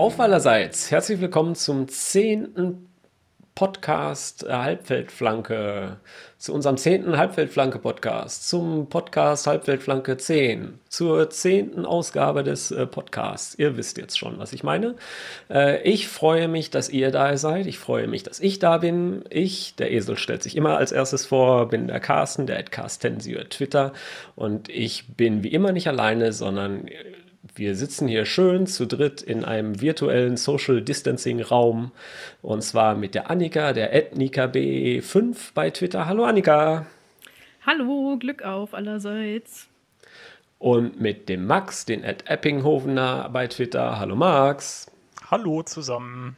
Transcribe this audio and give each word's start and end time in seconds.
Auf 0.00 0.18
allerseits, 0.18 0.90
herzlich 0.90 1.20
willkommen 1.20 1.54
zum 1.54 1.86
zehnten 1.86 2.88
Podcast 3.54 4.44
äh, 4.44 4.50
Halbfeldflanke, 4.50 5.98
zu 6.38 6.54
unserem 6.54 6.78
zehnten 6.78 7.18
Halbfeldflanke-Podcast, 7.18 8.48
zum 8.48 8.88
Podcast 8.88 9.46
Halbfeldflanke 9.46 10.16
10, 10.16 10.78
zur 10.88 11.28
zehnten 11.28 11.84
Ausgabe 11.84 12.42
des 12.42 12.70
äh, 12.70 12.86
Podcasts. 12.86 13.58
Ihr 13.58 13.76
wisst 13.76 13.98
jetzt 13.98 14.18
schon, 14.18 14.38
was 14.38 14.54
ich 14.54 14.62
meine. 14.62 14.94
Äh, 15.50 15.82
ich 15.82 16.08
freue 16.08 16.48
mich, 16.48 16.70
dass 16.70 16.88
ihr 16.88 17.10
da 17.10 17.36
seid. 17.36 17.66
Ich 17.66 17.78
freue 17.78 18.06
mich, 18.06 18.22
dass 18.22 18.40
ich 18.40 18.58
da 18.58 18.78
bin. 18.78 19.22
Ich, 19.28 19.74
der 19.74 19.92
Esel 19.92 20.16
stellt 20.16 20.42
sich 20.42 20.56
immer 20.56 20.78
als 20.78 20.92
erstes 20.92 21.26
vor, 21.26 21.68
bin 21.68 21.88
der 21.88 22.00
Carsten, 22.00 22.46
der 22.46 22.62
Carstensio 22.62 23.44
Twitter. 23.44 23.92
Und 24.34 24.70
ich 24.70 25.14
bin 25.14 25.42
wie 25.42 25.48
immer 25.48 25.72
nicht 25.72 25.88
alleine, 25.88 26.32
sondern 26.32 26.88
wir 27.54 27.74
sitzen 27.74 28.06
hier 28.06 28.26
schön 28.26 28.66
zu 28.66 28.86
dritt 28.86 29.22
in 29.22 29.44
einem 29.44 29.80
virtuellen 29.80 30.36
Social 30.36 30.82
Distancing 30.82 31.40
Raum 31.40 31.90
und 32.42 32.62
zwar 32.62 32.94
mit 32.94 33.14
der 33.14 33.30
Annika, 33.30 33.72
der 33.72 33.94
Ethnika 33.94 34.44
B5 34.44 35.36
bei 35.54 35.70
Twitter. 35.70 36.06
Hallo 36.06 36.24
Annika. 36.24 36.86
Hallo, 37.66 38.16
Glück 38.18 38.42
auf 38.42 38.74
allerseits. 38.74 39.68
Und 40.58 41.00
mit 41.00 41.28
dem 41.28 41.46
Max, 41.46 41.86
den 41.86 42.04
Ed 42.04 42.24
Eppinghovener 42.28 43.30
bei 43.32 43.46
Twitter. 43.46 43.98
Hallo 43.98 44.16
Max. 44.16 44.90
Hallo 45.30 45.62
zusammen. 45.62 46.36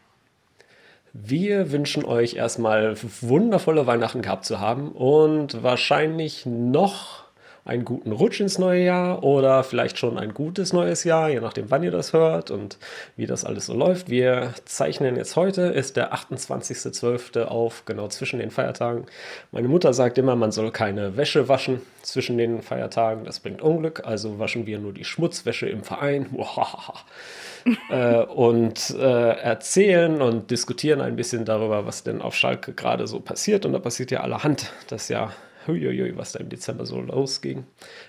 Wir 1.12 1.72
wünschen 1.72 2.04
euch 2.04 2.36
erstmal 2.36 2.96
wundervolle 3.20 3.86
Weihnachten 3.86 4.22
gehabt 4.22 4.44
zu 4.44 4.60
haben 4.60 4.92
und 4.92 5.62
wahrscheinlich 5.62 6.46
noch 6.46 7.21
einen 7.64 7.84
guten 7.84 8.10
Rutsch 8.10 8.40
ins 8.40 8.58
neue 8.58 8.84
Jahr 8.84 9.22
oder 9.22 9.62
vielleicht 9.62 9.96
schon 9.96 10.18
ein 10.18 10.34
gutes 10.34 10.72
neues 10.72 11.04
Jahr, 11.04 11.30
je 11.30 11.40
nachdem, 11.40 11.70
wann 11.70 11.84
ihr 11.84 11.92
das 11.92 12.12
hört 12.12 12.50
und 12.50 12.78
wie 13.16 13.26
das 13.26 13.44
alles 13.44 13.66
so 13.66 13.74
läuft. 13.74 14.10
Wir 14.10 14.54
zeichnen 14.64 15.16
jetzt 15.16 15.36
heute, 15.36 15.62
ist 15.62 15.96
der 15.96 16.12
28.12. 16.12 17.44
auf, 17.44 17.84
genau 17.84 18.08
zwischen 18.08 18.40
den 18.40 18.50
Feiertagen. 18.50 19.06
Meine 19.52 19.68
Mutter 19.68 19.92
sagt 19.94 20.18
immer, 20.18 20.34
man 20.34 20.50
soll 20.50 20.72
keine 20.72 21.16
Wäsche 21.16 21.48
waschen 21.48 21.80
zwischen 22.02 22.36
den 22.36 22.62
Feiertagen, 22.62 23.24
das 23.24 23.38
bringt 23.38 23.62
Unglück, 23.62 24.04
also 24.04 24.40
waschen 24.40 24.66
wir 24.66 24.80
nur 24.80 24.92
die 24.92 25.04
Schmutzwäsche 25.04 25.68
im 25.68 25.84
Verein. 25.84 26.26
äh, 27.90 28.22
und 28.24 28.90
äh, 28.90 29.30
erzählen 29.38 30.20
und 30.20 30.50
diskutieren 30.50 31.00
ein 31.00 31.14
bisschen 31.14 31.44
darüber, 31.44 31.86
was 31.86 32.02
denn 32.02 32.22
auf 32.22 32.34
Schalke 32.34 32.72
gerade 32.72 33.06
so 33.06 33.20
passiert. 33.20 33.64
Und 33.64 33.72
da 33.72 33.78
passiert 33.78 34.10
ja 34.10 34.20
allerhand. 34.20 34.72
Das 34.88 35.08
ja 35.08 35.30
huiuiui, 35.66 36.16
was 36.16 36.32
da 36.32 36.40
im 36.40 36.48
Dezember 36.48 36.86
so 36.86 37.00
losging, 37.00 37.64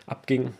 abging. 0.05 0.53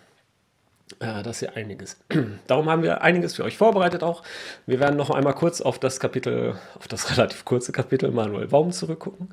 Äh, 1.00 1.24
das 1.24 1.42
ist 1.42 1.42
ja 1.42 1.50
einiges. 1.54 1.98
Darum 2.48 2.70
haben 2.70 2.84
wir 2.84 3.02
einiges 3.02 3.36
für 3.36 3.44
euch 3.44 3.58
vorbereitet 3.58 4.04
auch. 4.04 4.24
Wir 4.66 4.80
werden 4.80 4.96
noch 4.96 5.10
einmal 5.10 5.34
kurz 5.34 5.62
auf 5.62 5.80
das 5.80 6.00
Kapitel, 6.00 6.56
auf 6.76 6.88
das 6.88 7.10
relativ 7.18 7.46
kurze 7.46 7.72
Kapitel 7.72 8.12
Manuel 8.12 8.48
Baum 8.48 8.72
zurückgucken. 8.72 9.30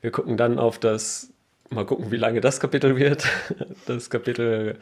Wir 0.00 0.10
gucken 0.10 0.36
dann 0.36 0.58
auf 0.58 0.78
das, 0.78 1.30
mal 1.70 1.86
gucken, 1.86 2.10
wie 2.10 2.16
lange 2.16 2.40
das 2.40 2.60
Kapitel 2.60 2.96
wird. 2.96 3.26
Das 3.86 4.10
Kapitel 4.10 4.78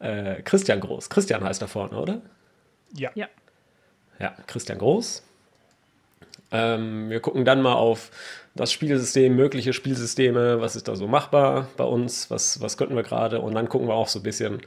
äh, 0.00 0.42
Christian 0.42 0.80
Groß. 0.80 1.08
Christian 1.08 1.42
heißt 1.42 1.62
da 1.62 1.66
vorne, 1.66 1.98
oder? 1.98 2.20
Ja. 2.92 3.10
Ja. 3.14 3.28
Ja, 4.18 4.34
Christian 4.46 4.78
Groß. 4.78 5.22
Ähm, 6.52 7.10
wir 7.10 7.20
gucken 7.20 7.44
dann 7.44 7.62
mal 7.62 7.74
auf 7.74 8.10
das 8.54 8.72
Spielsystem, 8.72 9.34
mögliche 9.34 9.72
Spielsysteme, 9.72 10.60
was 10.60 10.76
ist 10.76 10.88
da 10.88 10.96
so 10.96 11.08
machbar 11.08 11.68
bei 11.76 11.84
uns, 11.84 12.30
was, 12.30 12.60
was 12.60 12.76
könnten 12.76 12.94
wir 12.94 13.02
gerade 13.02 13.40
und 13.40 13.54
dann 13.54 13.68
gucken 13.68 13.88
wir 13.88 13.94
auch 13.94 14.08
so 14.08 14.20
ein 14.20 14.22
bisschen 14.22 14.60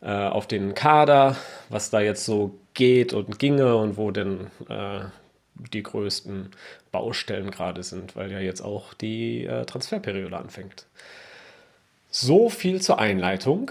äh, 0.00 0.10
auf 0.10 0.46
den 0.46 0.74
Kader, 0.74 1.36
was 1.68 1.90
da 1.90 2.00
jetzt 2.00 2.24
so 2.24 2.58
geht 2.74 3.12
und 3.12 3.38
ginge 3.38 3.76
und 3.76 3.96
wo 3.96 4.10
denn 4.10 4.50
äh, 4.68 5.00
die 5.54 5.82
größten 5.82 6.50
Baustellen 6.92 7.50
gerade 7.50 7.82
sind, 7.82 8.16
weil 8.16 8.30
ja 8.30 8.40
jetzt 8.40 8.60
auch 8.60 8.94
die 8.94 9.44
äh, 9.44 9.64
Transferperiode 9.64 10.36
anfängt. 10.36 10.86
So 12.10 12.48
viel 12.48 12.80
zur 12.80 12.98
Einleitung. 12.98 13.70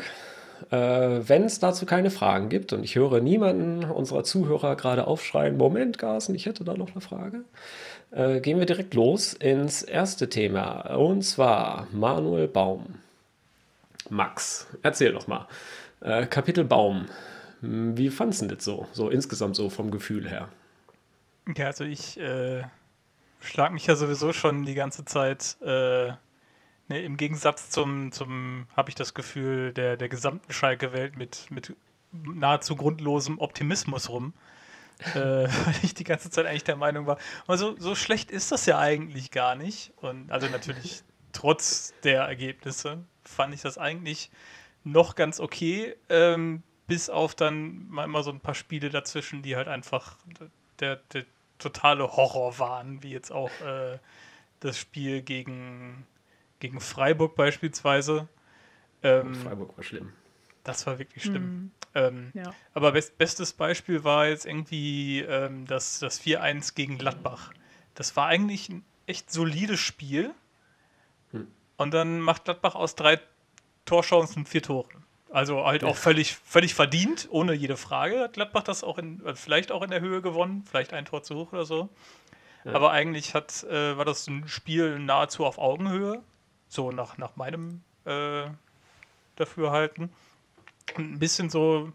Äh, 0.72 1.28
Wenn 1.28 1.44
es 1.44 1.60
dazu 1.60 1.86
keine 1.86 2.10
Fragen 2.10 2.50
gibt 2.50 2.74
und 2.74 2.84
ich 2.84 2.96
höre 2.96 3.20
niemanden 3.20 3.84
unserer 3.84 4.24
Zuhörer 4.24 4.76
gerade 4.76 5.08
aufschreien, 5.08 5.58
Moment, 5.58 5.98
Carsten, 5.98 6.36
ich 6.36 6.46
hätte 6.46 6.64
da 6.64 6.76
noch 6.76 6.92
eine 6.92 7.02
Frage, 7.02 7.42
äh, 8.12 8.40
gehen 8.40 8.60
wir 8.60 8.66
direkt 8.66 8.94
los 8.94 9.34
ins 9.34 9.82
erste 9.84 10.30
Thema 10.30 10.96
und 10.96 11.24
zwar 11.24 11.88
Manuel 11.92 12.48
Baum. 12.48 12.96
Max, 14.10 14.68
erzähl 14.82 15.14
doch 15.14 15.28
mal. 15.28 15.48
Äh, 16.02 16.26
Kapitel 16.28 16.64
Baum. 16.64 17.06
Wie 17.62 18.10
fandest 18.10 18.42
du 18.42 18.48
das 18.48 18.66
so, 18.66 18.88
so 18.92 19.10
insgesamt 19.10 19.56
so 19.56 19.70
vom 19.70 19.90
Gefühl 19.90 20.30
her? 20.30 20.50
Ja, 21.56 21.68
also 21.68 21.86
ich 21.86 22.20
äh, 22.20 22.64
schlag 23.40 23.72
mich 23.72 23.88
ja 23.88 23.96
sowieso 23.96 24.34
schon 24.34 24.66
die 24.66 24.74
ganze 24.74 25.06
Zeit 25.06 25.58
äh, 25.62 26.12
ne, 26.94 27.02
im 27.02 27.18
Gegensatz 27.18 27.70
zum, 27.70 28.12
zum 28.12 28.68
habe 28.76 28.90
ich 28.90 28.96
das 28.96 29.14
Gefühl, 29.14 29.74
der, 29.74 29.98
der 29.98 30.10
gesamten 30.10 30.52
Schalke-Welt 30.52 31.18
mit, 31.18 31.50
mit 31.50 31.76
nahezu 32.12 32.76
grundlosem 32.76 33.40
Optimismus 33.40 34.10
rum 34.10 34.34
äh, 35.00 35.14
weil 35.16 35.76
ich 35.82 35.94
die 35.94 36.04
ganze 36.04 36.30
Zeit 36.30 36.46
eigentlich 36.46 36.64
der 36.64 36.76
Meinung 36.76 37.08
war, 37.08 37.18
also 37.48 37.76
so 37.78 37.96
schlecht 37.96 38.32
ist 38.32 38.52
das 38.52 38.66
ja 38.66 38.80
eigentlich 38.80 39.32
gar 39.32 39.56
nicht. 39.56 39.92
Und 39.98 40.32
also 40.32 40.48
natürlich 40.48 41.04
trotz 41.32 41.94
der 42.04 42.24
Ergebnisse 42.24 43.04
fand 43.24 43.54
ich 43.54 43.62
das 43.62 43.78
eigentlich 43.78 44.30
noch 44.84 45.16
ganz 45.16 45.40
okay, 45.40 45.96
ähm, 46.10 46.64
bis 46.88 47.10
auf 47.10 47.36
dann 47.36 47.88
mal 47.90 48.04
immer 48.04 48.24
so 48.24 48.32
ein 48.32 48.42
paar 48.42 48.56
Spiele 48.56 48.90
dazwischen, 48.90 49.42
die 49.42 49.56
halt 49.56 49.68
einfach 49.68 50.18
der, 50.80 50.98
der 51.14 51.26
totale 51.58 52.16
Horror 52.16 52.60
waren, 52.60 53.02
wie 53.02 53.12
jetzt 53.12 53.32
auch 53.32 53.52
äh, 53.62 53.98
das 54.60 54.78
Spiel 54.78 55.22
gegen, 55.22 56.06
gegen 56.64 56.80
Freiburg 56.80 57.36
beispielsweise. 57.36 58.30
Ähm, 59.04 59.36
Freiburg 59.36 59.76
war 59.76 59.84
schlimm. 59.84 60.14
Das 60.64 60.88
war 60.88 60.98
wirklich 60.98 61.24
schlimm. 61.24 61.44
Mhm. 61.44 61.72
Ähm, 61.94 62.32
ja. 62.34 62.56
Aber 62.74 62.94
best, 62.94 63.18
bestes 63.18 63.52
Beispiel 63.52 64.06
war 64.06 64.28
jetzt 64.28 64.46
irgendwie 64.46 65.20
ähm, 65.20 65.68
das, 65.68 66.00
das 66.00 66.22
4-1 66.22 66.74
gegen 66.74 66.98
Gladbach. 66.98 67.52
Das 67.96 68.16
war 68.16 68.28
eigentlich 68.28 68.70
ein 68.70 68.86
echt 69.08 69.30
solides 69.30 69.82
Spiel. 69.82 70.34
Hm. 71.32 71.48
Und 71.76 71.94
dann 71.94 72.22
macht 72.22 72.46
Gladbach 72.46 72.76
aus 72.76 72.96
drei 72.96 73.20
Torchancen 73.84 74.46
vier 74.46 74.62
Tore. 74.62 74.88
Also 75.32 75.66
halt 75.66 75.84
auch 75.84 75.98
völlig, 75.98 76.34
völlig 76.34 76.76
verdient, 76.76 77.28
ohne 77.30 77.52
jede 77.52 77.76
Frage. 77.76 78.22
Hat 78.22 78.34
Gladbach 78.34 78.64
das 78.64 78.86
auch 78.86 78.98
in, 78.98 79.24
äh, 79.26 79.36
vielleicht 79.36 79.74
auch 79.74 79.82
in 79.82 79.90
der 79.90 80.00
Höhe 80.00 80.22
gewonnen, 80.22 80.64
vielleicht 80.66 80.94
ein 80.94 81.04
Tor 81.04 81.24
zu 81.24 81.36
hoch 81.36 81.52
oder 81.52 81.66
so. 81.66 81.90
Ja. 82.64 82.72
Aber 82.72 82.92
eigentlich 82.92 83.34
hat, 83.34 83.66
äh, 83.66 83.98
war 83.98 84.06
das 84.06 84.28
ein 84.28 84.48
Spiel 84.48 84.98
nahezu 85.00 85.46
auf 85.46 85.58
Augenhöhe, 85.58 86.24
so 86.74 86.92
nach, 86.92 87.18
nach 87.18 87.36
meinem 87.36 87.82
äh, 88.06 88.46
Dafürhalten. 89.36 90.10
Und 90.96 91.14
ein 91.14 91.20
bisschen 91.20 91.50
so 91.50 91.92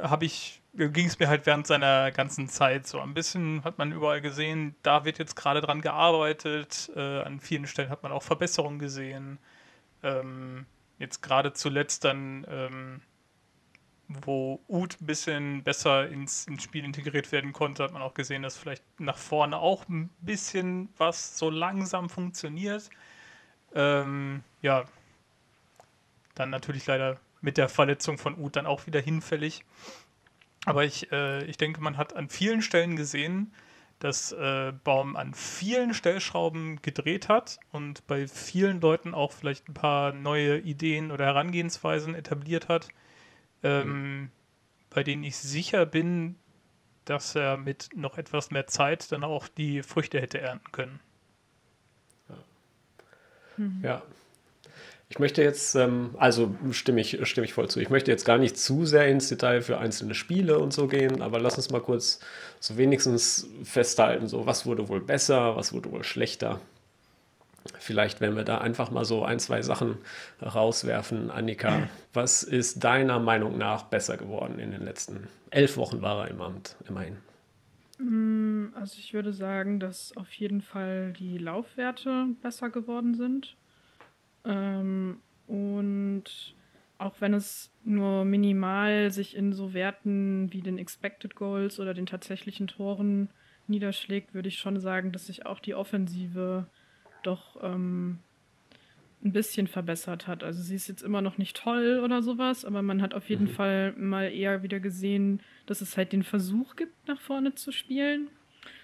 habe 0.00 0.24
ich, 0.24 0.62
ging 0.74 1.06
es 1.06 1.18
mir 1.18 1.28
halt 1.28 1.46
während 1.46 1.66
seiner 1.66 2.10
ganzen 2.10 2.48
Zeit 2.48 2.86
so. 2.86 3.00
Ein 3.00 3.14
bisschen 3.14 3.64
hat 3.64 3.78
man 3.78 3.92
überall 3.92 4.20
gesehen, 4.20 4.74
da 4.82 5.04
wird 5.04 5.18
jetzt 5.18 5.36
gerade 5.36 5.60
dran 5.60 5.80
gearbeitet. 5.80 6.90
Äh, 6.96 7.20
an 7.22 7.40
vielen 7.40 7.66
Stellen 7.66 7.90
hat 7.90 8.02
man 8.02 8.12
auch 8.12 8.22
Verbesserungen 8.22 8.78
gesehen. 8.78 9.38
Ähm, 10.02 10.66
jetzt 10.98 11.22
gerade 11.22 11.52
zuletzt 11.52 12.04
dann, 12.04 12.46
ähm, 12.48 13.02
wo 14.08 14.60
Uth 14.68 15.00
ein 15.00 15.06
bisschen 15.06 15.62
besser 15.62 16.08
ins, 16.08 16.46
ins 16.46 16.62
Spiel 16.62 16.84
integriert 16.84 17.30
werden 17.30 17.52
konnte, 17.52 17.84
hat 17.84 17.92
man 17.92 18.02
auch 18.02 18.14
gesehen, 18.14 18.42
dass 18.42 18.56
vielleicht 18.56 18.82
nach 18.98 19.16
vorne 19.16 19.58
auch 19.58 19.88
ein 19.88 20.10
bisschen 20.20 20.88
was 20.96 21.38
so 21.38 21.48
langsam 21.48 22.08
funktioniert. 22.08 22.90
Ähm, 23.74 24.42
ja, 24.62 24.84
dann 26.34 26.50
natürlich 26.50 26.86
leider 26.86 27.18
mit 27.40 27.56
der 27.56 27.68
Verletzung 27.68 28.18
von 28.18 28.36
Uth 28.38 28.56
dann 28.56 28.66
auch 28.66 28.86
wieder 28.86 29.00
hinfällig. 29.00 29.64
Aber 30.66 30.84
ich, 30.84 31.10
äh, 31.12 31.44
ich 31.44 31.56
denke, 31.56 31.80
man 31.80 31.96
hat 31.96 32.14
an 32.14 32.28
vielen 32.28 32.62
Stellen 32.62 32.96
gesehen, 32.96 33.52
dass 33.98 34.32
äh, 34.32 34.72
Baum 34.84 35.16
an 35.16 35.34
vielen 35.34 35.94
Stellschrauben 35.94 36.80
gedreht 36.82 37.28
hat 37.28 37.58
und 37.70 38.06
bei 38.06 38.26
vielen 38.26 38.80
Leuten 38.80 39.14
auch 39.14 39.32
vielleicht 39.32 39.68
ein 39.68 39.74
paar 39.74 40.12
neue 40.12 40.58
Ideen 40.58 41.10
oder 41.10 41.26
Herangehensweisen 41.26 42.14
etabliert 42.14 42.68
hat, 42.68 42.88
ähm, 43.62 43.88
mhm. 43.88 44.30
bei 44.88 45.02
denen 45.02 45.22
ich 45.22 45.36
sicher 45.36 45.84
bin, 45.84 46.36
dass 47.04 47.34
er 47.34 47.58
mit 47.58 47.90
noch 47.94 48.16
etwas 48.16 48.50
mehr 48.50 48.66
Zeit 48.66 49.12
dann 49.12 49.24
auch 49.24 49.48
die 49.48 49.82
Früchte 49.82 50.20
hätte 50.20 50.40
ernten 50.40 50.72
können. 50.72 51.00
Ja, 53.60 53.64
mhm. 53.64 53.80
ja 53.82 54.02
ich 55.10 55.18
möchte 55.18 55.42
jetzt, 55.42 55.74
ähm, 55.74 56.14
also 56.18 56.54
stimme 56.70 57.00
ich, 57.00 57.18
stimme 57.28 57.44
ich 57.44 57.52
voll 57.52 57.68
zu, 57.68 57.80
ich 57.80 57.90
möchte 57.90 58.12
jetzt 58.12 58.24
gar 58.24 58.38
nicht 58.38 58.56
zu 58.56 58.86
sehr 58.86 59.08
ins 59.08 59.28
Detail 59.28 59.60
für 59.60 59.78
einzelne 59.78 60.14
Spiele 60.14 60.60
und 60.60 60.72
so 60.72 60.86
gehen, 60.86 61.20
aber 61.20 61.40
lass 61.40 61.56
uns 61.56 61.70
mal 61.70 61.80
kurz 61.80 62.20
so 62.60 62.76
wenigstens 62.76 63.48
festhalten, 63.64 64.28
so 64.28 64.46
was 64.46 64.66
wurde 64.66 64.88
wohl 64.88 65.00
besser, 65.00 65.56
was 65.56 65.72
wurde 65.72 65.90
wohl 65.90 66.04
schlechter. 66.04 66.60
Vielleicht, 67.80 68.20
wenn 68.20 68.36
wir 68.36 68.44
da 68.44 68.58
einfach 68.58 68.92
mal 68.92 69.04
so 69.04 69.24
ein, 69.24 69.40
zwei 69.40 69.62
Sachen 69.62 69.98
rauswerfen. 70.40 71.30
Annika, 71.30 71.88
was 72.14 72.42
ist 72.42 72.84
deiner 72.84 73.18
Meinung 73.18 73.58
nach 73.58 73.82
besser 73.82 74.16
geworden 74.16 74.58
in 74.58 74.70
den 74.70 74.84
letzten 74.84 75.28
elf 75.50 75.76
Wochen 75.76 76.00
war 76.00 76.24
er 76.24 76.30
im 76.30 76.40
Amt, 76.40 76.76
immerhin? 76.88 77.16
Mm, 78.00 78.68
also 78.74 78.98
ich 78.98 79.12
würde 79.12 79.32
sagen, 79.32 79.78
dass 79.78 80.16
auf 80.16 80.32
jeden 80.32 80.62
Fall 80.62 81.12
die 81.12 81.38
Laufwerte 81.38 82.28
besser 82.42 82.70
geworden 82.70 83.14
sind. 83.14 83.56
Ähm, 84.44 85.20
und 85.46 86.54
auch 86.98 87.20
wenn 87.20 87.34
es 87.34 87.70
nur 87.84 88.24
minimal 88.24 89.10
sich 89.10 89.36
in 89.36 89.52
so 89.52 89.74
Werten 89.74 90.52
wie 90.52 90.62
den 90.62 90.78
Expected 90.78 91.34
Goals 91.34 91.78
oder 91.80 91.94
den 91.94 92.06
tatsächlichen 92.06 92.66
Toren 92.66 93.30
niederschlägt, 93.66 94.34
würde 94.34 94.48
ich 94.48 94.58
schon 94.58 94.80
sagen, 94.80 95.12
dass 95.12 95.26
sich 95.26 95.46
auch 95.46 95.60
die 95.60 95.74
Offensive 95.74 96.66
doch 97.22 97.62
ähm, 97.62 98.18
ein 99.22 99.32
bisschen 99.32 99.66
verbessert 99.66 100.26
hat. 100.26 100.42
Also 100.42 100.62
sie 100.62 100.74
ist 100.74 100.88
jetzt 100.88 101.02
immer 101.02 101.20
noch 101.20 101.36
nicht 101.36 101.56
toll 101.56 102.00
oder 102.02 102.22
sowas, 102.22 102.64
aber 102.64 102.82
man 102.82 103.02
hat 103.02 103.12
auf 103.14 103.28
jeden 103.28 103.46
mhm. 103.46 103.50
Fall 103.50 103.92
mal 103.92 104.32
eher 104.32 104.62
wieder 104.62 104.80
gesehen, 104.80 105.40
dass 105.66 105.80
es 105.80 105.96
halt 105.96 106.12
den 106.12 106.22
Versuch 106.22 106.76
gibt, 106.76 107.06
nach 107.06 107.20
vorne 107.20 107.54
zu 107.54 107.72
spielen. 107.72 108.28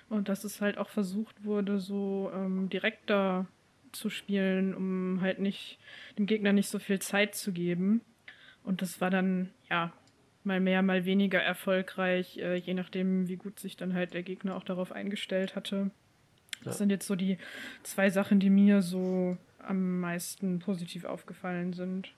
Und 0.08 0.28
dass 0.28 0.44
es 0.44 0.60
halt 0.60 0.78
auch 0.78 0.88
versucht 0.88 1.42
wurde, 1.44 1.80
so 1.80 2.30
ähm, 2.32 2.68
direkter 2.68 3.46
zu 3.90 4.08
spielen, 4.08 4.74
um 4.74 5.20
halt 5.20 5.40
nicht 5.40 5.78
dem 6.16 6.26
Gegner 6.26 6.52
nicht 6.52 6.68
so 6.68 6.78
viel 6.78 7.00
Zeit 7.00 7.34
zu 7.34 7.52
geben. 7.52 8.02
Und 8.62 8.82
das 8.82 9.00
war 9.00 9.10
dann, 9.10 9.50
ja, 9.68 9.92
mal 10.44 10.60
mehr, 10.60 10.82
mal 10.82 11.04
weniger 11.04 11.40
erfolgreich, 11.40 12.38
äh, 12.38 12.54
je 12.56 12.74
nachdem, 12.74 13.26
wie 13.26 13.36
gut 13.36 13.58
sich 13.58 13.76
dann 13.76 13.94
halt 13.94 14.14
der 14.14 14.22
Gegner 14.22 14.54
auch 14.54 14.64
darauf 14.64 14.92
eingestellt 14.92 15.56
hatte. 15.56 15.90
Das 16.62 16.74
ja. 16.74 16.78
sind 16.78 16.90
jetzt 16.90 17.06
so 17.06 17.16
die 17.16 17.38
zwei 17.82 18.10
Sachen, 18.10 18.38
die 18.38 18.50
mir 18.50 18.82
so 18.82 19.36
am 19.66 20.00
meisten 20.00 20.58
positiv 20.58 21.04
aufgefallen 21.04 21.72
sind. 21.72 22.12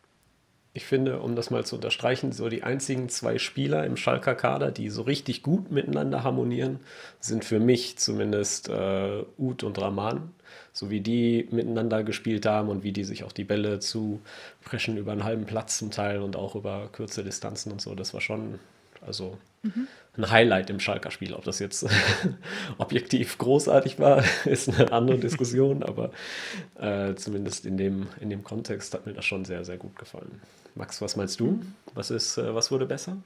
Ich 0.75 0.85
finde, 0.85 1.21
um 1.21 1.35
das 1.35 1.51
mal 1.51 1.65
zu 1.65 1.77
unterstreichen, 1.77 2.31
so 2.31 2.49
die 2.49 2.63
einzigen 2.63 3.09
zwei 3.09 3.39
Spieler 3.39 3.85
im 3.85 3.97
Schalker 3.97 4.35
Kader, 4.35 4.71
die 4.71 4.91
so 4.91 5.03
richtig 5.03 5.43
gut 5.43 5.73
miteinander 5.73 6.23
harmonieren, 6.23 6.79
sind 7.21 7.45
für 7.45 7.59
mich 7.59 7.99
zumindest 7.99 8.69
äh, 8.69 9.25
Uth 9.39 9.65
und 9.65 9.81
Rahman. 9.81 10.31
So 10.73 10.89
wie 10.91 11.01
die 11.01 11.49
miteinander 11.51 12.05
gespielt 12.05 12.47
haben 12.47 12.69
und 12.69 12.85
wie 12.85 12.93
die 12.93 13.05
sich 13.05 13.25
auch 13.25 13.33
die 13.33 13.45
Bälle 13.45 13.81
zu 13.81 14.21
preschen 14.63 14.99
über 14.99 15.13
einen 15.13 15.25
halben 15.25 15.47
Platz 15.47 15.79
zum 15.79 15.91
Teil 15.91 16.23
und 16.23 16.37
auch 16.37 16.55
über 16.55 16.89
kurze 16.93 17.25
Distanzen 17.25 17.73
und 17.73 17.81
so. 17.81 17.95
Das 17.95 18.15
war 18.15 18.21
schon 18.21 18.61
also 19.07 19.39
mhm. 19.63 19.89
ein 20.17 20.31
Highlight 20.31 20.71
im 20.71 20.81
Schalker 20.81 21.11
Spiel. 21.11 21.35
Ob 21.35 21.45
das 21.45 21.59
jetzt 21.59 21.87
objektiv 22.79 23.39
großartig 23.39 23.99
war, 23.99 24.25
ist 24.45 24.69
eine 24.69 24.93
andere 24.93 25.19
Diskussion, 25.19 25.83
aber 25.83 26.11
äh, 26.79 27.15
zumindest 27.15 27.67
in 27.67 27.77
dem, 27.77 28.09
in 28.21 28.31
dem 28.31 28.45
Kontext 28.45 28.95
hat 28.95 29.07
mir 29.07 29.15
das 29.15 29.25
schon 29.25 29.45
sehr, 29.45 29.65
sehr 29.65 29.77
gut 29.77 29.97
gefallen. 29.99 30.41
Max, 30.75 31.01
was 31.03 31.17
meinst 31.17 31.41
du? 31.41 31.61
Was, 31.95 32.11
ist, 32.11 32.39
äh, 32.39 32.55
was 32.55 32.71
wurde 32.71 32.87
besser? 32.87 33.17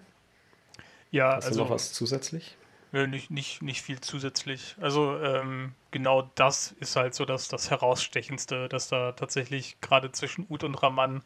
Ja, 1.10 1.36
Hast 1.36 1.46
also, 1.46 1.58
du 1.58 1.64
noch 1.64 1.70
was 1.70 1.92
zusätzlich? 1.92 2.56
Ja, 2.92 3.06
nicht, 3.06 3.30
nicht, 3.30 3.62
nicht 3.62 3.82
viel 3.82 4.00
zusätzlich. 4.00 4.76
Also 4.80 5.18
ähm, 5.18 5.72
genau 5.90 6.30
das 6.34 6.72
ist 6.80 6.96
halt 6.96 7.14
so 7.14 7.24
das, 7.24 7.48
das 7.48 7.70
Herausstechendste, 7.70 8.68
dass 8.68 8.88
da 8.88 9.12
tatsächlich 9.12 9.80
gerade 9.80 10.12
zwischen 10.12 10.46
Ut 10.50 10.62
und 10.62 10.74
Raman 10.74 11.22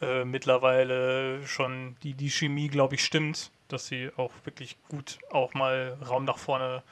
äh, 0.00 0.24
mittlerweile 0.24 1.46
schon 1.46 1.96
die, 2.02 2.14
die 2.14 2.30
Chemie, 2.30 2.68
glaube 2.68 2.96
ich, 2.96 3.04
stimmt 3.04 3.50
dass 3.68 3.86
sie 3.86 4.10
auch 4.16 4.32
wirklich 4.44 4.76
gut 4.88 5.18
auch 5.30 5.54
mal 5.54 5.96
Raum 6.06 6.24
nach 6.24 6.38
vorne 6.38 6.82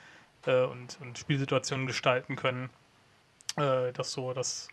äh, 0.46 0.64
und, 0.64 0.98
und, 1.00 1.18
Spielsituationen 1.18 1.86
gestalten 1.86 2.36
können. 2.36 2.70
Äh, 3.56 3.92
das 3.92 4.12
so 4.12 4.32
das, 4.32 4.68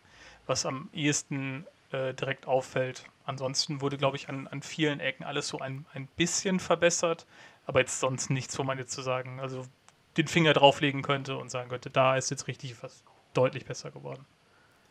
was 0.45 0.65
am 0.65 0.89
ehesten 0.94 1.65
äh, 1.91 2.13
direkt 2.13 2.47
auffällt. 2.47 3.05
Ansonsten 3.25 3.81
wurde, 3.81 3.97
glaube 3.97 4.17
ich, 4.17 4.29
an, 4.29 4.47
an 4.47 4.61
vielen 4.61 5.00
Ecken 5.00 5.23
alles 5.23 5.47
so 5.47 5.59
ein, 5.59 5.85
ein 5.94 6.07
bisschen 6.17 6.59
verbessert, 6.59 7.25
aber 7.65 7.79
jetzt 7.79 8.00
sonst 8.00 8.29
nichts, 8.29 8.57
wo 8.59 8.63
man 8.63 8.77
jetzt 8.77 8.91
zu 8.91 9.01
sagen, 9.01 9.39
also 9.39 9.65
den 10.17 10.27
Finger 10.27 10.53
drauflegen 10.53 11.01
könnte 11.01 11.38
und 11.38 11.50
sagen 11.50 11.69
könnte, 11.69 11.89
da 11.89 12.17
ist 12.17 12.29
jetzt 12.29 12.47
richtig 12.47 12.81
was 12.83 13.03
deutlich 13.33 13.65
besser 13.65 13.91
geworden. 13.91 14.25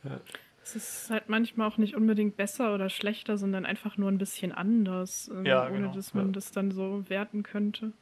Ja. 0.05 0.19
Es 0.65 0.77
ist 0.77 1.11
halt 1.11 1.29
manchmal 1.29 1.69
auch 1.69 1.77
nicht 1.77 1.97
unbedingt 1.97 2.37
besser 2.37 2.75
oder 2.75 2.89
schlechter, 2.89 3.37
sondern 3.37 3.67
einfach 3.67 3.97
nur 3.97 4.11
ein 4.11 4.19
bisschen 4.19 4.53
anders, 4.53 5.31
äh, 5.35 5.49
ja, 5.49 5.67
ohne 5.67 5.79
genau. 5.79 5.95
dass 5.95 6.15
man 6.15 6.27
ja. 6.27 6.33
das 6.33 6.53
dann 6.53 6.71
so 6.71 7.09
werten 7.09 7.43
könnte. 7.43 7.93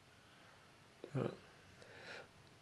Ja. 1.15 1.29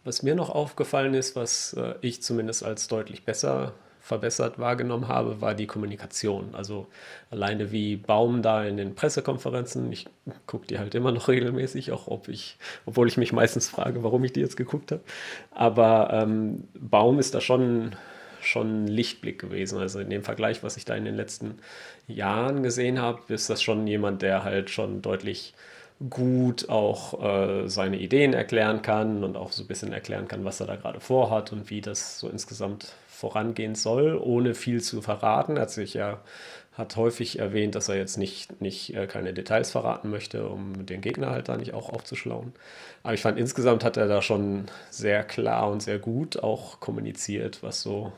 Was 0.06 0.24
mir 0.24 0.36
noch 0.36 0.50
aufgefallen 0.50 1.13
ist, 1.13 1.36
was 1.36 1.74
äh, 1.74 1.96
ich 2.01 2.22
zumindest 2.22 2.63
als 2.63 2.88
deutlich 2.88 3.25
besser 3.25 3.74
verbessert 4.01 4.57
wahrgenommen 4.57 5.07
habe, 5.07 5.40
war 5.40 5.54
die 5.54 5.68
Kommunikation. 5.68 6.56
Also 6.56 6.88
alleine 7.30 7.72
wie 7.72 7.96
Baum 7.96 8.42
da 8.42 8.63
in 8.63 8.78
den 8.78 8.96
Pressekonferenzen, 8.96 9.92
ich 9.92 10.07
gucke 10.48 10.66
die 10.66 10.80
halt 10.80 10.96
immer 10.96 11.12
noch 11.12 11.28
regelmäßig, 11.28 11.92
auch 11.92 12.07
ob 12.07 12.28
ich, 12.28 12.57
obwohl 12.86 13.07
ich 13.07 13.18
mich 13.18 13.34
meistens 13.34 13.69
frage, 13.69 14.04
warum 14.04 14.24
ich 14.24 14.34
die 14.34 14.40
jetzt 14.40 14.57
geguckt 14.57 14.92
habe. 14.92 15.01
Aber 15.51 16.10
ähm, 16.12 16.63
Baum 16.74 17.19
ist 17.19 17.36
da 17.36 17.42
schon 17.42 17.96
schon 18.41 18.86
ein 18.86 18.88
Lichtblick 18.88 19.39
gewesen. 19.39 19.80
Also 19.80 20.00
in 20.00 20.09
dem 20.09 20.24
Vergleich, 20.24 20.63
was 20.63 20.77
ich 20.77 20.86
da 20.86 20.95
in 20.95 21.06
den 21.06 21.15
letzten 21.15 21.59
Jahren 22.07 22.63
gesehen 22.63 23.00
habe, 23.00 23.33
ist 23.33 23.50
das 23.50 23.62
schon 23.62 23.88
jemand, 23.88 24.21
der 24.21 24.44
halt 24.44 24.69
schon 24.69 25.01
deutlich 25.01 25.53
gut 26.09 26.69
auch 26.69 27.21
äh, 27.21 27.68
seine 27.68 28.00
Ideen 28.00 28.33
erklären 28.33 28.81
kann 28.81 29.24
und 29.24 29.36
auch 29.36 29.51
so 29.51 29.63
ein 29.63 29.68
bisschen 29.68 29.91
erklären 29.91 30.30
kann, 30.30 30.45
was 30.45 30.62
er 30.62 30.68
da 30.68 30.77
gerade 30.77 31.01
vorhat 31.01 31.51
und 31.51 31.69
wie 31.69 31.81
das 31.81 32.19
so 32.19 32.30
insgesamt 32.30 32.94
vorangehen 33.07 33.75
soll, 33.75 34.18
ohne 34.18 34.56
viel 34.56 34.81
zu 34.81 35.01
verraten. 35.01 35.57
Er 35.57 35.63
hat 35.63 35.71
sich 35.71 35.94
ja 35.95 36.21
hat 36.80 36.95
häufig 36.95 37.38
erwähnt, 37.38 37.75
dass 37.75 37.89
er 37.89 37.97
jetzt 37.97 38.18
nicht, 38.18 38.62
nicht 38.62 38.95
äh, 38.95 39.06
keine 39.06 39.33
Details 39.33 39.69
verraten 39.69 40.09
möchte, 40.09 40.47
um 40.47 40.86
den 40.86 41.01
Gegner 41.01 41.30
halt 41.30 41.50
da 41.50 41.57
nicht 41.57 41.74
auch 41.74 41.89
aufzuschlauen. 41.89 42.53
Aber 43.03 43.13
ich 43.13 43.21
fand 43.21 43.38
insgesamt 43.38 43.83
hat 43.83 43.97
er 43.97 44.07
da 44.07 44.21
schon 44.21 44.65
sehr 44.89 45.24
klar 45.24 45.69
und 45.69 45.83
sehr 45.83 46.00
gut 46.00 46.41
auch 46.41 46.80
kommuniziert, 46.80 47.62
was 47.62 47.81
so 47.81 48.13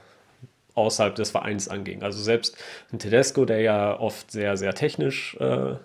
außerhalb 0.75 1.15
des 1.15 1.31
Vereins 1.31 1.68
anging. 1.68 2.03
Also 2.03 2.21
selbst 2.21 2.57
ein 2.91 3.00
Tedesco, 3.00 3.45
der 3.45 3.62
ja 3.62 4.00
oft 4.00 4.31
sehr, 4.31 4.57
sehr 4.57 4.73
technisch 4.73 5.35
äh, 5.39 5.75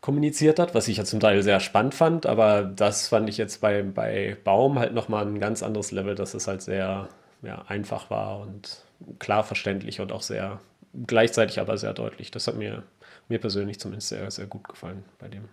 kommuniziert 0.00 0.58
hat, 0.58 0.74
was 0.74 0.88
ich 0.88 0.96
ja 0.96 1.04
zum 1.04 1.20
Teil 1.20 1.42
sehr 1.42 1.60
spannend 1.60 1.94
fand, 1.94 2.26
aber 2.26 2.62
das 2.62 3.08
fand 3.08 3.28
ich 3.28 3.36
jetzt 3.36 3.60
bei, 3.60 3.82
bei 3.82 4.36
Baum 4.44 4.78
halt 4.78 4.94
nochmal 4.94 5.26
ein 5.26 5.40
ganz 5.40 5.62
anderes 5.62 5.92
Level, 5.92 6.14
dass 6.14 6.34
es 6.34 6.46
halt 6.46 6.62
sehr 6.62 7.08
ja, 7.42 7.64
einfach 7.68 8.10
war 8.10 8.40
und 8.40 8.82
klar 9.18 9.44
verständlich 9.44 10.00
und 10.00 10.12
auch 10.12 10.22
sehr 10.22 10.60
gleichzeitig 11.06 11.60
aber 11.60 11.76
sehr 11.78 11.92
deutlich. 11.92 12.30
Das 12.30 12.46
hat 12.46 12.56
mir, 12.56 12.82
mir 13.28 13.38
persönlich 13.38 13.78
zumindest 13.78 14.08
sehr, 14.08 14.30
sehr 14.30 14.46
gut 14.46 14.68
gefallen 14.68 15.04
bei 15.18 15.28
dem. 15.28 15.48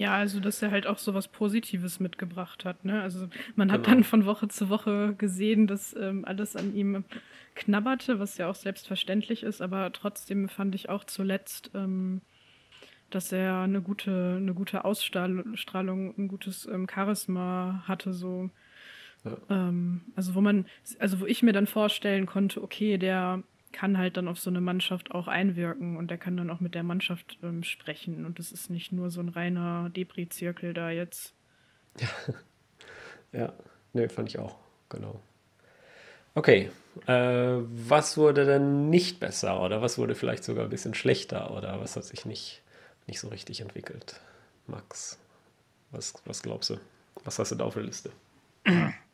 Ja, 0.00 0.14
also 0.14 0.40
dass 0.40 0.62
er 0.62 0.70
halt 0.70 0.86
auch 0.86 0.96
so 0.96 1.12
was 1.12 1.28
Positives 1.28 2.00
mitgebracht 2.00 2.64
hat. 2.64 2.86
Ne? 2.86 3.02
Also 3.02 3.28
man 3.54 3.70
hat 3.70 3.82
genau. 3.82 3.96
dann 3.96 4.04
von 4.04 4.24
Woche 4.24 4.48
zu 4.48 4.70
Woche 4.70 5.14
gesehen, 5.18 5.66
dass 5.66 5.94
ähm, 5.94 6.24
alles 6.24 6.56
an 6.56 6.74
ihm 6.74 7.04
knabberte, 7.54 8.18
was 8.18 8.38
ja 8.38 8.48
auch 8.48 8.54
selbstverständlich 8.54 9.42
ist, 9.42 9.60
aber 9.60 9.92
trotzdem 9.92 10.48
fand 10.48 10.74
ich 10.74 10.88
auch 10.88 11.04
zuletzt, 11.04 11.72
ähm, 11.74 12.22
dass 13.10 13.30
er 13.30 13.60
eine 13.60 13.82
gute, 13.82 14.36
eine 14.38 14.54
gute 14.54 14.86
Ausstrahlung, 14.86 16.14
ein 16.16 16.28
gutes 16.28 16.64
ähm, 16.64 16.86
Charisma 16.90 17.84
hatte, 17.86 18.14
so. 18.14 18.48
Ja. 19.22 19.36
Ähm, 19.50 20.00
also 20.16 20.34
wo 20.34 20.40
man, 20.40 20.64
also 20.98 21.20
wo 21.20 21.26
ich 21.26 21.42
mir 21.42 21.52
dann 21.52 21.66
vorstellen 21.66 22.24
konnte, 22.24 22.62
okay, 22.62 22.96
der 22.96 23.42
kann 23.72 23.98
halt 23.98 24.16
dann 24.16 24.28
auf 24.28 24.38
so 24.38 24.50
eine 24.50 24.60
Mannschaft 24.60 25.12
auch 25.12 25.28
einwirken 25.28 25.96
und 25.96 26.10
der 26.10 26.18
kann 26.18 26.36
dann 26.36 26.50
auch 26.50 26.60
mit 26.60 26.74
der 26.74 26.82
Mannschaft 26.82 27.38
ähm, 27.42 27.62
sprechen 27.62 28.24
und 28.26 28.38
es 28.38 28.52
ist 28.52 28.70
nicht 28.70 28.92
nur 28.92 29.10
so 29.10 29.20
ein 29.20 29.28
reiner 29.28 29.90
Depri-Zirkel 29.90 30.74
da 30.74 30.90
jetzt. 30.90 31.34
Ja, 33.32 33.40
ja, 33.40 33.52
nee, 33.92 34.08
fand 34.08 34.28
ich 34.28 34.38
auch, 34.38 34.56
genau. 34.88 35.20
Okay, 36.34 36.70
äh, 37.06 37.12
was 37.12 38.16
wurde 38.16 38.44
denn 38.44 38.90
nicht 38.90 39.20
besser 39.20 39.62
oder 39.62 39.82
was 39.82 39.98
wurde 39.98 40.14
vielleicht 40.14 40.44
sogar 40.44 40.64
ein 40.64 40.70
bisschen 40.70 40.94
schlechter 40.94 41.50
oder 41.56 41.80
was 41.80 41.96
hat 41.96 42.04
sich 42.04 42.24
nicht, 42.24 42.62
nicht 43.06 43.20
so 43.20 43.28
richtig 43.28 43.60
entwickelt? 43.60 44.20
Max, 44.66 45.18
was, 45.90 46.14
was 46.24 46.42
glaubst 46.42 46.70
du? 46.70 46.76
Was 47.24 47.38
hast 47.38 47.52
du 47.52 47.56
da 47.56 47.64
auf 47.64 47.74
der 47.74 47.82
Liste? 47.82 48.10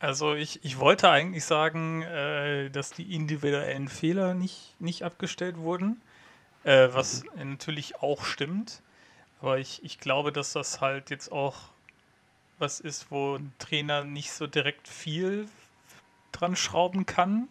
Also 0.00 0.34
ich, 0.34 0.64
ich 0.64 0.78
wollte 0.78 1.10
eigentlich 1.10 1.44
sagen, 1.44 2.02
äh, 2.02 2.70
dass 2.70 2.90
die 2.90 3.14
individuellen 3.14 3.88
Fehler 3.88 4.34
nicht, 4.34 4.74
nicht 4.80 5.02
abgestellt 5.02 5.56
wurden, 5.56 6.00
äh, 6.64 6.88
was 6.92 7.24
mhm. 7.24 7.50
natürlich 7.50 7.96
auch 7.96 8.24
stimmt. 8.24 8.82
Aber 9.40 9.58
ich, 9.58 9.82
ich 9.84 9.98
glaube, 9.98 10.32
dass 10.32 10.52
das 10.52 10.80
halt 10.80 11.10
jetzt 11.10 11.32
auch 11.32 11.56
was 12.58 12.80
ist, 12.80 13.10
wo 13.10 13.36
ein 13.36 13.52
Trainer 13.58 14.04
nicht 14.04 14.32
so 14.32 14.46
direkt 14.46 14.88
viel 14.88 15.48
dran 16.32 16.56
schrauben 16.56 17.06
kann, 17.06 17.48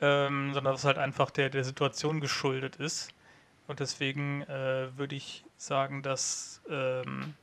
ähm, 0.00 0.52
sondern 0.52 0.74
was 0.74 0.84
halt 0.84 0.98
einfach 0.98 1.30
der, 1.30 1.50
der 1.50 1.64
Situation 1.64 2.20
geschuldet 2.20 2.76
ist. 2.76 3.10
Und 3.68 3.80
deswegen 3.80 4.42
äh, 4.42 4.88
würde 4.96 5.14
ich 5.16 5.44
sagen, 5.56 6.02
dass 6.02 6.62
ähm, 6.68 7.34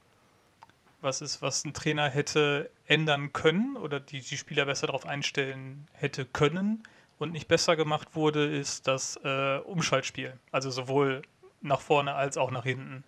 was 1.01 1.21
ist, 1.21 1.41
was 1.41 1.65
ein 1.65 1.73
Trainer 1.73 2.09
hätte 2.09 2.69
ändern 2.85 3.33
können 3.33 3.77
oder 3.77 3.99
die, 3.99 4.21
die 4.21 4.37
Spieler 4.37 4.65
besser 4.65 4.87
darauf 4.87 5.05
einstellen 5.05 5.87
hätte 5.93 6.25
können 6.25 6.83
und 7.17 7.31
nicht 7.31 7.47
besser 7.47 7.75
gemacht 7.75 8.15
wurde, 8.15 8.45
ist 8.45 8.87
das 8.87 9.17
äh, 9.23 9.57
Umschaltspiel. 9.59 10.33
Also 10.51 10.71
sowohl 10.71 11.21
nach 11.61 11.81
vorne 11.81 12.15
als 12.15 12.37
auch 12.37 12.51
nach 12.51 12.63
hinten. 12.63 13.03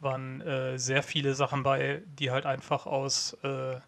waren 0.00 0.40
äh, 0.42 0.78
sehr 0.78 1.02
viele 1.02 1.34
Sachen 1.34 1.62
bei, 1.62 2.02
die 2.18 2.30
halt 2.30 2.46
einfach 2.46 2.86
aus 2.86 3.34
äh, 3.42 3.80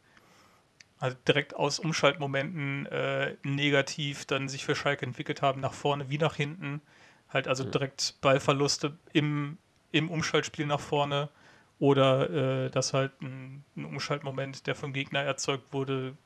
also 0.99 1.17
direkt 1.29 1.55
aus 1.55 1.79
Umschaltmomenten 1.79 2.87
äh, 2.87 3.37
negativ 3.43 4.25
dann 4.25 4.49
sich 4.49 4.65
für 4.65 4.75
Schalke 4.75 5.05
entwickelt 5.05 5.43
haben, 5.43 5.61
nach 5.61 5.75
vorne 5.75 6.09
wie 6.09 6.19
nach 6.19 6.37
hinten. 6.37 6.81
Halt 7.29 7.49
also 7.49 7.65
direkt 7.65 8.15
Ballverluste 8.21 8.97
im, 9.13 9.59
im 9.93 10.11
Umschaltspiel 10.11 10.67
nach 10.67 10.81
vorne 10.81 11.29
oder 11.79 12.31
äh, 12.67 12.71
dass 12.71 12.95
halt 12.95 13.13
ein, 13.21 13.65
ein, 13.77 13.85
Umschaltmoment, 13.85 14.67
der 14.67 14.75
vom 14.75 14.93
Gegner 14.93 15.21
erzeugt 15.21 15.73
wurde, 15.73 16.17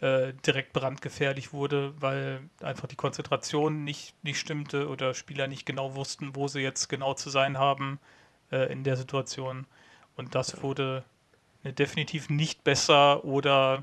äh, 0.00 0.32
direkt 0.46 0.72
brandgefährlich 0.72 1.52
wurde, 1.52 1.94
weil 2.00 2.48
einfach 2.60 2.86
die 2.86 2.96
Konzentration 2.96 3.84
nicht, 3.84 4.14
nicht 4.22 4.38
stimmte 4.38 4.88
oder 4.88 5.14
Spieler 5.14 5.46
nicht 5.46 5.66
genau 5.66 5.94
wussten, 5.94 6.36
wo 6.36 6.48
sie 6.48 6.60
jetzt 6.60 6.88
genau 6.88 7.14
zu 7.14 7.30
sein 7.30 7.58
haben 7.58 7.98
äh, 8.52 8.72
in 8.72 8.84
der 8.84 8.96
Situation. 8.96 9.66
Und 10.16 10.34
das 10.34 10.62
wurde 10.62 11.04
äh, 11.64 11.72
definitiv 11.72 12.30
nicht 12.30 12.62
besser 12.62 13.24
oder 13.24 13.82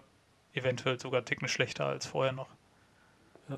eventuell 0.54 1.00
sogar 1.00 1.26
Ticken 1.26 1.48
schlechter 1.48 1.88
als 1.88 2.06
vorher 2.06 2.34
noch. 2.34 2.50
Ja. 3.50 3.58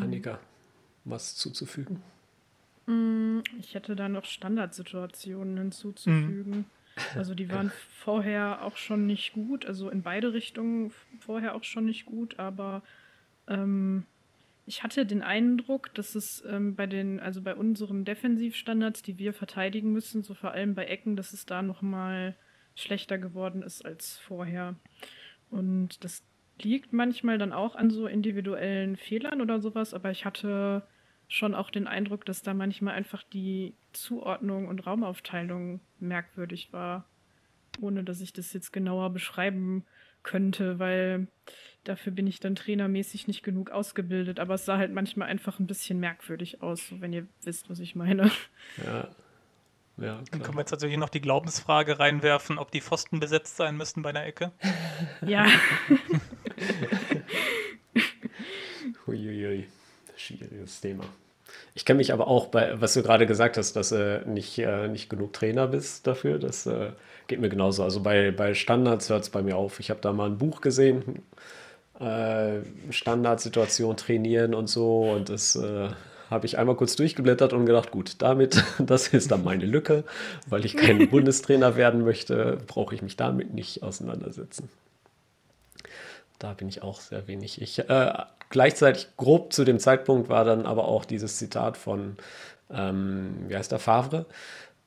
Annika, 0.00 0.38
was 1.04 1.34
zuzufügen? 1.34 2.02
Mm, 2.88 3.40
ich 3.60 3.74
hätte 3.74 3.94
da 3.94 4.08
noch 4.08 4.24
Standardsituationen 4.24 5.58
hinzuzufügen. 5.58 6.56
Mhm. 6.56 6.64
Also 7.14 7.34
die 7.34 7.50
waren 7.50 7.70
vorher 7.90 8.64
auch 8.64 8.76
schon 8.76 9.06
nicht 9.06 9.34
gut, 9.34 9.66
also 9.66 9.90
in 9.90 10.02
beide 10.02 10.32
Richtungen 10.32 10.90
vorher 11.20 11.54
auch 11.54 11.62
schon 11.62 11.84
nicht 11.84 12.06
gut, 12.06 12.38
aber 12.38 12.82
ähm, 13.46 14.04
ich 14.66 14.82
hatte 14.82 15.06
den 15.06 15.22
Eindruck, 15.22 15.94
dass 15.94 16.14
es 16.14 16.42
ähm, 16.48 16.74
bei 16.74 16.86
den, 16.86 17.20
also 17.20 17.42
bei 17.42 17.54
unseren 17.54 18.04
Defensivstandards, 18.04 19.02
die 19.02 19.18
wir 19.18 19.32
verteidigen 19.32 19.92
müssen, 19.92 20.22
so 20.22 20.34
vor 20.34 20.52
allem 20.52 20.74
bei 20.74 20.86
Ecken, 20.86 21.14
dass 21.14 21.32
es 21.32 21.46
da 21.46 21.62
nochmal 21.62 22.34
schlechter 22.74 23.18
geworden 23.18 23.62
ist 23.62 23.84
als 23.84 24.16
vorher. 24.16 24.74
Und 25.50 26.02
das 26.04 26.24
liegt 26.60 26.92
manchmal 26.92 27.38
dann 27.38 27.52
auch 27.52 27.76
an 27.76 27.90
so 27.90 28.06
individuellen 28.06 28.96
Fehlern 28.96 29.40
oder 29.40 29.60
sowas, 29.60 29.94
aber 29.94 30.10
ich 30.10 30.24
hatte 30.24 30.82
schon 31.28 31.54
auch 31.54 31.70
den 31.70 31.86
Eindruck, 31.86 32.24
dass 32.24 32.42
da 32.42 32.54
manchmal 32.54 32.94
einfach 32.94 33.22
die 33.22 33.74
Zuordnung 33.92 34.66
und 34.66 34.86
Raumaufteilung 34.86 35.80
merkwürdig 36.00 36.72
war, 36.72 37.04
ohne 37.80 38.02
dass 38.02 38.20
ich 38.20 38.32
das 38.32 38.52
jetzt 38.52 38.72
genauer 38.72 39.10
beschreiben 39.10 39.84
könnte, 40.22 40.78
weil 40.78 41.28
dafür 41.84 42.12
bin 42.12 42.26
ich 42.26 42.40
dann 42.40 42.54
trainermäßig 42.54 43.28
nicht 43.28 43.42
genug 43.42 43.70
ausgebildet. 43.70 44.40
Aber 44.40 44.54
es 44.54 44.64
sah 44.64 44.78
halt 44.78 44.92
manchmal 44.92 45.28
einfach 45.28 45.58
ein 45.58 45.66
bisschen 45.66 46.00
merkwürdig 46.00 46.62
aus, 46.62 46.92
wenn 47.00 47.12
ihr 47.12 47.26
wisst, 47.42 47.70
was 47.70 47.78
ich 47.78 47.94
meine. 47.94 48.30
Ja. 48.84 49.08
Ja, 50.00 50.22
Dann 50.30 50.42
können 50.42 50.54
wir 50.54 50.60
jetzt 50.60 50.70
tatsächlich 50.70 50.98
noch 50.98 51.08
die 51.08 51.20
Glaubensfrage 51.20 51.98
reinwerfen, 51.98 52.58
ob 52.58 52.70
die 52.70 52.80
Pfosten 52.80 53.18
besetzt 53.18 53.56
sein 53.56 53.76
müssten 53.76 54.02
bei 54.02 54.10
einer 54.10 54.24
Ecke. 54.24 54.52
Ja. 55.26 55.44
Huiuiui, 59.06 59.66
schwieriges 60.18 60.80
Thema. 60.80 61.04
Ich 61.74 61.84
kenne 61.84 61.98
mich 61.98 62.12
aber 62.12 62.28
auch 62.28 62.48
bei, 62.48 62.80
was 62.80 62.94
du 62.94 63.02
gerade 63.02 63.26
gesagt 63.26 63.56
hast, 63.56 63.74
dass 63.76 63.90
du 63.90 64.22
nicht, 64.26 64.58
äh, 64.58 64.88
nicht 64.88 65.08
genug 65.08 65.32
Trainer 65.32 65.66
bist 65.68 66.06
dafür. 66.06 66.38
Das 66.38 66.66
äh, 66.66 66.90
geht 67.26 67.40
mir 67.40 67.48
genauso. 67.48 67.82
Also 67.84 68.00
bei, 68.02 68.30
bei 68.30 68.54
Standards 68.54 69.08
hört 69.08 69.22
es 69.22 69.30
bei 69.30 69.42
mir 69.42 69.56
auf. 69.56 69.80
Ich 69.80 69.90
habe 69.90 70.00
da 70.00 70.12
mal 70.12 70.28
ein 70.28 70.38
Buch 70.38 70.60
gesehen, 70.60 71.22
äh, 72.00 72.60
Standardsituation 72.90 73.96
trainieren 73.96 74.54
und 74.54 74.68
so. 74.68 75.10
Und 75.10 75.30
das 75.30 75.56
äh, 75.56 75.88
habe 76.30 76.46
ich 76.46 76.58
einmal 76.58 76.76
kurz 76.76 76.96
durchgeblättert 76.96 77.52
und 77.52 77.64
gedacht, 77.64 77.90
gut, 77.90 78.16
damit, 78.18 78.62
das 78.78 79.08
ist 79.08 79.30
dann 79.30 79.44
meine 79.44 79.64
Lücke, 79.64 80.04
weil 80.48 80.64
ich 80.64 80.76
kein 80.76 81.08
Bundestrainer 81.10 81.76
werden 81.76 82.04
möchte, 82.04 82.58
brauche 82.66 82.94
ich 82.94 83.02
mich 83.02 83.16
damit 83.16 83.54
nicht 83.54 83.82
auseinandersetzen. 83.82 84.68
Da 86.38 86.52
bin 86.52 86.68
ich 86.68 86.82
auch 86.82 87.00
sehr 87.00 87.26
wenig. 87.26 87.60
Ich, 87.60 87.78
äh, 87.80 88.12
gleichzeitig 88.50 89.08
grob 89.16 89.52
zu 89.52 89.64
dem 89.64 89.78
Zeitpunkt 89.78 90.28
war 90.28 90.44
dann 90.44 90.66
aber 90.66 90.86
auch 90.86 91.04
dieses 91.04 91.38
Zitat 91.38 91.76
von, 91.76 92.16
ähm, 92.70 93.46
wie 93.48 93.56
heißt 93.56 93.72
der, 93.72 93.78
Favre, 93.78 94.26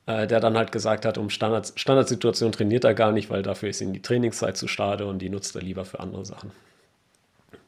äh, 0.06 0.28
der 0.28 0.40
dann 0.40 0.58
halt 0.58 0.72
gesagt 0.72 1.06
hat, 1.06 1.18
um 1.18 1.30
Standard, 1.30 1.74
Standardsituation 1.76 2.52
trainiert 2.52 2.84
er 2.84 2.94
gar 2.94 3.12
nicht, 3.12 3.30
weil 3.30 3.44
dafür 3.44 3.70
ist 3.70 3.82
ihm 3.82 3.94
die 3.94 4.02
Trainingszeit 4.02 4.58
zu 4.58 4.68
schade 4.68 5.06
und 5.06 5.20
die 5.20 5.30
nutzt 5.30 5.56
er 5.56 5.62
lieber 5.62 5.86
für 5.86 6.00
andere 6.00 6.26
Sachen. 6.26 6.52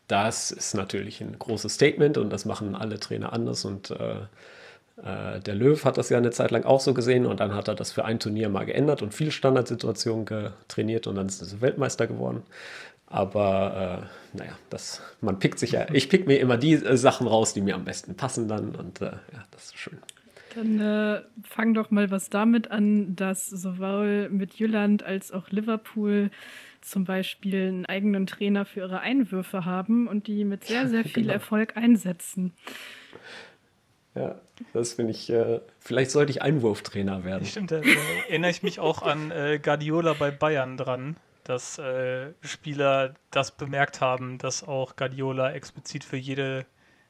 Das 0.08 0.52
ist 0.52 0.74
natürlich 0.74 1.22
ein 1.22 1.38
großes 1.40 1.76
Statement 1.76 2.18
und 2.18 2.30
das 2.30 2.46
machen 2.46 2.76
alle 2.76 3.00
Trainer 3.00 3.34
anders 3.34 3.66
und 3.66 3.92
äh, 3.92 4.16
äh, 5.02 5.40
der 5.40 5.56
Löw 5.56 5.84
hat 5.86 5.98
das 5.98 6.10
ja 6.10 6.18
eine 6.18 6.32
Zeit 6.32 6.52
lang 6.52 6.66
auch 6.66 6.82
so 6.82 6.94
gesehen 6.94 7.26
und 7.26 7.40
dann 7.40 7.56
hat 7.56 7.68
er 7.68 7.76
das 7.76 7.92
für 7.92 8.06
ein 8.06 8.20
Turnier 8.20 8.50
mal 8.50 8.66
geändert 8.66 9.02
und 9.02 9.14
viele 9.14 9.32
Standardsituationen 9.32 10.52
trainiert 10.68 11.08
und 11.08 11.16
dann 11.16 11.28
ist 11.28 11.42
er 11.42 11.62
Weltmeister 11.62 12.08
geworden. 12.08 12.44
Aber 13.14 14.10
äh, 14.34 14.38
naja, 14.38 14.58
das, 14.72 15.00
man 15.22 15.38
pickt 15.38 15.60
sich 15.60 15.74
ja, 15.74 15.86
ich 15.94 16.10
pick 16.10 16.26
mir 16.26 16.40
immer 16.40 16.58
die 16.58 16.74
äh, 16.74 16.98
Sachen 16.98 17.28
raus, 17.28 17.54
die 17.54 17.62
mir 17.62 17.76
am 17.76 17.86
besten 17.86 18.16
passen 18.16 18.48
dann 18.48 18.74
und 18.74 19.02
äh, 19.02 19.12
ja, 19.32 19.44
das 19.52 19.66
ist 19.66 19.78
schön. 19.78 20.00
Dann 20.56 20.80
äh, 20.80 21.22
fang 21.44 21.76
doch 21.76 21.92
mal 21.92 22.10
was 22.10 22.32
damit 22.32 22.72
an, 22.72 23.16
dass 23.16 23.46
sowohl 23.46 24.30
mit 24.30 24.56
Jylland 24.56 25.04
als 25.04 25.32
auch 25.32 25.52
Liverpool 25.52 26.32
zum 26.82 27.04
Beispiel 27.04 27.68
einen 27.68 27.86
eigenen 27.86 28.26
Trainer 28.26 28.66
für 28.66 28.80
ihre 28.80 29.02
Einwürfe 29.02 29.64
haben 29.64 30.08
und 30.08 30.26
die 30.26 30.44
mit 30.44 30.64
sehr, 30.64 30.90
sehr 30.90 31.04
viel 31.04 31.22
genau. 31.24 31.34
Erfolg 31.34 31.78
einsetzen. 31.78 32.52
Ja, 34.16 34.42
das 34.74 34.94
finde 34.94 35.12
ich, 35.12 35.30
äh, 35.30 35.60
vielleicht 35.78 36.10
sollte 36.10 36.32
ich 36.32 36.42
Einwurftrainer 36.42 37.24
werden. 37.24 37.46
Stimmt, 37.46 37.70
da 37.70 37.82
erinnere 38.28 38.50
ich 38.50 38.64
mich 38.64 38.80
auch 38.80 39.04
an 39.04 39.30
äh, 39.30 39.60
Guardiola 39.62 40.14
bei 40.14 40.32
Bayern 40.32 40.78
dran, 40.78 41.16
dass 41.44 41.78
äh, 41.78 42.34
Spieler 42.42 43.16
das 43.32 43.52
bemerkt 43.52 44.02
haben, 44.02 44.38
dass 44.38 44.64
auch 44.64 44.96
Guardiola 44.96 45.52
explizit 45.54 46.04
für 46.04 46.18
jede, 46.18 46.66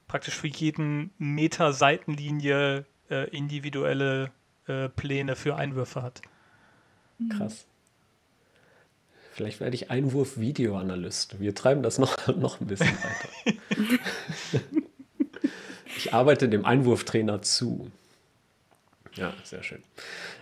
praktisch 0.07 0.35
für 0.35 0.47
jeden 0.47 1.11
Meter 1.17 1.73
Seitenlinie 1.73 2.85
äh, 3.09 3.29
individuelle 3.29 4.31
äh, 4.67 4.89
Pläne 4.89 5.35
für 5.35 5.55
Einwürfe 5.55 6.01
hat. 6.01 6.21
Krass. 7.29 7.65
Vielleicht 9.33 9.59
werde 9.59 9.75
ich 9.75 9.89
Einwurf-Videoanalyst. 9.89 11.39
Wir 11.39 11.55
treiben 11.55 11.81
das 11.81 11.97
noch, 11.97 12.27
noch 12.37 12.61
ein 12.61 12.67
bisschen 12.67 12.95
weiter. 12.97 14.61
ich 15.97 16.13
arbeite 16.13 16.49
dem 16.49 16.65
Einwurftrainer 16.65 17.41
zu. 17.41 17.91
Ja, 19.15 19.33
sehr 19.43 19.63
schön. 19.63 19.83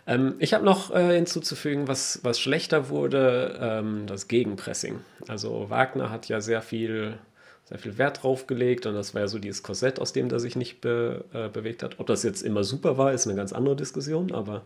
Ähm, 0.08 0.36
ich 0.40 0.54
habe 0.54 0.64
noch 0.64 0.94
äh, 0.94 1.16
hinzuzufügen, 1.16 1.88
was, 1.88 2.20
was 2.24 2.40
schlechter 2.40 2.90
wurde, 2.90 3.58
ähm, 3.60 4.08
das 4.08 4.28
Gegenpressing. 4.28 5.00
Also 5.28 5.70
Wagner 5.70 6.10
hat 6.10 6.28
ja 6.30 6.40
sehr 6.40 6.62
viel, 6.62 7.18
sehr 7.66 7.80
viel 7.80 7.98
Wert 7.98 8.24
drauf 8.24 8.48
gelegt 8.48 8.86
und 8.86 8.94
das 8.94 9.14
war 9.14 9.22
ja 9.22 9.28
so 9.28 9.40
dieses 9.40 9.62
Korsett, 9.62 10.00
aus 10.00 10.14
dem 10.14 10.30
der 10.30 10.40
sich 10.40 10.56
nicht 10.56 10.80
be, 10.80 11.26
äh, 11.34 11.50
bewegt 11.50 11.84
hat. 11.84 12.00
Ob 12.00 12.08
das 12.08 12.24
jetzt 12.24 12.44
immer 12.44 12.64
super 12.64 12.98
war, 12.98 13.12
ist 13.12 13.28
eine 13.28 13.36
ganz 13.36 13.52
andere 13.52 13.76
Diskussion, 13.76 14.32
aber 14.32 14.64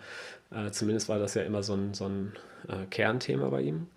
äh, 0.51 0.69
zumindest 0.69 1.09
war 1.09 1.17
das 1.17 1.33
ja 1.33 1.41
immer 1.41 1.63
so 1.63 1.73
ein, 1.73 1.93
so 1.95 2.05
ein 2.05 2.33
äh, 2.67 2.85
Kernthema 2.89 3.49
bei 3.49 3.61
ihm. 3.61 3.87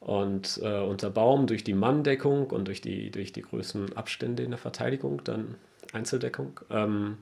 Und 0.00 0.58
äh, 0.62 0.78
unter 0.78 1.10
Baum 1.10 1.46
durch 1.46 1.62
die 1.62 1.74
Manndeckung 1.74 2.46
und 2.46 2.68
durch 2.68 2.80
die, 2.80 3.10
durch 3.10 3.32
die 3.34 3.42
größten 3.42 3.98
Abstände 3.98 4.42
in 4.42 4.50
der 4.50 4.58
Verteidigung, 4.58 5.22
dann 5.24 5.56
Einzeldeckung, 5.92 6.58
ähm, 6.70 7.18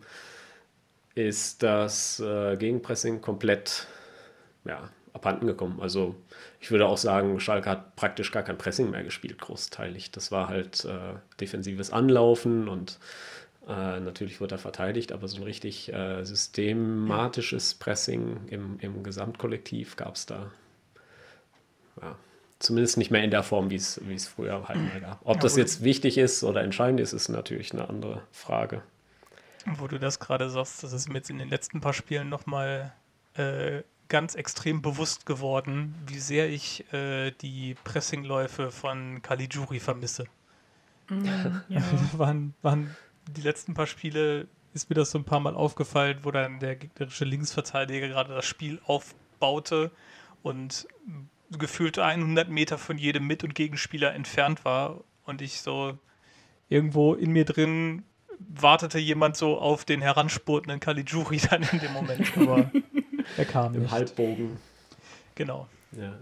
ist 1.19 1.63
das 1.63 2.21
äh, 2.21 2.57
Gegenpressing 2.57 3.21
komplett 3.21 3.87
ja, 4.65 4.89
abhanden 5.13 5.47
gekommen. 5.47 5.81
Also 5.81 6.15
ich 6.61 6.71
würde 6.71 6.87
auch 6.87 6.97
sagen, 6.97 7.41
Schalke 7.41 7.69
hat 7.69 7.97
praktisch 7.97 8.31
gar 8.31 8.43
kein 8.43 8.59
Pressing 8.59 8.91
mehr 8.91 9.03
gespielt, 9.03 9.39
großteilig. 9.39 10.11
Das 10.13 10.31
war 10.31 10.49
halt 10.49 10.85
äh, 10.85 11.17
defensives 11.41 11.91
Anlaufen 11.91 12.69
und 12.69 12.99
äh, 13.67 14.01
natürlich 14.01 14.41
wurde 14.41 14.55
er 14.55 14.59
verteidigt, 14.59 15.13
aber 15.13 15.29
so 15.29 15.39
ein 15.39 15.43
richtig 15.43 15.93
äh, 15.93 16.25
systematisches 16.25 17.75
Pressing 17.75 18.47
im, 18.49 18.79
im 18.81 19.03
Gesamtkollektiv 19.03 19.97
gab 19.97 20.15
es 20.15 20.27
da 20.27 20.51
ja, 22.01 22.17
zumindest 22.61 22.97
nicht 22.97 23.11
mehr 23.11 23.25
in 23.25 23.31
der 23.31 23.43
Form, 23.43 23.71
wie 23.71 23.77
es 23.77 24.01
früher 24.29 24.69
halt 24.69 24.79
mal 24.79 25.01
gab. 25.01 25.21
Ob 25.25 25.37
ja, 25.37 25.43
das 25.43 25.57
jetzt 25.57 25.83
wichtig 25.83 26.17
ist 26.17 26.45
oder 26.45 26.63
entscheidend 26.63 27.01
ist, 27.01 27.13
ist 27.13 27.29
natürlich 27.29 27.73
eine 27.73 27.89
andere 27.89 28.23
Frage. 28.31 28.83
Wo 29.77 29.87
du 29.87 29.99
das 29.99 30.19
gerade 30.19 30.49
sagst, 30.51 30.83
das 30.83 30.93
ist 30.93 31.09
mir 31.09 31.17
jetzt 31.17 31.31
in 31.31 31.39
den 31.39 31.49
letzten 31.49 31.81
paar 31.81 31.93
Spielen 31.93 32.29
nochmal 32.29 32.93
äh, 33.35 33.83
ganz 34.09 34.35
extrem 34.35 34.83
bewusst 34.83 35.27
geworden, 35.27 35.95
wie 36.07 36.19
sehr 36.19 36.49
ich 36.49 36.91
äh, 36.93 37.31
die 37.31 37.77
Pressingläufe 37.85 38.71
von 38.71 39.21
Caligiuri 39.23 39.81
vermisse. 39.81 40.25
Mhm, 41.09 41.63
ja. 41.69 41.83
waren, 42.15 42.55
waren 42.63 42.97
die 43.27 43.43
letzten 43.43 43.75
paar 43.75 43.87
Spiele, 43.87 44.49
ist 44.75 44.89
mir 44.89 44.95
das 44.95 45.11
so 45.11 45.19
ein 45.19 45.25
paar 45.25 45.41
Mal 45.41 45.55
aufgefallen, 45.55 46.21
wo 46.23 46.31
dann 46.31 46.61
der 46.61 46.77
gegnerische 46.77 47.25
Linksverteidiger 47.25 48.09
gerade 48.09 48.35
das 48.35 48.47
Spiel 48.47 48.81
aufbaute 48.87 49.91
und 50.43 50.87
gefühlt 51.51 51.99
100 51.99 52.49
Meter 52.49 52.79
von 52.79 52.99
jedem 52.99 53.27
Mit- 53.27 53.45
und 53.45 53.55
Gegenspieler 53.55 54.15
entfernt 54.15 54.65
war 54.65 55.01
und 55.25 55.43
ich 55.43 55.61
so 55.61 55.99
irgendwo 56.69 57.15
in 57.15 57.31
mir 57.31 57.45
drin 57.45 58.05
wartete 58.39 58.99
jemand 58.99 59.37
so 59.37 59.59
auf 59.59 59.85
den 59.85 60.01
heranspurtenden 60.01 60.81
Caligiuri 60.81 61.41
dann 61.51 61.63
in 61.73 61.81
dem 61.81 61.93
Moment. 61.93 62.37
Aber 62.37 62.71
Er 63.37 63.45
kam 63.45 63.75
im 63.75 63.83
nicht. 63.83 63.91
Halbbogen. 63.93 64.57
Genau. 65.35 65.67
Ja. 65.93 66.15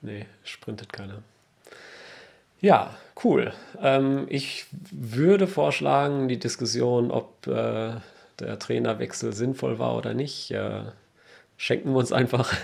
Nee, 0.00 0.26
sprintet 0.44 0.92
keiner. 0.92 1.22
Ja, 2.60 2.94
cool. 3.22 3.52
Ähm, 3.80 4.26
ich 4.28 4.66
würde 4.90 5.46
vorschlagen, 5.46 6.28
die 6.28 6.38
Diskussion, 6.38 7.10
ob 7.10 7.46
äh, 7.46 7.96
der 8.38 8.58
Trainerwechsel 8.58 9.32
sinnvoll 9.32 9.78
war 9.78 9.96
oder 9.96 10.14
nicht, 10.14 10.50
äh, 10.50 10.82
schenken 11.56 11.90
wir 11.92 11.98
uns 11.98 12.12
einfach 12.12 12.54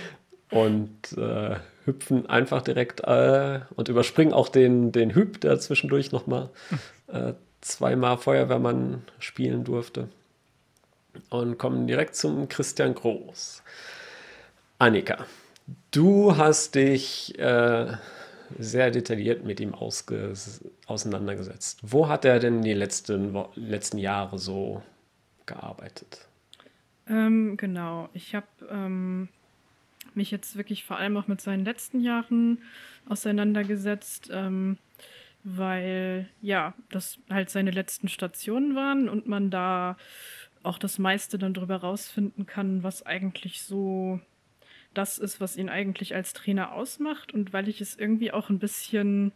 und 0.50 1.12
äh, 1.16 1.56
hüpfen 1.84 2.28
einfach 2.28 2.62
direkt 2.62 3.00
äh, 3.00 3.60
und 3.74 3.88
überspringen 3.88 4.32
auch 4.32 4.48
den, 4.48 4.92
den 4.92 5.14
Hüb, 5.14 5.40
der 5.40 5.58
zwischendurch 5.58 6.12
nochmal 6.12 6.50
äh, 7.08 7.32
zweimal 7.60 8.18
Feuerwehrmann 8.18 9.02
spielen 9.18 9.64
durfte. 9.64 10.08
Und 11.30 11.58
kommen 11.58 11.86
direkt 11.86 12.14
zum 12.14 12.48
Christian 12.48 12.94
Groß. 12.94 13.62
Annika, 14.78 15.24
du 15.90 16.36
hast 16.36 16.74
dich 16.74 17.38
äh, 17.38 17.96
sehr 18.58 18.90
detailliert 18.90 19.44
mit 19.44 19.60
ihm 19.60 19.74
auseinandergesetzt. 19.74 21.80
Wo 21.82 22.08
hat 22.08 22.24
er 22.24 22.38
denn 22.38 22.62
die 22.62 22.74
letzten, 22.74 23.36
letzten 23.54 23.98
Jahre 23.98 24.38
so 24.38 24.82
gearbeitet? 25.46 26.26
Ähm, 27.08 27.56
genau, 27.56 28.08
ich 28.12 28.34
habe 28.34 28.46
ähm, 28.70 29.28
mich 30.14 30.30
jetzt 30.30 30.56
wirklich 30.56 30.84
vor 30.84 30.98
allem 30.98 31.16
auch 31.16 31.28
mit 31.28 31.40
seinen 31.40 31.64
letzten 31.64 32.00
Jahren 32.00 32.58
auseinandergesetzt, 33.08 34.30
ähm, 34.32 34.78
weil 35.48 36.28
ja, 36.42 36.74
das 36.90 37.20
halt 37.30 37.50
seine 37.50 37.70
letzten 37.70 38.08
Stationen 38.08 38.74
waren 38.74 39.08
und 39.08 39.28
man 39.28 39.48
da 39.48 39.96
auch 40.64 40.78
das 40.78 40.98
meiste 40.98 41.38
dann 41.38 41.54
drüber 41.54 41.76
rausfinden 41.76 42.46
kann, 42.46 42.82
was 42.82 43.06
eigentlich 43.06 43.62
so 43.62 44.20
das 44.92 45.18
ist, 45.18 45.40
was 45.40 45.56
ihn 45.56 45.68
eigentlich 45.68 46.16
als 46.16 46.32
Trainer 46.32 46.72
ausmacht. 46.72 47.32
Und 47.32 47.52
weil 47.52 47.68
ich 47.68 47.80
es 47.80 47.96
irgendwie 47.96 48.32
auch 48.32 48.50
ein 48.50 48.58
bisschen, 48.58 49.32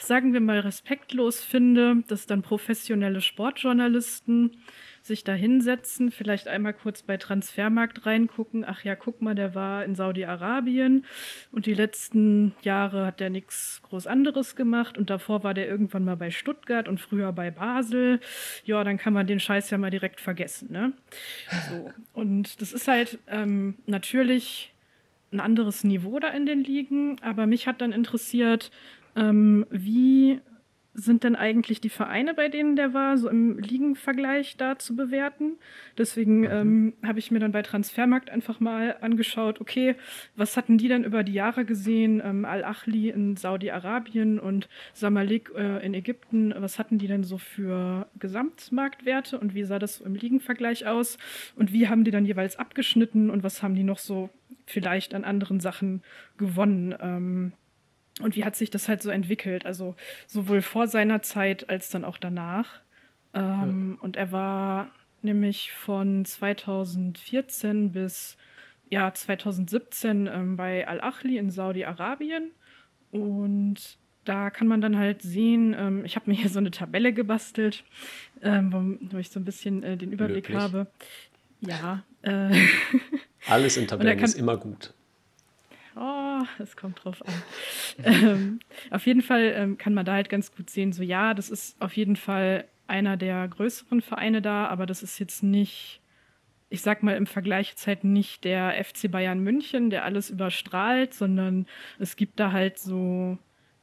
sagen 0.00 0.32
wir 0.32 0.40
mal, 0.40 0.58
respektlos 0.58 1.40
finde, 1.40 2.02
dass 2.08 2.26
dann 2.26 2.42
professionelle 2.42 3.20
Sportjournalisten 3.20 4.56
sich 5.02 5.24
da 5.24 5.32
hinsetzen, 5.32 6.10
vielleicht 6.10 6.48
einmal 6.48 6.74
kurz 6.74 7.02
bei 7.02 7.16
Transfermarkt 7.16 8.06
reingucken. 8.06 8.64
Ach 8.66 8.84
ja, 8.84 8.94
guck 8.94 9.22
mal, 9.22 9.34
der 9.34 9.54
war 9.54 9.84
in 9.84 9.94
Saudi-Arabien 9.94 11.04
und 11.52 11.66
die 11.66 11.74
letzten 11.74 12.54
Jahre 12.62 13.06
hat 13.06 13.20
der 13.20 13.30
nichts 13.30 13.80
groß 13.82 14.06
anderes 14.06 14.56
gemacht 14.56 14.98
und 14.98 15.10
davor 15.10 15.42
war 15.42 15.54
der 15.54 15.68
irgendwann 15.68 16.04
mal 16.04 16.16
bei 16.16 16.30
Stuttgart 16.30 16.88
und 16.88 17.00
früher 17.00 17.32
bei 17.32 17.50
Basel. 17.50 18.20
Ja, 18.64 18.84
dann 18.84 18.98
kann 18.98 19.12
man 19.12 19.26
den 19.26 19.40
Scheiß 19.40 19.70
ja 19.70 19.78
mal 19.78 19.90
direkt 19.90 20.20
vergessen. 20.20 20.70
Ne? 20.70 20.92
So. 21.68 21.90
Und 22.12 22.60
das 22.60 22.72
ist 22.72 22.88
halt 22.88 23.18
ähm, 23.28 23.76
natürlich 23.86 24.72
ein 25.32 25.40
anderes 25.40 25.84
Niveau 25.84 26.18
da 26.18 26.28
in 26.28 26.46
den 26.46 26.64
Ligen, 26.64 27.16
aber 27.22 27.46
mich 27.46 27.66
hat 27.66 27.80
dann 27.80 27.92
interessiert, 27.92 28.70
ähm, 29.16 29.66
wie 29.70 30.40
sind 30.92 31.22
denn 31.22 31.36
eigentlich 31.36 31.80
die 31.80 31.88
Vereine, 31.88 32.34
bei 32.34 32.48
denen 32.48 32.74
der 32.74 32.92
war, 32.92 33.16
so 33.16 33.28
im 33.28 33.58
Ligenvergleich 33.58 34.56
da 34.56 34.78
zu 34.78 34.96
bewerten. 34.96 35.58
Deswegen 35.96 36.40
mhm. 36.40 36.46
ähm, 36.50 36.92
habe 37.04 37.18
ich 37.20 37.30
mir 37.30 37.38
dann 37.38 37.52
bei 37.52 37.62
Transfermarkt 37.62 38.28
einfach 38.28 38.58
mal 38.58 38.96
angeschaut, 39.00 39.60
okay, 39.60 39.94
was 40.34 40.56
hatten 40.56 40.78
die 40.78 40.88
denn 40.88 41.04
über 41.04 41.22
die 41.22 41.32
Jahre 41.32 41.64
gesehen? 41.64 42.20
Ähm, 42.24 42.44
Al-Achli 42.44 43.10
in 43.10 43.36
Saudi-Arabien 43.36 44.40
und 44.40 44.68
Samalik 44.92 45.52
äh, 45.56 45.84
in 45.84 45.94
Ägypten, 45.94 46.52
was 46.56 46.78
hatten 46.78 46.98
die 46.98 47.06
denn 47.06 47.22
so 47.22 47.38
für 47.38 48.08
Gesamtmarktwerte 48.18 49.38
und 49.38 49.54
wie 49.54 49.64
sah 49.64 49.78
das 49.78 49.96
so 49.96 50.04
im 50.04 50.14
Ligenvergleich 50.14 50.86
aus? 50.86 51.18
Und 51.54 51.72
wie 51.72 51.88
haben 51.88 52.04
die 52.04 52.10
dann 52.10 52.26
jeweils 52.26 52.56
abgeschnitten 52.56 53.30
und 53.30 53.44
was 53.44 53.62
haben 53.62 53.74
die 53.74 53.84
noch 53.84 53.98
so 53.98 54.30
vielleicht 54.66 55.14
an 55.14 55.24
anderen 55.24 55.60
Sachen 55.60 56.02
gewonnen? 56.36 56.94
Ähm, 57.00 57.52
und 58.22 58.36
wie 58.36 58.44
hat 58.44 58.56
sich 58.56 58.70
das 58.70 58.88
halt 58.88 59.02
so 59.02 59.10
entwickelt? 59.10 59.66
Also 59.66 59.94
sowohl 60.26 60.62
vor 60.62 60.86
seiner 60.86 61.22
Zeit 61.22 61.68
als 61.68 61.90
dann 61.90 62.04
auch 62.04 62.18
danach. 62.18 62.80
Ähm, 63.34 63.96
ja. 63.96 64.04
Und 64.04 64.16
er 64.16 64.32
war 64.32 64.90
nämlich 65.22 65.72
von 65.72 66.24
2014 66.24 67.92
bis 67.92 68.36
ja, 68.88 69.12
2017 69.14 70.26
ähm, 70.26 70.56
bei 70.56 70.86
Al-Achli 70.86 71.38
in 71.38 71.50
Saudi-Arabien. 71.50 72.50
Und 73.12 73.98
da 74.24 74.50
kann 74.50 74.66
man 74.66 74.80
dann 74.80 74.96
halt 74.96 75.22
sehen, 75.22 75.74
ähm, 75.78 76.04
ich 76.04 76.16
habe 76.16 76.30
mir 76.30 76.36
hier 76.36 76.50
so 76.50 76.58
eine 76.58 76.70
Tabelle 76.70 77.12
gebastelt, 77.12 77.84
ähm, 78.42 78.98
wo, 79.10 79.18
ich 79.18 79.30
so 79.30 79.40
ein 79.40 79.44
bisschen 79.44 79.82
äh, 79.82 79.96
den 79.96 80.12
Überblick 80.12 80.48
Möglich. 80.48 80.56
habe. 80.56 80.86
Ja. 81.60 82.04
Äh, 82.22 82.50
Alles 83.46 83.76
in 83.76 83.86
Tabellen 83.88 84.16
kann, 84.16 84.24
ist 84.24 84.38
immer 84.38 84.56
gut. 84.56 84.92
Oh, 85.96 86.42
es 86.58 86.76
kommt 86.76 87.04
drauf 87.04 87.22
an. 87.26 87.34
ähm, 88.04 88.60
auf 88.90 89.06
jeden 89.06 89.22
Fall 89.22 89.52
ähm, 89.54 89.78
kann 89.78 89.94
man 89.94 90.04
da 90.04 90.14
halt 90.14 90.28
ganz 90.28 90.54
gut 90.54 90.70
sehen, 90.70 90.92
so 90.92 91.02
ja, 91.02 91.34
das 91.34 91.50
ist 91.50 91.80
auf 91.80 91.96
jeden 91.96 92.16
Fall 92.16 92.66
einer 92.86 93.16
der 93.16 93.46
größeren 93.48 94.00
Vereine 94.00 94.42
da, 94.42 94.66
aber 94.66 94.86
das 94.86 95.02
ist 95.02 95.18
jetzt 95.18 95.42
nicht, 95.42 96.00
ich 96.68 96.82
sag 96.82 97.02
mal 97.02 97.16
im 97.16 97.26
Vergleich 97.26 97.70
jetzt 97.70 97.86
halt 97.86 98.04
nicht 98.04 98.44
der 98.44 98.84
FC 98.84 99.10
Bayern 99.10 99.40
München, 99.40 99.90
der 99.90 100.04
alles 100.04 100.30
überstrahlt, 100.30 101.14
sondern 101.14 101.66
es 101.98 102.16
gibt 102.16 102.40
da 102.40 102.52
halt 102.52 102.78
so 102.78 103.38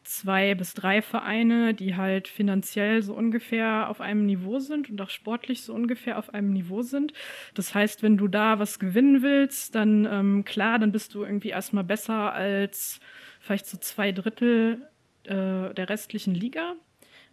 zwei 0.07 0.55
bis 0.55 0.73
drei 0.73 1.01
Vereine, 1.01 1.73
die 1.73 1.95
halt 1.95 2.27
finanziell 2.27 3.01
so 3.01 3.13
ungefähr 3.13 3.89
auf 3.89 4.01
einem 4.01 4.25
Niveau 4.25 4.59
sind 4.59 4.89
und 4.89 5.01
auch 5.01 5.09
sportlich 5.09 5.63
so 5.63 5.73
ungefähr 5.73 6.17
auf 6.17 6.33
einem 6.33 6.51
Niveau 6.51 6.81
sind. 6.81 7.13
Das 7.53 7.75
heißt, 7.75 8.03
wenn 8.03 8.17
du 8.17 8.27
da 8.27 8.59
was 8.59 8.79
gewinnen 8.79 9.21
willst, 9.21 9.75
dann 9.75 10.07
ähm, 10.09 10.45
klar, 10.45 10.79
dann 10.79 10.91
bist 10.91 11.13
du 11.13 11.23
irgendwie 11.23 11.49
erstmal 11.49 11.83
besser 11.83 12.33
als 12.33 12.99
vielleicht 13.39 13.67
so 13.67 13.77
zwei 13.77 14.11
Drittel 14.11 14.87
äh, 15.25 15.73
der 15.73 15.89
restlichen 15.89 16.33
Liga. 16.33 16.75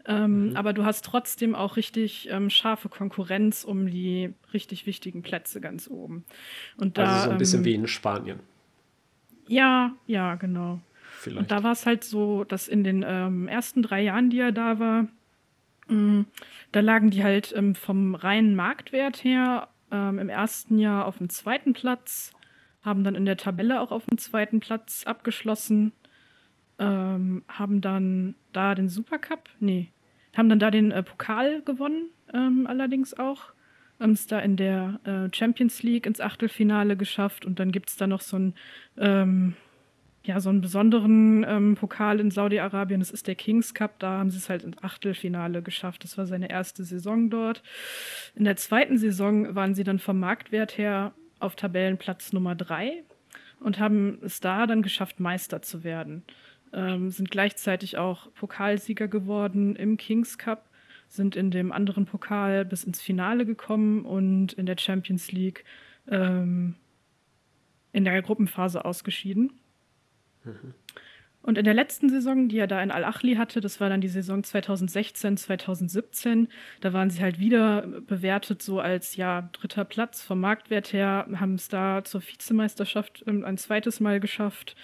Ähm, 0.07 0.51
mhm. 0.51 0.57
Aber 0.57 0.73
du 0.73 0.85
hast 0.85 1.05
trotzdem 1.05 1.55
auch 1.55 1.77
richtig 1.77 2.29
ähm, 2.31 2.51
scharfe 2.51 2.89
Konkurrenz 2.89 3.65
um 3.65 3.87
die 3.87 4.35
richtig 4.53 4.87
wichtigen 4.87 5.23
Plätze 5.23 5.61
ganz 5.61 5.89
oben. 5.89 6.25
Und 6.77 6.99
da, 6.99 7.05
also 7.05 7.25
so 7.25 7.31
ein 7.31 7.39
bisschen 7.39 7.61
ähm, 7.61 7.65
wie 7.65 7.75
in 7.75 7.87
Spanien. 7.87 8.41
Ja, 9.47 9.95
ja, 10.07 10.35
genau. 10.35 10.81
Vielleicht. 11.25 11.41
Und 11.41 11.51
da 11.51 11.63
war 11.63 11.73
es 11.73 11.87
halt 11.87 12.05
so, 12.05 12.45
dass 12.45 12.69
in 12.69 12.85
den 12.85 13.05
ähm, 13.07 13.49
ersten 13.49 13.83
drei 13.83 14.03
Jahren, 14.03 14.29
die 14.29 14.41
er 14.41 14.53
da 14.53 14.79
war, 14.79 15.09
mh, 15.89 15.97
mm, 15.97 16.27
da 16.73 16.81
lagen 16.81 17.11
die 17.11 17.25
halt 17.25 17.53
ähm, 17.57 17.75
vom 17.75 18.15
reinen 18.15 18.55
Marktwert 18.55 19.25
her 19.25 19.69
ähm, 19.91 20.19
im 20.19 20.29
ersten 20.29 20.79
Jahr 20.79 21.07
auf 21.07 21.19
dem 21.19 21.31
zweiten 21.31 21.73
Platz, 21.73 22.33
haben 22.83 23.05
dann 23.05 23.15
in 23.15 23.25
der 23.25 23.39
Tabelle 23.39 23.81
auch 23.81 23.91
auf 23.91 24.05
dem 24.05 24.19
zweiten 24.19 24.61
Platz 24.61 25.05
abgeschlossen, 25.07 25.93
ähm, 26.79 27.43
haben 27.49 27.81
dann 27.81 28.35
da 28.53 28.75
den 28.75 28.91
Supercup, 28.91 29.49
nee, 29.61 29.89
haben 30.37 30.51
dann 30.51 30.59
da 30.59 30.71
den 30.71 30.91
äh, 30.91 31.03
Pokal 31.03 31.63
gewonnen, 31.63 32.11
ähm, 32.35 32.67
allerdings 32.67 33.15
auch 33.15 33.55
haben 33.99 34.13
es 34.13 34.27
da 34.27 34.41
in 34.41 34.57
der 34.57 35.01
äh, 35.05 35.35
Champions 35.35 35.83
League 35.83 36.05
ins 36.05 36.21
Achtelfinale 36.21 36.99
geschafft 36.99 37.47
und 37.47 37.59
dann 37.59 37.73
gibt 37.73 37.89
es 37.89 37.97
da 37.97 38.07
noch 38.07 38.21
so 38.21 38.37
ein 38.37 38.55
ähm, 38.99 39.55
ja, 40.25 40.41
so 40.41 40.49
einen 40.49 40.63
besonderen 40.63 41.45
ähm, 41.47 41.75
Pokal 41.75 42.19
in 42.19 42.31
Saudi-Arabien. 42.31 43.01
Das 43.01 43.11
ist 43.11 43.27
der 43.27 43.35
Kings 43.35 43.75
Cup. 43.75 43.99
Da 43.99 44.19
haben 44.19 44.31
sie 44.31 44.39
es 44.39 44.49
halt 44.49 44.65
ins 44.65 44.83
Achtelfinale 44.83 45.61
geschafft. 45.63 46.03
Das 46.03 46.17
war 46.17 46.27
seine 46.27 46.49
erste 46.49 46.83
Saison 46.83 47.29
dort. 47.29 47.63
In 48.35 48.45
der 48.45 48.57
zweiten 48.57 48.97
Saison 48.97 49.55
waren 49.55 49.75
sie 49.75 49.85
dann 49.85 49.99
vom 49.99 50.19
Marktwert 50.19 50.79
her 50.79 51.13
auf 51.41 51.57
Tabellenplatz 51.57 52.33
Nummer 52.33 52.55
drei 52.55 53.05
und 53.61 53.79
haben 53.79 54.19
es 54.23 54.41
da 54.41 54.67
dann 54.67 54.81
geschafft, 54.81 55.21
Meister 55.21 55.61
zu 55.61 55.85
werden. 55.85 56.23
Ähm, 56.73 57.11
sind 57.11 57.31
gleichzeitig 57.31 57.99
auch 57.99 58.33
Pokalsieger 58.33 59.09
geworden 59.09 59.77
im 59.77 59.99
Kings 59.99 60.39
Cup, 60.39 60.71
sind 61.07 61.37
in 61.37 61.51
dem 61.51 61.71
anderen 61.71 62.07
Pokal 62.07 62.65
bis 62.65 62.85
ins 62.85 63.03
Finale 63.03 63.45
gekommen 63.45 64.07
und 64.07 64.55
in 64.55 64.65
der 64.65 64.79
Champions 64.79 65.33
League 65.33 65.65
ähm, 66.09 66.77
in 67.93 68.05
der 68.05 68.23
Gruppenphase 68.23 68.87
ausgeschieden. 68.87 69.53
Und 71.45 71.59
in 71.59 71.65
der 71.67 71.75
letzten 71.75 72.09
Saison, 72.09 72.49
die 72.49 72.57
er 72.57 72.67
da 72.67 72.83
in 72.83 72.91
Al-Achli 72.91 73.35
hatte, 73.35 73.61
das 73.61 73.79
war 73.79 73.91
dann 73.91 74.01
die 74.01 74.09
Saison 74.09 74.43
2016, 74.43 75.37
2017, 75.37 76.49
da 76.81 76.95
waren 76.95 77.11
sie 77.11 77.21
halt 77.21 77.39
wieder 77.39 77.83
bewertet 77.83 78.63
so 78.63 78.81
als 78.81 79.17
ja 79.17 79.51
dritter 79.53 79.85
Platz 79.85 80.23
vom 80.23 80.41
Marktwert 80.41 80.95
her, 80.95 81.27
haben 81.37 81.57
es 81.57 81.69
da 81.69 82.03
zur 82.03 82.23
Vizemeisterschaft 82.23 83.25
ähm, 83.27 83.45
ein 83.45 83.59
zweites 83.59 84.01
Mal 84.01 84.21
geschafft, 84.21 84.75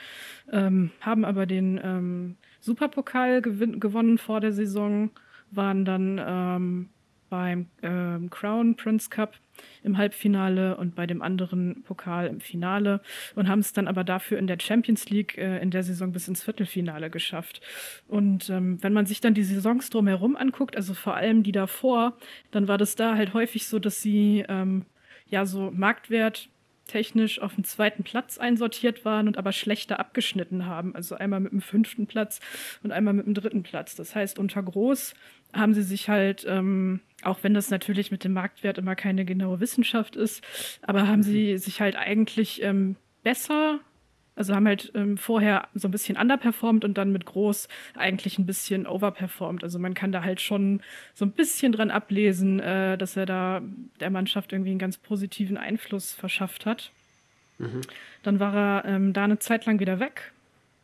ähm, 0.52 0.90
haben 1.00 1.24
aber 1.24 1.46
den 1.46 1.80
ähm, 1.82 2.36
Superpokal 2.60 3.40
gewonnen 3.40 4.18
vor 4.18 4.42
der 4.42 4.52
Saison, 4.52 5.10
waren 5.50 5.86
dann 5.86 6.20
ähm, 6.22 6.90
beim 7.30 7.68
ähm, 7.82 8.28
Crown 8.28 8.76
Prince 8.76 9.08
Cup 9.08 9.36
im 9.82 9.96
Halbfinale 9.96 10.76
und 10.76 10.94
bei 10.94 11.06
dem 11.06 11.22
anderen 11.22 11.82
Pokal 11.84 12.26
im 12.26 12.40
Finale 12.40 13.00
und 13.34 13.48
haben 13.48 13.60
es 13.60 13.72
dann 13.72 13.88
aber 13.88 14.04
dafür 14.04 14.38
in 14.38 14.46
der 14.46 14.58
Champions 14.60 15.08
League 15.08 15.38
äh, 15.38 15.58
in 15.60 15.70
der 15.70 15.82
Saison 15.82 16.12
bis 16.12 16.28
ins 16.28 16.42
Viertelfinale 16.42 17.08
geschafft. 17.08 17.60
Und 18.08 18.50
ähm, 18.50 18.82
wenn 18.82 18.92
man 18.92 19.06
sich 19.06 19.20
dann 19.20 19.34
die 19.34 19.44
Saisons 19.44 19.88
drumherum 19.90 20.36
anguckt, 20.36 20.76
also 20.76 20.92
vor 20.92 21.14
allem 21.14 21.42
die 21.42 21.52
davor, 21.52 22.18
dann 22.50 22.68
war 22.68 22.76
das 22.76 22.96
da 22.96 23.16
halt 23.16 23.32
häufig 23.32 23.66
so, 23.66 23.78
dass 23.78 24.02
sie 24.02 24.44
ähm, 24.48 24.84
ja 25.26 25.46
so 25.46 25.70
Marktwert 25.70 26.48
technisch 26.90 27.40
auf 27.40 27.54
dem 27.54 27.62
zweiten 27.62 28.02
Platz 28.02 28.36
einsortiert 28.36 29.04
waren 29.04 29.28
und 29.28 29.38
aber 29.38 29.52
schlechter 29.52 30.00
abgeschnitten 30.00 30.66
haben. 30.66 30.94
Also 30.96 31.14
einmal 31.14 31.38
mit 31.38 31.52
dem 31.52 31.60
fünften 31.60 32.06
Platz 32.06 32.40
und 32.82 32.90
einmal 32.90 33.14
mit 33.14 33.26
dem 33.26 33.34
dritten 33.34 33.62
Platz. 33.62 33.94
Das 33.94 34.16
heißt, 34.16 34.38
unter 34.38 34.62
Groß 34.62 35.14
haben 35.52 35.72
sie 35.72 35.82
sich 35.82 36.08
halt, 36.08 36.44
ähm, 36.48 37.00
auch 37.22 37.38
wenn 37.42 37.54
das 37.54 37.70
natürlich 37.70 38.10
mit 38.10 38.24
dem 38.24 38.32
Marktwert 38.32 38.78
immer 38.78 38.96
keine 38.96 39.24
genaue 39.24 39.60
Wissenschaft 39.60 40.16
ist, 40.16 40.42
aber 40.82 41.06
haben 41.06 41.22
sie 41.22 41.58
sich 41.58 41.80
halt 41.80 41.94
eigentlich 41.96 42.62
ähm, 42.62 42.96
besser 43.22 43.78
also 44.40 44.54
haben 44.54 44.66
halt 44.66 44.90
ähm, 44.94 45.18
vorher 45.18 45.68
so 45.74 45.86
ein 45.86 45.90
bisschen 45.90 46.16
underperformed 46.16 46.86
und 46.86 46.96
dann 46.96 47.12
mit 47.12 47.26
groß 47.26 47.68
eigentlich 47.94 48.38
ein 48.38 48.46
bisschen 48.46 48.86
overperformed. 48.86 49.62
Also 49.62 49.78
man 49.78 49.92
kann 49.92 50.12
da 50.12 50.24
halt 50.24 50.40
schon 50.40 50.80
so 51.12 51.26
ein 51.26 51.32
bisschen 51.32 51.72
dran 51.72 51.90
ablesen, 51.90 52.58
äh, 52.58 52.96
dass 52.96 53.18
er 53.18 53.26
da 53.26 53.60
der 54.00 54.08
Mannschaft 54.08 54.54
irgendwie 54.54 54.70
einen 54.70 54.78
ganz 54.78 54.96
positiven 54.96 55.58
Einfluss 55.58 56.14
verschafft 56.14 56.64
hat. 56.64 56.90
Mhm. 57.58 57.82
Dann 58.22 58.40
war 58.40 58.54
er 58.54 58.84
ähm, 58.86 59.12
da 59.12 59.24
eine 59.24 59.38
Zeit 59.40 59.66
lang 59.66 59.78
wieder 59.78 60.00
weg, 60.00 60.32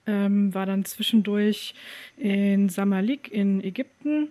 ähm, 0.06 0.52
war 0.52 0.66
dann 0.66 0.84
zwischendurch 0.84 1.74
in 2.18 2.68
Samalik 2.68 3.32
in 3.32 3.64
Ägypten 3.64 4.28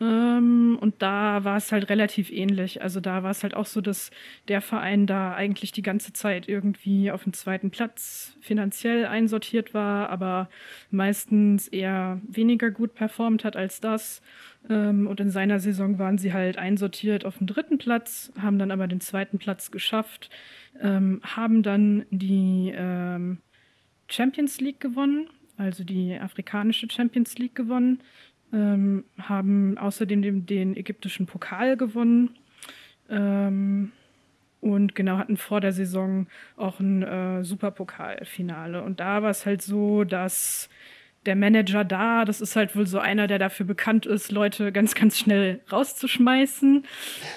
ähm, 0.00 0.78
und 0.80 1.02
da 1.02 1.42
war 1.42 1.56
es 1.56 1.72
halt 1.72 1.90
relativ 1.90 2.30
ähnlich. 2.30 2.82
Also 2.82 3.00
da 3.00 3.24
war 3.24 3.32
es 3.32 3.42
halt 3.42 3.54
auch 3.54 3.66
so, 3.66 3.80
dass 3.80 4.10
der 4.46 4.60
Verein 4.60 5.06
da 5.06 5.34
eigentlich 5.34 5.72
die 5.72 5.82
ganze 5.82 6.12
Zeit 6.12 6.48
irgendwie 6.48 7.10
auf 7.10 7.24
dem 7.24 7.32
zweiten 7.32 7.70
Platz 7.70 8.36
finanziell 8.40 9.06
einsortiert 9.06 9.74
war, 9.74 10.08
aber 10.10 10.48
meistens 10.90 11.66
eher 11.66 12.20
weniger 12.28 12.70
gut 12.70 12.94
performt 12.94 13.44
hat 13.44 13.56
als 13.56 13.80
das. 13.80 14.22
Ähm, 14.70 15.08
und 15.08 15.18
in 15.18 15.30
seiner 15.30 15.58
Saison 15.58 15.98
waren 15.98 16.18
sie 16.18 16.32
halt 16.32 16.58
einsortiert 16.58 17.24
auf 17.24 17.38
dem 17.38 17.48
dritten 17.48 17.78
Platz, 17.78 18.32
haben 18.40 18.58
dann 18.58 18.70
aber 18.70 18.86
den 18.86 19.00
zweiten 19.00 19.38
Platz 19.38 19.72
geschafft, 19.72 20.30
ähm, 20.80 21.20
haben 21.24 21.64
dann 21.64 22.06
die 22.10 22.72
ähm, 22.76 23.38
Champions 24.08 24.60
League 24.60 24.80
gewonnen, 24.80 25.28
also 25.56 25.82
die 25.82 26.16
afrikanische 26.16 26.88
Champions 26.88 27.36
League 27.36 27.56
gewonnen 27.56 28.00
ähm, 28.52 29.04
haben 29.18 29.78
außerdem 29.78 30.22
den, 30.22 30.46
den, 30.46 30.76
ägyptischen 30.76 31.26
Pokal 31.26 31.76
gewonnen 31.76 32.30
ähm, 33.10 33.92
und 34.60 34.94
genau 34.94 35.18
hatten 35.18 35.36
vor 35.36 35.60
der 35.60 35.72
Saison 35.72 36.26
auch 36.56 36.80
ein 36.80 37.02
äh, 37.02 37.44
Superpokalfinale. 37.44 38.82
Und 38.82 39.00
da 39.00 39.22
war 39.22 39.30
es 39.30 39.46
halt 39.46 39.62
so, 39.62 40.04
dass 40.04 40.68
der 41.26 41.36
Manager 41.36 41.84
da, 41.84 42.24
das 42.24 42.40
ist 42.40 42.56
halt 42.56 42.74
wohl 42.74 42.86
so 42.86 42.98
einer, 42.98 43.26
der 43.26 43.38
dafür 43.38 43.66
bekannt 43.66 44.06
ist, 44.06 44.32
Leute 44.32 44.72
ganz, 44.72 44.94
ganz 44.94 45.18
schnell 45.18 45.60
rauszuschmeißen. 45.70 46.84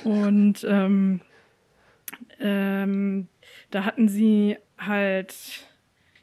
Und 0.04 0.66
ähm, 0.68 1.22
ähm 2.40 3.28
da 3.72 3.86
hatten 3.86 4.10
sie 4.10 4.58
halt 4.78 5.34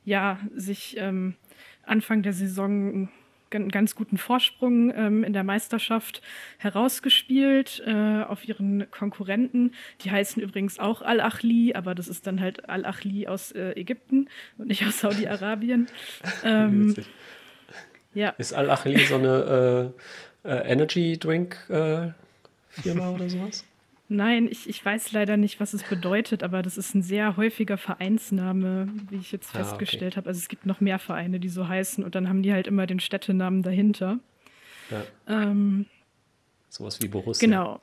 ja 0.04 0.38
sich 0.54 0.96
ähm, 0.98 1.34
Anfang 1.82 2.22
der 2.22 2.34
Saison 2.34 3.08
einen 3.54 3.70
ganz 3.70 3.94
guten 3.94 4.18
Vorsprung 4.18 4.92
ähm, 4.94 5.24
in 5.24 5.32
der 5.32 5.44
Meisterschaft 5.44 6.22
herausgespielt 6.58 7.82
äh, 7.86 8.22
auf 8.22 8.46
ihren 8.46 8.90
Konkurrenten. 8.90 9.72
Die 10.00 10.10
heißen 10.10 10.42
übrigens 10.42 10.78
auch 10.78 11.02
Al-Achli, 11.02 11.74
aber 11.74 11.94
das 11.94 12.08
ist 12.08 12.26
dann 12.26 12.40
halt 12.40 12.68
Al-Achli 12.68 13.26
aus 13.26 13.52
äh, 13.52 13.72
Ägypten 13.72 14.28
und 14.56 14.68
nicht 14.68 14.84
aus 14.86 15.00
Saudi-Arabien. 15.00 15.88
ähm, 16.44 16.94
ja. 18.14 18.30
Ist 18.30 18.54
Al-Achli 18.54 18.98
so 19.04 19.16
eine 19.16 19.92
äh, 20.44 20.48
äh 20.50 20.72
Energy 20.72 21.18
Drink 21.18 21.56
äh, 21.68 22.08
Firma 22.68 23.10
oder 23.10 23.28
sowas? 23.28 23.64
Nein, 24.10 24.48
ich, 24.50 24.68
ich 24.68 24.82
weiß 24.82 25.12
leider 25.12 25.36
nicht, 25.36 25.60
was 25.60 25.74
es 25.74 25.82
bedeutet, 25.82 26.42
aber 26.42 26.62
das 26.62 26.78
ist 26.78 26.94
ein 26.94 27.02
sehr 27.02 27.36
häufiger 27.36 27.76
Vereinsname, 27.76 28.88
wie 29.10 29.16
ich 29.16 29.32
jetzt 29.32 29.54
ah, 29.54 29.58
festgestellt 29.58 30.14
okay. 30.14 30.16
habe. 30.16 30.28
Also 30.28 30.38
es 30.38 30.48
gibt 30.48 30.64
noch 30.64 30.80
mehr 30.80 30.98
Vereine, 30.98 31.38
die 31.38 31.50
so 31.50 31.68
heißen 31.68 32.02
und 32.02 32.14
dann 32.14 32.28
haben 32.28 32.42
die 32.42 32.52
halt 32.52 32.66
immer 32.66 32.86
den 32.86 33.00
Städtenamen 33.00 33.62
dahinter. 33.62 34.18
Ja. 34.90 35.04
Ähm, 35.26 35.84
Sowas 36.70 37.00
wie 37.02 37.08
Borussia. 37.08 37.46
Genau. 37.46 37.80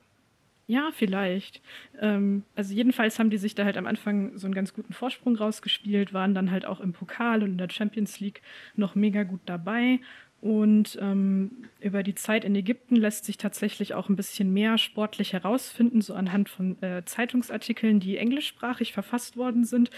Ja, 0.67 0.89
vielleicht. 0.95 1.61
Ähm, 2.01 2.43
also 2.55 2.73
jedenfalls 2.73 3.19
haben 3.19 3.29
die 3.29 3.37
sich 3.37 3.53
da 3.53 3.65
halt 3.65 3.77
am 3.77 3.85
Anfang 3.85 4.35
so 4.35 4.47
einen 4.47 4.55
ganz 4.55 4.73
guten 4.73 4.93
Vorsprung 4.93 5.35
rausgespielt, 5.35 6.11
waren 6.11 6.33
dann 6.33 6.49
halt 6.49 6.65
auch 6.65 6.79
im 6.79 6.91
Pokal 6.91 7.43
und 7.43 7.51
in 7.51 7.57
der 7.59 7.69
Champions 7.69 8.19
League 8.19 8.41
noch 8.75 8.95
mega 8.95 9.23
gut 9.23 9.41
dabei 9.45 9.99
und 10.45 10.99
ähm, 11.01 11.49
über 11.79 12.03
die 12.03 12.13
Zeit 12.13 12.45
in 12.45 12.53
Ägypten 12.53 12.95
lässt 12.95 13.25
sich 13.25 13.39
tatsächlich 13.39 13.95
auch 13.95 14.09
ein 14.09 14.15
bisschen 14.15 14.53
mehr 14.53 14.77
sportlich 14.77 15.33
herausfinden, 15.33 16.01
so 16.01 16.13
anhand 16.13 16.49
von 16.49 16.79
äh, 16.83 17.03
Zeitungsartikeln, 17.03 17.99
die 17.99 18.17
englischsprachig 18.17 18.93
verfasst 18.93 19.37
worden 19.37 19.65
sind. 19.65 19.89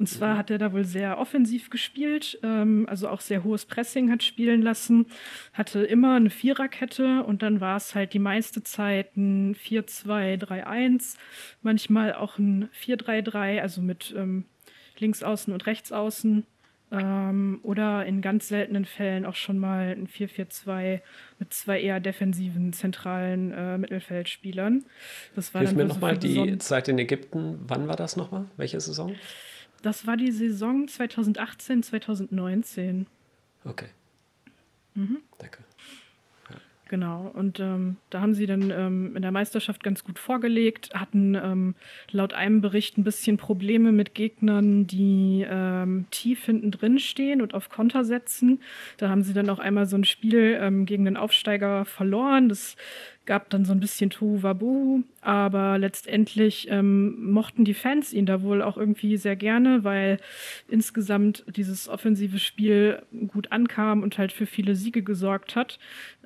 Und 0.00 0.08
zwar 0.08 0.34
mhm. 0.34 0.38
hat 0.38 0.50
er 0.50 0.58
da 0.58 0.72
wohl 0.72 0.82
sehr 0.82 1.18
offensiv 1.18 1.70
gespielt, 1.70 2.40
ähm, 2.42 2.88
also 2.90 3.08
auch 3.08 3.20
sehr 3.20 3.44
hohes 3.44 3.66
Pressing 3.66 4.10
hat 4.10 4.24
spielen 4.24 4.62
lassen, 4.62 5.06
hatte 5.52 5.84
immer 5.84 6.16
eine 6.16 6.30
Viererkette 6.30 7.22
und 7.22 7.44
dann 7.44 7.60
war 7.60 7.76
es 7.76 7.94
halt 7.94 8.14
die 8.14 8.18
meiste 8.18 8.64
Zeit 8.64 9.16
ein 9.16 9.54
4-2-3-1, 9.54 11.18
manchmal 11.62 12.14
auch 12.14 12.36
ein 12.36 12.68
4-3-3, 12.84 13.60
also 13.60 13.80
mit 13.80 14.12
ähm, 14.18 14.46
Linksaußen 14.98 15.52
und 15.52 15.66
Rechtsaußen. 15.66 16.44
Ähm, 16.94 17.60
oder 17.62 18.06
in 18.06 18.22
ganz 18.22 18.48
seltenen 18.48 18.84
Fällen 18.84 19.26
auch 19.26 19.34
schon 19.34 19.58
mal 19.58 19.88
ein 19.90 20.06
4-4-2 20.06 21.00
mit 21.38 21.52
zwei 21.52 21.80
eher 21.80 21.98
defensiven 21.98 22.72
zentralen 22.72 23.52
äh, 23.52 23.78
Mittelfeldspielern. 23.78 24.84
Das 25.34 25.54
war 25.54 25.62
Hilf 25.62 25.74
mir 25.74 25.86
nochmal 25.86 26.16
die 26.16 26.58
Zeit 26.58 26.88
in 26.88 26.98
Ägypten. 26.98 27.58
Wann 27.66 27.88
war 27.88 27.96
das 27.96 28.16
nochmal? 28.16 28.46
Welche 28.56 28.80
Saison? 28.80 29.14
Das 29.82 30.06
war 30.06 30.16
die 30.16 30.30
Saison 30.30 30.86
2018, 30.86 31.82
2019. 31.82 33.06
Okay. 33.64 33.88
Mhm. 34.94 35.18
Danke. 35.38 35.64
Genau, 36.94 37.28
und 37.34 37.58
ähm, 37.58 37.96
da 38.10 38.20
haben 38.20 38.34
sie 38.34 38.46
dann 38.46 38.70
ähm, 38.70 39.16
in 39.16 39.22
der 39.22 39.32
Meisterschaft 39.32 39.82
ganz 39.82 40.04
gut 40.04 40.16
vorgelegt, 40.16 40.90
hatten 40.94 41.34
ähm, 41.34 41.74
laut 42.12 42.34
einem 42.34 42.60
Bericht 42.60 42.96
ein 42.98 43.02
bisschen 43.02 43.36
Probleme 43.36 43.90
mit 43.90 44.14
Gegnern, 44.14 44.86
die 44.86 45.44
ähm, 45.44 46.06
tief 46.12 46.44
hinten 46.44 46.70
drin 46.70 47.00
stehen 47.00 47.42
und 47.42 47.52
auf 47.52 47.68
Konter 47.68 48.04
setzen. 48.04 48.62
Da 48.96 49.08
haben 49.08 49.24
sie 49.24 49.32
dann 49.32 49.50
auch 49.50 49.58
einmal 49.58 49.86
so 49.86 49.96
ein 49.96 50.04
Spiel 50.04 50.56
ähm, 50.60 50.86
gegen 50.86 51.04
den 51.04 51.16
Aufsteiger 51.16 51.84
verloren. 51.84 52.48
Das 52.48 52.76
gab 53.26 53.50
dann 53.50 53.64
so 53.64 53.72
ein 53.72 53.80
bisschen 53.80 54.10
Tohuwabohu, 54.10 55.02
aber 55.20 55.78
letztendlich 55.78 56.68
ähm, 56.70 57.32
mochten 57.32 57.64
die 57.64 57.74
Fans 57.74 58.12
ihn 58.12 58.26
da 58.26 58.42
wohl 58.42 58.62
auch 58.62 58.76
irgendwie 58.76 59.16
sehr 59.16 59.36
gerne, 59.36 59.84
weil 59.84 60.18
insgesamt 60.68 61.44
dieses 61.48 61.88
offensive 61.88 62.38
Spiel 62.38 63.02
gut 63.28 63.52
ankam 63.52 64.02
und 64.02 64.18
halt 64.18 64.32
für 64.32 64.46
viele 64.46 64.76
Siege 64.76 65.02
gesorgt 65.02 65.56
hat. 65.56 65.78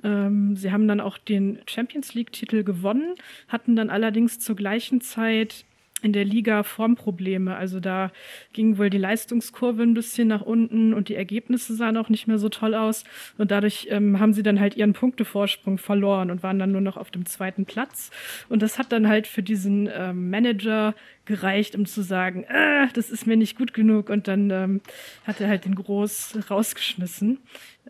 Ähm, 0.03 0.55
sie 0.55 0.71
haben 0.71 0.87
dann 0.87 0.99
auch 0.99 1.17
den 1.17 1.59
Champions 1.67 2.13
League-Titel 2.13 2.63
gewonnen, 2.63 3.15
hatten 3.47 3.75
dann 3.75 3.89
allerdings 3.89 4.39
zur 4.39 4.55
gleichen 4.55 5.01
Zeit 5.01 5.65
in 6.01 6.13
der 6.13 6.25
Liga 6.25 6.63
Formprobleme. 6.63 7.55
Also 7.55 7.79
da 7.79 8.11
ging 8.53 8.77
wohl 8.77 8.89
die 8.89 8.97
Leistungskurve 8.97 9.83
ein 9.83 9.93
bisschen 9.93 10.27
nach 10.27 10.41
unten 10.41 10.93
und 10.93 11.09
die 11.09 11.15
Ergebnisse 11.15 11.75
sahen 11.75 11.97
auch 11.97 12.09
nicht 12.09 12.27
mehr 12.27 12.37
so 12.37 12.49
toll 12.49 12.75
aus. 12.75 13.03
Und 13.37 13.51
dadurch 13.51 13.87
ähm, 13.89 14.19
haben 14.19 14.33
sie 14.33 14.43
dann 14.43 14.59
halt 14.59 14.75
ihren 14.77 14.93
Punktevorsprung 14.93 15.77
verloren 15.77 16.31
und 16.31 16.43
waren 16.43 16.59
dann 16.59 16.71
nur 16.71 16.81
noch 16.81 16.97
auf 16.97 17.11
dem 17.11 17.25
zweiten 17.25 17.65
Platz. 17.65 18.11
Und 18.49 18.61
das 18.61 18.77
hat 18.77 18.91
dann 18.91 19.07
halt 19.07 19.27
für 19.27 19.43
diesen 19.43 19.89
ähm, 19.93 20.29
Manager 20.29 20.95
gereicht, 21.25 21.75
um 21.75 21.85
zu 21.85 22.01
sagen, 22.01 22.43
äh, 22.43 22.87
das 22.93 23.09
ist 23.09 23.27
mir 23.27 23.37
nicht 23.37 23.57
gut 23.57 23.73
genug. 23.73 24.09
Und 24.09 24.27
dann 24.27 24.49
ähm, 24.49 24.81
hat 25.25 25.41
er 25.41 25.47
halt 25.47 25.65
den 25.65 25.75
Groß 25.75 26.49
rausgeschmissen. 26.49 27.39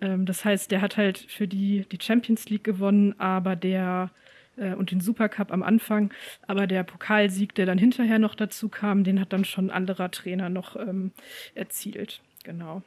Ähm, 0.02 0.26
das 0.26 0.46
heißt, 0.46 0.72
der 0.72 0.82
hat 0.82 0.98
halt 0.98 1.18
für 1.18 1.48
die 1.48 1.86
die 1.92 2.00
Champions 2.02 2.50
League 2.50 2.64
gewonnen, 2.64 3.16
aber 3.20 3.56
der 3.56 4.12
äh, 4.60 4.74
und 4.74 4.92
den 4.92 5.02
Supercup 5.02 5.52
am 5.52 5.64
Anfang. 5.64 6.14
Aber 6.48 6.68
der 6.68 6.84
Pokalsieg, 6.84 7.56
der 7.56 7.66
dann 7.66 7.78
hinterher 7.78 8.20
noch 8.20 8.36
dazu 8.36 8.70
kam, 8.70 9.04
den 9.04 9.20
hat 9.20 9.34
dann 9.34 9.46
schon 9.46 9.68
ein 9.68 9.72
anderer 9.72 10.12
Trainer 10.12 10.50
noch 10.50 10.76
ähm, 10.76 11.12
erzielt. 11.56 12.22
Genau. 12.44 12.84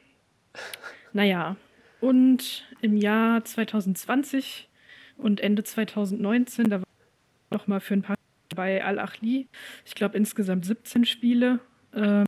Naja, 1.14 1.56
und 2.00 2.66
im 2.80 2.96
Jahr 2.96 3.44
2020 3.44 4.70
und 5.18 5.42
Ende 5.42 5.62
2019, 5.62 6.70
da 6.70 6.80
war 6.80 6.87
noch 7.50 7.66
mal 7.66 7.80
für 7.80 7.92
ein 7.92 8.00
paar 8.00 8.16
bei 8.56 8.82
Al-Achli, 8.82 9.46
ich 9.85 9.94
glaube 9.94 10.16
insgesamt 10.16 10.64
17 10.64 11.04
Spiele. 11.04 11.61
Ähm, 11.94 12.24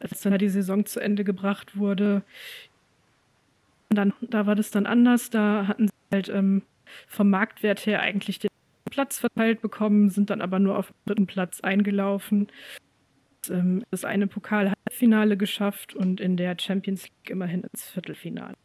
als 0.00 0.20
dann 0.22 0.36
die 0.38 0.48
Saison 0.48 0.84
zu 0.84 1.00
Ende 1.00 1.24
gebracht 1.24 1.76
wurde, 1.76 2.22
dann, 3.88 4.12
da 4.20 4.46
war 4.46 4.54
das 4.54 4.70
dann 4.70 4.86
anders. 4.86 5.30
Da 5.30 5.66
hatten 5.66 5.88
sie 5.88 5.94
halt 6.12 6.28
ähm, 6.28 6.62
vom 7.06 7.30
Marktwert 7.30 7.86
her 7.86 8.00
eigentlich 8.00 8.38
den 8.38 8.50
Platz 8.90 9.18
verteilt 9.18 9.60
bekommen, 9.60 10.08
sind 10.08 10.30
dann 10.30 10.40
aber 10.40 10.58
nur 10.58 10.78
auf 10.78 10.88
dem 10.88 10.94
dritten 11.06 11.26
Platz 11.26 11.60
eingelaufen. 11.60 12.48
Ähm, 13.50 13.84
das 13.90 14.04
eine 14.04 14.26
Pokal-Halbfinale 14.26 15.36
geschafft 15.36 15.94
und 15.94 16.20
in 16.20 16.36
der 16.36 16.56
Champions 16.58 17.04
League 17.04 17.30
immerhin 17.30 17.62
ins 17.62 17.84
Viertelfinale. 17.84 18.56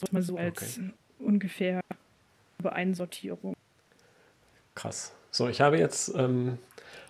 Das 0.00 0.12
mal 0.12 0.22
so 0.22 0.36
als 0.36 0.78
okay. 0.78 0.90
ungefähr 1.18 1.80
Einsortierung. 2.64 3.54
Krass. 4.74 5.14
So, 5.30 5.48
ich 5.48 5.60
habe 5.60 5.78
jetzt 5.78 6.14
ähm, 6.16 6.58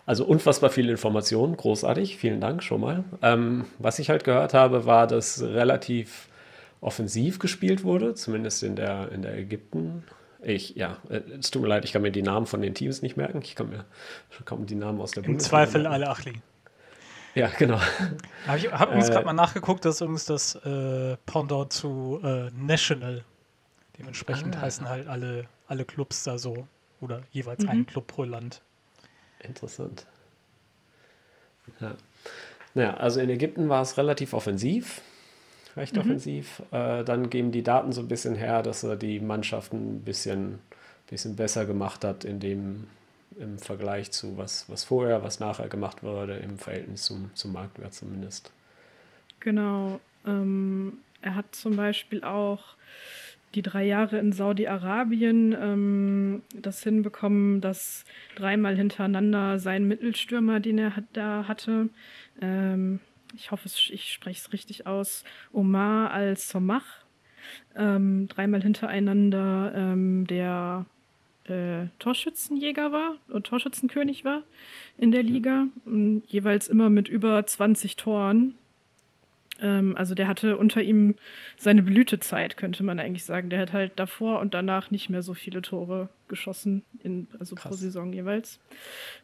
also 0.07 0.25
unfassbar 0.25 0.71
viele 0.71 0.93
Informationen, 0.93 1.57
großartig, 1.57 2.17
vielen 2.17 2.41
Dank 2.41 2.63
schon 2.63 2.81
mal. 2.81 3.05
Ähm, 3.23 3.65
was 3.79 3.99
ich 3.99 4.09
halt 4.09 4.25
gehört 4.25 4.55
habe, 4.55 4.87
war, 4.87 5.07
dass 5.07 5.43
relativ 5.43 6.29
offensiv 6.81 7.39
gespielt 7.39 7.85
wurde, 7.85 8.15
zumindest 8.15 8.63
in 8.63 8.77
der, 8.77 9.11
in 9.13 9.23
der 9.23 9.37
Ägypten. 9.37 10.05
Ich, 10.43 10.77
ja, 10.77 10.99
äh, 11.09 11.21
es 11.39 11.51
tut 11.51 11.63
mir 11.63 11.69
leid, 11.69 11.85
ich 11.85 11.93
kann 11.93 12.03
mir 12.03 12.13
die 12.13 12.23
Namen 12.23 12.47
von 12.47 12.61
den 12.61 12.75
Teams 12.75 13.03
nicht 13.03 13.17
merken. 13.17 13.41
Ich 13.43 13.55
kann 13.55 13.71
mir 13.71 13.85
kaum 14.45 14.67
die 14.67 14.75
Namen 14.75 15.01
aus 15.01 15.13
der 15.13 15.25
Im 15.25 15.39
Zweifel 15.39 15.87
alle 15.87 16.09
Achli. 16.09 16.41
Ja, 17.35 17.49
genau. 17.49 17.81
ich 18.57 18.73
habe 18.73 18.93
übrigens 18.93 19.09
äh, 19.09 19.13
gerade 19.13 19.27
mal 19.27 19.33
nachgeguckt, 19.33 19.85
das 19.85 19.97
ist 19.97 20.01
übrigens 20.01 20.25
das 20.25 20.55
äh, 20.57 21.17
Pendant 21.27 21.73
zu 21.73 22.21
äh, 22.23 22.51
National. 22.57 23.25
Dementsprechend 23.99 24.57
ah. 24.57 24.63
heißen 24.63 24.89
halt 24.89 25.07
alle, 25.07 25.47
alle 25.67 25.85
Clubs 25.85 26.25
da 26.25 26.39
so. 26.39 26.67
Oder 27.01 27.23
jeweils 27.31 27.63
mhm. 27.63 27.69
ein 27.69 27.87
Club 27.87 28.07
pro 28.07 28.25
Land. 28.25 28.63
Interessant. 29.41 30.07
Ja. 31.81 31.95
Naja, 32.75 32.95
also 32.95 33.21
in 33.21 33.31
Ägypten 33.31 33.69
war 33.69 33.83
es 33.83 33.97
relativ 33.97 34.33
offensiv, 34.33 35.03
recht 35.77 35.95
mhm. 35.95 36.01
offensiv. 36.01 36.63
Äh, 36.71 37.05
dann 37.05 37.31
geben 37.31 37.53
die 37.53 37.63
Daten 37.63 37.93
so 37.93 38.01
ein 38.01 38.09
bisschen 38.09 38.35
her, 38.35 38.63
dass 38.63 38.83
er 38.83 38.97
die 38.97 39.21
Mannschaften 39.21 39.97
ein 39.97 40.03
bisschen, 40.03 40.59
bisschen 41.09 41.37
besser 41.37 41.67
gemacht 41.67 42.05
hat, 42.05 42.25
in 42.25 42.41
dem, 42.41 42.85
im 43.39 43.59
Vergleich 43.59 44.11
zu 44.11 44.39
was, 44.39 44.69
was 44.69 44.85
vorher, 44.85 45.23
was 45.23 45.41
nachher 45.41 45.69
gemacht 45.69 46.03
wurde, 46.03 46.37
im 46.37 46.59
Verhältnis 46.59 47.03
zum, 47.05 47.31
zum 47.35 47.53
Marktwert 47.53 47.95
zumindest. 47.95 48.51
Genau. 49.41 50.01
Ähm, 50.27 50.99
er 51.23 51.35
hat 51.35 51.55
zum 51.55 51.77
Beispiel 51.77 52.25
auch 52.25 52.77
die 53.55 53.63
drei 53.63 53.85
Jahre 53.85 54.19
in 54.19 54.33
Saudi-Arabien 54.33 55.57
ähm, 55.59 56.43
das 56.55 56.83
hinbekommen, 56.83 57.61
dass 57.61 58.05
dreimal 58.35 58.77
hintereinander 58.77 59.59
sein 59.59 59.89
Mittelstürmer, 59.89 60.61
den 60.61 60.79
er 60.79 60.93
da 61.13 61.49
hatte, 61.49 61.89
ähm, 62.41 63.01
ich 63.37 63.51
hoffe, 63.51 63.69
ich 63.69 64.13
spreche 64.13 64.41
es 64.41 64.53
richtig 64.53 64.87
aus, 64.87 65.25
Omar 65.53 66.11
al-Somach, 66.11 67.05
ähm, 67.77 68.29
dreimal 68.29 68.63
hintereinander 68.63 69.73
ähm, 69.75 70.27
der 70.27 70.87
äh, 71.45 71.87
Torschützenjäger 71.99 72.93
war 72.93 73.17
und 73.29 73.47
Torschützenkönig 73.47 74.25
war 74.25 74.43
in 74.99 75.13
der 75.13 75.23
Liga, 75.23 75.67
jeweils 76.27 76.69
immer 76.69 76.91
mit 76.91 77.09
über 77.09 77.47
20 77.47 77.97
Toren. 77.97 78.55
Ähm, 79.61 79.97
also 79.97 80.15
der 80.15 80.29
hatte 80.29 80.57
unter 80.57 80.83
ihm 80.83 81.15
seine 81.57 81.83
Blütezeit, 81.83 82.57
könnte 82.57 82.83
man 82.83 82.99
eigentlich 82.99 83.25
sagen. 83.25 83.51
Der 83.51 83.61
hat 83.61 83.73
halt 83.73 83.93
davor 83.97 84.41
und 84.41 84.55
danach 84.55 84.91
nicht 84.91 85.09
mehr 85.09 85.23
so 85.23 85.35
viele 85.35 85.63
Tore 85.63 86.09
geschossen, 86.29 86.83
in, 87.03 87.29
also 87.39 87.55
Krass. 87.55 87.71
pro 87.71 87.77
Saison 87.77 88.13
jeweils. 88.13 88.59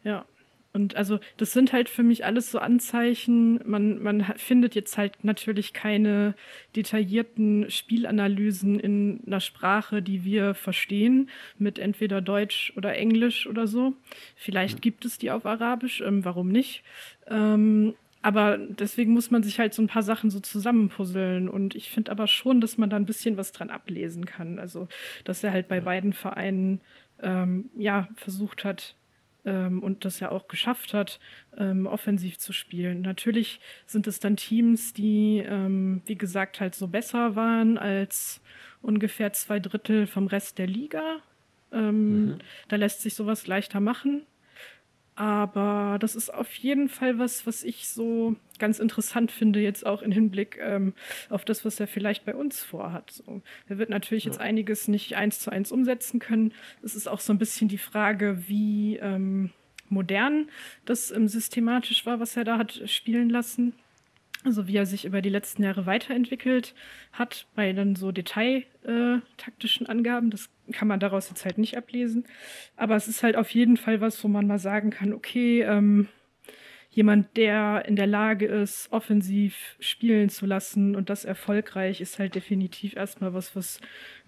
Ja. 0.03 0.25
Und 0.73 0.95
also 0.95 1.19
das 1.37 1.53
sind 1.53 1.71
halt 1.71 1.87
für 1.87 2.01
mich 2.01 2.25
alles 2.25 2.51
so 2.51 2.57
Anzeichen. 2.57 3.59
Man, 3.63 4.01
man 4.01 4.23
findet 4.37 4.73
jetzt 4.73 4.97
halt 4.97 5.23
natürlich 5.23 5.71
keine 5.71 6.33
detaillierten 6.75 7.69
Spielanalysen 7.69 8.79
in 8.79 9.21
einer 9.27 9.39
Sprache, 9.39 10.01
die 10.01 10.25
wir 10.25 10.55
verstehen, 10.55 11.29
mit 11.59 11.77
entweder 11.77 12.21
Deutsch 12.21 12.73
oder 12.75 12.95
Englisch 12.95 13.45
oder 13.45 13.67
so. 13.67 13.93
Vielleicht 14.35 14.81
gibt 14.81 15.05
es 15.05 15.19
die 15.19 15.29
auf 15.29 15.45
Arabisch, 15.45 16.01
ähm, 16.01 16.25
warum 16.25 16.49
nicht? 16.49 16.83
Ähm, 17.27 17.93
aber 18.23 18.57
deswegen 18.57 19.13
muss 19.13 19.29
man 19.29 19.43
sich 19.43 19.59
halt 19.59 19.75
so 19.75 19.81
ein 19.83 19.87
paar 19.87 20.01
Sachen 20.01 20.31
so 20.31 20.39
zusammenpuzzeln. 20.39 21.49
Und 21.49 21.75
ich 21.75 21.91
finde 21.91 22.09
aber 22.11 22.25
schon, 22.25 22.61
dass 22.61 22.79
man 22.79 22.89
da 22.89 22.95
ein 22.95 23.05
bisschen 23.05 23.37
was 23.37 23.51
dran 23.51 23.69
ablesen 23.69 24.25
kann. 24.25 24.57
Also, 24.57 24.87
dass 25.23 25.43
er 25.43 25.51
halt 25.51 25.67
bei 25.67 25.81
beiden 25.81 26.13
Vereinen 26.13 26.81
ähm, 27.21 27.69
ja 27.77 28.07
versucht 28.15 28.63
hat 28.65 28.95
ähm, 29.45 29.81
und 29.81 30.05
das 30.05 30.19
ja 30.19 30.31
auch 30.31 30.47
geschafft 30.47 30.93
hat, 30.93 31.19
ähm, 31.57 31.85
offensiv 31.85 32.37
zu 32.37 32.53
spielen. 32.53 33.01
Natürlich 33.01 33.59
sind 33.85 34.07
es 34.07 34.19
dann 34.19 34.37
Teams, 34.37 34.93
die, 34.93 35.43
ähm, 35.45 36.01
wie 36.05 36.17
gesagt, 36.17 36.59
halt 36.59 36.75
so 36.75 36.87
besser 36.87 37.35
waren 37.35 37.77
als 37.77 38.41
ungefähr 38.81 39.33
zwei 39.33 39.59
Drittel 39.59 40.07
vom 40.07 40.27
Rest 40.27 40.57
der 40.57 40.67
Liga. 40.67 41.19
Ähm, 41.71 42.25
mhm. 42.25 42.39
Da 42.67 42.75
lässt 42.75 43.01
sich 43.01 43.15
sowas 43.15 43.47
leichter 43.47 43.79
machen. 43.79 44.23
Aber 45.15 45.97
das 45.99 46.15
ist 46.15 46.33
auf 46.33 46.51
jeden 46.55 46.89
Fall 46.89 47.19
was, 47.19 47.45
was 47.45 47.63
ich 47.63 47.87
so 47.87 48.35
ganz 48.57 48.79
interessant 48.79 49.31
finde, 49.31 49.59
jetzt 49.59 49.85
auch 49.85 50.01
im 50.01 50.11
Hinblick 50.11 50.57
ähm, 50.59 50.93
auf 51.29 51.45
das, 51.45 51.65
was 51.65 51.79
er 51.79 51.87
vielleicht 51.87 52.25
bei 52.25 52.33
uns 52.33 52.63
vorhat. 52.63 53.11
So, 53.11 53.41
er 53.67 53.77
wird 53.77 53.89
natürlich 53.89 54.25
ja. 54.25 54.31
jetzt 54.31 54.39
einiges 54.39 54.87
nicht 54.87 55.15
eins 55.15 55.39
zu 55.39 55.51
eins 55.51 55.71
umsetzen 55.71 56.19
können. 56.19 56.53
Es 56.81 56.95
ist 56.95 57.07
auch 57.07 57.19
so 57.19 57.31
ein 57.31 57.37
bisschen 57.37 57.67
die 57.67 57.77
Frage, 57.77 58.47
wie 58.47 58.97
ähm, 58.97 59.51
modern 59.89 60.49
das 60.85 61.11
ähm, 61.11 61.27
systematisch 61.27 62.05
war, 62.07 62.19
was 62.19 62.35
er 62.35 62.43
da 62.43 62.57
hat 62.57 62.81
spielen 62.85 63.29
lassen. 63.29 63.73
Also 64.45 64.67
wie 64.67 64.75
er 64.75 64.85
sich 64.85 65.05
über 65.05 65.21
die 65.21 65.29
letzten 65.29 65.63
Jahre 65.63 65.85
weiterentwickelt 65.85 66.75
hat, 67.13 67.47
bei 67.55 67.71
dann 67.71 67.95
so 67.95 68.11
detailtaktischen 68.11 69.85
äh, 69.85 69.89
Angaben. 69.89 70.31
Das 70.31 70.49
kann 70.71 70.87
man 70.87 70.99
daraus 70.99 71.29
jetzt 71.29 71.45
halt 71.45 71.57
nicht 71.57 71.77
ablesen. 71.77 72.25
Aber 72.75 72.95
es 72.95 73.07
ist 73.07 73.23
halt 73.23 73.35
auf 73.35 73.49
jeden 73.51 73.77
Fall 73.77 74.01
was, 74.01 74.23
wo 74.23 74.27
man 74.27 74.47
mal 74.47 74.59
sagen 74.59 74.89
kann, 74.89 75.13
okay, 75.13 75.61
ähm, 75.61 76.07
jemand, 76.89 77.35
der 77.37 77.85
in 77.87 77.95
der 77.95 78.07
Lage 78.07 78.45
ist, 78.45 78.91
offensiv 78.91 79.75
spielen 79.79 80.29
zu 80.29 80.45
lassen 80.45 80.95
und 80.95 81.09
das 81.09 81.25
erfolgreich, 81.25 82.01
ist 82.01 82.19
halt 82.19 82.35
definitiv 82.35 82.95
erstmal 82.95 83.33
was, 83.33 83.55
was 83.55 83.79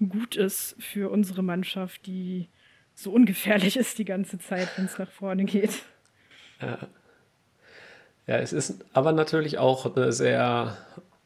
gut 0.09 0.35
ist 0.35 0.75
für 0.79 1.11
unsere 1.11 1.43
Mannschaft, 1.43 2.05
die 2.07 2.49
so 2.93 3.11
ungefährlich 3.11 3.77
ist 3.77 3.97
die 3.99 4.05
ganze 4.05 4.39
Zeit, 4.39 4.69
wenn 4.77 4.85
es 4.85 4.97
nach 4.97 5.11
vorne 5.11 5.45
geht. 5.45 5.83
Ja. 6.61 6.79
Ja, 8.27 8.37
es 8.37 8.53
ist 8.53 8.83
aber 8.93 9.11
natürlich 9.11 9.59
auch 9.59 9.95
eine 9.95 10.11
sehr 10.11 10.77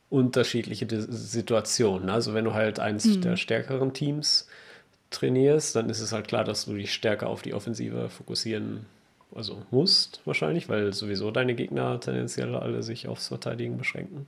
unterschiedliche 0.10 0.86
Situation. 0.90 2.10
Also 2.10 2.34
wenn 2.34 2.44
du 2.44 2.54
halt 2.54 2.80
eins 2.80 3.06
mhm. 3.06 3.22
der 3.22 3.38
stärkeren 3.38 3.94
Teams 3.94 4.50
trainierst, 5.10 5.76
dann 5.76 5.90
ist 5.90 6.00
es 6.00 6.12
halt 6.12 6.28
klar, 6.28 6.44
dass 6.44 6.66
du 6.66 6.74
dich 6.74 6.94
stärker 6.94 7.28
auf 7.28 7.42
die 7.42 7.54
Offensive 7.54 8.10
fokussieren 8.10 8.86
also 9.36 9.64
musst 9.70 10.22
wahrscheinlich, 10.26 10.70
weil 10.70 10.94
sowieso 10.94 11.32
deine 11.32 11.54
Gegner 11.54 12.00
tendenziell 12.00 12.56
alle 12.56 12.82
sich 12.84 13.08
aufs 13.08 13.28
Verteidigen 13.28 13.78
beschränken, 13.78 14.28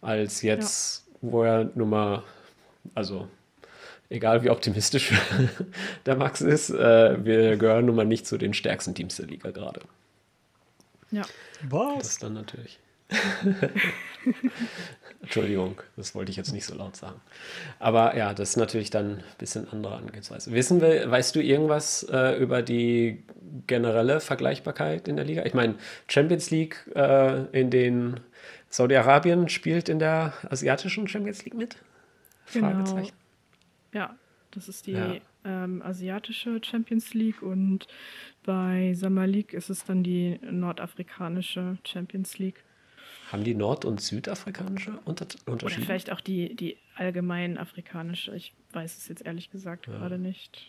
als 0.00 0.42
jetzt, 0.42 1.06
ja. 1.06 1.18
wo 1.22 1.42
er 1.42 1.70
nun 1.74 1.90
mal, 1.90 2.22
also 2.94 3.28
egal 4.10 4.44
wie 4.44 4.50
optimistisch 4.50 5.12
der 6.06 6.16
Max 6.16 6.40
ist, 6.40 6.70
äh, 6.70 7.24
wir 7.24 7.56
gehören 7.56 7.86
nun 7.86 7.96
mal 7.96 8.06
nicht 8.06 8.26
zu 8.26 8.38
den 8.38 8.54
stärksten 8.54 8.94
Teams 8.94 9.16
der 9.16 9.26
Liga 9.26 9.50
gerade. 9.50 9.80
Ja. 11.10 11.22
Was? 11.68 11.98
Das 11.98 12.08
ist 12.08 12.22
dann 12.22 12.34
natürlich. 12.34 12.78
Entschuldigung, 15.20 15.80
das 15.96 16.14
wollte 16.14 16.30
ich 16.30 16.36
jetzt 16.36 16.52
nicht 16.52 16.64
so 16.64 16.74
laut 16.74 16.96
sagen. 16.96 17.20
Aber 17.78 18.16
ja, 18.16 18.34
das 18.34 18.50
ist 18.50 18.56
natürlich 18.56 18.90
dann 18.90 19.18
ein 19.18 19.24
bisschen 19.38 19.68
andere 19.68 19.96
Angehensweise. 19.96 20.52
Wissen 20.52 20.80
wir, 20.80 21.10
weißt 21.10 21.34
du 21.34 21.42
irgendwas 21.42 22.04
äh, 22.04 22.38
über 22.38 22.62
die 22.62 23.24
generelle 23.66 24.20
Vergleichbarkeit 24.20 25.08
in 25.08 25.16
der 25.16 25.24
Liga? 25.24 25.44
Ich 25.44 25.54
meine, 25.54 25.74
Champions 26.06 26.50
League 26.50 26.86
äh, 26.94 27.44
in 27.58 27.70
den 27.70 28.20
Saudi-Arabien 28.70 29.48
spielt 29.48 29.88
in 29.88 29.98
der 29.98 30.34
asiatischen 30.50 31.08
Champions 31.08 31.44
League 31.44 31.54
mit? 31.54 31.76
Genau. 32.52 33.02
Ja, 33.92 34.16
das 34.50 34.68
ist 34.68 34.86
die 34.86 34.92
ja. 34.92 35.16
ähm, 35.44 35.82
asiatische 35.82 36.60
Champions 36.62 37.14
League 37.14 37.42
und 37.42 37.86
bei 38.44 38.92
Samalik 38.94 39.52
ist 39.52 39.70
es 39.70 39.84
dann 39.84 40.02
die 40.02 40.38
nordafrikanische 40.42 41.78
Champions 41.84 42.38
League. 42.38 42.64
Haben 43.32 43.44
die 43.44 43.54
nord- 43.54 43.84
und 43.84 44.00
südafrikanische 44.00 44.98
Unter 45.04 45.26
Unterschiede? 45.46 45.80
Oder 45.80 45.86
vielleicht 45.86 46.10
auch 46.10 46.20
die, 46.20 46.56
die 46.56 46.76
allgemein 46.96 47.58
afrikanische. 47.58 48.34
Ich 48.34 48.54
weiß 48.72 48.96
es 48.96 49.08
jetzt 49.08 49.24
ehrlich 49.26 49.50
gesagt 49.50 49.86
ja. 49.86 49.92
gerade 49.92 50.18
nicht. 50.18 50.66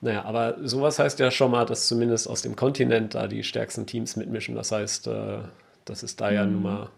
Naja, 0.00 0.24
aber 0.24 0.56
sowas 0.66 0.98
heißt 0.98 1.18
ja 1.18 1.30
schon 1.30 1.50
mal, 1.50 1.64
dass 1.64 1.88
zumindest 1.88 2.28
aus 2.28 2.42
dem 2.42 2.56
Kontinent 2.56 3.14
da 3.14 3.26
die 3.26 3.42
stärksten 3.42 3.86
Teams 3.86 4.16
mitmischen. 4.16 4.54
Das 4.54 4.70
heißt, 4.70 5.06
äh, 5.06 5.38
das 5.84 6.02
ist 6.02 6.20
da 6.20 6.30
ja 6.30 6.44
nun 6.44 6.56
mhm. 6.56 6.62
mal 6.62 6.90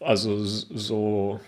also 0.00 0.44
so 0.44 1.40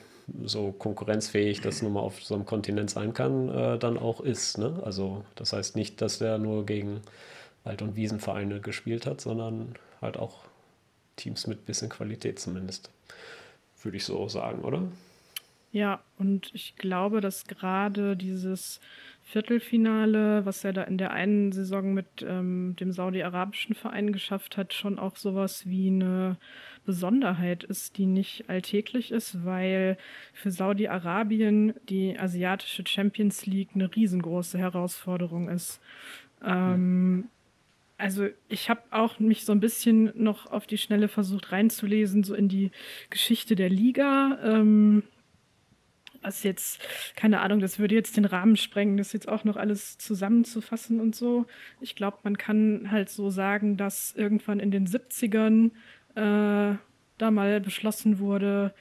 so 0.44 0.72
konkurrenzfähig 0.72 1.62
das 1.62 1.81
nun 1.81 1.94
mal 1.94 2.00
auf 2.00 2.22
so 2.22 2.35
einem 2.35 2.44
Kontinent 2.44 2.90
sein 2.90 3.14
kann, 3.14 3.48
äh, 3.48 3.78
dann 3.78 3.96
auch 3.96 4.20
ist. 4.20 4.59
Ne? 4.59 4.81
Also 4.85 5.24
das 5.37 5.54
heißt 5.54 5.74
nicht, 5.74 6.02
dass 6.02 6.18
der 6.18 6.37
nur 6.37 6.66
gegen 6.66 7.00
Wald- 7.64 7.81
und 7.81 7.96
Wiesenvereine 7.96 8.61
gespielt 8.61 9.07
hat, 9.07 9.22
sondern 9.22 9.74
halt 10.02 10.18
auch 10.18 10.47
Teams 11.18 11.46
mit 11.46 11.66
bisschen 11.66 11.90
Qualität 11.90 12.38
zumindest. 12.38 12.90
Würde 13.83 13.96
ich 13.96 14.04
so 14.04 14.28
sagen, 14.28 14.62
oder? 14.62 14.83
Ja, 15.70 16.02
und 16.18 16.50
ich 16.54 16.76
glaube, 16.76 17.20
dass 17.20 17.44
gerade 17.44 18.16
dieses 18.16 18.81
Viertelfinale, 19.24 20.46
was 20.46 20.64
er 20.64 20.72
da 20.72 20.85
in 20.85 20.96
der 20.96 21.11
einen 21.12 21.52
Saison 21.52 21.92
mit 21.92 22.07
ähm, 22.22 22.74
dem 22.81 22.92
saudi-arabischen 22.92 23.74
Verein 23.74 24.12
geschafft 24.12 24.57
hat, 24.57 24.72
schon 24.72 24.98
auch 24.98 25.16
sowas 25.16 25.68
wie 25.68 25.88
eine 25.88 26.38
Besonderheit 26.87 27.64
ist, 27.64 27.98
die 27.98 28.07
nicht 28.07 28.48
alltäglich 28.48 29.12
ist, 29.12 29.44
weil 29.44 29.98
für 30.33 30.50
Saudi-Arabien 30.50 31.74
die 31.90 32.18
asiatische 32.18 32.85
Champions 32.87 33.44
League 33.44 33.70
eine 33.74 33.94
riesengroße 33.94 34.57
Herausforderung 34.57 35.50
ist. 35.50 35.81
Ähm, 36.42 37.28
also 37.98 38.28
ich 38.48 38.70
habe 38.70 38.80
auch 38.90 39.18
mich 39.18 39.44
so 39.44 39.52
ein 39.52 39.61
bisschen 39.61 40.12
noch 40.14 40.46
auf 40.46 40.66
die 40.66 40.78
Schnelle 40.78 41.08
versucht 41.08 41.52
reinzulesen, 41.52 42.22
so 42.22 42.34
in 42.34 42.48
die 42.48 42.70
Geschichte 43.11 43.56
der 43.56 43.68
Liga. 43.68 44.38
Ähm, 44.42 45.02
was 46.22 46.42
jetzt, 46.42 46.80
keine 47.16 47.40
Ahnung, 47.40 47.61
das 47.61 47.78
würde 47.78 47.94
jetzt 47.94 48.16
den 48.16 48.24
Rahmen 48.24 48.56
sprengen, 48.56 48.96
das 48.96 49.12
jetzt 49.12 49.28
auch 49.28 49.44
noch 49.44 49.56
alles 49.56 49.98
zusammenzufassen 49.98 51.00
und 51.00 51.14
so. 51.14 51.46
Ich 51.80 51.96
glaube, 51.96 52.18
man 52.22 52.38
kann 52.38 52.90
halt 52.90 53.08
so 53.08 53.30
sagen, 53.30 53.76
dass 53.76 54.14
irgendwann 54.16 54.61
in 54.61 54.70
den 54.70 54.87
70ern 54.87 55.70
äh, 56.14 56.76
da 57.18 57.30
mal 57.30 57.61
beschlossen 57.61 58.18
wurde, 58.18 58.74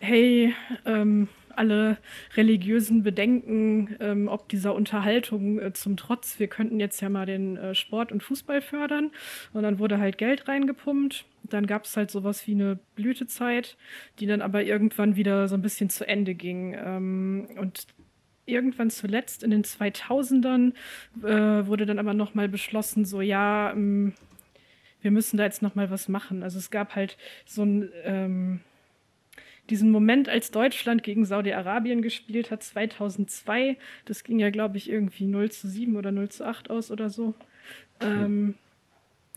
hey, 0.00 0.54
ähm, 0.84 1.28
alle 1.56 1.98
religiösen 2.36 3.02
Bedenken, 3.02 3.96
ähm, 4.00 4.28
ob 4.28 4.48
dieser 4.48 4.74
Unterhaltung 4.74 5.58
äh, 5.58 5.72
zum 5.72 5.96
Trotz, 5.96 6.38
wir 6.38 6.48
könnten 6.48 6.80
jetzt 6.80 7.00
ja 7.00 7.08
mal 7.08 7.26
den 7.26 7.56
äh, 7.56 7.74
Sport 7.74 8.12
und 8.12 8.22
Fußball 8.22 8.60
fördern. 8.60 9.10
Und 9.52 9.62
dann 9.62 9.78
wurde 9.78 9.98
halt 9.98 10.18
Geld 10.18 10.48
reingepumpt. 10.48 11.24
Dann 11.44 11.66
gab 11.66 11.84
es 11.84 11.96
halt 11.96 12.10
sowas 12.10 12.46
wie 12.46 12.52
eine 12.52 12.78
Blütezeit, 12.94 13.76
die 14.18 14.26
dann 14.26 14.42
aber 14.42 14.62
irgendwann 14.64 15.16
wieder 15.16 15.48
so 15.48 15.54
ein 15.54 15.62
bisschen 15.62 15.90
zu 15.90 16.06
Ende 16.06 16.34
ging. 16.34 16.74
Ähm, 16.74 17.48
und 17.58 17.86
irgendwann 18.46 18.90
zuletzt 18.90 19.42
in 19.42 19.50
den 19.50 19.64
2000ern 19.64 20.72
äh, 21.22 21.66
wurde 21.66 21.84
dann 21.84 21.98
aber 21.98 22.14
nochmal 22.14 22.48
beschlossen, 22.48 23.04
so 23.04 23.20
ja, 23.20 23.72
ähm, 23.72 24.14
wir 25.02 25.10
müssen 25.10 25.36
da 25.36 25.44
jetzt 25.44 25.62
nochmal 25.62 25.90
was 25.90 26.08
machen. 26.08 26.42
Also 26.42 26.58
es 26.58 26.70
gab 26.70 26.94
halt 26.94 27.16
so 27.44 27.62
ein 27.62 27.90
ähm, 28.04 28.60
diesen 29.70 29.90
Moment, 29.90 30.28
als 30.28 30.50
Deutschland 30.50 31.02
gegen 31.02 31.24
Saudi-Arabien 31.24 32.02
gespielt 32.02 32.50
hat, 32.50 32.62
2002, 32.62 33.76
das 34.04 34.24
ging 34.24 34.38
ja, 34.38 34.50
glaube 34.50 34.76
ich, 34.76 34.88
irgendwie 34.88 35.26
0 35.26 35.50
zu 35.50 35.68
7 35.68 35.96
oder 35.96 36.12
0 36.12 36.28
zu 36.28 36.46
8 36.46 36.70
aus 36.70 36.90
oder 36.90 37.10
so. 37.10 37.34
Ähm, 38.00 38.54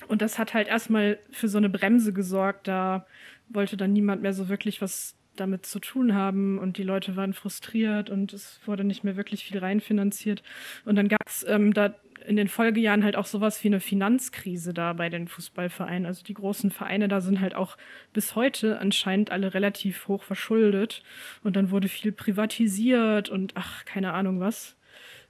und 0.07 0.21
das 0.21 0.39
hat 0.39 0.53
halt 0.53 0.67
erstmal 0.67 1.19
für 1.31 1.47
so 1.47 1.57
eine 1.57 1.69
Bremse 1.69 2.13
gesorgt. 2.13 2.67
Da 2.67 3.05
wollte 3.49 3.77
dann 3.77 3.93
niemand 3.93 4.21
mehr 4.21 4.33
so 4.33 4.49
wirklich 4.49 4.81
was 4.81 5.15
damit 5.35 5.65
zu 5.65 5.79
tun 5.79 6.13
haben 6.13 6.57
und 6.59 6.77
die 6.77 6.83
Leute 6.83 7.15
waren 7.15 7.33
frustriert 7.33 8.09
und 8.09 8.33
es 8.33 8.59
wurde 8.65 8.83
nicht 8.83 9.03
mehr 9.03 9.15
wirklich 9.15 9.45
viel 9.45 9.57
reinfinanziert. 9.57 10.43
Und 10.85 10.95
dann 10.95 11.07
gab 11.07 11.25
es 11.27 11.45
ähm, 11.47 11.73
da 11.73 11.95
in 12.29 12.35
den 12.35 12.47
Folgejahren 12.47 13.03
halt 13.03 13.15
auch 13.15 13.25
sowas 13.25 13.63
wie 13.63 13.69
eine 13.69 13.79
Finanzkrise 13.79 14.71
da 14.71 14.93
bei 14.93 15.09
den 15.09 15.27
Fußballvereinen. 15.27 16.05
Also 16.05 16.23
die 16.23 16.35
großen 16.35 16.69
Vereine 16.69 17.07
da 17.07 17.21
sind 17.21 17.41
halt 17.41 17.55
auch 17.55 17.75
bis 18.13 18.35
heute 18.35 18.77
anscheinend 18.77 19.31
alle 19.31 19.55
relativ 19.55 20.07
hoch 20.07 20.21
verschuldet. 20.21 21.01
Und 21.43 21.55
dann 21.55 21.71
wurde 21.71 21.87
viel 21.87 22.11
privatisiert 22.11 23.29
und 23.29 23.53
ach, 23.55 23.83
keine 23.83 24.13
Ahnung 24.13 24.39
was. 24.39 24.77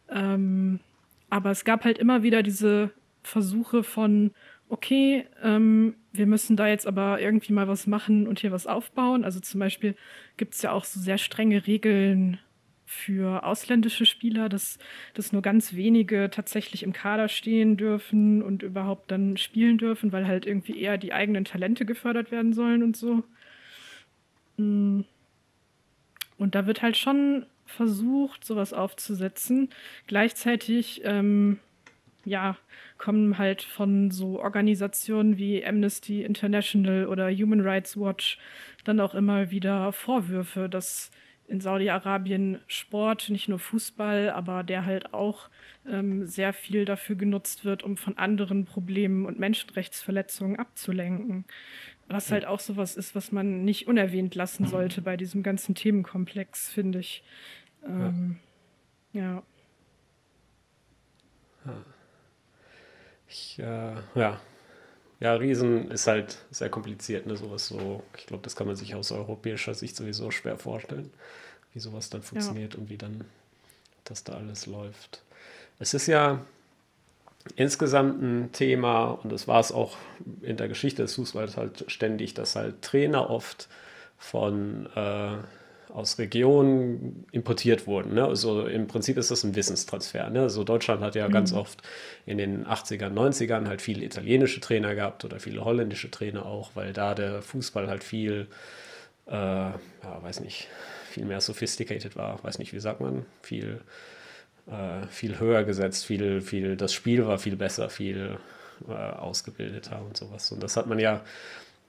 Ähm, 0.09 0.81
aber 1.29 1.51
es 1.51 1.63
gab 1.63 1.85
halt 1.85 1.97
immer 1.99 2.21
wieder 2.21 2.43
diese 2.43 2.91
Versuche 3.23 3.83
von, 3.83 4.31
okay, 4.67 5.25
ähm, 5.41 5.95
wir 6.11 6.25
müssen 6.25 6.57
da 6.57 6.67
jetzt 6.67 6.85
aber 6.85 7.21
irgendwie 7.21 7.53
mal 7.53 7.69
was 7.69 7.87
machen 7.87 8.27
und 8.27 8.39
hier 8.39 8.51
was 8.51 8.67
aufbauen. 8.67 9.23
Also 9.23 9.39
zum 9.39 9.61
Beispiel 9.61 9.95
gibt 10.35 10.53
es 10.53 10.61
ja 10.63 10.73
auch 10.73 10.83
so 10.83 10.99
sehr 10.99 11.17
strenge 11.17 11.65
Regeln 11.65 12.39
für 12.91 13.43
ausländische 13.43 14.07
Spieler, 14.07 14.49
dass, 14.49 14.79
dass 15.13 15.31
nur 15.31 15.43
ganz 15.43 15.75
wenige 15.75 16.31
tatsächlich 16.31 16.81
im 16.81 16.91
Kader 16.91 17.27
stehen 17.27 17.77
dürfen 17.77 18.41
und 18.41 18.63
überhaupt 18.63 19.11
dann 19.11 19.37
spielen 19.37 19.77
dürfen, 19.77 20.11
weil 20.11 20.25
halt 20.25 20.47
irgendwie 20.47 20.81
eher 20.81 20.97
die 20.97 21.13
eigenen 21.13 21.45
Talente 21.45 21.85
gefördert 21.85 22.31
werden 22.31 22.51
sollen 22.51 22.81
und 22.81 22.97
so. 22.97 23.23
Mm. 24.57 25.01
Und 26.39 26.55
da 26.55 26.65
wird 26.65 26.81
halt 26.81 26.97
schon 26.97 27.45
versucht, 27.67 28.43
sowas 28.43 28.73
aufzusetzen. 28.73 29.69
Gleichzeitig, 30.07 31.01
ähm, 31.03 31.59
ja, 32.25 32.57
kommen 32.97 33.37
halt 33.37 33.61
von 33.61 34.09
so 34.09 34.39
Organisationen 34.39 35.37
wie 35.37 35.63
Amnesty 35.63 36.23
International 36.23 37.05
oder 37.05 37.29
Human 37.29 37.61
Rights 37.61 37.95
Watch 37.97 38.39
dann 38.83 38.99
auch 38.99 39.13
immer 39.13 39.51
wieder 39.51 39.91
Vorwürfe, 39.91 40.69
dass 40.69 41.11
in 41.49 41.61
Saudi-Arabien 41.61 42.59
Sport, 42.67 43.29
nicht 43.29 43.49
nur 43.49 43.59
Fußball, 43.59 44.29
aber 44.29 44.63
der 44.63 44.85
halt 44.85 45.13
auch 45.13 45.49
ähm, 45.87 46.27
sehr 46.27 46.53
viel 46.53 46.85
dafür 46.85 47.15
genutzt 47.15 47.65
wird, 47.65 47.83
um 47.83 47.97
von 47.97 48.17
anderen 48.17 48.65
Problemen 48.65 49.25
und 49.25 49.39
Menschenrechtsverletzungen 49.39 50.57
abzulenken. 50.57 51.45
Was 52.07 52.31
halt 52.31 52.45
auch 52.45 52.59
sowas 52.59 52.95
ist, 52.95 53.13
was 53.13 53.31
man 53.31 53.63
nicht 53.63 53.87
unerwähnt 53.87 54.33
lassen 54.33 54.65
sollte 54.65 55.01
bei 55.01 55.15
diesem 55.15 55.43
ganzen 55.43 55.75
Themenkomplex, 55.75 56.69
finde 56.69 56.99
ich. 56.99 57.23
Ähm, 57.85 58.39
ja. 59.13 59.43
ja. 61.65 61.85
Ich, 63.27 63.59
äh, 63.59 63.93
ja. 64.15 64.41
Ja, 65.19 65.33
Riesen 65.33 65.91
ist 65.91 66.07
halt 66.07 66.37
sehr 66.49 66.69
kompliziert, 66.69 67.25
ne? 67.25 67.35
Sowas 67.35 67.67
so, 67.67 68.03
ich 68.17 68.25
glaube, 68.25 68.43
das 68.43 68.55
kann 68.55 68.67
man 68.67 68.75
sich 68.75 68.95
aus 68.95 69.11
europäischer 69.11 69.73
Sicht 69.73 69.95
sowieso 69.95 70.31
schwer 70.31 70.57
vorstellen, 70.57 71.11
wie 71.73 71.79
sowas 71.79 72.09
dann 72.09 72.21
funktioniert 72.21 72.73
ja. 72.73 72.79
und 72.79 72.89
wie 72.89 72.97
dann 72.97 73.25
das 74.05 74.23
da 74.23 74.33
alles 74.33 74.65
läuft. 74.65 75.21
Es 75.77 75.93
ist 75.93 76.07
ja 76.07 76.39
insgesamt 77.55 78.21
ein 78.21 78.51
Thema, 78.53 79.11
und 79.11 79.31
das 79.31 79.47
war 79.47 79.59
es 79.59 79.71
auch 79.71 79.97
in 80.41 80.57
der 80.57 80.67
Geschichte 80.67 81.01
des 81.01 81.15
Fußballs 81.15 81.57
halt 81.57 81.85
ständig, 81.87 82.33
dass 82.33 82.55
halt 82.55 82.81
Trainer 82.81 83.29
oft 83.29 83.67
von 84.17 84.87
äh, 84.95 85.37
aus 85.93 86.19
Regionen 86.19 87.25
importiert 87.31 87.87
wurden. 87.87 88.13
Ne? 88.13 88.25
Also 88.25 88.67
im 88.67 88.87
Prinzip 88.87 89.17
ist 89.17 89.31
das 89.31 89.43
ein 89.43 89.55
Wissenstransfer. 89.55 90.29
Ne? 90.29 90.41
Also 90.41 90.63
Deutschland 90.63 91.01
hat 91.01 91.15
ja 91.15 91.27
mhm. 91.27 91.33
ganz 91.33 91.53
oft 91.53 91.81
in 92.25 92.37
den 92.37 92.65
80ern, 92.65 93.13
90ern 93.13 93.67
halt 93.67 93.81
viele 93.81 94.05
italienische 94.05 94.59
Trainer 94.59 94.95
gehabt 94.95 95.25
oder 95.25 95.39
viele 95.39 95.65
holländische 95.65 96.11
Trainer 96.11 96.45
auch, 96.45 96.71
weil 96.75 96.93
da 96.93 97.15
der 97.15 97.41
Fußball 97.41 97.87
halt 97.87 98.03
viel, 98.03 98.47
äh, 99.27 99.31
ja, 99.31 99.77
weiß 100.21 100.41
nicht, 100.41 100.67
viel 101.09 101.25
mehr 101.25 101.41
sophisticated 101.41 102.15
war. 102.15 102.43
Weiß 102.43 102.59
nicht, 102.59 102.73
wie 102.73 102.79
sagt 102.79 103.01
man? 103.01 103.25
Viel, 103.41 103.81
äh, 104.67 105.07
viel 105.07 105.39
höher 105.39 105.63
gesetzt, 105.63 106.05
viel, 106.05 106.41
viel, 106.41 106.77
das 106.77 106.93
Spiel 106.93 107.25
war 107.25 107.39
viel 107.39 107.55
besser, 107.55 107.89
viel 107.89 108.37
äh, 108.87 108.91
ausgebildeter 108.91 110.01
und 110.05 110.15
sowas. 110.15 110.51
Und 110.51 110.61
das 110.61 110.77
hat 110.77 110.85
man 110.85 110.99
ja 110.99 111.21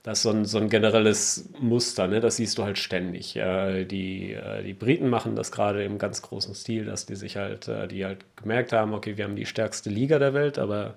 das 0.02 0.18
ist 0.18 0.22
so 0.22 0.30
ein, 0.30 0.44
so 0.46 0.58
ein 0.58 0.68
generelles 0.70 1.50
Muster, 1.60 2.08
ne? 2.08 2.20
das 2.20 2.36
siehst 2.36 2.56
du 2.58 2.64
halt 2.64 2.78
ständig. 2.78 3.36
Äh, 3.36 3.84
die, 3.84 4.32
äh, 4.32 4.62
die 4.62 4.72
Briten 4.72 5.08
machen 5.08 5.36
das 5.36 5.52
gerade 5.52 5.84
im 5.84 5.98
ganz 5.98 6.22
großen 6.22 6.54
Stil, 6.54 6.86
dass 6.86 7.06
die 7.06 7.16
sich 7.16 7.36
halt, 7.36 7.68
äh, 7.68 7.86
die 7.86 8.04
halt 8.04 8.24
gemerkt 8.36 8.72
haben, 8.72 8.94
okay, 8.94 9.16
wir 9.16 9.24
haben 9.24 9.36
die 9.36 9.46
stärkste 9.46 9.90
Liga 9.90 10.18
der 10.18 10.32
Welt, 10.32 10.58
aber 10.58 10.94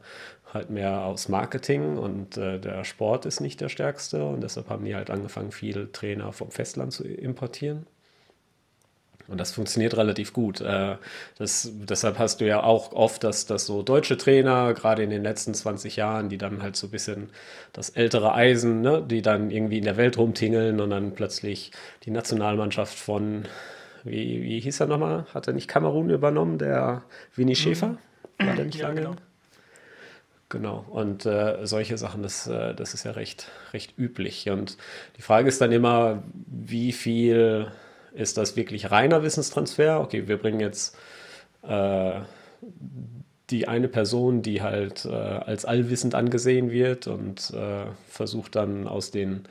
halt 0.53 0.69
mehr 0.69 1.01
aus 1.01 1.29
Marketing 1.29 1.97
und 1.97 2.37
äh, 2.37 2.59
der 2.59 2.83
Sport 2.83 3.25
ist 3.25 3.41
nicht 3.41 3.59
der 3.59 3.69
stärkste 3.69 4.23
und 4.23 4.41
deshalb 4.41 4.69
haben 4.69 4.85
die 4.85 4.95
halt 4.95 5.09
angefangen, 5.09 5.51
viele 5.51 5.91
Trainer 5.91 6.31
vom 6.31 6.51
Festland 6.51 6.93
zu 6.93 7.03
importieren. 7.03 7.87
Und 9.27 9.39
das 9.39 9.51
funktioniert 9.51 9.95
relativ 9.95 10.33
gut. 10.33 10.59
Äh, 10.61 10.97
das, 11.37 11.71
deshalb 11.73 12.19
hast 12.19 12.41
du 12.41 12.45
ja 12.45 12.61
auch 12.63 12.91
oft, 12.91 13.23
dass, 13.23 13.45
dass 13.45 13.65
so 13.65 13.81
deutsche 13.81 14.17
Trainer, 14.17 14.73
gerade 14.73 15.03
in 15.03 15.09
den 15.09 15.23
letzten 15.23 15.53
20 15.53 15.95
Jahren, 15.95 16.29
die 16.29 16.37
dann 16.37 16.61
halt 16.61 16.75
so 16.75 16.87
ein 16.87 16.91
bisschen 16.91 17.29
das 17.71 17.89
ältere 17.91 18.33
Eisen, 18.33 18.81
ne, 18.81 19.01
die 19.01 19.21
dann 19.21 19.49
irgendwie 19.49 19.77
in 19.77 19.85
der 19.85 19.97
Welt 19.97 20.17
rumtingeln 20.17 20.81
und 20.81 20.89
dann 20.89 21.13
plötzlich 21.13 21.71
die 22.03 22.11
Nationalmannschaft 22.11 22.97
von, 22.97 23.45
wie, 24.03 24.43
wie 24.43 24.59
hieß 24.59 24.81
er 24.81 24.87
nochmal? 24.87 25.25
Hat 25.33 25.47
er 25.47 25.53
nicht 25.53 25.69
Kamerun 25.69 26.09
übernommen, 26.09 26.57
der 26.57 27.03
Winnie 27.35 27.55
Schäfer? 27.55 27.97
War 28.39 28.55
der 28.55 28.65
nicht 28.65 28.79
ja, 28.79 28.87
lange? 28.87 29.01
Genau. 29.01 29.15
Genau, 30.49 30.85
und 30.91 31.25
äh, 31.25 31.65
solche 31.65 31.97
Sachen, 31.97 32.21
das, 32.21 32.45
äh, 32.45 32.75
das 32.75 32.93
ist 32.93 33.05
ja 33.05 33.11
recht, 33.13 33.47
recht 33.73 33.97
üblich. 33.97 34.51
Und 34.51 34.77
die 35.17 35.23
Frage 35.23 35.47
ist 35.47 35.59
dann 35.61 35.71
immer, 35.71 36.21
wie 36.45 36.91
viel 36.91 37.71
ist 38.13 38.37
das 38.37 38.55
wirklich 38.55 38.91
reiner 38.91 39.23
Wissenstransfer? 39.23 39.99
Okay, 40.01 40.27
wir 40.27 40.37
bringen 40.37 40.59
jetzt 40.59 40.95
äh, 41.63 42.21
die 43.49 43.67
eine 43.67 43.87
Person, 43.87 44.41
die 44.41 44.61
halt 44.61 45.05
äh, 45.05 45.09
als 45.11 45.65
allwissend 45.65 46.15
angesehen 46.15 46.71
wird 46.71 47.07
und 47.07 47.51
äh, 47.51 47.85
versucht 48.07 48.55
dann 48.55 48.87
aus 48.87 49.11
den 49.11 49.43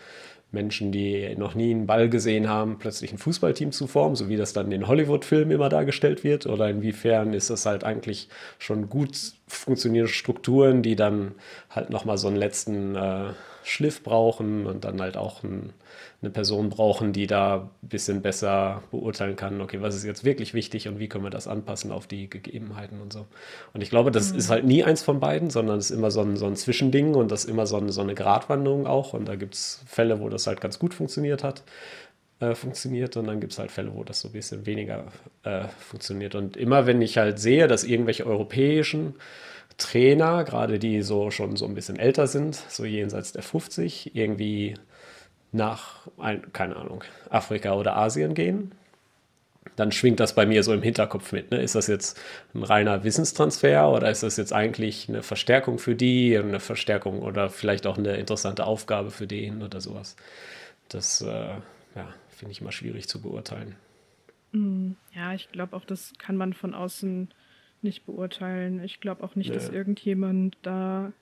Menschen, 0.50 0.92
die 0.92 1.34
noch 1.36 1.54
nie 1.54 1.70
einen 1.70 1.86
Ball 1.86 2.10
gesehen 2.10 2.48
haben, 2.48 2.78
plötzlich 2.78 3.12
ein 3.12 3.18
Fußballteam 3.18 3.72
zu 3.72 3.86
formen, 3.86 4.16
so 4.16 4.28
wie 4.28 4.36
das 4.36 4.52
dann 4.52 4.70
in 4.70 4.86
Hollywood-Filmen 4.86 5.50
immer 5.50 5.70
dargestellt 5.70 6.24
wird? 6.24 6.46
Oder 6.46 6.68
inwiefern 6.68 7.32
ist 7.32 7.48
das 7.48 7.64
halt 7.64 7.84
eigentlich 7.84 8.28
schon 8.58 8.90
gut 8.90 9.16
funktionierende 9.46 10.12
Strukturen, 10.12 10.82
die 10.82 10.94
dann 10.94 11.32
halt 11.70 11.90
nochmal 11.90 12.18
so 12.18 12.28
einen 12.28 12.36
letzten 12.36 12.96
äh, 12.96 13.30
Schliff 13.62 14.02
brauchen 14.02 14.66
und 14.66 14.84
dann 14.84 15.00
halt 15.00 15.16
auch 15.16 15.42
ein, 15.42 15.72
eine 16.20 16.30
Person 16.30 16.68
brauchen, 16.68 17.12
die 17.12 17.26
da 17.26 17.70
ein 17.82 17.88
bisschen 17.88 18.22
besser 18.22 18.82
beurteilen 18.90 19.36
kann, 19.36 19.60
okay, 19.60 19.80
was 19.80 19.94
ist 19.94 20.04
jetzt 20.04 20.24
wirklich 20.24 20.54
wichtig 20.54 20.88
und 20.88 20.98
wie 20.98 21.08
können 21.08 21.24
wir 21.24 21.30
das 21.30 21.48
anpassen 21.48 21.92
auf 21.92 22.06
die 22.06 22.28
Gegebenheiten 22.28 23.00
und 23.00 23.12
so. 23.12 23.26
Und 23.72 23.82
ich 23.82 23.90
glaube, 23.90 24.10
das 24.10 24.32
mhm. 24.32 24.38
ist 24.38 24.50
halt 24.50 24.64
nie 24.64 24.84
eins 24.84 25.02
von 25.02 25.20
beiden, 25.20 25.50
sondern 25.50 25.78
es 25.78 25.90
ist 25.90 25.96
immer 25.96 26.10
so 26.10 26.22
ein, 26.22 26.36
so 26.36 26.46
ein 26.46 26.56
Zwischending 26.56 27.14
und 27.14 27.30
das 27.30 27.44
ist 27.44 27.50
immer 27.50 27.66
so 27.66 27.76
eine, 27.76 27.92
so 27.92 28.00
eine 28.00 28.14
Gratwanderung 28.14 28.86
auch. 28.86 29.12
Und 29.12 29.26
da 29.26 29.36
gibt 29.36 29.54
es 29.54 29.82
Fälle, 29.86 30.20
wo 30.20 30.28
das 30.28 30.46
halt 30.46 30.60
ganz 30.60 30.78
gut 30.78 30.94
funktioniert 30.94 31.44
hat 31.44 31.62
äh, 32.42 32.54
funktioniert 32.54 33.16
und 33.16 33.26
dann 33.26 33.40
gibt 33.40 33.52
es 33.52 33.58
halt 33.58 33.70
Fälle, 33.70 33.94
wo 33.94 34.02
das 34.04 34.20
so 34.20 34.28
ein 34.28 34.32
bisschen 34.32 34.66
weniger 34.66 35.04
äh, 35.44 35.68
funktioniert. 35.78 36.34
Und 36.34 36.56
immer 36.56 36.86
wenn 36.86 37.00
ich 37.00 37.16
halt 37.16 37.38
sehe, 37.38 37.68
dass 37.68 37.84
irgendwelche 37.84 38.26
europäischen 38.26 39.14
Trainer, 39.78 40.44
gerade 40.44 40.78
die 40.78 41.02
so 41.02 41.30
schon 41.30 41.56
so 41.56 41.66
ein 41.66 41.74
bisschen 41.74 41.98
älter 41.98 42.26
sind, 42.26 42.54
so 42.54 42.84
jenseits 42.84 43.32
der 43.32 43.42
50, 43.42 44.14
irgendwie 44.14 44.74
nach, 45.52 46.08
ein, 46.18 46.52
keine 46.52 46.76
Ahnung, 46.76 47.04
Afrika 47.30 47.74
oder 47.74 47.96
Asien 47.96 48.34
gehen, 48.34 48.72
dann 49.76 49.92
schwingt 49.92 50.20
das 50.20 50.34
bei 50.34 50.44
mir 50.46 50.62
so 50.62 50.72
im 50.72 50.82
Hinterkopf 50.82 51.32
mit. 51.32 51.50
Ne? 51.50 51.62
Ist 51.62 51.74
das 51.74 51.86
jetzt 51.86 52.20
ein 52.54 52.62
reiner 52.62 53.04
Wissenstransfer 53.04 53.90
oder 53.90 54.10
ist 54.10 54.22
das 54.22 54.36
jetzt 54.36 54.52
eigentlich 54.52 55.08
eine 55.08 55.22
Verstärkung 55.22 55.78
für 55.78 55.94
die, 55.94 56.36
eine 56.36 56.60
Verstärkung 56.60 57.22
oder 57.22 57.48
vielleicht 57.48 57.86
auch 57.86 57.96
eine 57.96 58.16
interessante 58.16 58.64
Aufgabe 58.64 59.10
für 59.10 59.26
den 59.26 59.62
oder 59.62 59.80
sowas? 59.80 60.16
Das 60.88 61.22
äh, 61.22 61.26
ja, 61.26 62.14
finde 62.28 62.52
ich 62.52 62.60
immer 62.60 62.72
schwierig 62.72 63.08
zu 63.08 63.20
beurteilen. 63.22 63.76
Mm, 64.52 64.92
ja, 65.14 65.32
ich 65.32 65.50
glaube 65.52 65.76
auch, 65.76 65.84
das 65.84 66.12
kann 66.18 66.36
man 66.36 66.52
von 66.52 66.74
außen 66.74 67.32
nicht 67.82 68.06
beurteilen. 68.06 68.82
Ich 68.82 69.00
glaube 69.00 69.22
auch 69.24 69.34
nicht, 69.34 69.48
nee. 69.48 69.54
dass 69.54 69.68
irgendjemand 69.68 70.56
da 70.62 71.12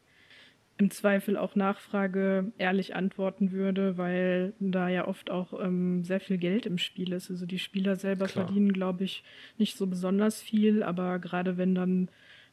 im 0.81 0.91
Zweifel 0.91 1.37
auch 1.37 1.57
Nachfrage 1.57 2.53
ehrlich 2.57 2.95
antworten 2.95 3.53
würde, 3.53 3.99
weil 3.99 4.55
da 4.61 4.89
ja 4.89 5.07
oft 5.07 5.31
auch 5.31 5.53
ähm, 5.63 6.05
sehr 6.05 6.21
viel 6.21 6.39
Geld 6.39 6.65
im 6.65 6.79
Spiel 6.79 7.13
ist. 7.13 7.31
Also 7.31 7.45
die 7.45 7.59
Spieler 7.59 7.97
selber 7.97 8.27
Klar. 8.27 8.47
verdienen, 8.47 8.73
glaube 8.73 9.05
ich, 9.05 9.23
nicht 9.59 9.77
so 9.77 9.87
besonders 9.87 10.41
viel, 10.41 10.83
aber 10.83 11.19
gerade 11.19 11.59
wenn 11.59 11.75
dann 11.75 12.09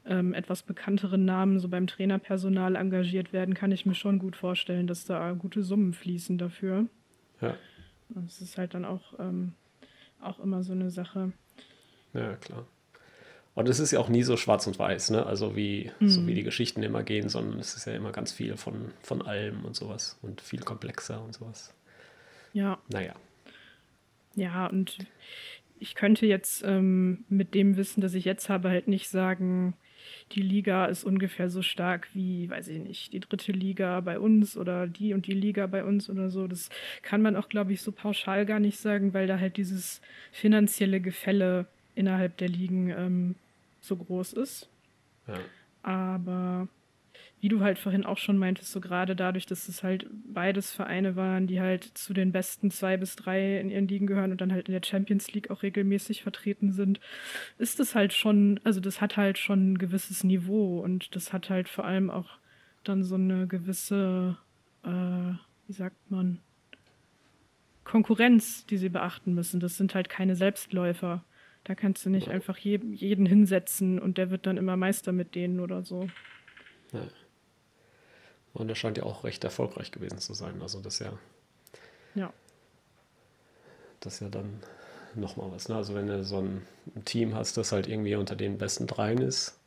ähm, 0.06 0.34
etwas 0.34 0.64
bekanntere 0.64 1.18
Namen 1.18 1.60
so 1.60 1.70
beim 1.70 1.88
Trainerpersonal 1.88 2.76
engagiert 2.76 3.32
werden, 3.32 3.54
kann 3.54 3.72
ich 3.72 3.86
mir 3.86 3.96
schon 3.96 4.20
gut 4.20 4.36
vorstellen, 4.36 4.88
dass 4.88 5.06
da 5.06 5.32
gute 5.32 5.64
Summen 5.64 5.94
fließen 5.94 6.38
dafür. 6.38 6.88
Ja. 7.40 7.56
Das 8.10 8.42
ist 8.42 8.58
halt 8.58 8.74
dann 8.74 8.84
auch, 8.84 9.18
ähm, 9.20 9.54
auch 10.20 10.40
immer 10.40 10.64
so 10.64 10.74
eine 10.74 10.92
Sache. 10.92 11.32
Ja, 12.14 12.36
klar. 12.36 12.66
Und 13.58 13.68
es 13.68 13.80
ist 13.80 13.90
ja 13.90 14.00
auch 14.00 14.08
nie 14.08 14.22
so 14.22 14.38
schwarz 14.38 14.68
und 14.68 14.78
weiß, 14.78 15.10
ne? 15.10 15.26
Also 15.26 15.56
wie, 15.56 15.90
mhm. 16.00 16.10
so 16.10 16.28
wie 16.28 16.36
die 16.36 16.44
Geschichten 16.44 16.84
immer 16.84 17.02
gehen, 17.02 17.28
sondern 17.28 17.60
es 17.60 17.74
ist 17.74 17.88
ja 17.88 17.94
immer 17.94 18.12
ganz 18.12 18.32
viel 18.32 18.56
von, 18.56 18.92
von 19.02 19.24
allem 19.24 19.66
und 19.66 19.76
sowas 19.76 20.20
und 20.22 20.42
viel 20.42 20.60
komplexer 20.60 21.20
und 21.24 21.34
sowas. 21.34 21.74
Ja. 22.54 22.78
Naja. 22.88 23.16
Ja, 24.36 24.68
und 24.68 25.00
ich 25.80 25.96
könnte 25.96 26.28
jetzt 26.28 26.64
ähm, 26.68 27.26
mit 27.30 27.56
dem 27.56 27.78
Wissen, 27.78 28.00
das 28.00 28.14
ich 28.14 28.26
jetzt 28.26 28.48
habe, 28.48 28.70
halt 28.70 28.88
nicht 28.88 29.10
sagen, 29.10 29.74
die 30.34 30.44
Liga 30.44 30.86
ist 30.86 31.04
ungefähr 31.04 31.50
so 31.50 31.64
stark 31.64 32.10
wie, 32.14 32.48
weiß 32.52 32.68
ich 32.68 32.80
nicht, 32.80 33.12
die 33.12 33.22
dritte 33.22 33.54
Liga 33.54 34.02
bei 34.02 34.20
uns 34.20 34.56
oder 34.56 34.86
die 34.86 35.16
und 35.16 35.26
die 35.26 35.34
Liga 35.34 35.66
bei 35.66 35.84
uns 35.84 36.12
oder 36.12 36.30
so. 36.30 36.46
Das 36.46 36.70
kann 37.02 37.24
man 37.24 37.36
auch, 37.36 37.50
glaube 37.50 37.74
ich, 37.74 37.82
so 37.82 37.92
pauschal 37.92 38.46
gar 38.46 38.60
nicht 38.60 38.78
sagen, 38.78 39.16
weil 39.16 39.26
da 39.26 39.40
halt 39.40 39.58
dieses 39.58 40.00
finanzielle 40.32 41.02
Gefälle 41.02 41.66
innerhalb 41.96 42.38
der 42.38 42.50
Ligen 42.50 42.92
ähm, 42.92 43.36
so 43.80 43.96
groß 43.96 44.34
ist. 44.34 44.70
Ja. 45.28 45.40
Aber 45.84 46.68
wie 47.40 47.50
du 47.50 47.62
halt 47.62 47.78
vorhin 47.78 48.06
auch 48.06 48.18
schon 48.18 48.38
meintest, 48.38 48.72
so 48.72 48.82
gerade 48.82 49.16
dadurch, 49.16 49.46
dass 49.46 49.68
es 49.68 49.84
halt 49.84 50.08
beides 50.26 50.72
Vereine 50.72 51.16
waren, 51.16 51.46
die 51.46 51.62
halt 51.62 51.84
zu 51.84 52.14
den 52.14 52.32
besten 52.32 52.72
zwei 52.72 52.98
bis 52.98 53.16
drei 53.16 53.60
in 53.60 53.70
ihren 53.70 53.88
Ligen 53.88 54.08
gehören 54.08 54.32
und 54.32 54.42
dann 54.42 54.52
halt 54.52 54.68
in 54.68 54.74
der 54.74 54.84
Champions 54.84 55.32
League 55.34 55.52
auch 55.52 55.62
regelmäßig 55.62 56.24
vertreten 56.24 56.72
sind, 56.72 57.00
ist 57.60 57.80
das 57.80 57.94
halt 57.94 58.14
schon, 58.14 58.60
also 58.64 58.80
das 58.80 59.02
hat 59.02 59.18
halt 59.18 59.38
schon 59.38 59.74
ein 59.74 59.78
gewisses 59.78 60.24
Niveau 60.24 60.80
und 60.80 61.16
das 61.16 61.32
hat 61.32 61.50
halt 61.50 61.70
vor 61.70 61.86
allem 61.86 62.10
auch 62.10 62.40
dann 62.84 63.04
so 63.04 63.16
eine 63.16 63.48
gewisse, 63.48 64.38
äh, 64.84 65.34
wie 65.68 65.74
sagt 65.74 66.10
man, 66.10 66.40
Konkurrenz, 67.84 68.66
die 68.66 68.78
sie 68.78 68.90
beachten 68.90 69.34
müssen. 69.34 69.60
Das 69.60 69.78
sind 69.78 69.96
halt 69.96 70.10
keine 70.10 70.36
Selbstläufer. 70.36 71.24
Da 71.68 71.76
kannst 71.76 72.06
du 72.06 72.10
nicht 72.10 72.30
einfach 72.30 72.58
je, 72.58 72.80
jeden 72.94 73.26
hinsetzen 73.26 74.00
und 74.00 74.18
der 74.18 74.32
wird 74.32 74.46
dann 74.46 74.56
immer 74.56 74.78
Meister 74.78 75.12
mit 75.12 75.36
denen 75.36 75.60
oder 75.60 75.84
so. 75.84 76.08
Ja. 76.94 77.06
Und 78.54 78.70
er 78.70 78.76
scheint 78.76 78.98
ja 78.98 79.04
auch 79.04 79.26
recht 79.26 79.44
erfolgreich 79.44 79.92
gewesen 79.92 80.18
zu 80.20 80.34
sein. 80.34 80.62
Also 80.62 80.80
das 80.80 81.00
ja. 81.00 81.12
Ja. 82.16 82.32
Das 84.00 84.14
ist 84.14 84.20
ja 84.22 84.30
dann 84.30 84.62
nochmal 85.14 85.52
was. 85.52 85.68
Ne? 85.68 85.76
Also 85.76 85.94
wenn 85.94 86.08
du 86.08 86.24
so 86.24 86.40
ein 86.40 86.66
Team 87.04 87.36
hast, 87.36 87.58
das 87.58 87.74
halt 87.74 87.86
irgendwie 87.86 88.16
unter 88.16 88.38
den 88.38 88.58
besten 88.58 88.88
dreien 88.88 89.18
ist, 89.18 89.60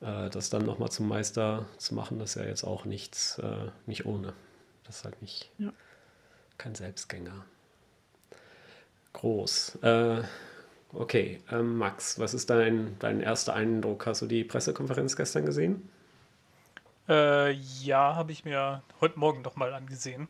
äh, 0.00 0.30
das 0.30 0.50
dann 0.50 0.64
nochmal 0.64 0.92
zum 0.92 1.08
Meister 1.08 1.66
zu 1.78 1.96
machen, 1.96 2.20
das 2.20 2.36
ist 2.36 2.42
ja 2.42 2.48
jetzt 2.48 2.62
auch 2.62 2.84
nichts, 2.84 3.40
äh, 3.40 3.72
nicht 3.86 4.06
ohne. 4.06 4.34
Das 4.84 4.98
ist 4.98 5.04
halt 5.04 5.20
nicht 5.20 5.50
ja. 5.58 5.72
kein 6.58 6.76
Selbstgänger. 6.76 7.44
Groß. 9.14 9.80
Äh, 9.82 10.22
okay, 10.92 11.40
ähm, 11.50 11.78
Max, 11.78 12.18
was 12.18 12.34
ist 12.34 12.50
dein, 12.50 12.96
dein 12.98 13.20
erster 13.20 13.54
Eindruck? 13.54 14.06
Hast 14.06 14.22
du 14.22 14.26
die 14.26 14.44
Pressekonferenz 14.44 15.16
gestern 15.16 15.46
gesehen? 15.46 15.88
Äh, 17.08 17.52
ja, 17.52 18.14
habe 18.14 18.32
ich 18.32 18.44
mir 18.44 18.82
heute 19.00 19.18
Morgen 19.18 19.42
noch 19.42 19.56
mal 19.56 19.72
angesehen. 19.72 20.28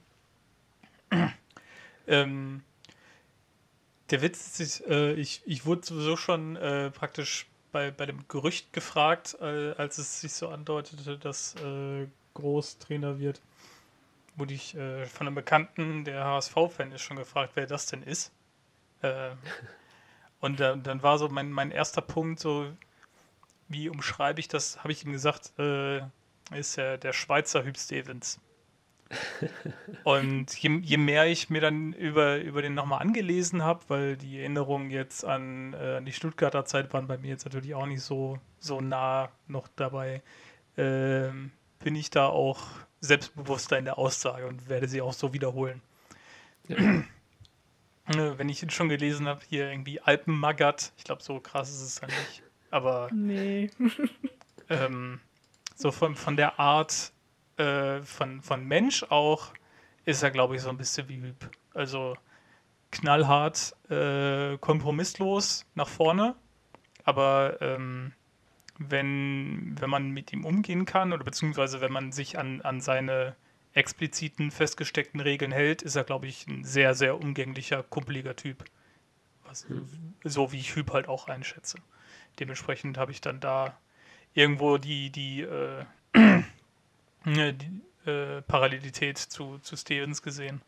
ähm, 2.07 2.63
der 4.11 4.23
Witz 4.23 4.61
ist, 4.61 4.87
äh, 4.87 5.15
ich, 5.15 5.43
ich 5.45 5.67
wurde 5.67 5.85
sowieso 5.85 6.17
schon 6.17 6.57
äh, 6.57 6.91
praktisch 6.91 7.47
bei, 7.73 7.91
bei 7.91 8.07
dem 8.07 8.27
Gerücht 8.29 8.73
gefragt, 8.73 9.37
äh, 9.41 9.73
als 9.73 9.99
es 9.99 10.21
sich 10.21 10.33
so 10.33 10.49
andeutete, 10.49 11.19
dass 11.19 11.55
äh, 11.57 12.07
Groß 12.35 12.79
Trainer 12.79 13.19
wird, 13.19 13.41
wurde 14.37 14.55
ich 14.55 14.77
äh, 14.77 15.05
von 15.07 15.27
einem 15.27 15.35
Bekannten, 15.35 16.05
der 16.05 16.25
HSV-Fan 16.25 16.93
ist, 16.93 17.03
schon 17.03 17.17
gefragt, 17.17 17.53
wer 17.55 17.67
das 17.67 17.87
denn 17.87 18.03
ist. 18.03 18.33
Äh, 20.43 20.47
und 20.47 20.61
dann 20.61 21.03
war 21.03 21.19
so 21.19 21.29
mein, 21.29 21.53
mein 21.53 21.71
erster 21.71 22.01
Punkt 22.01 22.41
so, 22.41 22.73
wie 23.69 23.89
umschreibe 23.89 24.41
ich 24.41 24.49
das, 24.49 24.79
habe 24.83 24.93
ich 24.93 25.05
ihm 25.05 25.13
gesagt, 25.13 25.53
äh, 25.59 26.01
ist 26.55 26.77
ja 26.77 26.97
der 26.97 27.13
Schweizer 27.13 27.65
Hüb 27.65 27.77
Stevens. 27.77 28.41
Und 30.05 30.55
je, 30.59 30.81
je, 30.83 30.97
mehr 30.99 31.27
ich 31.27 31.49
mir 31.49 31.63
dann 31.63 31.95
über, 31.95 32.39
über 32.39 32.61
den 32.61 32.75
nochmal 32.75 33.01
angelesen 33.01 33.63
habe, 33.63 33.81
weil 33.89 34.17
die 34.17 34.39
Erinnerungen 34.39 34.91
jetzt 34.91 35.25
an, 35.25 35.73
äh, 35.73 35.97
an 35.97 36.05
die 36.05 36.13
Stuttgarter 36.13 36.67
Zeit 36.67 36.93
waren 36.93 37.07
bei 37.07 37.17
mir 37.17 37.29
jetzt 37.29 37.45
natürlich 37.45 37.75
auch 37.75 37.87
nicht 37.87 38.03
so, 38.03 38.39
so 38.59 38.81
nah 38.81 39.31
noch 39.47 39.69
dabei, 39.77 40.23
äh, 40.77 41.31
bin 41.83 41.97
ich 41.97 42.11
da 42.11 42.27
auch 42.27 42.61
selbstbewusster 43.01 43.79
in 43.79 43.87
der 43.87 43.99
Aussage 43.99 44.47
und 44.47 44.69
werde 44.69 44.89
sie 44.89 45.01
auch 45.01 45.15
so 45.15 45.33
wiederholen. 45.33 45.81
Ja. 46.69 46.77
Wenn 48.09 48.49
ich 48.49 48.63
ihn 48.63 48.71
schon 48.71 48.89
gelesen 48.89 49.27
habe, 49.27 49.41
hier 49.49 49.71
irgendwie 49.71 50.01
Alpenmagat, 50.01 50.93
ich 50.97 51.05
glaube, 51.05 51.23
so 51.23 51.41
krass 51.41 51.71
ist 51.71 51.83
es 51.83 51.95
dann 52.01 52.11
nicht. 52.11 52.43
Aber 52.71 53.09
nee. 53.13 53.71
ähm, 54.69 55.21
so 55.75 55.93
von, 55.93 56.15
von 56.17 56.37
der 56.37 56.59
Art 56.59 57.13
äh, 57.59 58.01
von, 58.03 58.41
von 58.41 58.65
Mensch 58.65 59.03
auch, 59.05 59.53
ist 60.05 60.23
er, 60.23 60.31
glaube 60.31 60.57
ich, 60.57 60.63
so 60.63 60.71
ein 60.71 60.79
bisschen 60.79 61.09
wie 61.09 61.21
Hüb. 61.21 61.51
Also 61.75 62.17
knallhart, 62.91 63.77
äh, 63.91 64.57
kompromisslos 64.59 65.67
nach 65.75 65.89
vorne, 65.89 66.35
aber 67.05 67.59
ähm, 67.61 68.13
wenn, 68.79 69.77
wenn 69.79 69.91
man 69.91 70.11
mit 70.11 70.33
ihm 70.33 70.45
umgehen 70.45 70.85
kann 70.85 71.13
oder 71.13 71.25
beziehungsweise 71.25 71.81
wenn 71.81 71.93
man 71.93 72.13
sich 72.13 72.39
an, 72.39 72.63
an 72.63 72.81
seine 72.81 73.37
expliziten 73.79 74.51
festgesteckten 74.51 75.21
Regeln 75.21 75.53
hält, 75.53 75.83
ist 75.83 75.97
er, 75.97 76.05
glaube 76.05 76.27
ich, 76.27 76.47
ein 76.47 76.65
sehr, 76.65 76.95
sehr 76.95 77.17
umgänglicher, 77.19 77.83
kumpeliger 77.83 78.37
Typ. 78.37 78.65
Was, 79.45 79.69
mhm. 79.69 80.15
So 80.25 80.53
wie 80.53 80.59
ich 80.59 80.75
Hüb 80.75 80.93
halt 80.93 81.09
auch 81.09 81.29
einschätze. 81.29 81.79
Dementsprechend 82.39 82.99
habe 82.99 83.13
ich 83.13 83.21
dann 83.21 83.41
da 83.41 83.79
irgendwo 84.35 84.79
die, 84.79 85.11
die, 85.11 85.43
äh, 85.43 85.85
die 87.25 87.81
äh, 88.09 88.43
Parallelität 88.43 89.19
zu, 89.19 89.59
zu 89.59 89.77
Stevens 89.77 90.23
gesehen. 90.23 90.61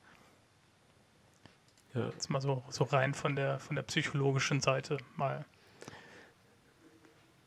Ja. 1.94 2.06
Jetzt 2.10 2.30
mal 2.30 2.40
so, 2.40 2.62
so 2.70 2.84
rein 2.84 3.14
von 3.14 3.34
der, 3.34 3.58
von 3.58 3.76
der 3.76 3.82
psychologischen 3.82 4.60
Seite 4.60 4.98
mal. 5.16 5.44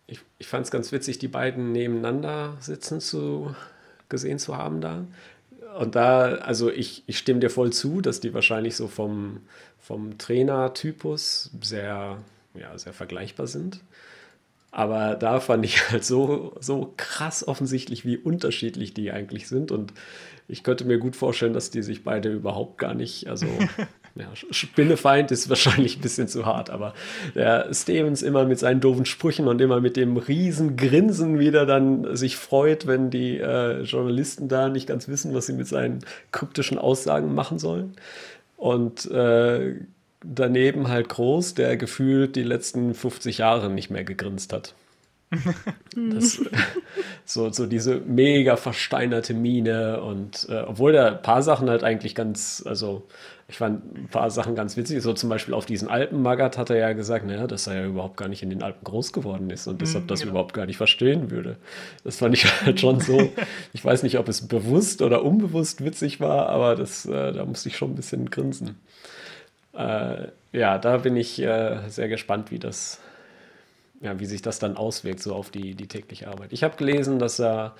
Ich, 0.07 0.19
ich 0.37 0.47
fand 0.47 0.65
es 0.65 0.71
ganz 0.71 0.91
witzig, 0.91 1.19
die 1.19 1.29
beiden 1.29 1.71
nebeneinander 1.71 2.57
sitzen 2.59 2.99
zu, 2.99 3.55
gesehen 4.09 4.39
zu 4.39 4.57
haben 4.57 4.81
da. 4.81 5.05
Und 5.77 5.95
da, 5.95 6.35
also 6.35 6.71
ich, 6.71 7.03
ich 7.07 7.17
stimme 7.17 7.39
dir 7.39 7.49
voll 7.49 7.71
zu, 7.71 8.01
dass 8.01 8.19
die 8.19 8.33
wahrscheinlich 8.33 8.75
so 8.75 8.87
vom, 8.87 9.41
vom 9.79 10.17
Trainertypus 10.17 11.51
sehr, 11.61 12.17
ja, 12.53 12.77
sehr 12.77 12.93
vergleichbar 12.93 13.47
sind. 13.47 13.81
Aber 14.71 15.15
da 15.15 15.39
fand 15.39 15.65
ich 15.65 15.89
halt 15.91 16.03
so, 16.03 16.55
so 16.59 16.93
krass 16.97 17.47
offensichtlich, 17.47 18.05
wie 18.05 18.17
unterschiedlich 18.17 18.93
die 18.93 19.11
eigentlich 19.11 19.47
sind. 19.47 19.71
Und 19.71 19.93
ich 20.53 20.61
könnte 20.61 20.85
mir 20.85 20.99
gut 20.99 21.15
vorstellen, 21.15 21.53
dass 21.53 21.71
die 21.71 21.81
sich 21.81 22.03
beide 22.03 22.29
überhaupt 22.29 22.77
gar 22.77 22.93
nicht, 22.93 23.27
also 23.27 23.47
ja, 24.15 24.27
Spinnefeind 24.51 25.31
ist 25.31 25.49
wahrscheinlich 25.49 25.97
ein 25.97 26.01
bisschen 26.01 26.27
zu 26.27 26.45
hart, 26.45 26.69
aber 26.69 26.93
der 27.33 27.73
Stevens 27.73 28.21
immer 28.21 28.45
mit 28.45 28.59
seinen 28.59 28.79
doofen 28.79 29.05
Sprüchen 29.05 29.47
und 29.47 29.59
immer 29.61 29.81
mit 29.81 29.97
dem 29.97 30.15
riesen 30.15 30.77
Grinsen 30.77 31.39
wieder 31.39 31.65
dann 31.65 32.15
sich 32.15 32.37
freut, 32.37 32.85
wenn 32.85 33.09
die 33.09 33.39
äh, 33.39 33.81
Journalisten 33.81 34.47
da 34.47 34.69
nicht 34.69 34.85
ganz 34.85 35.07
wissen, 35.07 35.33
was 35.33 35.47
sie 35.47 35.53
mit 35.53 35.67
seinen 35.67 36.05
kryptischen 36.31 36.77
Aussagen 36.77 37.33
machen 37.33 37.57
sollen. 37.57 37.95
Und 38.55 39.09
äh, 39.09 39.73
daneben 40.23 40.87
halt 40.87 41.09
groß, 41.09 41.55
der 41.55 41.77
gefühlt 41.77 42.35
die 42.35 42.43
letzten 42.43 42.93
50 42.93 43.39
Jahre 43.39 43.71
nicht 43.71 43.89
mehr 43.89 44.03
gegrinst 44.03 44.53
hat. 44.53 44.75
Das, 45.95 46.41
so, 47.25 47.51
so 47.51 47.67
diese 47.67 47.97
mega 47.97 48.55
versteinerte 48.55 49.35
Miene 49.35 50.01
und 50.01 50.47
äh, 50.49 50.61
obwohl 50.61 50.91
der 50.91 51.17
ein 51.17 51.21
paar 51.21 51.43
Sachen 51.43 51.69
halt 51.69 51.83
eigentlich 51.83 52.15
ganz, 52.15 52.63
also 52.65 53.07
ich 53.47 53.57
fand 53.57 53.95
ein 53.95 54.07
paar 54.07 54.31
Sachen 54.31 54.55
ganz 54.55 54.77
witzig, 54.77 55.03
so 55.03 55.13
zum 55.13 55.29
Beispiel 55.29 55.53
auf 55.53 55.67
diesen 55.67 55.87
Alpenmagat 55.87 56.57
hat 56.57 56.71
er 56.71 56.77
ja 56.77 56.93
gesagt, 56.93 57.27
naja, 57.27 57.45
dass 57.45 57.67
er 57.67 57.75
ja 57.75 57.85
überhaupt 57.85 58.17
gar 58.17 58.27
nicht 58.27 58.41
in 58.41 58.49
den 58.49 58.63
Alpen 58.63 58.83
groß 58.83 59.13
geworden 59.13 59.51
ist 59.51 59.67
und 59.67 59.81
deshalb 59.81 60.05
mhm, 60.05 60.07
das 60.07 60.21
genau. 60.21 60.31
überhaupt 60.31 60.53
gar 60.53 60.65
nicht 60.65 60.77
verstehen 60.77 61.29
würde. 61.29 61.57
Das 62.03 62.17
fand 62.17 62.33
ich 62.33 62.45
halt 62.63 62.79
schon 62.79 62.99
so, 62.99 63.29
ich 63.73 63.85
weiß 63.85 64.01
nicht, 64.01 64.17
ob 64.17 64.27
es 64.27 64.47
bewusst 64.47 65.03
oder 65.03 65.23
unbewusst 65.23 65.83
witzig 65.85 66.19
war, 66.19 66.49
aber 66.49 66.75
das, 66.75 67.05
äh, 67.05 67.33
da 67.33 67.45
musste 67.45 67.69
ich 67.69 67.77
schon 67.77 67.91
ein 67.91 67.95
bisschen 67.95 68.31
grinsen. 68.31 68.79
Äh, 69.73 70.29
ja, 70.51 70.77
da 70.77 70.97
bin 70.97 71.15
ich 71.15 71.41
äh, 71.41 71.77
sehr 71.89 72.07
gespannt, 72.07 72.49
wie 72.49 72.59
das, 72.59 72.99
ja, 74.03 74.19
wie 74.19 74.25
sich 74.25 74.41
das 74.41 74.59
dann 74.59 74.75
auswirkt, 74.75 75.21
so 75.21 75.33
auf 75.33 75.49
die, 75.49 75.75
die 75.75 75.87
tägliche 75.87 76.27
Arbeit. 76.27 76.51
Ich 76.51 76.63
habe 76.63 76.75
gelesen, 76.75 77.19
dass 77.19 77.39
er, 77.39 77.73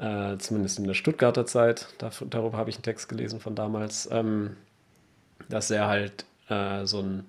äh, 0.00 0.38
zumindest 0.38 0.78
in 0.78 0.86
der 0.86 0.94
Stuttgarter 0.94 1.44
Zeit, 1.44 1.88
da, 1.98 2.10
darüber 2.30 2.56
habe 2.56 2.70
ich 2.70 2.76
einen 2.76 2.84
Text 2.84 3.08
gelesen 3.08 3.38
von 3.38 3.54
damals, 3.54 4.08
ähm, 4.10 4.56
dass 5.50 5.70
er 5.70 5.86
halt 5.86 6.24
äh, 6.48 6.86
so 6.86 7.00
eine 7.00 7.24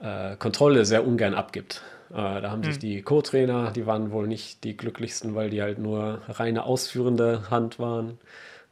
äh, 0.00 0.36
Kontrolle 0.36 0.86
sehr 0.86 1.06
ungern 1.06 1.34
abgibt. 1.34 1.82
Äh, 2.10 2.14
da 2.14 2.50
haben 2.50 2.62
hm. 2.62 2.70
sich 2.70 2.78
die 2.78 3.02
Co-Trainer, 3.02 3.72
die 3.72 3.86
waren 3.86 4.10
wohl 4.10 4.26
nicht 4.26 4.64
die 4.64 4.74
glücklichsten, 4.74 5.34
weil 5.34 5.50
die 5.50 5.60
halt 5.60 5.78
nur 5.78 6.22
reine 6.28 6.64
ausführende 6.64 7.50
Hand 7.50 7.78
waren. 7.78 8.18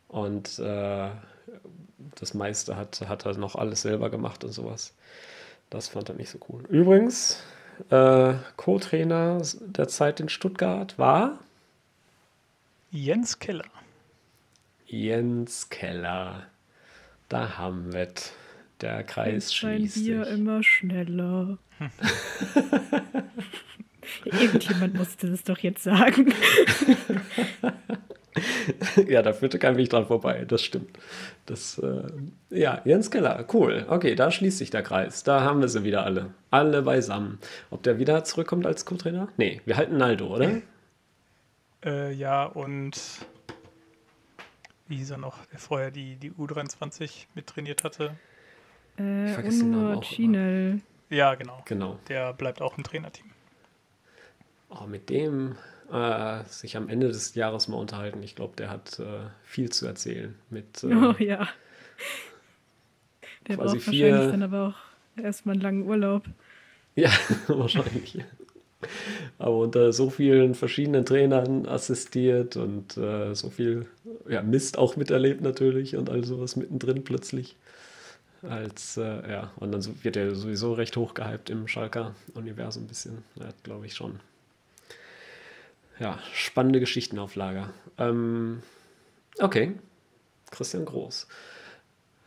Und 0.09 0.59
äh, 0.61 1.11
das 2.15 2.33
meiste 2.33 2.77
hat, 2.77 3.03
hat 3.07 3.27
er 3.27 3.37
noch 3.37 3.55
alles 3.55 3.83
selber 3.83 4.09
gemacht 4.09 4.45
und 4.45 4.53
sowas. 4.53 4.95
Das 5.69 5.89
fand 5.89 6.09
er 6.09 6.15
nicht 6.15 6.31
so 6.31 6.39
cool. 6.49 6.63
Übrigens, 6.71 7.43
äh, 7.91 8.35
Co-Trainer 8.57 9.43
der 9.61 9.89
Zeit 9.89 10.21
in 10.21 10.29
Stuttgart 10.29 10.99
war 10.99 11.39
Jens 12.91 13.39
Keller. 13.39 13.65
Jens 14.87 15.69
Keller. 15.69 16.47
Da 17.29 17.59
haben 17.59 17.93
wir 17.93 18.09
es. 18.15 18.33
Der 18.81 19.03
Kreis 19.05 19.55
schließt 19.55 19.95
sich. 19.95 20.09
Immer 20.09 20.63
schneller. 20.63 21.59
Irgendjemand 24.25 24.95
musste 24.95 25.31
das 25.31 25.43
doch 25.45 25.59
jetzt 25.59 25.83
sagen. 25.83 26.33
ja, 29.09 29.23
da 29.23 29.33
führte 29.33 29.59
kein 29.59 29.77
Weg 29.77 29.91
dran 29.91 30.07
vorbei, 30.07 30.45
das 30.47 30.63
stimmt. 30.63 30.99
Das, 31.47 31.79
äh, 31.79 32.03
ja, 32.51 32.81
Jens 32.85 33.11
Keller, 33.11 33.45
cool. 33.53 33.87
Okay, 33.89 34.15
da 34.15 34.31
schließt 34.31 34.59
sich 34.59 34.71
der 34.71 34.83
Kreis. 34.83 35.23
Da 35.23 35.43
haben 35.43 35.61
wir 35.61 35.69
sie 35.69 35.85
wieder 35.85 36.05
alle. 36.05 36.35
Alle 36.51 36.83
beisammen. 36.83 37.39
Ob 37.71 37.83
der 37.83 37.99
wieder 37.99 38.25
zurückkommt 38.25 38.67
als 38.67 38.85
Co-Trainer? 38.85 39.29
Nee, 39.37 39.61
wir 39.65 39.77
halten 39.77 39.97
Naldo, 39.97 40.35
oder? 40.35 40.63
Äh, 41.85 42.13
ja, 42.13 42.45
und 42.45 43.01
wie 44.89 44.97
hieß 44.97 45.11
er 45.11 45.19
noch, 45.19 45.45
der 45.47 45.59
vorher 45.59 45.91
die, 45.91 46.17
die 46.17 46.33
U23 46.33 47.27
mittrainiert 47.35 47.85
hatte? 47.85 48.17
Äh, 48.99 49.49
ich 49.49 49.63
Uno 49.63 50.01
Chinel. 50.01 50.81
Ja, 51.11 51.35
genau. 51.35 51.63
genau. 51.65 51.99
Der 52.09 52.33
bleibt 52.33 52.61
auch 52.61 52.77
im 52.77 52.85
Trainerteam. 52.85 53.31
Oh, 54.69 54.87
mit 54.87 55.09
dem 55.11 55.57
äh, 55.93 56.45
sich 56.49 56.77
am 56.77 56.89
Ende 56.89 57.09
des 57.09 57.35
Jahres 57.35 57.69
mal 57.69 57.77
unterhalten. 57.77 58.23
Ich 58.23 58.35
glaube, 58.35 58.55
der 58.57 58.71
hat 58.71 58.99
äh, 58.99 59.29
viel 59.45 59.71
zu 59.71 59.87
erzählen. 59.87 60.35
Mit, 60.51 60.83
äh, 60.83 60.95
oh 60.95 61.15
ja. 61.19 61.49
Der 63.49 63.57
braucht 63.57 63.87
wahrscheinlich 63.87 64.31
dann 64.31 64.43
aber 64.43 64.69
auch 64.69 65.23
erstmal 65.23 65.55
einen 65.55 65.63
langen 65.63 65.83
Urlaub. 65.87 66.25
Ja, 66.95 67.11
wahrscheinlich. 67.49 68.19
aber 69.39 69.59
unter 69.59 69.93
so 69.93 70.11
vielen 70.11 70.55
verschiedenen 70.55 71.05
Trainern 71.05 71.67
assistiert 71.67 72.57
und 72.57 72.97
äh, 72.97 73.35
so 73.35 73.51
viel 73.51 73.87
ja, 74.29 74.43
Mist 74.43 74.79
auch 74.79 74.97
miterlebt 74.97 75.41
natürlich 75.41 75.97
und 75.97 76.11
all 76.11 76.25
sowas 76.25 76.57
mittendrin 76.57 77.05
plötzlich. 77.05 77.57
Als, 78.43 78.97
äh, 78.97 79.31
ja, 79.31 79.51
und 79.57 79.73
dann 79.73 79.85
wird 80.05 80.17
er 80.17 80.35
sowieso 80.35 80.75
recht 80.75 80.97
hoch 80.97 81.15
gehypt 81.15 81.51
im 81.51 81.67
Schalker-Universum 81.67 82.85
ein 82.85 82.87
bisschen. 82.87 83.25
Ja, 83.37 83.49
glaube 83.63 83.87
ich 83.87 83.95
schon 83.95 84.21
ja, 85.99 86.19
spannende 86.33 86.81
Geschichten 86.81 87.19
auf 87.19 87.35
Lager. 87.35 87.71
Ähm, 87.99 88.63
okay, 89.39 89.75
Christian 90.51 90.85
Groß. 90.85 91.27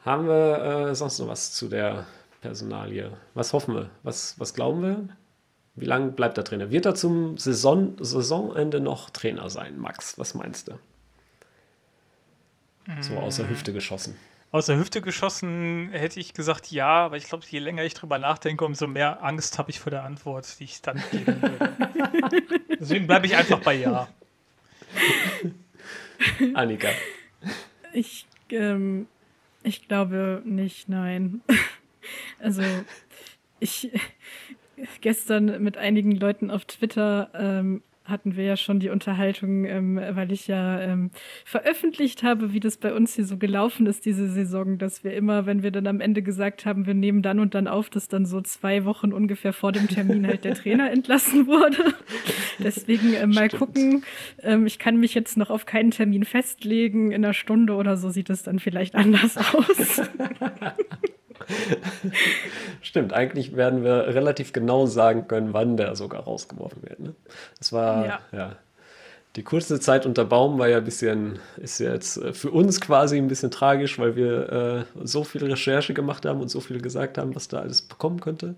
Haben 0.06 0.28
wir 0.28 0.90
äh, 0.90 0.96
sonst 0.96 1.20
noch 1.20 1.28
was 1.28 1.54
zu 1.54 1.68
der 1.68 2.06
Personalie? 2.42 3.12
Was 3.34 3.54
hoffen 3.54 3.76
wir? 3.76 3.90
Was, 4.04 4.40
was 4.40 4.54
glauben 4.54 4.82
wir? 4.82 5.10
Wie 5.76 5.86
lange 5.86 6.12
bleibt 6.12 6.38
der 6.38 6.44
Trainer? 6.44 6.72
Wird 6.72 6.86
er 6.86 6.96
zum 6.96 7.38
Saison, 7.38 7.96
Saisonende 8.00 8.80
noch 8.80 9.10
Trainer 9.10 9.50
sein, 9.50 9.78
Max? 9.78 10.18
Was 10.18 10.34
meinst 10.34 10.68
du? 10.68 10.74
So 13.02 13.18
außer 13.18 13.44
mm. 13.44 13.50
Hüfte 13.50 13.74
geschossen. 13.74 14.16
Aus 14.52 14.66
der 14.66 14.78
Hüfte 14.78 15.02
geschossen 15.02 15.90
hätte 15.92 16.20
ich 16.20 16.34
gesagt 16.34 16.72
ja, 16.72 16.88
aber 16.88 17.18
ich 17.18 17.26
glaube, 17.26 17.46
je 17.48 17.60
länger 17.60 17.84
ich 17.84 17.94
drüber 17.94 18.18
nachdenke, 18.18 18.66
umso 18.66 18.88
mehr 18.88 19.24
Angst 19.24 19.60
habe 19.60 19.70
ich 19.70 19.80
vor 19.80 19.92
der 19.92 20.04
Antwort, 20.04 20.60
die 20.60 20.64
ich 20.64 20.82
dann 20.82 21.02
geben 21.12 21.40
würde. 21.42 21.74
Deswegen 22.80 23.06
bleibe 23.06 23.28
ich 23.28 23.36
einfach 23.36 23.60
bei 23.60 23.76
ja. 23.76 24.08
Annika. 26.56 26.90
Ich, 27.94 28.26
ähm, 28.50 29.08
ich 29.62 29.88
glaube 29.88 30.42
nicht, 30.46 30.90
nein. 30.90 31.42
Also, 32.40 32.64
ich 33.60 33.92
gestern 35.02 35.62
mit 35.62 35.78
einigen 35.78 36.12
Leuten 36.12 36.50
auf 36.50 36.66
Twitter 36.66 37.30
ähm, 37.34 37.84
hatten 38.10 38.36
wir 38.36 38.44
ja 38.44 38.58
schon 38.58 38.80
die 38.80 38.90
Unterhaltung, 38.90 39.66
ähm, 39.66 40.00
weil 40.12 40.32
ich 40.32 40.48
ja 40.48 40.80
ähm, 40.82 41.12
veröffentlicht 41.46 42.24
habe, 42.24 42.54
wie 42.54 42.60
das 42.60 42.78
bei 42.78 42.94
uns 42.94 43.16
hier 43.16 43.26
so 43.26 43.38
gelaufen 43.38 43.86
ist 43.88 44.06
diese 44.06 44.30
Saison, 44.30 44.78
dass 44.78 45.04
wir 45.04 45.14
immer, 45.14 45.46
wenn 45.46 45.64
wir 45.64 45.72
dann 45.72 45.88
am 45.88 46.02
Ende 46.02 46.22
gesagt 46.22 46.66
haben, 46.66 46.86
wir 46.86 46.94
nehmen 46.94 47.22
dann 47.22 47.40
und 47.40 47.56
dann 47.56 47.68
auf, 47.68 47.90
dass 47.90 48.08
dann 48.08 48.26
so 48.26 48.42
zwei 48.42 48.86
Wochen 48.86 49.14
ungefähr 49.14 49.54
vor 49.54 49.72
dem 49.72 49.88
Termin 49.88 50.26
halt 50.28 50.44
der 50.46 50.56
Trainer 50.56 50.92
entlassen 50.92 51.48
wurde. 51.48 51.94
Deswegen 52.60 53.14
äh, 53.14 53.28
mal 53.28 53.48
Stimmt. 53.48 53.60
gucken. 53.60 54.04
Ähm, 54.42 54.66
ich 54.66 54.80
kann 54.80 54.98
mich 54.98 55.14
jetzt 55.14 55.38
noch 55.38 55.50
auf 55.50 55.66
keinen 55.66 55.92
Termin 55.92 56.24
festlegen. 56.24 57.12
In 57.12 57.24
einer 57.24 57.34
Stunde 57.34 57.74
oder 57.74 57.98
so 57.98 58.10
sieht 58.10 58.30
es 58.30 58.44
dann 58.44 58.60
vielleicht 58.60 58.96
anders 58.96 59.38
aus. 59.38 60.02
Stimmt, 62.82 63.14
eigentlich 63.14 63.56
werden 63.56 63.84
wir 63.84 64.08
relativ 64.08 64.54
genau 64.54 64.86
sagen 64.86 65.28
können, 65.28 65.54
wann 65.54 65.78
der 65.78 65.96
sogar 65.96 66.24
rausgeworfen 66.24 66.84
wird. 66.84 67.00
Ne? 67.00 67.16
Das 67.58 67.74
war, 67.74 68.06
ja. 68.06 68.20
ja. 68.32 68.56
Die 69.36 69.44
kurze 69.44 69.80
Zeit 69.80 70.06
unter 70.06 70.26
Baum 70.26 70.58
war 70.58 70.68
ja 70.68 70.78
ein 70.78 70.84
bisschen, 70.84 71.40
ist 71.58 71.80
ja 71.80 71.94
jetzt 71.94 72.18
äh, 72.18 72.34
für 72.34 72.52
uns 72.52 72.82
quasi 72.82 73.18
ein 73.18 73.28
bisschen 73.28 73.52
tragisch, 73.52 74.00
weil 74.00 74.16
wir 74.16 74.86
äh, 74.98 75.06
so 75.06 75.24
viel 75.24 75.46
Recherche 75.46 75.94
gemacht 75.94 76.26
haben 76.26 76.42
und 76.42 76.50
so 76.50 76.60
viel 76.60 76.82
gesagt 76.82 77.18
haben, 77.18 77.36
was 77.36 77.48
da 77.48 77.60
alles 77.60 77.82
bekommen 77.82 78.20
könnte. 78.20 78.56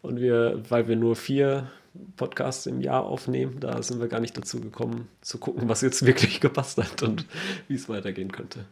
Und 0.00 0.20
wir, 0.20 0.62
weil 0.68 0.88
wir 0.88 0.96
nur 0.96 1.16
vier 1.16 1.70
Podcasts 2.16 2.66
im 2.66 2.80
Jahr 2.80 3.04
aufnehmen. 3.04 3.60
Da 3.60 3.82
sind 3.82 4.00
wir 4.00 4.08
gar 4.08 4.20
nicht 4.20 4.36
dazu 4.36 4.60
gekommen, 4.60 5.08
zu 5.20 5.38
gucken, 5.38 5.68
was 5.68 5.82
jetzt 5.82 6.06
wirklich 6.06 6.40
gepasst 6.40 6.78
hat 6.78 7.02
und 7.02 7.26
wie 7.68 7.74
es 7.74 7.88
weitergehen 7.88 8.32
könnte. 8.32 8.64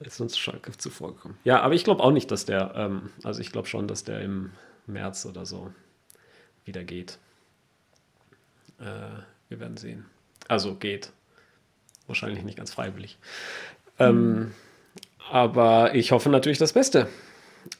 Ist 0.00 0.20
uns 0.20 0.38
Schalke 0.38 0.72
zuvor 0.72 1.14
gekommen. 1.14 1.38
Ja, 1.44 1.60
aber 1.60 1.74
ich 1.74 1.84
glaube 1.84 2.02
auch 2.02 2.12
nicht, 2.12 2.30
dass 2.30 2.44
der, 2.44 2.72
ähm, 2.74 3.10
also 3.22 3.40
ich 3.40 3.52
glaube 3.52 3.68
schon, 3.68 3.88
dass 3.88 4.04
der 4.04 4.20
im 4.20 4.52
März 4.86 5.26
oder 5.26 5.44
so 5.46 5.72
wieder 6.64 6.84
geht. 6.84 7.18
Äh, 8.78 9.20
wir 9.48 9.60
werden 9.60 9.76
sehen. 9.76 10.06
Also 10.48 10.74
geht. 10.74 11.12
Wahrscheinlich 12.06 12.42
nicht 12.42 12.56
ganz 12.56 12.72
freiwillig. 12.72 13.18
Ähm, 13.98 14.34
mhm. 14.34 14.52
aber 15.30 15.94
ich 15.94 16.12
hoffe 16.12 16.30
natürlich 16.30 16.58
das 16.58 16.72
Beste. 16.72 17.08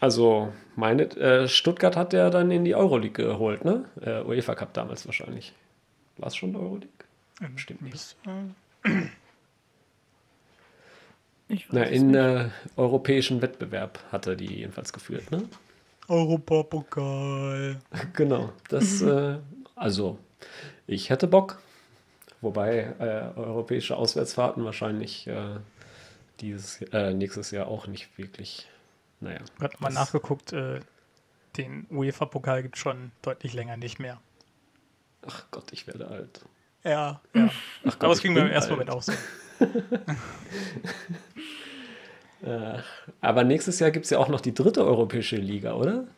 Also, 0.01 0.53
meine, 0.77 1.05
äh, 1.17 1.49
Stuttgart 1.49 1.97
hat 1.97 2.13
der 2.13 2.31
dann 2.31 2.51
in 2.51 2.65
die 2.65 2.75
Euroleague 2.75 3.25
geholt, 3.27 3.65
ne? 3.65 3.85
Äh, 4.01 4.23
UEFA 4.23 4.55
Cup 4.55 4.75
damals 4.75 5.07
wahrscheinlich. 5.07 5.53
War 6.19 6.29
es 6.29 6.37
schon 6.37 6.55
Euroleague? 6.57 6.89
Ähm, 7.41 7.59
Stimmt 7.59 7.83
nicht. 7.83 8.17
Na, 11.71 11.83
in 11.83 12.15
äh, 12.15 12.49
europäischen 12.77 13.43
Wettbewerb 13.43 13.99
hat 14.11 14.27
er 14.27 14.37
die 14.37 14.55
jedenfalls 14.61 14.93
geführt, 14.93 15.31
ne? 15.31 15.43
Europapokal. 16.09 17.81
Genau. 18.15 18.53
Das, 18.69 19.03
äh, 19.03 19.37
also 19.75 20.19
Ich 20.87 21.11
hätte 21.11 21.27
Bock. 21.27 21.61
Wobei 22.41 22.93
äh, 22.99 23.39
europäische 23.39 23.97
Auswärtsfahrten 23.97 24.65
wahrscheinlich 24.65 25.29
äh, 25.29 25.59
dieses, 26.41 26.83
äh, 26.93 27.15
nächstes 27.15 27.53
Jahr 27.53 27.69
auch 27.69 27.87
nicht 27.87 28.19
wirklich. 28.19 28.69
Naja. 29.23 29.39
Ich 29.57 29.63
habe 29.63 29.77
mal 29.79 29.93
nachgeguckt, 29.93 30.53
äh, 30.53 30.81
den 31.57 31.87
UEFA-Pokal 31.91 32.63
gibt 32.63 32.75
es 32.77 32.83
schon 32.83 33.13
deutlich 33.23 33.55
länger 33.55 33.77
nicht 33.77 34.01
mehr. 34.01 34.21
Ach 35.25 35.45
Gott, 35.53 35.73
ich 35.73 35.87
werde 35.87 36.09
alt. 36.09 36.45
Ja, 36.83 37.21
ja. 37.33 37.49
Ach 37.85 37.93
Gott, 37.93 38.03
Aber 38.03 38.13
es 38.13 38.21
ging 38.21 38.33
mir 38.33 38.41
im 38.41 38.49
ersten 38.49 38.73
Moment 38.73 38.91
auch 38.91 39.03
so. 39.03 39.13
Äh, 42.45 42.79
aber 43.21 43.45
nächstes 43.45 43.79
Jahr 43.79 43.93
gibt 43.93 44.05
es 44.05 44.11
ja 44.11 44.19
auch 44.19 44.27
noch 44.27 44.41
die 44.41 44.53
dritte 44.53 44.85
europäische 44.85 45.37
Liga, 45.37 45.75
oder? 45.75 46.09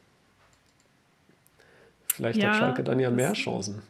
Vielleicht 2.14 2.38
ja, 2.38 2.48
hat 2.48 2.56
Schalke 2.56 2.82
dann 2.82 2.98
ja 2.98 3.10
mehr 3.10 3.34
Chancen. 3.34 3.82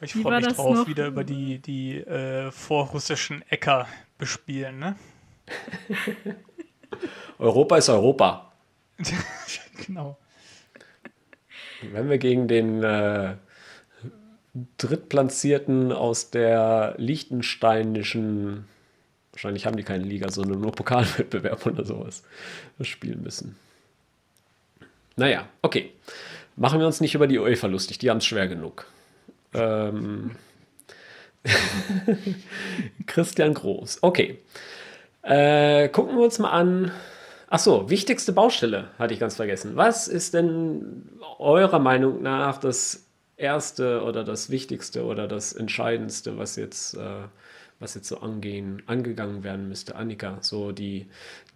ich 0.00 0.14
freue 0.14 0.40
mich 0.40 0.54
drauf, 0.54 0.74
noch? 0.74 0.88
wieder 0.88 1.06
über 1.06 1.22
die, 1.22 1.60
die 1.60 1.98
äh, 1.98 2.50
vorrussischen 2.50 3.44
Äcker 3.48 3.86
bespielen, 4.24 4.78
ne? 4.78 4.96
Europa 7.38 7.76
ist 7.76 7.90
Europa. 7.90 8.52
genau. 9.86 10.16
Wenn 11.82 12.08
wir 12.08 12.16
gegen 12.16 12.48
den 12.48 12.82
äh, 12.82 13.34
Drittplatzierten 14.78 15.92
aus 15.92 16.30
der 16.30 16.94
liechtensteinischen, 16.96 18.64
wahrscheinlich 19.32 19.66
haben 19.66 19.76
die 19.76 19.82
keine 19.82 20.04
Liga, 20.04 20.30
sondern 20.30 20.62
nur 20.62 20.72
Pokalwettbewerb 20.72 21.66
oder 21.66 21.84
sowas, 21.84 22.22
spielen 22.80 23.22
müssen. 23.22 23.56
Naja, 25.16 25.46
okay. 25.60 25.92
Machen 26.56 26.78
wir 26.78 26.86
uns 26.86 27.02
nicht 27.02 27.14
über 27.14 27.26
die 27.26 27.38
UEFA 27.38 27.66
lustig, 27.66 27.98
die 27.98 28.08
haben 28.08 28.18
es 28.18 28.26
schwer 28.26 28.48
genug. 28.48 28.86
Ähm 29.52 30.36
Christian 33.06 33.54
Groß. 33.54 33.98
Okay. 34.02 34.38
Äh, 35.22 35.88
gucken 35.88 36.16
wir 36.16 36.24
uns 36.24 36.38
mal 36.38 36.50
an. 36.50 36.92
Achso, 37.48 37.88
wichtigste 37.88 38.32
Baustelle 38.32 38.90
hatte 38.98 39.14
ich 39.14 39.20
ganz 39.20 39.36
vergessen. 39.36 39.76
Was 39.76 40.08
ist 40.08 40.34
denn 40.34 41.08
eurer 41.38 41.78
Meinung 41.78 42.22
nach 42.22 42.58
das 42.58 43.06
erste 43.36 44.02
oder 44.02 44.24
das 44.24 44.50
Wichtigste 44.50 45.04
oder 45.04 45.28
das 45.28 45.52
Entscheidendste, 45.52 46.36
was 46.38 46.56
jetzt, 46.56 46.94
äh, 46.94 47.22
was 47.78 47.94
jetzt 47.94 48.08
so 48.08 48.18
angehen, 48.18 48.82
angegangen 48.86 49.44
werden 49.44 49.68
müsste? 49.68 49.96
Annika, 49.96 50.38
so 50.40 50.72
die, 50.72 51.06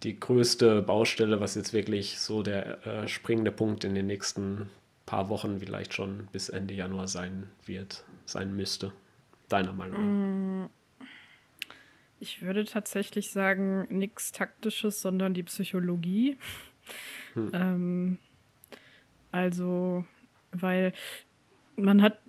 die 0.03 0.19
größte 0.19 0.81
Baustelle, 0.81 1.41
was 1.41 1.55
jetzt 1.55 1.73
wirklich 1.73 2.19
so 2.19 2.43
der 2.43 2.85
äh, 2.87 3.07
springende 3.07 3.51
Punkt 3.51 3.83
in 3.83 3.95
den 3.95 4.07
nächsten 4.07 4.69
paar 5.05 5.29
Wochen 5.29 5.59
vielleicht 5.59 5.93
schon 5.93 6.27
bis 6.31 6.49
Ende 6.49 6.75
Januar 6.75 7.07
sein 7.07 7.49
wird, 7.65 8.03
sein 8.25 8.55
müsste, 8.55 8.93
deiner 9.49 9.73
Meinung 9.73 10.61
nach? 10.61 10.67
Mm, 10.67 10.69
ich 12.19 12.41
würde 12.41 12.65
tatsächlich 12.65 13.31
sagen, 13.31 13.87
nichts 13.89 14.31
Taktisches, 14.31 15.01
sondern 15.01 15.33
die 15.33 15.43
Psychologie. 15.43 16.37
Hm. 17.33 17.51
Ähm, 17.53 18.17
also, 19.31 20.05
weil 20.51 20.93
man 21.81 22.01
hat, 22.01 22.19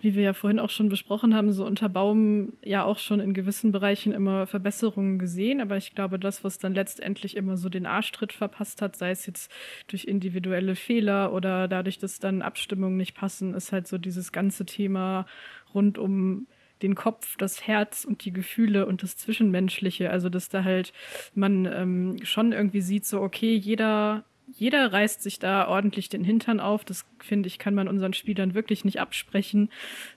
wie 0.00 0.14
wir 0.14 0.22
ja 0.22 0.32
vorhin 0.34 0.58
auch 0.58 0.70
schon 0.70 0.88
besprochen 0.88 1.34
haben, 1.34 1.52
so 1.52 1.64
unter 1.64 1.88
Baum 1.88 2.52
ja 2.62 2.84
auch 2.84 2.98
schon 2.98 3.20
in 3.20 3.34
gewissen 3.34 3.72
Bereichen 3.72 4.12
immer 4.12 4.46
Verbesserungen 4.46 5.18
gesehen. 5.18 5.60
Aber 5.60 5.76
ich 5.76 5.94
glaube, 5.94 6.18
das, 6.18 6.44
was 6.44 6.58
dann 6.58 6.74
letztendlich 6.74 7.36
immer 7.36 7.56
so 7.56 7.68
den 7.68 7.86
Arschtritt 7.86 8.32
verpasst 8.32 8.82
hat, 8.82 8.96
sei 8.96 9.10
es 9.10 9.26
jetzt 9.26 9.50
durch 9.86 10.04
individuelle 10.04 10.76
Fehler 10.76 11.32
oder 11.32 11.68
dadurch, 11.68 11.98
dass 11.98 12.18
dann 12.18 12.42
Abstimmungen 12.42 12.96
nicht 12.96 13.16
passen, 13.16 13.54
ist 13.54 13.72
halt 13.72 13.88
so 13.88 13.98
dieses 13.98 14.32
ganze 14.32 14.66
Thema 14.66 15.26
rund 15.74 15.98
um 15.98 16.46
den 16.82 16.94
Kopf, 16.94 17.36
das 17.36 17.66
Herz 17.66 18.04
und 18.04 18.24
die 18.24 18.32
Gefühle 18.32 18.86
und 18.86 19.02
das 19.02 19.16
Zwischenmenschliche. 19.16 20.10
Also, 20.10 20.28
dass 20.28 20.48
da 20.48 20.64
halt 20.64 20.92
man 21.34 21.66
ähm, 21.66 22.16
schon 22.24 22.52
irgendwie 22.52 22.80
sieht, 22.80 23.04
so, 23.06 23.20
okay, 23.20 23.54
jeder 23.54 24.24
jeder 24.50 24.92
reißt 24.92 25.22
sich 25.22 25.38
da 25.38 25.68
ordentlich 25.68 26.08
den 26.08 26.24
Hintern 26.24 26.60
auf. 26.60 26.84
Das 26.84 27.04
finde 27.18 27.48
ich, 27.48 27.58
kann 27.58 27.74
man 27.74 27.88
unseren 27.88 28.14
Spielern 28.14 28.54
wirklich 28.54 28.84
nicht 28.84 29.00
absprechen. 29.00 29.68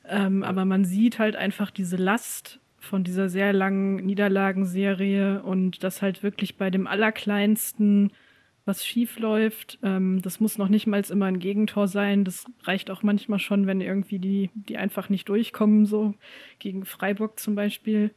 Ähm, 0.07 0.43
aber 0.43 0.65
man 0.65 0.85
sieht 0.85 1.19
halt 1.19 1.35
einfach 1.35 1.69
diese 1.69 1.97
Last 1.97 2.59
von 2.79 3.03
dieser 3.03 3.29
sehr 3.29 3.53
langen 3.53 3.97
Niederlagenserie 3.97 5.43
und 5.43 5.83
das 5.83 6.01
halt 6.01 6.23
wirklich 6.23 6.57
bei 6.57 6.69
dem 6.69 6.87
Allerkleinsten 6.87 8.11
was 8.65 8.85
schief 8.85 9.17
läuft. 9.19 9.79
Ähm, 9.81 10.21
das 10.21 10.39
muss 10.39 10.57
noch 10.57 10.69
nicht 10.69 10.87
mal 10.87 11.01
immer 11.09 11.25
ein 11.25 11.39
Gegentor 11.39 11.87
sein. 11.87 12.23
Das 12.23 12.45
reicht 12.63 12.91
auch 12.91 13.01
manchmal 13.01 13.39
schon, 13.39 13.65
wenn 13.65 13.81
irgendwie 13.81 14.19
die, 14.19 14.51
die 14.53 14.77
einfach 14.77 15.09
nicht 15.09 15.27
durchkommen, 15.29 15.85
so 15.85 16.13
gegen 16.59 16.85
Freiburg 16.85 17.39
zum 17.39 17.55
Beispiel. 17.55 18.11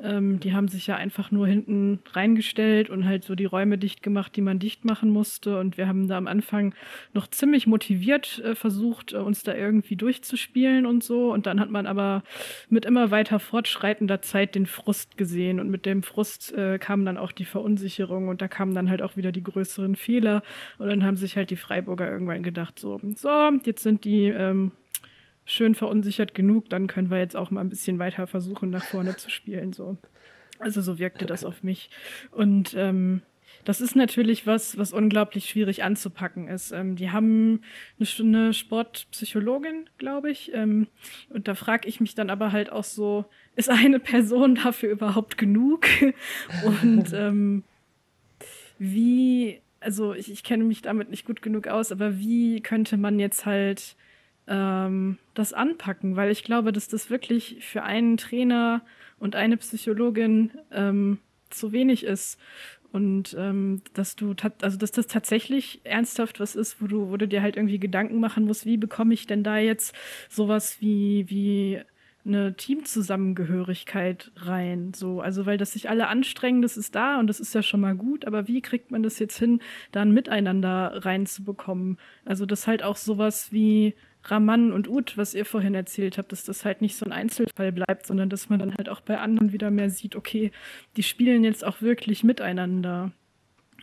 Ähm, 0.00 0.38
die 0.38 0.52
haben 0.52 0.68
sich 0.68 0.86
ja 0.86 0.96
einfach 0.96 1.32
nur 1.32 1.48
hinten 1.48 1.98
reingestellt 2.12 2.90
und 2.90 3.06
halt 3.06 3.24
so 3.24 3.34
die 3.34 3.44
Räume 3.44 3.76
dicht 3.76 4.02
gemacht, 4.02 4.36
die 4.36 4.40
man 4.40 4.60
dicht 4.60 4.84
machen 4.84 5.10
musste. 5.10 5.58
Und 5.58 5.76
wir 5.78 5.88
haben 5.88 6.06
da 6.06 6.16
am 6.16 6.28
Anfang 6.28 6.74
noch 7.12 7.26
ziemlich 7.26 7.66
motiviert 7.66 8.38
äh, 8.44 8.54
versucht, 8.54 9.14
äh, 9.14 9.16
uns 9.16 9.42
da 9.42 9.54
irgendwie 9.54 9.96
durchzuspielen 9.96 10.86
und 10.86 11.02
so. 11.02 11.32
Und 11.32 11.46
dann 11.46 11.58
hat 11.58 11.70
man 11.70 11.86
aber 11.86 12.22
mit 12.68 12.84
immer 12.84 13.10
weiter 13.10 13.40
fortschreitender 13.40 14.22
Zeit 14.22 14.54
den 14.54 14.66
Frust 14.66 15.16
gesehen. 15.16 15.58
Und 15.58 15.70
mit 15.70 15.86
dem 15.86 16.04
Frust 16.04 16.52
äh, 16.52 16.78
kam 16.78 17.04
dann 17.04 17.18
auch 17.18 17.32
die 17.32 17.44
Verunsicherung 17.44 18.28
und 18.28 18.40
da 18.40 18.46
kamen 18.46 18.74
dann 18.74 18.88
halt 18.88 19.02
auch 19.02 19.16
wieder 19.16 19.32
die 19.32 19.42
größeren 19.42 19.87
ein 19.88 19.96
Fehler. 19.96 20.42
Und 20.78 20.88
dann 20.88 21.04
haben 21.04 21.16
sich 21.16 21.36
halt 21.36 21.50
die 21.50 21.56
Freiburger 21.56 22.10
irgendwann 22.10 22.42
gedacht, 22.42 22.78
so, 22.78 23.00
so, 23.16 23.50
jetzt 23.64 23.82
sind 23.82 24.04
die 24.04 24.26
ähm, 24.26 24.72
schön 25.44 25.74
verunsichert 25.74 26.34
genug, 26.34 26.68
dann 26.68 26.86
können 26.86 27.10
wir 27.10 27.18
jetzt 27.18 27.36
auch 27.36 27.50
mal 27.50 27.62
ein 27.62 27.70
bisschen 27.70 27.98
weiter 27.98 28.26
versuchen, 28.26 28.70
nach 28.70 28.84
vorne 28.84 29.16
zu 29.16 29.30
spielen. 29.30 29.72
So. 29.72 29.96
Also 30.58 30.82
so 30.82 30.98
wirkte 30.98 31.26
das 31.26 31.44
auf 31.44 31.62
mich. 31.62 31.90
Und 32.30 32.74
ähm, 32.76 33.22
das 33.64 33.80
ist 33.80 33.96
natürlich 33.96 34.46
was, 34.46 34.78
was 34.78 34.92
unglaublich 34.92 35.48
schwierig 35.48 35.84
anzupacken 35.84 36.48
ist. 36.48 36.72
Ähm, 36.72 36.96
die 36.96 37.10
haben 37.10 37.62
eine, 37.98 38.08
eine 38.18 38.54
Sportpsychologin, 38.54 39.88
glaube 39.98 40.30
ich. 40.30 40.52
Ähm, 40.54 40.86
und 41.30 41.48
da 41.48 41.54
frage 41.54 41.88
ich 41.88 42.00
mich 42.00 42.14
dann 42.14 42.30
aber 42.30 42.52
halt 42.52 42.70
auch 42.70 42.84
so, 42.84 43.24
ist 43.56 43.70
eine 43.70 44.00
Person 44.00 44.54
dafür 44.54 44.90
überhaupt 44.90 45.38
genug? 45.38 45.86
und 46.64 47.12
ähm, 47.12 47.64
wie 48.78 49.60
also 49.88 50.12
ich, 50.12 50.30
ich 50.30 50.44
kenne 50.44 50.64
mich 50.64 50.82
damit 50.82 51.08
nicht 51.08 51.24
gut 51.24 51.40
genug 51.40 51.66
aus, 51.66 51.92
aber 51.92 52.18
wie 52.18 52.60
könnte 52.60 52.98
man 52.98 53.18
jetzt 53.18 53.46
halt 53.46 53.96
ähm, 54.46 55.16
das 55.32 55.54
anpacken? 55.54 56.14
Weil 56.14 56.30
ich 56.30 56.44
glaube, 56.44 56.72
dass 56.72 56.88
das 56.88 57.08
wirklich 57.08 57.64
für 57.64 57.84
einen 57.84 58.18
Trainer 58.18 58.82
und 59.18 59.34
eine 59.34 59.56
Psychologin 59.56 60.50
ähm, 60.72 61.20
zu 61.48 61.72
wenig 61.72 62.04
ist. 62.04 62.38
Und 62.92 63.34
ähm, 63.38 63.80
dass 63.94 64.14
du 64.14 64.34
also 64.60 64.76
dass 64.76 64.92
das 64.92 65.06
tatsächlich 65.06 65.80
ernsthaft 65.84 66.38
was 66.38 66.54
ist, 66.54 66.82
wo 66.82 66.86
du, 66.86 67.08
wo 67.08 67.16
du 67.16 67.26
dir 67.26 67.40
halt 67.40 67.56
irgendwie 67.56 67.78
Gedanken 67.78 68.20
machen 68.20 68.44
musst, 68.44 68.66
wie 68.66 68.76
bekomme 68.76 69.14
ich 69.14 69.26
denn 69.26 69.42
da 69.42 69.56
jetzt 69.56 69.94
sowas 70.28 70.82
wie, 70.82 71.24
wie 71.30 71.80
eine 72.28 72.54
Teamzusammengehörigkeit 72.54 74.30
rein. 74.36 74.92
So, 74.94 75.20
also 75.20 75.46
weil 75.46 75.58
das 75.58 75.72
sich 75.72 75.88
alle 75.90 76.08
anstrengen, 76.08 76.62
das 76.62 76.76
ist 76.76 76.94
da 76.94 77.18
und 77.18 77.26
das 77.26 77.40
ist 77.40 77.54
ja 77.54 77.62
schon 77.62 77.80
mal 77.80 77.96
gut, 77.96 78.24
aber 78.24 78.46
wie 78.48 78.60
kriegt 78.60 78.90
man 78.90 79.02
das 79.02 79.18
jetzt 79.18 79.38
hin, 79.38 79.60
da 79.92 80.02
ein 80.02 80.12
Miteinander 80.12 81.04
reinzubekommen? 81.04 81.98
Also 82.24 82.46
das 82.46 82.66
halt 82.66 82.82
auch 82.82 82.96
sowas 82.96 83.52
wie 83.52 83.94
Raman 84.24 84.72
und 84.72 84.88
Ut, 84.88 85.16
was 85.16 85.34
ihr 85.34 85.44
vorhin 85.44 85.74
erzählt 85.74 86.18
habt, 86.18 86.32
dass 86.32 86.44
das 86.44 86.64
halt 86.64 86.82
nicht 86.82 86.96
so 86.96 87.06
ein 87.06 87.12
Einzelfall 87.12 87.72
bleibt, 87.72 88.06
sondern 88.06 88.28
dass 88.28 88.48
man 88.48 88.58
dann 88.58 88.74
halt 88.76 88.88
auch 88.88 89.00
bei 89.00 89.18
anderen 89.18 89.52
wieder 89.52 89.70
mehr 89.70 89.90
sieht, 89.90 90.16
okay, 90.16 90.50
die 90.96 91.02
spielen 91.02 91.44
jetzt 91.44 91.64
auch 91.64 91.80
wirklich 91.82 92.24
miteinander. 92.24 93.12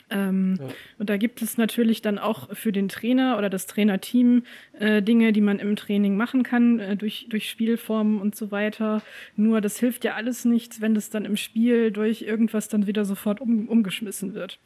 Ähm, 0.10 0.58
ja. 0.60 0.68
Und 1.00 1.10
da 1.10 1.18
gibt 1.18 1.42
es 1.42 1.58
natürlich 1.58 2.02
dann 2.02 2.20
auch 2.20 2.56
für 2.56 2.72
den 2.72 2.90
Trainer 2.90 3.38
oder 3.38 3.50
das 3.50 3.66
Trainerteam 3.66 4.44
äh, 4.80 5.02
Dinge, 5.02 5.34
die 5.34 5.42
man 5.42 5.60
im 5.60 5.76
Training 5.76 6.16
machen 6.16 6.44
kann, 6.44 6.80
äh, 6.80 6.96
durch, 6.96 7.28
durch 7.30 7.50
Spielformen 7.50 8.22
und 8.22 8.36
so 8.36 8.52
weiter. 8.52 9.02
Nur 9.36 9.62
das 9.62 9.80
hilft 9.80 10.04
ja 10.04 10.14
alles 10.14 10.46
nichts, 10.46 10.80
wenn 10.82 10.94
das 10.94 11.10
dann 11.10 11.26
im 11.26 11.38
Spiel 11.38 11.92
durch 11.92 12.22
irgendwas 12.22 12.68
dann 12.68 12.86
wieder 12.86 13.06
sofort 13.06 13.42
um, 13.42 13.68
umgeschmissen 13.68 14.36
wird. 14.36 14.60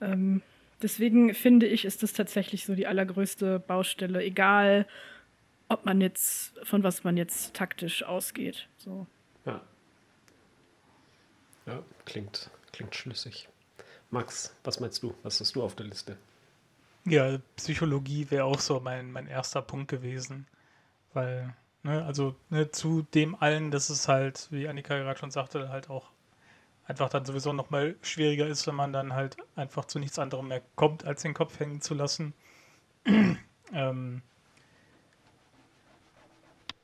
Ähm, 0.00 0.42
deswegen 0.82 1.34
finde 1.34 1.66
ich, 1.66 1.84
ist 1.84 2.02
das 2.02 2.12
tatsächlich 2.12 2.64
so 2.64 2.74
die 2.74 2.88
allergrößte 2.88 3.60
Baustelle, 3.60 4.22
egal 4.24 4.86
ob 5.68 5.86
man 5.86 6.00
jetzt, 6.00 6.58
von 6.64 6.82
was 6.82 7.04
man 7.04 7.16
jetzt 7.16 7.54
taktisch 7.54 8.02
ausgeht. 8.02 8.68
So. 8.76 9.06
Ja. 9.46 9.62
Ja, 11.66 11.82
klingt, 12.04 12.50
klingt 12.72 12.94
schlüssig. 12.94 13.48
Max, 14.14 14.54
was 14.62 14.78
meinst 14.78 15.02
du? 15.02 15.12
Was 15.24 15.40
hast 15.40 15.56
du 15.56 15.62
auf 15.62 15.74
der 15.74 15.86
Liste? 15.86 16.16
Ja, 17.04 17.38
Psychologie 17.56 18.30
wäre 18.30 18.44
auch 18.44 18.60
so 18.60 18.78
mein, 18.78 19.10
mein 19.10 19.26
erster 19.26 19.60
Punkt 19.60 19.88
gewesen. 19.88 20.46
Weil, 21.12 21.52
ne, 21.82 22.04
also 22.04 22.36
ne, 22.48 22.70
zu 22.70 23.02
dem 23.02 23.34
allen, 23.34 23.72
dass 23.72 23.90
es 23.90 24.06
halt, 24.06 24.46
wie 24.52 24.68
Annika 24.68 24.96
gerade 24.96 25.18
schon 25.18 25.32
sagte, 25.32 25.68
halt 25.68 25.90
auch 25.90 26.10
einfach 26.86 27.08
dann 27.08 27.24
sowieso 27.24 27.52
nochmal 27.52 27.96
schwieriger 28.02 28.46
ist, 28.46 28.68
wenn 28.68 28.76
man 28.76 28.92
dann 28.92 29.14
halt 29.14 29.36
einfach 29.56 29.84
zu 29.86 29.98
nichts 29.98 30.18
anderem 30.20 30.46
mehr 30.46 30.62
kommt, 30.76 31.04
als 31.04 31.22
den 31.22 31.34
Kopf 31.34 31.58
hängen 31.58 31.80
zu 31.80 31.94
lassen. 31.94 32.34
ähm, 33.74 34.22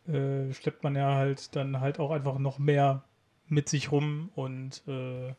äh, 0.08 0.52
schleppt 0.52 0.82
man 0.82 0.96
ja 0.96 1.14
halt 1.14 1.54
dann 1.54 1.80
halt 1.80 2.00
auch 2.00 2.10
einfach 2.10 2.38
noch 2.38 2.58
mehr 2.58 3.04
mit 3.46 3.68
sich 3.68 3.92
rum 3.92 4.30
und 4.34 4.82
äh, 4.88 5.32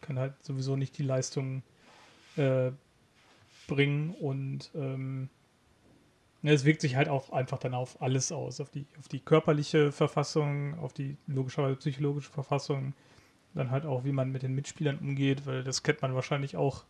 kann 0.00 0.18
halt 0.18 0.42
sowieso 0.42 0.76
nicht 0.76 0.96
die 0.98 1.02
Leistung 1.02 1.62
äh, 2.36 2.70
bringen 3.66 4.14
und 4.14 4.70
ähm, 4.74 5.28
ne, 6.42 6.52
es 6.52 6.64
wirkt 6.64 6.80
sich 6.80 6.96
halt 6.96 7.08
auch 7.08 7.30
einfach 7.30 7.58
dann 7.58 7.74
auf 7.74 8.00
alles 8.00 8.32
aus, 8.32 8.60
auf 8.60 8.70
die, 8.70 8.86
auf 8.98 9.08
die 9.08 9.20
körperliche 9.20 9.92
Verfassung, 9.92 10.78
auf 10.78 10.92
die 10.92 11.16
logischerweise 11.26 11.76
psychologische 11.76 12.30
Verfassung, 12.30 12.94
dann 13.54 13.70
halt 13.70 13.86
auch, 13.86 14.04
wie 14.04 14.12
man 14.12 14.30
mit 14.30 14.42
den 14.42 14.54
Mitspielern 14.54 14.98
umgeht, 14.98 15.46
weil 15.46 15.64
das 15.64 15.82
kennt 15.82 16.02
man 16.02 16.14
wahrscheinlich 16.14 16.56
auch 16.56 16.84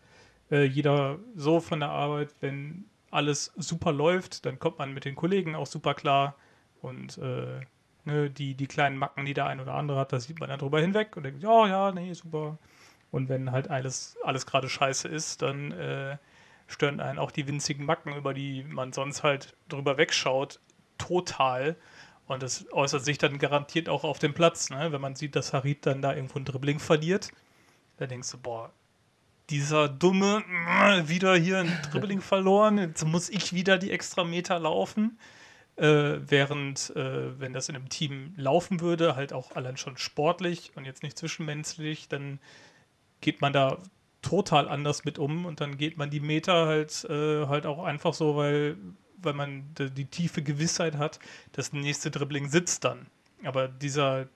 äh, 0.50 0.64
jeder 0.64 1.18
so 1.34 1.60
von 1.60 1.80
der 1.80 1.90
Arbeit, 1.90 2.34
wenn 2.40 2.84
alles 3.10 3.52
super 3.56 3.92
läuft, 3.92 4.44
dann 4.44 4.58
kommt 4.58 4.78
man 4.78 4.92
mit 4.92 5.04
den 5.04 5.14
Kollegen 5.14 5.54
auch 5.54 5.66
super 5.66 5.94
klar 5.94 6.34
und 6.82 7.18
äh, 7.18 7.60
ne, 8.04 8.30
die, 8.30 8.54
die 8.54 8.66
kleinen 8.66 8.98
Macken, 8.98 9.24
die 9.24 9.34
der 9.34 9.46
ein 9.46 9.60
oder 9.60 9.74
andere 9.74 9.98
hat, 9.98 10.12
da 10.12 10.20
sieht 10.20 10.40
man 10.40 10.48
dann 10.48 10.58
drüber 10.58 10.80
hinweg 10.80 11.16
und 11.16 11.22
denkt, 11.22 11.42
ja, 11.42 11.66
ja, 11.66 11.92
nee, 11.92 12.12
super. 12.12 12.58
Und 13.10 13.28
wenn 13.28 13.52
halt 13.52 13.70
alles, 13.70 14.16
alles 14.22 14.46
gerade 14.46 14.68
scheiße 14.68 15.08
ist, 15.08 15.42
dann 15.42 15.72
äh, 15.72 16.16
stören 16.66 17.00
einen 17.00 17.18
auch 17.18 17.30
die 17.30 17.46
winzigen 17.46 17.86
Macken, 17.86 18.14
über 18.14 18.34
die 18.34 18.64
man 18.64 18.92
sonst 18.92 19.22
halt 19.22 19.56
drüber 19.68 19.96
wegschaut, 19.96 20.60
total. 20.98 21.76
Und 22.26 22.42
das 22.42 22.70
äußert 22.72 23.04
sich 23.04 23.16
dann 23.16 23.38
garantiert 23.38 23.88
auch 23.88 24.04
auf 24.04 24.18
dem 24.18 24.34
Platz, 24.34 24.68
ne? 24.68 24.92
wenn 24.92 25.00
man 25.00 25.16
sieht, 25.16 25.34
dass 25.34 25.54
Harit 25.54 25.86
dann 25.86 26.02
da 26.02 26.14
irgendwo 26.14 26.38
ein 26.38 26.44
Dribbling 26.44 26.78
verliert. 26.78 27.30
Da 27.96 28.06
denkst 28.06 28.30
du, 28.30 28.38
boah, 28.38 28.70
dieser 29.48 29.88
dumme, 29.88 30.44
wieder 31.04 31.34
hier 31.36 31.60
ein 31.60 31.78
Dribbling 31.90 32.20
verloren, 32.20 32.76
jetzt 32.76 33.06
muss 33.06 33.30
ich 33.30 33.54
wieder 33.54 33.78
die 33.78 33.90
extra 33.90 34.24
Meter 34.24 34.58
laufen. 34.58 35.18
Äh, 35.76 36.18
während, 36.28 36.90
äh, 36.96 37.38
wenn 37.40 37.52
das 37.52 37.68
in 37.68 37.76
einem 37.76 37.88
Team 37.88 38.34
laufen 38.36 38.80
würde, 38.80 39.14
halt 39.14 39.32
auch 39.32 39.52
allein 39.52 39.76
schon 39.76 39.96
sportlich 39.96 40.72
und 40.74 40.84
jetzt 40.84 41.04
nicht 41.04 41.16
zwischenmenschlich, 41.16 42.08
dann 42.08 42.40
geht 43.20 43.40
man 43.40 43.52
da 43.52 43.78
total 44.22 44.68
anders 44.68 45.04
mit 45.04 45.18
um 45.18 45.46
und 45.46 45.60
dann 45.60 45.78
geht 45.78 45.96
man 45.96 46.10
die 46.10 46.20
Meter 46.20 46.66
halt, 46.66 47.04
äh, 47.04 47.46
halt 47.46 47.66
auch 47.66 47.82
einfach 47.84 48.14
so, 48.14 48.36
weil, 48.36 48.76
weil 49.16 49.32
man 49.32 49.64
die, 49.78 50.06
tiefe 50.06 50.42
Gewissheit 50.42 50.96
hat, 50.96 51.18
das 51.52 51.72
nächste 51.72 52.10
Dribbling 52.10 52.48
sitzt 52.48 52.84
dann. 52.84 53.06
Aber 53.44 53.68
dieser 53.68 54.28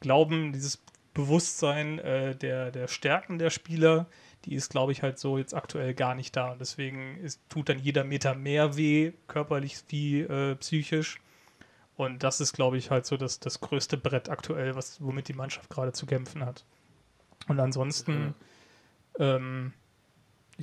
Glauben, 0.00 0.52
dieses 0.52 0.82
Bewusstsein 1.14 2.00
äh, 2.00 2.34
der, 2.34 2.72
der 2.72 2.88
Stärken 2.88 3.38
der 3.38 3.50
Spieler, 3.50 4.06
die 4.44 4.54
ist, 4.54 4.70
glaube 4.70 4.92
ich, 4.92 5.02
halt 5.02 5.18
so 5.18 5.38
jetzt 5.38 5.54
aktuell 5.54 5.94
gar 5.94 6.14
nicht 6.14 6.36
da. 6.36 6.52
Und 6.52 6.60
deswegen 6.60 7.16
ist, 7.18 7.40
tut 7.48 7.68
dann 7.68 7.78
jeder 7.78 8.04
Meter 8.04 8.34
mehr 8.34 8.76
weh, 8.76 9.12
körperlich 9.28 9.76
wie 9.88 10.20
äh, 10.20 10.56
psychisch. 10.56 11.20
Und 11.96 12.24
das 12.24 12.40
ist, 12.40 12.52
glaube 12.52 12.76
ich, 12.76 12.90
halt 12.90 13.06
so 13.06 13.16
das, 13.16 13.38
das 13.38 13.60
größte 13.60 13.96
Brett 13.96 14.28
aktuell, 14.28 14.74
was, 14.74 15.00
womit 15.00 15.28
die 15.28 15.32
Mannschaft 15.32 15.70
gerade 15.70 15.92
zu 15.92 16.06
kämpfen 16.06 16.44
hat. 16.44 16.64
Und 17.48 17.60
ansonsten 17.60 18.26
mhm. 18.26 18.34
ähm, 19.18 19.72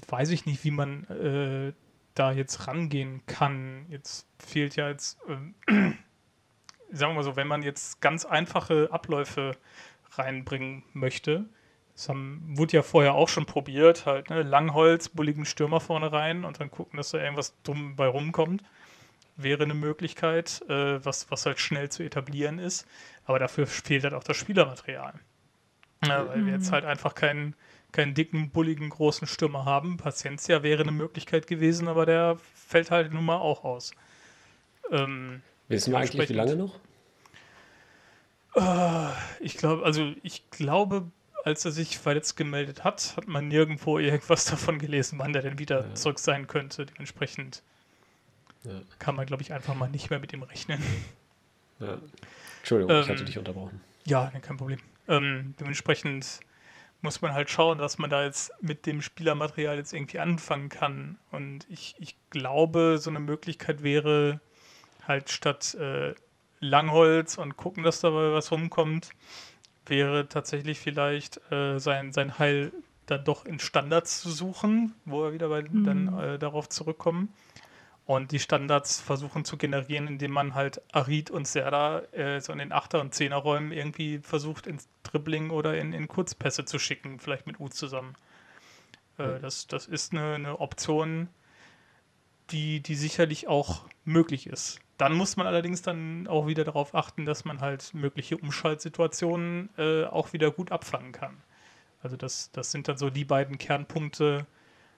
weiß 0.08 0.30
ich 0.30 0.46
nicht, 0.46 0.64
wie 0.64 0.72
man 0.72 1.04
äh, 1.06 1.74
da 2.16 2.32
jetzt 2.32 2.68
rangehen 2.68 3.22
kann. 3.26 3.86
Jetzt 3.90 4.28
fehlt 4.40 4.76
ja 4.76 4.90
jetzt, 4.90 5.20
äh, 5.28 5.72
sagen 6.92 7.12
wir 7.12 7.14
mal 7.14 7.24
so, 7.24 7.36
wenn 7.36 7.48
man 7.48 7.64
jetzt 7.64 8.02
ganz 8.02 8.26
einfache 8.26 8.90
Abläufe 8.92 9.52
reinbringen 10.12 10.84
möchte, 10.94 11.46
das 11.94 12.10
haben, 12.10 12.42
wurde 12.58 12.78
ja 12.78 12.84
vorher 12.84 13.14
auch 13.14 13.30
schon 13.30 13.46
probiert, 13.46 14.06
halt, 14.06 14.30
ne? 14.30 14.44
Langholz, 14.44 15.10
bulligen 15.10 15.46
Stürmer 15.46 15.80
vorne 15.80 16.12
rein 16.12 16.46
und 16.46 16.60
dann 16.60 16.72
gucken, 16.72 16.98
dass 16.98 17.12
da 17.12 17.20
irgendwas 17.20 17.54
dumm 17.64 17.96
bei 17.96 18.08
rumkommt. 18.08 18.64
Wäre 19.36 19.64
eine 19.64 19.74
Möglichkeit, 19.74 20.62
äh, 20.70 21.04
was, 21.04 21.30
was 21.32 21.46
halt 21.46 21.60
schnell 21.60 21.90
zu 21.90 22.04
etablieren 22.04 22.60
ist. 22.60 22.88
Aber 23.26 23.40
dafür 23.40 23.68
fehlt 23.68 24.04
halt 24.04 24.14
auch 24.14 24.24
das 24.24 24.38
Spielermaterial. 24.38 25.14
Ja, 26.06 26.28
weil 26.28 26.46
wir 26.46 26.54
jetzt 26.54 26.70
mhm. 26.70 26.74
halt 26.74 26.86
einfach 26.86 27.14
keinen, 27.16 27.56
keinen 27.92 28.14
dicken, 28.14 28.50
bulligen, 28.50 28.90
großen 28.90 29.28
Stürmer 29.28 29.66
haben. 29.66 29.98
Paciencia 29.98 30.64
wäre 30.64 30.82
eine 30.82 30.92
Möglichkeit 30.92 31.48
gewesen, 31.48 31.88
aber 31.88 32.06
der 32.06 32.38
fällt 32.56 32.92
halt 32.92 33.14
nun 33.14 33.26
mal 33.26 33.38
auch 33.38 33.64
aus. 33.64 33.92
Ähm, 34.92 35.42
Wissen 35.68 35.94
wir 35.94 36.00
eigentlich, 36.00 36.30
wie 36.30 36.34
lange 36.34 36.56
noch? 36.56 36.80
Uh, 38.56 39.08
ich 39.40 39.58
glaube, 39.58 39.86
also 39.86 40.14
ich 40.24 40.50
glaube, 40.50 41.10
als 41.46 41.64
er 41.64 41.72
sich 41.72 41.98
verletzt 41.98 42.36
gemeldet 42.36 42.84
hat, 42.84 43.16
hat 43.16 43.28
man 43.28 43.48
nirgendwo 43.48 43.98
irgendwas 43.98 44.46
davon 44.52 44.80
gelesen, 44.80 45.20
wann 45.20 45.34
der 45.34 45.42
denn 45.42 45.60
wieder 45.60 45.88
ja. 45.88 45.96
zurück 45.96 46.20
sein 46.20 46.48
könnte. 46.48 46.86
Dementsprechend 46.86 47.64
ja. 48.64 48.82
kann 49.00 49.16
man, 49.16 49.26
glaube 49.26 49.44
ich, 49.44 49.54
einfach 49.54 49.76
mal 49.76 49.90
nicht 49.90 50.10
mehr 50.10 50.20
mit 50.20 50.34
ihm 50.34 50.44
rechnen. 50.44 50.84
Ja. 51.80 51.98
Entschuldigung, 52.60 52.96
ähm, 52.96 53.02
ich 53.02 53.10
hatte 53.10 53.26
dich 53.26 53.38
unterbrochen. 53.38 53.82
Ja, 54.06 54.32
kein 54.42 54.58
Problem. 54.58 54.80
Ähm, 55.08 55.56
dementsprechend 55.60 56.42
muss 57.02 57.22
man 57.22 57.34
halt 57.34 57.50
schauen, 57.50 57.80
dass 57.80 57.98
man 57.98 58.10
da 58.10 58.24
jetzt 58.24 58.52
mit 58.62 58.86
dem 58.86 59.02
Spielermaterial 59.02 59.78
jetzt 59.78 59.94
irgendwie 59.94 60.20
anfangen 60.20 60.70
kann. 60.70 61.18
Und 61.32 61.66
ich, 61.70 61.96
ich 62.00 62.16
glaube, 62.30 62.98
so 63.00 63.10
eine 63.10 63.20
Möglichkeit 63.20 63.84
wäre 63.84 64.40
halt 65.08 65.30
statt 65.30 65.74
äh, 65.76 66.14
Langholz 66.60 67.38
und 67.38 67.58
gucken, 67.58 67.84
dass 67.84 68.02
dabei 68.02 68.34
was 68.34 68.52
rumkommt, 68.52 69.10
wäre 69.88 70.30
tatsächlich 70.30 70.80
vielleicht 70.80 71.42
äh, 71.52 71.80
sein, 71.80 72.14
sein 72.14 72.38
Heil 72.38 72.72
dann 73.08 73.26
doch 73.26 73.46
in 73.46 73.60
Standards 73.60 74.22
zu 74.22 74.30
suchen, 74.30 74.94
wo 75.06 75.24
wir 75.24 75.34
wieder 75.34 75.50
bei, 75.50 75.64
mhm. 75.64 75.84
dann 75.84 76.20
äh, 76.20 76.40
darauf 76.40 76.70
zurückkommen 76.70 77.34
und 78.16 78.34
die 78.34 78.40
Standards 78.40 79.00
versuchen 79.00 79.46
zu 79.46 79.56
generieren, 79.56 80.06
indem 80.06 80.32
man 80.32 80.54
halt 80.54 80.82
Arid 80.92 81.32
und 81.32 81.48
Serda 81.48 82.00
äh, 82.12 82.42
so 82.42 82.52
in 82.52 82.60
den 82.60 82.74
Achter- 82.74 83.00
und 83.00 83.14
Zehnerräumen 83.14 83.72
irgendwie 83.72 84.20
versucht, 84.20 84.68
ins 84.68 84.90
Dribbling 85.04 85.50
oder 85.50 85.78
in, 85.78 85.94
in 85.94 86.10
Kurzpässe 86.10 86.66
zu 86.66 86.78
schicken, 86.78 87.20
vielleicht 87.20 87.48
mit 87.48 87.62
U 87.62 87.70
zusammen. 87.70 88.16
Äh, 89.18 89.40
das, 89.40 89.66
das 89.68 89.88
ist 89.88 90.12
eine, 90.12 90.36
eine 90.36 90.60
Option, 90.60 91.30
die, 92.50 92.82
die 92.82 92.96
sicherlich 92.96 93.48
auch 93.48 93.86
möglich 94.04 94.46
ist. 94.46 94.82
Dann 94.98 95.14
muss 95.14 95.38
man 95.38 95.48
allerdings 95.48 95.82
dann 95.82 96.28
auch 96.28 96.48
wieder 96.48 96.66
darauf 96.66 96.94
achten, 96.94 97.26
dass 97.26 97.46
man 97.46 97.62
halt 97.62 97.94
mögliche 97.94 98.36
Umschaltsituationen 98.36 99.70
äh, 99.78 100.04
auch 100.04 100.34
wieder 100.34 100.52
gut 100.52 100.74
abfangen 100.74 101.14
kann. 101.14 101.42
Also 102.04 102.18
das, 102.18 102.52
das 102.52 102.72
sind 102.72 102.90
dann 102.90 102.98
so 102.98 103.10
die 103.10 103.24
beiden 103.24 103.58
Kernpunkte, 103.58 104.46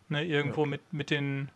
ne, 0.10 0.26
irgendwo 0.26 0.64
ja. 0.64 0.72
mit, 0.72 0.94
mit 0.94 1.12
den 1.12 1.52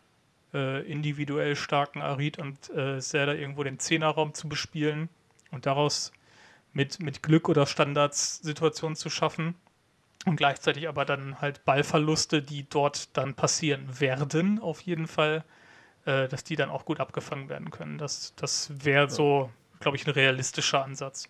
äh, 0.54 0.82
individuell 0.90 1.56
starken 1.56 2.00
Arid 2.00 2.38
und 2.38 2.70
äh, 2.70 3.00
Zelda 3.00 3.34
irgendwo 3.34 3.62
den 3.62 3.78
Zehnerraum 3.78 4.34
zu 4.34 4.48
bespielen 4.48 5.08
und 5.50 5.66
daraus 5.66 6.12
mit, 6.72 7.00
mit 7.00 7.22
Glück 7.22 7.48
oder 7.48 7.66
Standards 7.66 8.38
Situationen 8.38 8.96
zu 8.96 9.10
schaffen 9.10 9.54
und 10.26 10.36
gleichzeitig 10.36 10.88
aber 10.88 11.04
dann 11.04 11.40
halt 11.40 11.64
Ballverluste, 11.64 12.42
die 12.42 12.68
dort 12.68 13.16
dann 13.16 13.34
passieren 13.34 14.00
werden, 14.00 14.58
auf 14.58 14.80
jeden 14.80 15.06
Fall, 15.06 15.44
äh, 16.04 16.28
dass 16.28 16.44
die 16.44 16.56
dann 16.56 16.70
auch 16.70 16.84
gut 16.84 17.00
abgefangen 17.00 17.48
werden 17.48 17.70
können. 17.70 17.98
Das, 17.98 18.34
das 18.36 18.84
wäre 18.84 19.10
so, 19.10 19.50
glaube 19.80 19.96
ich, 19.96 20.06
ein 20.06 20.12
realistischer 20.12 20.84
Ansatz. 20.84 21.28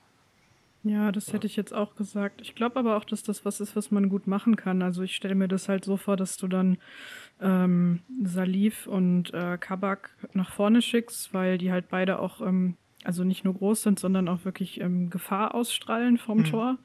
Ja, 0.85 1.11
das 1.11 1.33
hätte 1.33 1.47
ich 1.47 1.57
jetzt 1.57 1.75
auch 1.75 1.97
gesagt. 1.97 2.41
Ich 2.41 2.55
glaube 2.55 2.79
aber 2.79 2.97
auch, 2.97 3.05
dass 3.05 3.23
das 3.23 3.45
was 3.45 3.61
ist, 3.61 3.75
was 3.75 3.91
man 3.91 4.09
gut 4.09 4.27
machen 4.27 4.57
kann. 4.57 4.81
Also 4.81 5.03
ich 5.03 5.17
stelle 5.17 5.35
mir 5.35 5.49
das 5.49 5.69
halt 5.69 5.85
so 5.85 5.97
vor, 5.97 6.17
dass 6.17 6.37
du 6.37 6.47
dann 6.47 6.79
ähm, 7.41 8.01
Salif 8.23 8.87
und 8.87 9.33
äh, 9.33 9.59
Kabak 9.59 10.11
nach 10.33 10.51
vorne 10.51 10.83
schickst, 10.83 11.33
weil 11.35 11.59
die 11.59 11.71
halt 11.71 11.89
beide 11.89 12.19
auch, 12.19 12.41
ähm, 12.41 12.77
also 13.05 13.25
nicht 13.25 13.45
nur 13.45 13.55
groß 13.55 13.83
sind, 13.83 13.99
sondern 13.99 14.29
auch 14.29 14.45
wirklich 14.45 14.81
ähm, 14.81 15.09
Gefahr 15.11 15.55
ausstrahlen 15.55 16.19
vom 16.19 16.39
mhm. 16.39 16.45
Tor 16.45 16.79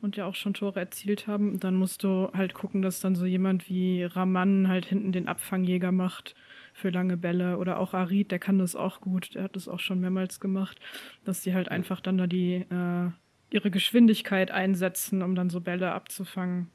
und 0.00 0.16
ja 0.16 0.26
auch 0.26 0.34
schon 0.34 0.54
Tore 0.54 0.80
erzielt 0.80 1.26
haben. 1.26 1.52
Und 1.52 1.64
dann 1.64 1.76
musst 1.76 2.02
du 2.02 2.30
halt 2.34 2.54
gucken, 2.54 2.82
dass 2.82 3.00
dann 3.00 3.14
so 3.14 3.24
jemand 3.26 3.68
wie 3.68 4.04
Raman 4.04 4.68
halt 4.68 4.86
hinten 4.86 5.12
den 5.12 5.28
Abfangjäger 5.28 5.92
macht 5.92 6.34
für 6.72 6.90
lange 6.90 7.16
Bälle 7.16 7.58
oder 7.58 7.78
auch 7.78 7.94
Arid, 7.94 8.30
der 8.30 8.38
kann 8.38 8.58
das 8.58 8.74
auch 8.74 9.00
gut, 9.00 9.34
der 9.34 9.44
hat 9.44 9.56
das 9.56 9.68
auch 9.68 9.80
schon 9.80 10.00
mehrmals 10.00 10.40
gemacht, 10.40 10.80
dass 11.24 11.42
die 11.42 11.54
halt 11.54 11.68
einfach 11.68 12.00
dann 12.00 12.18
da 12.18 12.26
die 12.26 12.54
äh, 12.54 13.10
ihre 13.50 13.70
Geschwindigkeit 13.70 14.50
einsetzen, 14.50 15.22
um 15.22 15.34
dann 15.34 15.50
so 15.50 15.60
Bälle 15.60 15.92
abzufangen. 15.92 16.70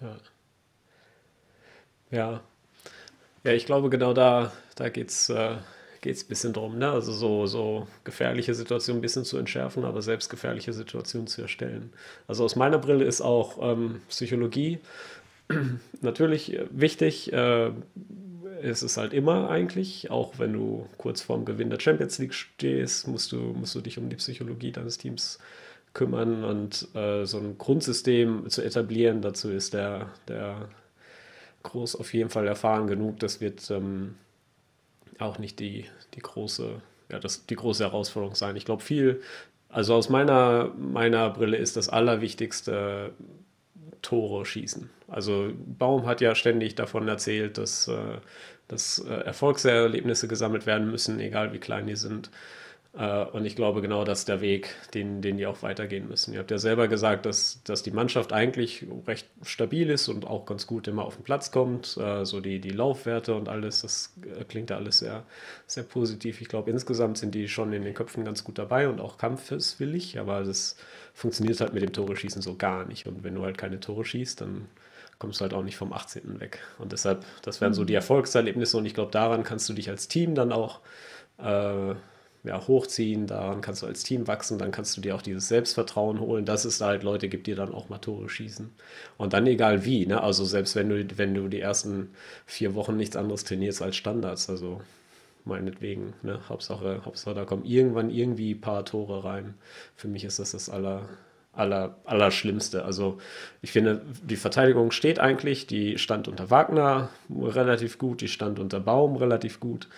Ja. 0.00 0.16
Ja. 2.10 2.40
Ja, 3.44 3.52
ich 3.52 3.66
glaube, 3.66 3.90
genau 3.90 4.12
da, 4.12 4.52
da 4.74 4.88
geht 4.88 5.10
es 5.10 5.28
äh, 5.28 5.56
ein 6.04 6.28
bisschen 6.28 6.52
drum, 6.52 6.78
ne? 6.78 6.90
Also 6.90 7.12
so, 7.12 7.46
so 7.46 7.86
gefährliche 8.04 8.54
Situationen 8.54 8.98
ein 8.98 9.02
bisschen 9.02 9.24
zu 9.24 9.38
entschärfen, 9.38 9.84
aber 9.84 10.02
selbst 10.02 10.30
gefährliche 10.30 10.72
Situationen 10.72 11.26
zu 11.26 11.42
erstellen. 11.42 11.92
Also 12.28 12.44
aus 12.44 12.56
meiner 12.56 12.78
Brille 12.78 13.04
ist 13.04 13.20
auch 13.20 13.58
ähm, 13.60 14.00
Psychologie 14.08 14.78
natürlich 16.00 16.58
wichtig. 16.70 17.32
Äh, 17.32 17.70
ist 18.62 18.82
es 18.82 18.96
halt 18.96 19.12
immer 19.12 19.50
eigentlich, 19.50 20.10
auch 20.10 20.38
wenn 20.38 20.52
du 20.54 20.88
kurz 20.96 21.20
vorm 21.20 21.44
Gewinn 21.44 21.70
der 21.70 21.78
Champions 21.78 22.18
League 22.18 22.34
stehst, 22.34 23.06
musst 23.06 23.32
du, 23.32 23.36
musst 23.36 23.74
du 23.74 23.80
dich 23.80 23.98
um 23.98 24.08
die 24.08 24.16
Psychologie 24.16 24.72
deines 24.72 24.96
Teams 24.98 25.38
kümmern 25.92 26.42
und 26.42 26.88
äh, 26.94 27.24
so 27.26 27.38
ein 27.38 27.58
Grundsystem 27.58 28.48
zu 28.48 28.62
etablieren. 28.62 29.22
Dazu 29.22 29.50
ist 29.50 29.74
der, 29.74 30.10
der 30.28 30.68
Groß 31.66 31.96
auf 31.96 32.14
jeden 32.14 32.30
Fall 32.30 32.46
erfahren 32.46 32.86
genug. 32.86 33.18
Das 33.20 33.40
wird, 33.40 33.70
ähm, 33.70 34.14
auch 35.18 35.38
nicht 35.38 35.60
die, 35.60 35.86
die 36.14 36.20
große, 36.20 36.80
ja, 37.10 37.18
das, 37.18 37.46
die 37.46 37.56
große 37.56 37.84
Herausforderung 37.84 38.34
sein. 38.34 38.56
Ich 38.56 38.64
glaube, 38.64 38.82
viel, 38.82 39.20
also 39.68 39.94
aus 39.94 40.08
meiner, 40.08 40.72
meiner 40.78 41.30
Brille 41.30 41.56
ist 41.56 41.76
das 41.76 41.88
Allerwichtigste 41.88 43.12
Tore 44.02 44.46
schießen. 44.46 44.88
Also 45.08 45.50
Baum 45.78 46.06
hat 46.06 46.20
ja 46.20 46.34
ständig 46.34 46.74
davon 46.74 47.08
erzählt, 47.08 47.58
dass, 47.58 47.88
äh, 47.88 48.18
dass 48.68 48.98
äh, 48.98 49.12
Erfolgserlebnisse 49.12 50.28
gesammelt 50.28 50.66
werden 50.66 50.90
müssen, 50.90 51.18
egal 51.20 51.52
wie 51.52 51.58
klein 51.58 51.86
die 51.86 51.96
sind. 51.96 52.30
Äh, 52.96 53.24
und 53.24 53.44
ich 53.44 53.56
glaube, 53.56 53.82
genau 53.82 54.04
das 54.04 54.20
ist 54.20 54.28
der 54.28 54.40
Weg, 54.40 54.74
den, 54.94 55.20
den 55.20 55.36
die 55.36 55.46
auch 55.46 55.62
weitergehen 55.62 56.08
müssen. 56.08 56.32
Ihr 56.32 56.40
habt 56.40 56.50
ja 56.50 56.58
selber 56.58 56.88
gesagt, 56.88 57.26
dass, 57.26 57.60
dass 57.64 57.82
die 57.82 57.90
Mannschaft 57.90 58.32
eigentlich 58.32 58.86
recht 59.06 59.28
stabil 59.42 59.90
ist 59.90 60.08
und 60.08 60.26
auch 60.26 60.46
ganz 60.46 60.66
gut 60.66 60.88
immer 60.88 61.04
auf 61.04 61.16
den 61.16 61.24
Platz 61.24 61.50
kommt. 61.50 61.96
Äh, 61.98 62.24
so 62.24 62.40
die, 62.40 62.60
die 62.60 62.70
Laufwerte 62.70 63.34
und 63.34 63.48
alles, 63.48 63.82
das 63.82 64.14
äh, 64.22 64.44
klingt 64.44 64.70
ja 64.70 64.76
alles 64.76 65.00
sehr, 65.00 65.24
sehr 65.66 65.82
positiv. 65.84 66.40
Ich 66.40 66.48
glaube, 66.48 66.70
insgesamt 66.70 67.18
sind 67.18 67.34
die 67.34 67.48
schon 67.48 67.72
in 67.72 67.82
den 67.82 67.94
Köpfen 67.94 68.24
ganz 68.24 68.44
gut 68.44 68.58
dabei 68.58 68.88
und 68.88 69.00
auch 69.00 69.18
kampfeswillig, 69.18 70.18
aber 70.18 70.42
das 70.44 70.76
funktioniert 71.12 71.60
halt 71.60 71.74
mit 71.74 71.82
dem 71.82 71.92
Tore-Schießen 71.92 72.42
so 72.42 72.56
gar 72.56 72.86
nicht. 72.86 73.06
Und 73.06 73.24
wenn 73.24 73.34
du 73.34 73.42
halt 73.42 73.58
keine 73.58 73.80
Tore 73.80 74.04
schießt, 74.04 74.40
dann 74.40 74.68
kommst 75.18 75.40
du 75.40 75.42
halt 75.42 75.54
auch 75.54 75.62
nicht 75.62 75.76
vom 75.76 75.92
18. 75.92 76.40
weg. 76.40 76.60
Und 76.78 76.92
deshalb, 76.92 77.24
das 77.42 77.60
wären 77.60 77.74
so 77.74 77.84
die 77.84 77.92
mhm. 77.94 77.98
Erfolgserlebnisse 77.98 78.76
und 78.76 78.86
ich 78.86 78.94
glaube, 78.94 79.12
daran 79.12 79.42
kannst 79.44 79.68
du 79.68 79.72
dich 79.72 79.88
als 79.88 80.08
Team 80.08 80.34
dann 80.34 80.52
auch 80.52 80.80
äh, 81.38 81.94
ja, 82.46 82.66
hochziehen, 82.66 83.26
daran 83.26 83.60
kannst 83.60 83.82
du 83.82 83.86
als 83.86 84.04
Team 84.04 84.28
wachsen, 84.28 84.58
dann 84.58 84.70
kannst 84.70 84.96
du 84.96 85.00
dir 85.00 85.16
auch 85.16 85.22
dieses 85.22 85.48
Selbstvertrauen 85.48 86.20
holen, 86.20 86.44
dass 86.44 86.64
es 86.64 86.78
da 86.78 86.86
halt 86.86 87.02
Leute 87.02 87.28
gibt, 87.28 87.48
die 87.48 87.54
dann 87.56 87.74
auch 87.74 87.88
mal 87.88 87.98
Tore 87.98 88.28
schießen. 88.28 88.70
Und 89.16 89.32
dann 89.32 89.46
egal 89.46 89.84
wie, 89.84 90.06
ne? 90.06 90.22
Also 90.22 90.44
selbst 90.44 90.76
wenn 90.76 90.88
du, 90.88 91.18
wenn 91.18 91.34
du 91.34 91.48
die 91.48 91.60
ersten 91.60 92.10
vier 92.46 92.74
Wochen 92.74 92.96
nichts 92.96 93.16
anderes 93.16 93.44
trainierst 93.44 93.82
als 93.82 93.96
Standards, 93.96 94.48
also 94.48 94.80
meinetwegen, 95.44 96.14
ne? 96.22 96.40
Hauptsache, 96.48 97.02
Hauptsache 97.04 97.34
da 97.34 97.44
kommen 97.44 97.64
irgendwann 97.64 98.10
irgendwie 98.10 98.54
ein 98.54 98.60
paar 98.60 98.84
Tore 98.84 99.24
rein. 99.24 99.54
Für 99.96 100.08
mich 100.08 100.24
ist 100.24 100.38
das 100.38 100.52
das 100.52 100.70
aller, 100.70 101.08
aller, 101.52 101.96
Allerschlimmste. 102.04 102.84
Also 102.84 103.18
ich 103.60 103.72
finde, 103.72 104.02
die 104.22 104.36
Verteidigung 104.36 104.92
steht 104.92 105.18
eigentlich, 105.18 105.66
die 105.66 105.98
stand 105.98 106.28
unter 106.28 106.50
Wagner 106.50 107.08
relativ 107.28 107.98
gut, 107.98 108.20
die 108.20 108.28
stand 108.28 108.60
unter 108.60 108.78
Baum 108.78 109.16
relativ 109.16 109.58
gut 109.58 109.88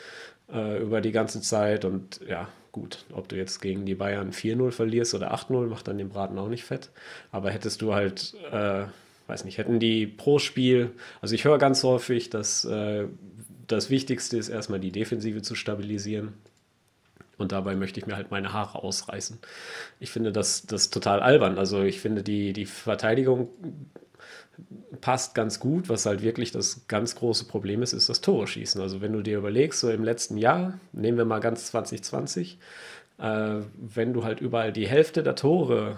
äh, 0.52 0.80
über 0.82 1.00
die 1.00 1.12
ganze 1.12 1.40
Zeit. 1.40 1.84
Und 1.84 2.20
ja, 2.28 2.48
gut, 2.72 3.04
ob 3.12 3.28
du 3.28 3.36
jetzt 3.36 3.60
gegen 3.60 3.86
die 3.86 3.94
Bayern 3.94 4.32
4-0 4.32 4.70
verlierst 4.70 5.14
oder 5.14 5.34
8-0, 5.34 5.66
macht 5.66 5.88
dann 5.88 5.98
den 5.98 6.08
Braten 6.08 6.38
auch 6.38 6.48
nicht 6.48 6.64
fett. 6.64 6.90
Aber 7.32 7.50
hättest 7.50 7.82
du 7.82 7.94
halt, 7.94 8.34
äh, 8.52 8.84
weiß 9.26 9.44
nicht, 9.44 9.58
hätten 9.58 9.78
die 9.80 10.06
pro 10.06 10.38
Spiel, 10.38 10.90
also 11.20 11.34
ich 11.34 11.44
höre 11.44 11.58
ganz 11.58 11.82
häufig, 11.82 12.30
dass 12.30 12.64
äh, 12.64 13.06
das 13.66 13.90
Wichtigste 13.90 14.36
ist 14.38 14.48
erstmal 14.48 14.80
die 14.80 14.92
Defensive 14.92 15.42
zu 15.42 15.54
stabilisieren. 15.54 16.34
Und 17.36 17.52
dabei 17.52 17.76
möchte 17.76 18.00
ich 18.00 18.06
mir 18.06 18.16
halt 18.16 18.32
meine 18.32 18.52
Haare 18.52 18.82
ausreißen. 18.82 19.38
Ich 20.00 20.10
finde 20.10 20.32
das, 20.32 20.66
das 20.66 20.90
total 20.90 21.20
albern. 21.20 21.56
Also 21.56 21.82
ich 21.82 22.00
finde 22.00 22.24
die, 22.24 22.52
die 22.52 22.66
Verteidigung 22.66 23.48
passt 25.00 25.34
ganz 25.34 25.60
gut. 25.60 25.88
Was 25.88 26.06
halt 26.06 26.22
wirklich 26.22 26.50
das 26.50 26.86
ganz 26.88 27.14
große 27.14 27.46
Problem 27.46 27.82
ist, 27.82 27.92
ist 27.92 28.08
das 28.08 28.20
Tore 28.20 28.46
schießen. 28.46 28.80
Also 28.80 29.00
wenn 29.00 29.12
du 29.12 29.22
dir 29.22 29.38
überlegst, 29.38 29.80
so 29.80 29.90
im 29.90 30.04
letzten 30.04 30.36
Jahr, 30.36 30.78
nehmen 30.92 31.18
wir 31.18 31.24
mal 31.24 31.40
ganz 31.40 31.66
2020, 31.66 32.58
äh, 33.18 33.56
wenn 33.76 34.12
du 34.12 34.24
halt 34.24 34.40
überall 34.40 34.72
die 34.72 34.88
Hälfte 34.88 35.22
der 35.22 35.34
Tore, 35.34 35.96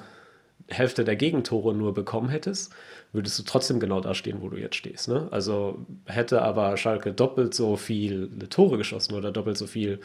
Hälfte 0.68 1.04
der 1.04 1.16
Gegentore 1.16 1.74
nur 1.74 1.94
bekommen 1.94 2.28
hättest, 2.28 2.72
würdest 3.12 3.38
du 3.38 3.42
trotzdem 3.42 3.80
genau 3.80 4.00
da 4.00 4.14
stehen, 4.14 4.40
wo 4.40 4.48
du 4.48 4.56
jetzt 4.56 4.76
stehst. 4.76 5.08
Ne? 5.08 5.26
Also 5.30 5.84
hätte 6.06 6.42
aber 6.42 6.76
Schalke 6.76 7.12
doppelt 7.12 7.54
so 7.54 7.76
viele 7.76 8.28
Tore 8.48 8.78
geschossen 8.78 9.14
oder 9.14 9.32
doppelt 9.32 9.58
so 9.58 9.66
viel 9.66 10.00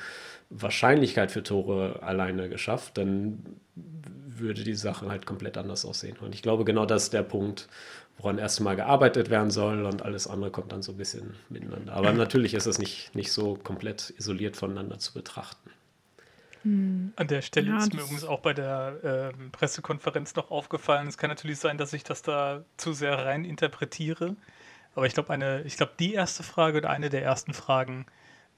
Wahrscheinlichkeit 0.50 1.32
für 1.32 1.44
Tore 1.44 2.02
alleine 2.02 2.50
geschafft, 2.50 2.98
dann 2.98 3.44
würde 3.76 4.64
die 4.64 4.76
Sache 4.76 5.08
halt 5.08 5.26
komplett 5.26 5.58
anders 5.58 5.86
aussehen. 5.86 6.18
Und 6.22 6.36
ich 6.36 6.42
glaube, 6.42 6.66
genau 6.66 6.86
das 6.86 7.04
ist 7.04 7.14
der 7.14 7.24
Punkt, 7.24 7.68
woran 8.18 8.38
erstmal 8.38 8.76
gearbeitet 8.76 9.30
werden 9.30 9.52
soll 9.52 9.86
und 9.86 10.02
alles 10.02 10.28
andere 10.28 10.52
kommt 10.52 10.72
dann 10.72 10.82
so 10.82 10.94
ein 10.94 10.98
bisschen 10.98 11.36
miteinander. 11.50 11.94
Aber 11.94 12.14
natürlich 12.14 12.54
ist 12.54 12.66
es 12.66 12.80
nicht, 12.80 13.14
nicht 13.14 13.32
so 13.32 13.56
komplett 13.56 14.14
isoliert 14.18 14.56
voneinander 14.56 15.00
zu 15.00 15.14
betrachten. 15.14 15.70
Hm. 16.64 17.14
An 17.16 17.28
der 17.28 17.42
Stelle 17.42 17.70
ja, 17.70 17.78
ist 17.78 17.94
mir 17.94 18.02
übrigens 18.02 18.24
auch 18.24 18.40
bei 18.40 18.54
der 18.54 19.34
äh, 19.38 19.50
Pressekonferenz 19.52 20.36
noch 20.36 20.50
aufgefallen. 20.50 21.08
Es 21.08 21.18
kann 21.18 21.30
natürlich 21.30 21.60
sein, 21.60 21.78
dass 21.78 21.94
ich 21.94 22.04
das 22.04 22.22
da 22.22 22.64
zu 22.78 22.94
sehr 22.94 23.26
rein 23.26 23.44
interpretiere. 23.44 24.36
Aber 24.96 25.06
ich 25.06 25.14
glaube, 25.14 25.32
eine, 25.32 25.64
ich 25.64 25.76
glaube, 25.76 25.92
die 26.00 26.14
erste 26.14 26.44
Frage 26.44 26.78
oder 26.78 26.90
eine 26.90 27.10
der 27.10 27.22
ersten 27.22 27.54
Fragen 27.54 28.06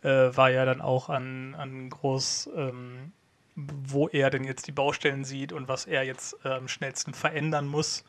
äh, 0.03 0.07
war 0.07 0.51
ja 0.51 0.65
dann 0.65 0.81
auch 0.81 1.09
an, 1.09 1.55
an 1.55 1.89
Groß, 1.89 2.51
ähm, 2.55 3.11
wo 3.55 4.07
er 4.07 4.29
denn 4.29 4.43
jetzt 4.43 4.67
die 4.67 4.71
Baustellen 4.71 5.25
sieht 5.25 5.51
und 5.51 5.67
was 5.67 5.87
er 5.87 6.03
jetzt 6.03 6.37
äh, 6.45 6.49
am 6.49 6.67
schnellsten 6.67 7.15
verändern 7.15 7.67
muss 7.67 8.05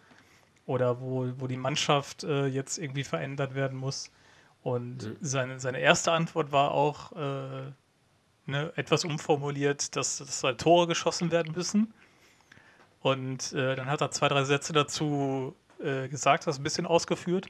oder 0.69 1.01
wo, 1.01 1.33
wo 1.39 1.47
die 1.47 1.57
Mannschaft 1.57 2.25
äh, 2.25 2.47
jetzt 2.47 2.79
irgendwie 2.79 3.03
verändert 3.03 3.55
werden 3.55 3.77
muss. 3.77 4.11
Und 4.63 5.03
mhm. 5.03 5.17
seine, 5.23 5.61
seine 5.61 5.81
erste 5.81 6.13
Antwort 6.13 6.53
war 6.53 6.73
auch 6.73 7.13
äh, 7.13 7.73
ne, 8.45 8.73
etwas 8.77 9.07
umformuliert, 9.07 9.97
dass, 9.97 10.19
dass 10.19 10.45
halt 10.45 10.61
Tore 10.61 10.87
geschossen 10.87 11.31
werden 11.31 11.55
müssen. 11.57 11.95
Und 13.01 13.55
äh, 13.55 13.77
dann 13.77 13.87
hat 13.87 14.03
er 14.03 14.11
zwei, 14.11 14.29
drei 14.29 14.45
Sätze 14.45 14.75
dazu 14.75 15.57
äh, 15.83 16.07
gesagt, 16.09 16.47
das 16.47 16.59
ein 16.59 16.65
bisschen 16.65 16.87
ausgeführt. 16.87 17.49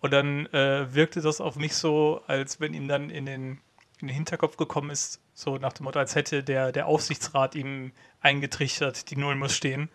Und 0.00 0.12
dann 0.12 0.46
äh, 0.46 0.92
wirkte 0.92 1.20
das 1.20 1.40
auf 1.40 1.54
mich 1.54 1.76
so, 1.76 2.20
als 2.26 2.58
wenn 2.58 2.74
ihm 2.74 2.88
dann 2.88 3.10
in 3.10 3.26
den, 3.26 3.60
in 4.00 4.08
den 4.08 4.14
Hinterkopf 4.14 4.56
gekommen 4.56 4.90
ist, 4.90 5.20
so 5.34 5.56
nach 5.58 5.74
dem 5.74 5.84
Motto, 5.84 6.00
als 6.00 6.16
hätte 6.16 6.42
der, 6.42 6.72
der 6.72 6.86
Aufsichtsrat 6.86 7.54
ihm 7.54 7.92
eingetrichtert, 8.20 9.08
die 9.10 9.16
Null 9.16 9.36
muss 9.36 9.54
stehen. 9.54 9.88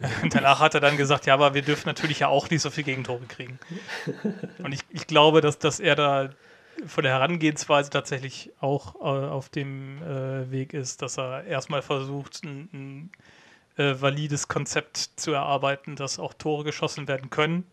Danach 0.30 0.60
hat 0.60 0.74
er 0.74 0.80
dann 0.80 0.96
gesagt, 0.96 1.26
ja, 1.26 1.34
aber 1.34 1.54
wir 1.54 1.62
dürfen 1.62 1.86
natürlich 1.86 2.20
ja 2.20 2.28
auch 2.28 2.48
nicht 2.48 2.62
so 2.62 2.70
viel 2.70 2.84
Gegentore 2.84 3.24
kriegen. 3.26 3.58
Und 4.62 4.72
ich, 4.72 4.80
ich 4.88 5.06
glaube, 5.06 5.40
dass, 5.40 5.58
dass 5.58 5.78
er 5.78 5.94
da 5.94 6.30
von 6.86 7.04
der 7.04 7.12
Herangehensweise 7.12 7.90
tatsächlich 7.90 8.50
auch 8.60 8.94
äh, 8.96 9.28
auf 9.28 9.50
dem 9.50 10.02
äh, 10.02 10.50
Weg 10.50 10.72
ist, 10.72 11.02
dass 11.02 11.18
er 11.18 11.44
erstmal 11.44 11.82
versucht, 11.82 12.42
ein, 12.44 12.70
ein 12.72 13.10
äh, 13.76 14.00
valides 14.00 14.48
Konzept 14.48 15.10
zu 15.16 15.32
erarbeiten, 15.32 15.96
dass 15.96 16.18
auch 16.18 16.32
Tore 16.32 16.64
geschossen 16.64 17.06
werden 17.06 17.28
können 17.28 17.64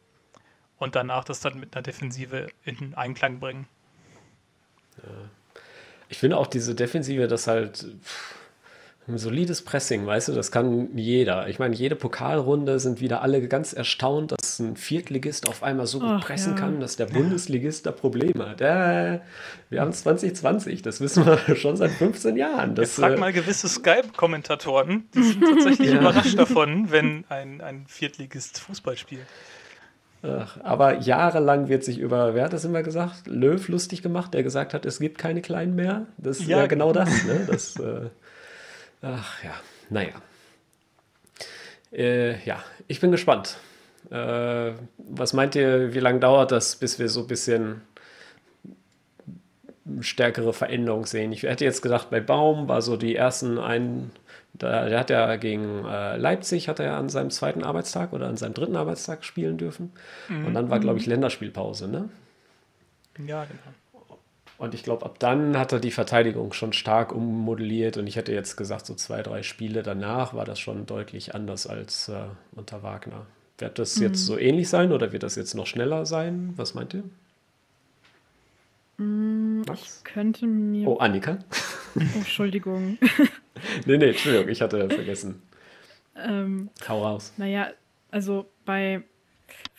und 0.78 0.96
danach 0.96 1.24
das 1.24 1.40
dann 1.40 1.58
mit 1.58 1.76
einer 1.76 1.84
Defensive 1.84 2.48
in 2.66 2.94
Einklang 2.96 3.40
bringen. 3.40 3.68
Ja. 4.98 5.10
Ich 6.10 6.18
finde 6.18 6.38
auch 6.38 6.48
diese 6.48 6.76
Defensive, 6.76 7.28
das 7.28 7.48
halt. 7.48 7.86
Pff 8.04 8.37
ein 9.08 9.18
solides 9.18 9.62
Pressing, 9.62 10.06
weißt 10.06 10.28
du, 10.28 10.34
das 10.34 10.52
kann 10.52 10.90
jeder. 10.98 11.48
Ich 11.48 11.60
meine, 11.60 11.74
jede 11.74 11.96
Pokalrunde 11.96 12.78
sind 12.80 13.00
wieder 13.00 13.22
alle 13.22 13.48
ganz 13.48 13.72
erstaunt, 13.72 14.34
dass 14.34 14.60
ein 14.60 14.76
Viertligist 14.76 15.48
auf 15.48 15.64
einmal 15.64 15.88
so 15.88 16.00
gut 16.00 16.10
Ach, 16.10 16.26
pressen 16.26 16.54
ja. 16.54 16.60
kann, 16.60 16.82
dass 16.82 16.98
der 16.98 17.06
Bundesligist 17.06 17.86
da 17.86 17.94
Probleme 17.94 18.50
hat. 18.50 18.60
Äh, 18.60 19.22
wir 19.70 19.80
haben 19.80 19.94
2020, 19.94 20.82
das 20.82 21.00
wissen 21.00 21.26
wir 21.26 21.38
schon 21.56 21.78
sag 21.78 21.92
15 21.92 22.36
Jahren. 22.36 22.76
Das, 22.76 22.90
ich 22.90 22.96
frag 22.96 23.14
äh, 23.14 23.18
mal 23.18 23.32
gewisse 23.32 23.70
Skype-Kommentatoren, 23.70 25.08
die 25.16 25.24
sind 25.24 25.42
tatsächlich 25.54 25.92
ja. 25.92 26.02
überrascht 26.02 26.38
davon, 26.38 26.92
wenn 26.92 27.24
ein, 27.30 27.62
ein 27.62 27.86
Viertligist 27.88 28.60
Fußball 28.60 28.98
spielt. 28.98 29.26
Ach, 30.22 30.58
aber 30.64 31.00
jahrelang 31.00 31.70
wird 31.70 31.86
sich 31.86 32.00
über, 32.00 32.36
wer 32.36 32.46
hat 32.46 32.52
das 32.52 32.66
immer 32.66 32.84
gesagt? 32.84 33.28
Löw 33.28 33.66
lustig 33.70 34.02
gemacht, 34.02 34.34
der 34.34 34.44
gesagt 34.44 34.74
hat, 34.74 34.86
es 34.86 35.00
gibt 35.00 35.18
keine 35.18 35.42
Kleinen 35.42 35.76
mehr. 35.76 36.08
Das 36.18 36.40
ist 36.40 36.48
ja, 36.48 36.58
ja 36.58 36.68
genau 36.68 36.92
das. 36.92 37.24
Ne? 37.24 37.46
das 37.48 37.78
äh, 37.78 38.10
Ach 39.02 39.44
ja, 39.44 39.54
naja. 39.90 40.22
Äh, 41.92 42.44
ja, 42.44 42.64
ich 42.88 43.00
bin 43.00 43.12
gespannt. 43.12 43.58
Äh, 44.10 44.74
was 44.98 45.34
meint 45.34 45.56
ihr, 45.56 45.94
wie 45.94 46.00
lange 46.00 46.20
dauert 46.20 46.52
das, 46.52 46.76
bis 46.76 47.00
wir 47.00 47.10
so 47.10 47.22
ein 47.22 47.28
bisschen 47.28 47.82
stärkere 50.02 50.54
Veränderung 50.54 51.06
sehen? 51.06 51.32
Ich 51.32 51.44
hätte 51.44 51.66
jetzt 51.66 51.82
gedacht, 51.82 52.10
bei 52.10 52.20
Baum 52.20 52.68
war 52.68 52.82
so 52.82 52.98
die 52.98 53.16
ersten 53.16 53.58
ein, 53.58 54.12
da, 54.54 54.90
der 54.90 55.00
hat 55.00 55.10
ja 55.10 55.36
gegen 55.36 55.86
äh, 55.86 56.18
Leipzig, 56.18 56.68
hat 56.68 56.80
er 56.80 56.86
ja 56.88 57.00
an 57.00 57.10
seinem 57.10 57.30
zweiten 57.30 57.64
Arbeitstag 57.64 58.14
oder 58.14 58.28
an 58.28 58.38
seinem 58.38 58.54
dritten 58.54 58.76
Arbeitstag 58.76 59.24
spielen 59.24 59.58
dürfen. 59.58 59.92
Mhm. 60.28 60.48
Und 60.48 60.54
dann 60.54 60.70
war, 60.70 60.80
glaube 60.80 61.00
ich. 61.00 61.06
Länderspielpause, 61.06 61.88
ne? 61.88 62.10
Ja, 63.26 63.46
genau. 63.46 63.76
Und 64.58 64.74
ich 64.74 64.84
glaube, 64.84 65.06
ab 65.06 65.20
dann 65.20 65.58
hat 65.58 65.72
er 65.72 65.80
die 65.80 65.92
Verteidigung 65.92 66.52
schon 66.52 66.74
stark 66.74 67.12
ummodelliert. 67.12 67.98
Und 67.98 68.08
ich 68.08 68.16
hätte 68.16 68.34
jetzt 68.34 68.58
gesagt, 68.58 68.88
so 68.88 68.96
zwei, 68.96 69.22
drei 69.22 69.44
Spiele 69.44 69.84
danach 69.84 70.34
war 70.34 70.46
das 70.46 70.60
schon 70.60 70.86
deutlich 70.86 71.36
anders 71.36 71.68
als 71.68 72.10
äh, 72.10 72.24
unter 72.56 72.82
Wagner. 72.82 73.28
Wird 73.60 73.78
das 73.78 73.98
mhm. 73.98 74.04
jetzt 74.04 74.26
so 74.26 74.38
ähnlich 74.38 74.70
sein 74.70 74.92
oder 74.92 75.12
wird 75.12 75.24
das 75.24 75.36
jetzt 75.36 75.54
noch 75.54 75.68
schneller 75.68 76.06
sein? 76.06 76.54
Was 76.56 76.74
meint 76.74 76.96
ihr? 76.96 77.04
Mm, 78.98 79.62
ich 79.74 80.04
könnte 80.04 80.48
mir. 80.48 80.88
Oh, 80.88 80.98
Annika. 80.98 81.38
Oh, 81.96 82.00
Entschuldigung. 82.16 82.98
nee, 83.86 83.98
nee, 83.98 84.10
Entschuldigung, 84.10 84.50
ich 84.50 84.62
hatte 84.62 84.90
vergessen. 84.90 85.42
Ähm, 86.16 86.70
Hau 86.88 87.04
raus. 87.04 87.34
Naja, 87.38 87.70
also 88.10 88.48
bei 88.66 89.04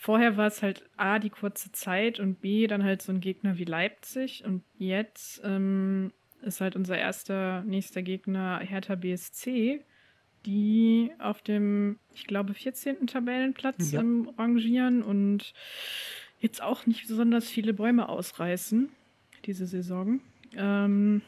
Vorher 0.01 0.37
war 0.37 0.47
es 0.47 0.63
halt 0.63 0.89
A, 0.95 1.19
die 1.19 1.29
kurze 1.29 1.73
Zeit 1.73 2.21
und 2.21 2.39
B, 2.39 2.67
dann 2.67 2.85
halt 2.85 3.01
so 3.01 3.11
ein 3.11 3.19
Gegner 3.19 3.57
wie 3.57 3.65
Leipzig. 3.65 4.45
Und 4.45 4.63
jetzt 4.77 5.41
ähm, 5.43 6.13
ist 6.41 6.61
halt 6.61 6.77
unser 6.77 6.97
erster 6.97 7.63
nächster 7.63 8.01
Gegner 8.01 8.59
Hertha 8.59 8.95
BSC, 8.95 9.81
die 10.45 11.11
auf 11.19 11.41
dem, 11.41 11.99
ich 12.13 12.27
glaube, 12.27 12.53
14. 12.53 13.07
Tabellenplatz 13.07 13.91
ja. 13.91 13.99
ähm, 13.99 14.31
rangieren 14.37 15.03
und 15.03 15.53
jetzt 16.39 16.63
auch 16.63 16.85
nicht 16.85 17.09
besonders 17.09 17.49
viele 17.49 17.73
Bäume 17.73 18.07
ausreißen, 18.07 18.89
diese 19.43 19.67
Saison. 19.67 20.21
Ähm, 20.55 21.23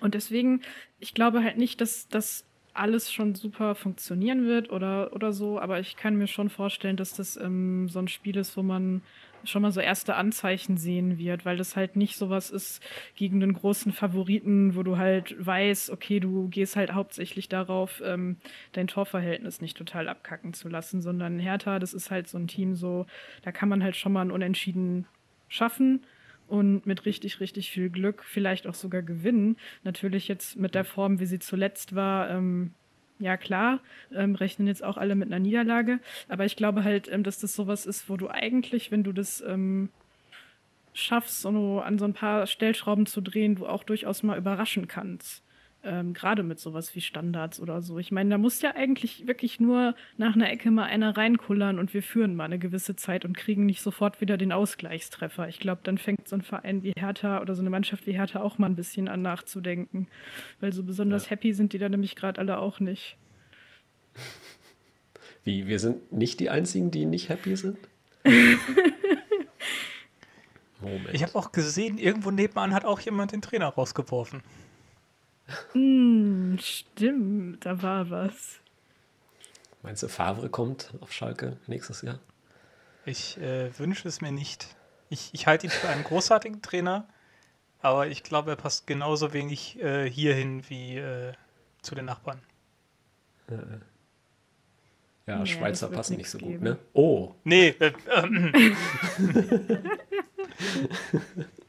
und 0.00 0.14
deswegen, 0.14 0.62
ich 0.98 1.14
glaube 1.14 1.44
halt 1.44 1.56
nicht, 1.56 1.80
dass 1.80 2.08
das 2.08 2.44
alles 2.74 3.12
schon 3.12 3.34
super 3.34 3.74
funktionieren 3.74 4.46
wird 4.46 4.70
oder, 4.70 5.12
oder 5.12 5.32
so, 5.32 5.58
aber 5.58 5.80
ich 5.80 5.96
kann 5.96 6.16
mir 6.16 6.26
schon 6.26 6.50
vorstellen, 6.50 6.96
dass 6.96 7.14
das 7.14 7.36
ähm, 7.36 7.88
so 7.88 7.98
ein 7.98 8.08
Spiel 8.08 8.36
ist, 8.36 8.56
wo 8.56 8.62
man 8.62 9.02
schon 9.44 9.62
mal 9.62 9.72
so 9.72 9.80
erste 9.80 10.16
Anzeichen 10.16 10.76
sehen 10.76 11.18
wird, 11.18 11.44
weil 11.44 11.56
das 11.56 11.76
halt 11.76 11.96
nicht 11.96 12.16
sowas 12.16 12.50
ist 12.50 12.82
gegen 13.16 13.40
den 13.40 13.54
großen 13.54 13.92
Favoriten, 13.92 14.76
wo 14.76 14.82
du 14.82 14.98
halt 14.98 15.34
weißt, 15.44 15.90
okay, 15.90 16.20
du 16.20 16.48
gehst 16.48 16.76
halt 16.76 16.92
hauptsächlich 16.92 17.48
darauf, 17.48 18.02
ähm, 18.04 18.36
dein 18.72 18.86
Torverhältnis 18.86 19.60
nicht 19.60 19.76
total 19.76 20.08
abkacken 20.08 20.52
zu 20.52 20.68
lassen, 20.68 21.00
sondern 21.00 21.38
Hertha, 21.38 21.78
das 21.78 21.94
ist 21.94 22.10
halt 22.10 22.28
so 22.28 22.38
ein 22.38 22.48
Team 22.48 22.74
so, 22.74 23.06
da 23.42 23.52
kann 23.52 23.68
man 23.68 23.82
halt 23.82 23.96
schon 23.96 24.12
mal 24.12 24.22
ein 24.22 24.30
Unentschieden 24.30 25.06
schaffen 25.48 26.04
und 26.50 26.84
mit 26.84 27.06
richtig, 27.06 27.40
richtig 27.40 27.70
viel 27.70 27.90
Glück 27.90 28.24
vielleicht 28.24 28.66
auch 28.66 28.74
sogar 28.74 29.02
gewinnen. 29.02 29.56
Natürlich 29.84 30.28
jetzt 30.28 30.56
mit 30.56 30.74
der 30.74 30.84
Form, 30.84 31.20
wie 31.20 31.26
sie 31.26 31.38
zuletzt 31.38 31.94
war, 31.94 32.28
ähm, 32.28 32.72
ja 33.20 33.36
klar, 33.36 33.80
ähm, 34.12 34.34
rechnen 34.34 34.66
jetzt 34.66 34.82
auch 34.82 34.96
alle 34.96 35.14
mit 35.14 35.28
einer 35.28 35.38
Niederlage. 35.38 36.00
Aber 36.28 36.44
ich 36.44 36.56
glaube 36.56 36.84
halt, 36.84 37.10
ähm, 37.10 37.22
dass 37.22 37.38
das 37.38 37.54
sowas 37.54 37.86
ist, 37.86 38.08
wo 38.08 38.16
du 38.16 38.28
eigentlich, 38.28 38.90
wenn 38.90 39.04
du 39.04 39.12
das 39.12 39.42
ähm, 39.46 39.90
schaffst, 40.92 41.42
so 41.42 41.80
an 41.80 41.98
so 41.98 42.04
ein 42.04 42.14
paar 42.14 42.46
Stellschrauben 42.46 43.06
zu 43.06 43.20
drehen, 43.20 43.54
du 43.54 43.66
auch 43.66 43.84
durchaus 43.84 44.22
mal 44.22 44.38
überraschen 44.38 44.88
kannst. 44.88 45.44
Ähm, 45.82 46.12
Gerade 46.12 46.42
mit 46.42 46.60
sowas 46.60 46.94
wie 46.94 47.00
Standards 47.00 47.58
oder 47.58 47.80
so. 47.80 47.98
Ich 47.98 48.12
meine, 48.12 48.28
da 48.30 48.38
muss 48.38 48.60
ja 48.60 48.74
eigentlich 48.74 49.26
wirklich 49.26 49.60
nur 49.60 49.94
nach 50.18 50.34
einer 50.34 50.50
Ecke 50.50 50.70
mal 50.70 50.84
einer 50.84 51.16
reinkullern 51.16 51.78
und 51.78 51.94
wir 51.94 52.02
führen 52.02 52.36
mal 52.36 52.44
eine 52.44 52.58
gewisse 52.58 52.96
Zeit 52.96 53.24
und 53.24 53.34
kriegen 53.34 53.64
nicht 53.64 53.80
sofort 53.80 54.20
wieder 54.20 54.36
den 54.36 54.52
Ausgleichstreffer. 54.52 55.48
Ich 55.48 55.58
glaube, 55.58 55.80
dann 55.82 55.96
fängt 55.96 56.28
so 56.28 56.36
ein 56.36 56.42
Verein 56.42 56.82
wie 56.82 56.92
Hertha 56.96 57.40
oder 57.40 57.54
so 57.54 57.62
eine 57.62 57.70
Mannschaft 57.70 58.06
wie 58.06 58.12
Hertha 58.12 58.42
auch 58.42 58.58
mal 58.58 58.66
ein 58.66 58.76
bisschen 58.76 59.08
an 59.08 59.22
nachzudenken. 59.22 60.06
Weil 60.60 60.74
so 60.74 60.82
besonders 60.82 61.24
ja. 61.24 61.30
happy 61.30 61.54
sind 61.54 61.72
die 61.72 61.78
da 61.78 61.88
nämlich 61.88 62.14
gerade 62.14 62.38
alle 62.38 62.58
auch 62.58 62.78
nicht. 62.80 63.16
Wie, 65.44 65.66
wir 65.66 65.78
sind 65.78 66.12
nicht 66.12 66.38
die 66.38 66.50
Einzigen, 66.50 66.90
die 66.90 67.06
nicht 67.06 67.30
happy 67.30 67.56
sind? 67.56 67.78
Moment. 70.80 71.14
Ich 71.14 71.22
habe 71.22 71.34
auch 71.34 71.52
gesehen, 71.52 71.96
irgendwo 71.98 72.30
nebenan 72.30 72.74
hat 72.74 72.84
auch 72.84 73.00
jemand 73.00 73.32
den 73.32 73.40
Trainer 73.42 73.68
rausgeworfen. 73.68 74.42
Mm, 75.74 76.56
stimmt, 76.58 77.64
da 77.64 77.82
war 77.82 78.10
was. 78.10 78.60
Meinst 79.82 80.02
du, 80.02 80.08
Favre 80.08 80.48
kommt 80.48 80.92
auf 81.00 81.12
Schalke 81.12 81.56
nächstes 81.66 82.02
Jahr? 82.02 82.18
Ich 83.06 83.38
äh, 83.38 83.76
wünsche 83.78 84.08
es 84.08 84.20
mir 84.20 84.32
nicht. 84.32 84.76
Ich, 85.08 85.30
ich 85.32 85.46
halte 85.46 85.66
ihn 85.66 85.70
für 85.70 85.88
einen 85.88 86.04
großartigen 86.04 86.60
Trainer, 86.62 87.08
aber 87.80 88.08
ich 88.08 88.22
glaube, 88.22 88.50
er 88.50 88.56
passt 88.56 88.86
genauso 88.86 89.32
wenig 89.32 89.80
äh, 89.80 90.08
hierhin 90.08 90.68
wie 90.68 90.96
äh, 90.98 91.32
zu 91.82 91.94
den 91.94 92.04
Nachbarn. 92.04 92.40
Äh, 93.48 93.54
äh. 93.54 93.80
Ja, 95.26 95.38
ja 95.38 95.46
Schweizer 95.46 95.88
passen 95.88 96.16
nicht 96.16 96.30
so 96.30 96.38
geben. 96.38 96.52
gut, 96.52 96.62
ne? 96.62 96.78
Oh. 96.92 97.34
Nee. 97.44 97.74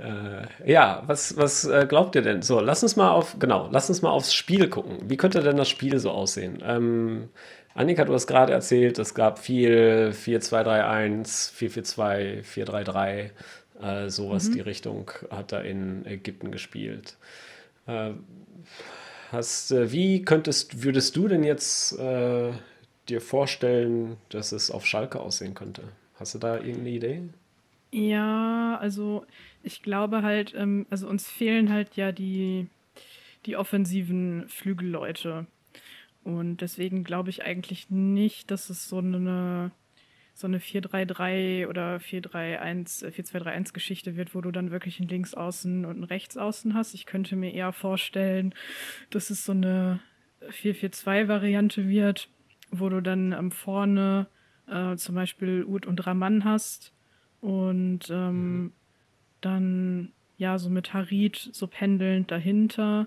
Äh, 0.00 0.70
ja, 0.70 1.02
was, 1.06 1.36
was 1.36 1.64
äh, 1.64 1.86
glaubt 1.86 2.14
ihr 2.14 2.22
denn? 2.22 2.42
So, 2.42 2.60
lass 2.60 2.82
uns 2.82 2.96
mal 2.96 3.10
auf, 3.10 3.36
genau, 3.38 3.68
lass 3.70 3.88
uns 3.90 4.00
mal 4.00 4.10
aufs 4.10 4.32
Spiel 4.32 4.68
gucken. 4.68 4.98
Wie 5.04 5.16
könnte 5.16 5.42
denn 5.42 5.56
das 5.56 5.68
Spiel 5.68 5.98
so 5.98 6.10
aussehen? 6.10 6.62
Ähm, 6.64 7.28
Annika, 7.74 8.04
du 8.04 8.14
hast 8.14 8.26
gerade 8.26 8.52
erzählt, 8.52 8.98
es 8.98 9.14
gab 9.14 9.38
viel 9.38 10.12
4-2-3-1, 10.12 11.52
4-4-2, 11.54 12.44
4-3-3, 12.44 13.30
äh, 13.82 14.08
sowas 14.10 14.48
mhm. 14.48 14.54
die 14.54 14.60
Richtung 14.60 15.10
hat 15.30 15.52
er 15.52 15.64
in 15.64 16.06
Ägypten 16.06 16.50
gespielt. 16.50 17.16
Äh, 17.86 18.12
hast, 19.30 19.70
äh, 19.72 19.92
wie 19.92 20.22
könntest, 20.22 20.82
würdest 20.82 21.14
du 21.14 21.28
denn 21.28 21.44
jetzt 21.44 21.98
äh, 21.98 22.52
dir 23.08 23.20
vorstellen, 23.20 24.16
dass 24.30 24.52
es 24.52 24.70
auf 24.70 24.86
Schalke 24.86 25.20
aussehen 25.20 25.54
könnte? 25.54 25.82
Hast 26.18 26.34
du 26.34 26.38
da 26.38 26.56
irgendeine 26.56 26.90
Idee? 26.90 27.22
Ja, 27.92 28.78
also 28.80 29.24
ich 29.62 29.82
glaube 29.82 30.22
halt, 30.22 30.54
ähm, 30.56 30.86
also 30.90 31.08
uns 31.08 31.28
fehlen 31.28 31.70
halt 31.70 31.96
ja 31.96 32.12
die, 32.12 32.68
die 33.46 33.56
offensiven 33.56 34.48
Flügelleute. 34.48 35.46
Und 36.22 36.58
deswegen 36.58 37.04
glaube 37.04 37.30
ich 37.30 37.44
eigentlich 37.44 37.90
nicht, 37.90 38.50
dass 38.50 38.70
es 38.70 38.88
so 38.88 38.98
eine, 38.98 39.70
so 40.34 40.46
eine 40.46 40.58
4-3-3 40.58 41.66
oder 41.66 41.96
4-3-1, 41.96 43.46
1 43.46 43.72
Geschichte 43.72 44.16
wird, 44.16 44.34
wo 44.34 44.40
du 44.40 44.50
dann 44.50 44.70
wirklich 44.70 45.00
einen 45.00 45.08
Linksaußen 45.08 45.84
und 45.84 45.92
einen 45.92 46.04
Rechtsaußen 46.04 46.74
hast. 46.74 46.94
Ich 46.94 47.06
könnte 47.06 47.36
mir 47.36 47.52
eher 47.52 47.72
vorstellen, 47.72 48.54
dass 49.10 49.30
es 49.30 49.44
so 49.44 49.52
eine 49.52 50.00
4-4-2 50.42 51.28
Variante 51.28 51.88
wird, 51.88 52.28
wo 52.70 52.88
du 52.88 53.00
dann 53.00 53.32
ähm, 53.32 53.50
vorne 53.50 54.26
äh, 54.66 54.96
zum 54.96 55.14
Beispiel 55.14 55.64
Ud 55.64 55.86
und 55.86 56.06
Raman 56.06 56.44
hast 56.44 56.92
und 57.40 58.10
ähm, 58.10 58.62
mhm. 58.62 58.72
Dann 59.40 60.12
ja 60.36 60.58
so 60.58 60.70
mit 60.70 60.94
Harit 60.94 61.50
so 61.52 61.66
pendelnd 61.66 62.30
dahinter. 62.30 63.06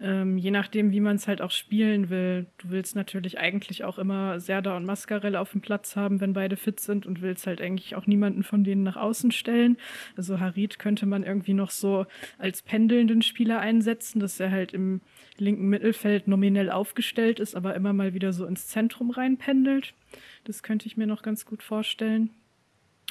Ähm, 0.00 0.38
je 0.38 0.50
nachdem, 0.50 0.90
wie 0.90 1.00
man 1.00 1.16
es 1.16 1.28
halt 1.28 1.40
auch 1.40 1.52
spielen 1.52 2.10
will. 2.10 2.46
Du 2.58 2.70
willst 2.70 2.96
natürlich 2.96 3.38
eigentlich 3.38 3.84
auch 3.84 3.96
immer 3.96 4.40
Serda 4.40 4.76
und 4.76 4.84
Mascarell 4.84 5.36
auf 5.36 5.52
dem 5.52 5.60
Platz 5.60 5.94
haben, 5.94 6.20
wenn 6.20 6.32
beide 6.32 6.56
fit 6.56 6.80
sind 6.80 7.06
und 7.06 7.22
willst 7.22 7.46
halt 7.46 7.60
eigentlich 7.60 7.94
auch 7.94 8.06
niemanden 8.06 8.42
von 8.42 8.64
denen 8.64 8.82
nach 8.82 8.96
außen 8.96 9.30
stellen. 9.30 9.76
Also 10.16 10.40
Harit 10.40 10.80
könnte 10.80 11.06
man 11.06 11.22
irgendwie 11.22 11.54
noch 11.54 11.70
so 11.70 12.06
als 12.38 12.60
pendelnden 12.60 13.22
Spieler 13.22 13.60
einsetzen, 13.60 14.18
dass 14.18 14.40
er 14.40 14.50
halt 14.50 14.74
im 14.74 15.00
linken 15.38 15.68
Mittelfeld 15.68 16.26
nominell 16.26 16.70
aufgestellt 16.70 17.38
ist, 17.38 17.54
aber 17.54 17.74
immer 17.74 17.92
mal 17.92 18.14
wieder 18.14 18.32
so 18.32 18.46
ins 18.46 18.66
Zentrum 18.66 19.10
reinpendelt. 19.10 19.94
Das 20.42 20.64
könnte 20.64 20.86
ich 20.86 20.96
mir 20.96 21.06
noch 21.06 21.22
ganz 21.22 21.46
gut 21.46 21.62
vorstellen. 21.62 22.30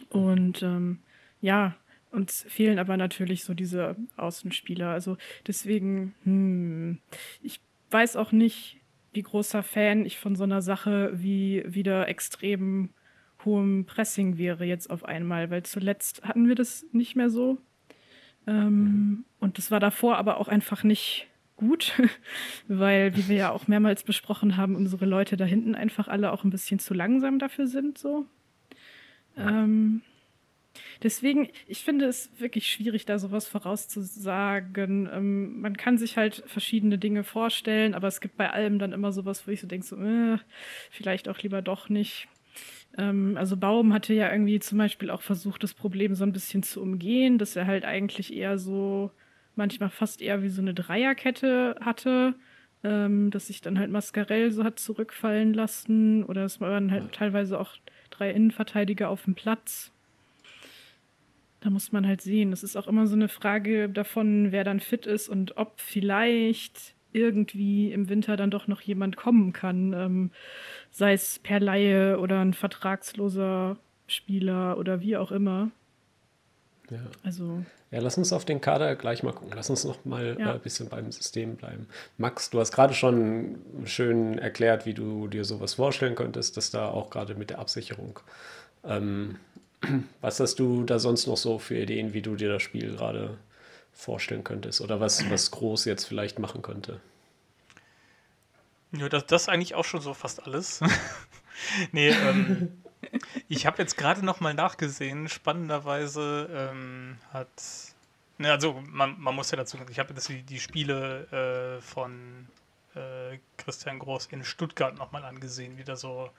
Und 0.09 0.61
ähm, 0.63 0.99
ja, 1.41 1.75
uns 2.13 2.45
fehlen 2.47 2.79
aber 2.79 2.95
natürlich 2.95 3.43
so 3.43 3.53
diese 3.53 3.95
Außenspieler. 4.17 4.89
Also 4.89 5.17
deswegen, 5.47 6.13
hm, 6.23 6.99
ich 7.41 7.59
weiß 7.91 8.15
auch 8.15 8.31
nicht, 8.31 8.77
wie 9.13 9.23
großer 9.23 9.63
Fan 9.63 10.05
ich 10.05 10.17
von 10.17 10.35
so 10.35 10.43
einer 10.43 10.61
Sache 10.61 11.11
wie 11.13 11.63
wieder 11.67 12.07
extrem 12.07 12.89
hohem 13.45 13.85
Pressing 13.85 14.37
wäre 14.37 14.65
jetzt 14.65 14.89
auf 14.89 15.05
einmal, 15.05 15.49
weil 15.49 15.63
zuletzt 15.63 16.23
hatten 16.23 16.47
wir 16.47 16.55
das 16.55 16.85
nicht 16.91 17.15
mehr 17.15 17.29
so. 17.29 17.57
Ähm, 18.47 18.79
mhm. 18.79 19.25
Und 19.39 19.57
das 19.57 19.71
war 19.71 19.79
davor 19.79 20.17
aber 20.17 20.37
auch 20.37 20.47
einfach 20.47 20.83
nicht 20.83 21.27
gut, 21.55 21.93
weil, 22.67 23.15
wie 23.15 23.27
wir 23.27 23.35
ja 23.35 23.51
auch 23.51 23.67
mehrmals 23.67 24.03
besprochen 24.03 24.57
haben, 24.57 24.75
unsere 24.75 25.05
Leute 25.05 25.37
da 25.37 25.45
hinten 25.45 25.75
einfach 25.75 26.07
alle 26.07 26.31
auch 26.31 26.43
ein 26.43 26.49
bisschen 26.49 26.79
zu 26.79 26.93
langsam 26.93 27.39
dafür 27.39 27.67
sind, 27.67 27.97
so. 27.97 28.25
Ähm, 29.37 30.01
deswegen, 31.03 31.49
ich 31.67 31.83
finde 31.83 32.05
es 32.05 32.31
wirklich 32.39 32.69
schwierig, 32.69 33.05
da 33.05 33.19
sowas 33.19 33.47
vorauszusagen. 33.47 35.09
Ähm, 35.11 35.61
man 35.61 35.77
kann 35.77 35.97
sich 35.97 36.17
halt 36.17 36.43
verschiedene 36.47 36.97
Dinge 36.97 37.23
vorstellen, 37.23 37.93
aber 37.93 38.07
es 38.07 38.21
gibt 38.21 38.37
bei 38.37 38.49
allem 38.49 38.79
dann 38.79 38.93
immer 38.93 39.11
sowas, 39.11 39.47
wo 39.47 39.51
ich 39.51 39.61
so 39.61 39.67
denke, 39.67 39.85
so, 39.85 39.97
äh, 39.97 40.37
vielleicht 40.91 41.29
auch 41.29 41.39
lieber 41.39 41.61
doch 41.61 41.89
nicht. 41.89 42.27
Ähm, 42.97 43.37
also 43.37 43.57
Baum 43.57 43.93
hatte 43.93 44.13
ja 44.13 44.31
irgendwie 44.31 44.59
zum 44.59 44.77
Beispiel 44.77 45.09
auch 45.09 45.21
versucht, 45.21 45.63
das 45.63 45.73
Problem 45.73 46.15
so 46.15 46.23
ein 46.23 46.33
bisschen 46.33 46.63
zu 46.63 46.81
umgehen, 46.81 47.37
dass 47.37 47.55
er 47.55 47.67
halt 47.67 47.85
eigentlich 47.85 48.33
eher 48.33 48.57
so, 48.57 49.11
manchmal 49.55 49.89
fast 49.89 50.21
eher 50.21 50.43
wie 50.43 50.49
so 50.49 50.61
eine 50.61 50.73
Dreierkette 50.73 51.75
hatte. 51.81 52.35
Ähm, 52.85 53.31
dass 53.31 53.47
sich 53.47 53.61
dann 53.61 53.79
halt 53.79 53.91
Mascarell 53.91 54.51
so 54.51 54.65
hat 54.65 54.77
zurückfallen 54.77 55.53
lassen 55.53 56.25
oder 56.25 56.43
es 56.43 56.59
waren 56.59 56.91
halt 56.91 57.13
teilweise 57.13 57.57
auch 57.57 57.77
drei 58.09 58.31
Innenverteidiger 58.31 59.07
auf 59.09 59.23
dem 59.23 59.35
Platz. 59.35 59.92
Da 61.63 61.69
muss 61.69 61.93
man 61.93 62.05
halt 62.05 62.19
sehen. 62.19 62.51
Das 62.51 62.61
ist 62.61 62.75
auch 62.75 62.87
immer 62.87 63.07
so 63.07 63.15
eine 63.15 63.29
Frage 63.29 63.87
davon, 63.87 64.51
wer 64.51 64.65
dann 64.65 64.81
fit 64.81 65.05
ist 65.05 65.29
und 65.29 65.55
ob 65.55 65.79
vielleicht 65.79 66.93
irgendwie 67.13 67.93
im 67.93 68.09
Winter 68.09 68.35
dann 68.35 68.51
doch 68.51 68.67
noch 68.67 68.81
jemand 68.81 69.15
kommen 69.15 69.53
kann. 69.53 69.93
Ähm, 69.93 70.31
sei 70.91 71.13
es 71.13 71.39
per 71.39 71.61
Laie 71.61 72.19
oder 72.19 72.41
ein 72.41 72.53
vertragsloser 72.53 73.77
Spieler 74.07 74.77
oder 74.77 74.99
wie 74.99 75.15
auch 75.15 75.31
immer. 75.31 75.71
Ja. 76.89 76.99
Also. 77.23 77.63
Ja, 77.91 78.01
lass 78.01 78.17
uns 78.17 78.33
auf 78.33 78.43
den 78.43 78.59
Kader 78.59 78.97
gleich 78.97 79.23
mal 79.23 79.31
gucken. 79.31 79.53
Lass 79.55 79.69
uns 79.69 79.85
noch 79.85 80.03
mal 80.03 80.35
ja. 80.37 80.49
äh, 80.49 80.53
ein 80.55 80.59
bisschen 80.59 80.89
beim 80.89 81.13
System 81.13 81.55
bleiben. 81.55 81.87
Max, 82.17 82.49
du 82.49 82.59
hast 82.59 82.73
gerade 82.73 82.93
schon 82.93 83.59
schön 83.85 84.37
erklärt, 84.37 84.85
wie 84.85 84.93
du 84.93 85.29
dir 85.29 85.45
sowas 85.45 85.75
vorstellen 85.75 86.15
könntest, 86.15 86.57
dass 86.57 86.71
da 86.71 86.89
auch 86.89 87.09
gerade 87.09 87.35
mit 87.35 87.51
der 87.51 87.59
Absicherung 87.59 88.19
ähm, 88.83 89.37
Was 90.21 90.39
hast 90.39 90.55
du 90.59 90.83
da 90.83 90.99
sonst 90.99 91.27
noch 91.27 91.37
so 91.37 91.59
für 91.59 91.77
Ideen, 91.77 92.13
wie 92.13 92.21
du 92.21 92.35
dir 92.35 92.49
das 92.49 92.61
Spiel 92.61 92.95
gerade 92.95 93.37
vorstellen 93.93 94.43
könntest? 94.43 94.81
Oder 94.81 94.99
was, 94.99 95.29
was 95.29 95.51
groß 95.51 95.85
jetzt 95.85 96.05
vielleicht 96.05 96.39
machen 96.39 96.61
könnte? 96.61 96.99
Ja, 98.91 99.09
das, 99.09 99.25
das 99.25 99.49
eigentlich 99.49 99.75
auch 99.75 99.85
schon 99.85 100.01
so 100.01 100.13
fast 100.13 100.45
alles. 100.45 100.79
nee, 101.91 102.09
ähm, 102.09 102.83
ich 103.47 103.65
habe 103.65 103.81
jetzt 103.81 103.97
gerade 103.97 104.23
noch 104.23 104.39
mal 104.39 104.53
nachgesehen. 104.53 105.27
Spannenderweise 105.27 106.49
ähm, 106.53 107.17
hat. 107.31 107.49
Ne, 108.37 108.51
also, 108.51 108.81
man, 108.87 109.19
man 109.19 109.35
muss 109.35 109.51
ja 109.51 109.57
dazu. 109.57 109.77
Ich 109.89 109.99
habe 109.99 110.13
jetzt 110.13 110.29
die, 110.29 110.43
die 110.43 110.59
Spiele 110.59 111.77
äh, 111.77 111.81
von 111.81 112.47
äh, 112.95 113.39
Christian 113.57 113.99
Groß 113.99 114.27
in 114.27 114.43
Stuttgart 114.43 114.95
noch 114.97 115.11
mal 115.11 115.23
angesehen, 115.23 115.77
wie 115.77 115.83
da 115.83 115.95
so 115.95 116.29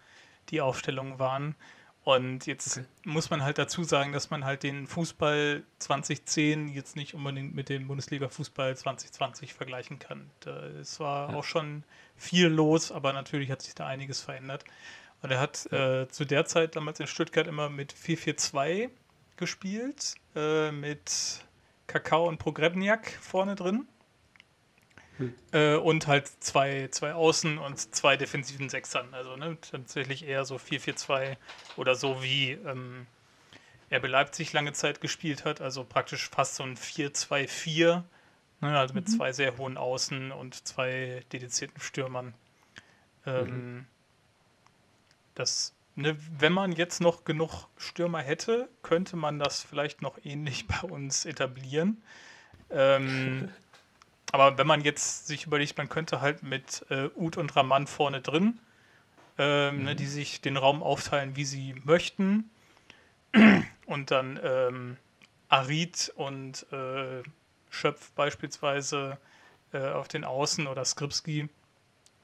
die 0.51 0.61
Aufstellungen 0.61 1.19
waren. 1.19 1.55
Und 2.05 2.47
jetzt 2.47 2.77
okay. 2.77 2.87
muss 3.05 3.31
man 3.31 3.43
halt 3.43 3.57
dazu 3.57 3.83
sagen, 3.83 4.13
dass 4.13 4.29
man 4.29 4.45
halt 4.45 4.63
den 4.63 4.87
Fußball 4.87 5.63
2010 5.79 6.69
jetzt 6.69 6.97
nicht 6.97 7.15
unbedingt 7.15 7.55
mit 7.55 7.71
dem 7.71 7.89
Bundesliga-Fußball 7.89 8.77
2020 8.77 9.55
vergleichen 9.55 9.99
kann. 9.99 10.31
Es 10.81 11.01
war 11.01 11.31
ja. 11.31 11.37
auch 11.37 11.45
schon 11.45 11.83
viel 12.15 12.49
los, 12.49 12.93
aber 12.93 13.15
natürlich 13.15 13.51
hat 13.51 13.63
sich 13.63 13.75
da 13.75 13.87
einiges 13.87 14.21
verändert. 14.21 14.65
Und 15.23 15.31
er 15.31 15.41
hat 15.41 15.73
äh, 15.73 16.07
zu 16.09 16.27
der 16.27 16.45
Zeit 16.45 16.77
damals 16.77 17.01
in 17.01 17.07
Stuttgart 17.07 17.47
immer 17.47 17.71
mit 17.71 17.95
4-4-2 17.95 18.91
gespielt, 19.39 20.17
äh, 20.37 20.71
mit 20.73 21.43
Kakao 21.87 22.29
und 22.29 22.37
Pogrebniak 22.37 23.11
vorne 23.23 23.55
drin. 23.55 23.89
Hm. 25.19 25.35
Äh, 25.53 25.77
und 25.77 26.07
halt 26.07 26.29
zwei, 26.41 26.89
zwei 26.91 27.15
Außen 27.15 27.59
und 27.59 27.95
zwei 27.95 28.17
defensiven 28.17 28.69
Sechsern. 28.69 29.13
Also 29.13 29.37
ne, 29.37 29.57
tatsächlich 29.61 30.27
eher 30.27 30.45
so 30.45 30.57
4-4-2 30.57 31.37
oder 31.77 31.95
so 31.95 32.23
wie 32.23 32.53
ähm, 32.53 33.07
RB 33.93 34.09
Leipzig 34.09 34.53
lange 34.53 34.73
Zeit 34.73 35.01
gespielt 35.01 35.45
hat. 35.45 35.61
Also 35.61 35.85
praktisch 35.85 36.29
fast 36.29 36.57
so 36.57 36.65
ein 36.65 36.77
4-2-4. 36.77 38.03
Ne, 38.61 38.79
also 38.79 38.95
mit 38.95 39.09
mhm. 39.09 39.13
zwei 39.13 39.33
sehr 39.33 39.57
hohen 39.59 39.77
Außen 39.77 40.33
und 40.33 40.67
zwei 40.67 41.23
dedizierten 41.33 41.81
Stürmern. 41.81 42.35
Ähm, 43.27 43.47
mhm 43.47 43.87
das, 45.35 45.75
ne, 45.97 46.17
wenn 46.39 46.53
man 46.53 46.73
jetzt 46.73 47.01
noch 47.01 47.25
genug 47.25 47.69
Stürmer 47.77 48.21
hätte, 48.21 48.69
könnte 48.83 49.17
man 49.17 49.39
das 49.39 49.63
vielleicht 49.63 50.03
noch 50.03 50.19
ähnlich 50.25 50.67
bei 50.69 50.89
uns 50.89 51.25
etablieren. 51.25 52.03
Ähm, 52.71 53.51
aber 54.35 54.59
wenn 54.59 54.67
man 54.67 54.81
jetzt 54.81 55.29
sich 55.29 55.47
überlegt, 55.47 55.79
man 55.79 55.89
könnte 55.89 56.21
halt 56.21 56.43
mit 56.43 56.85
äh, 56.91 57.09
Ud 57.15 57.37
und 57.37 57.55
Raman 57.55 57.87
vorne 57.87 58.21
drin, 58.21 58.59
ähm, 59.39 59.77
mhm. 59.77 59.85
ne, 59.85 59.95
die 59.95 60.09
sich 60.09 60.41
den 60.41 60.57
Raum 60.57 60.83
aufteilen, 60.83 61.37
wie 61.37 61.45
sie 61.45 61.81
möchten. 61.85 62.51
Und 63.87 64.11
dann 64.11 64.41
ähm, 64.43 64.97
Arid 65.49 66.13
und 66.17 66.67
äh, 66.73 67.23
Schöpf 67.71 68.11
beispielsweise 68.17 69.19
äh, 69.73 69.91
auf 69.91 70.09
den 70.09 70.25
Außen 70.25 70.67
oder 70.67 70.85
Skripski. 70.85 71.49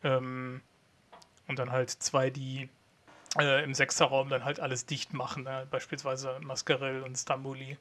Ähm, 0.03 0.63
und 1.47 1.61
dann 1.61 1.71
halt 1.71 1.91
zwei, 1.91 2.29
die 2.29 2.69
äh, 3.39 3.63
im 3.63 3.73
Sechserraum 3.73 4.31
dann 4.31 4.45
halt 4.45 4.59
alles 4.59 4.85
dicht 4.85 5.15
machen. 5.15 5.45
Ne? 5.45 5.65
Beispielsweise 5.71 6.41
Mascarell 6.41 7.05
und 7.05 7.17
Stambuli 7.17 7.79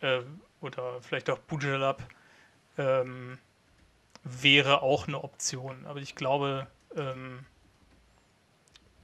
äh, 0.00 0.20
oder 0.62 1.02
vielleicht 1.02 1.28
auch 1.28 1.38
Bujalab 1.40 2.02
ähm, 2.78 3.36
wäre 4.24 4.82
auch 4.82 5.08
eine 5.08 5.22
Option. 5.22 5.86
Aber 5.86 6.00
ich 6.00 6.14
glaube, 6.14 6.66
ähm, 6.96 7.44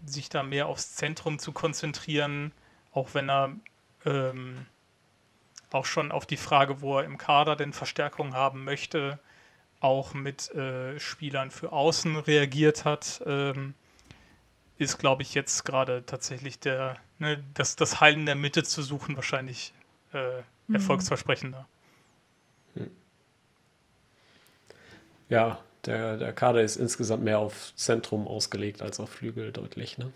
sich 0.05 0.29
da 0.29 0.43
mehr 0.43 0.67
aufs 0.67 0.95
Zentrum 0.95 1.39
zu 1.39 1.53
konzentrieren, 1.53 2.53
auch 2.93 3.15
wenn 3.15 3.29
er 3.29 3.57
ähm, 4.05 4.67
auch 5.73 5.85
schon 5.85 6.13
auf 6.13 6.27
die 6.27 6.37
Frage, 6.37 6.81
wo 6.81 6.99
er 6.99 7.05
im 7.05 7.19
Kader 7.19 7.57
denn 7.57 7.73
Verstärkung 7.73 8.35
haben 8.35 8.65
möchte, 8.65 9.19
auch 9.81 10.15
mit 10.15 10.51
äh, 10.55 10.99
Spielern 10.99 11.51
für 11.51 11.73
Außen 11.73 12.17
reagiert 12.17 12.85
hat. 12.85 13.23
Ähm, 13.27 13.75
ist, 14.79 14.99
glaube 14.99 15.23
ich, 15.23 15.35
jetzt 15.35 15.65
gerade 15.65 16.05
tatsächlich 16.05 16.59
der, 16.59 16.97
ne, 17.19 17.43
das, 17.55 17.77
das 17.77 18.01
Heil 18.01 18.15
in 18.15 18.27
der 18.27 18.35
Mitte 18.35 18.63
zu 18.63 18.83
suchen, 18.83 19.17
wahrscheinlich 19.17 19.73
äh, 20.13 20.43
mhm. 20.67 20.75
erfolgsversprechender. 20.75 21.67
Ja, 25.29 25.59
der, 25.85 26.17
der 26.17 26.33
Kader 26.33 26.63
ist 26.63 26.77
insgesamt 26.77 27.23
mehr 27.23 27.39
auf 27.39 27.73
Zentrum 27.77 28.27
ausgelegt 28.27 28.83
als 28.83 29.01
auf 29.01 29.11
Flügel, 29.11 29.53
deutlich, 29.53 29.99
ne? 29.99 30.13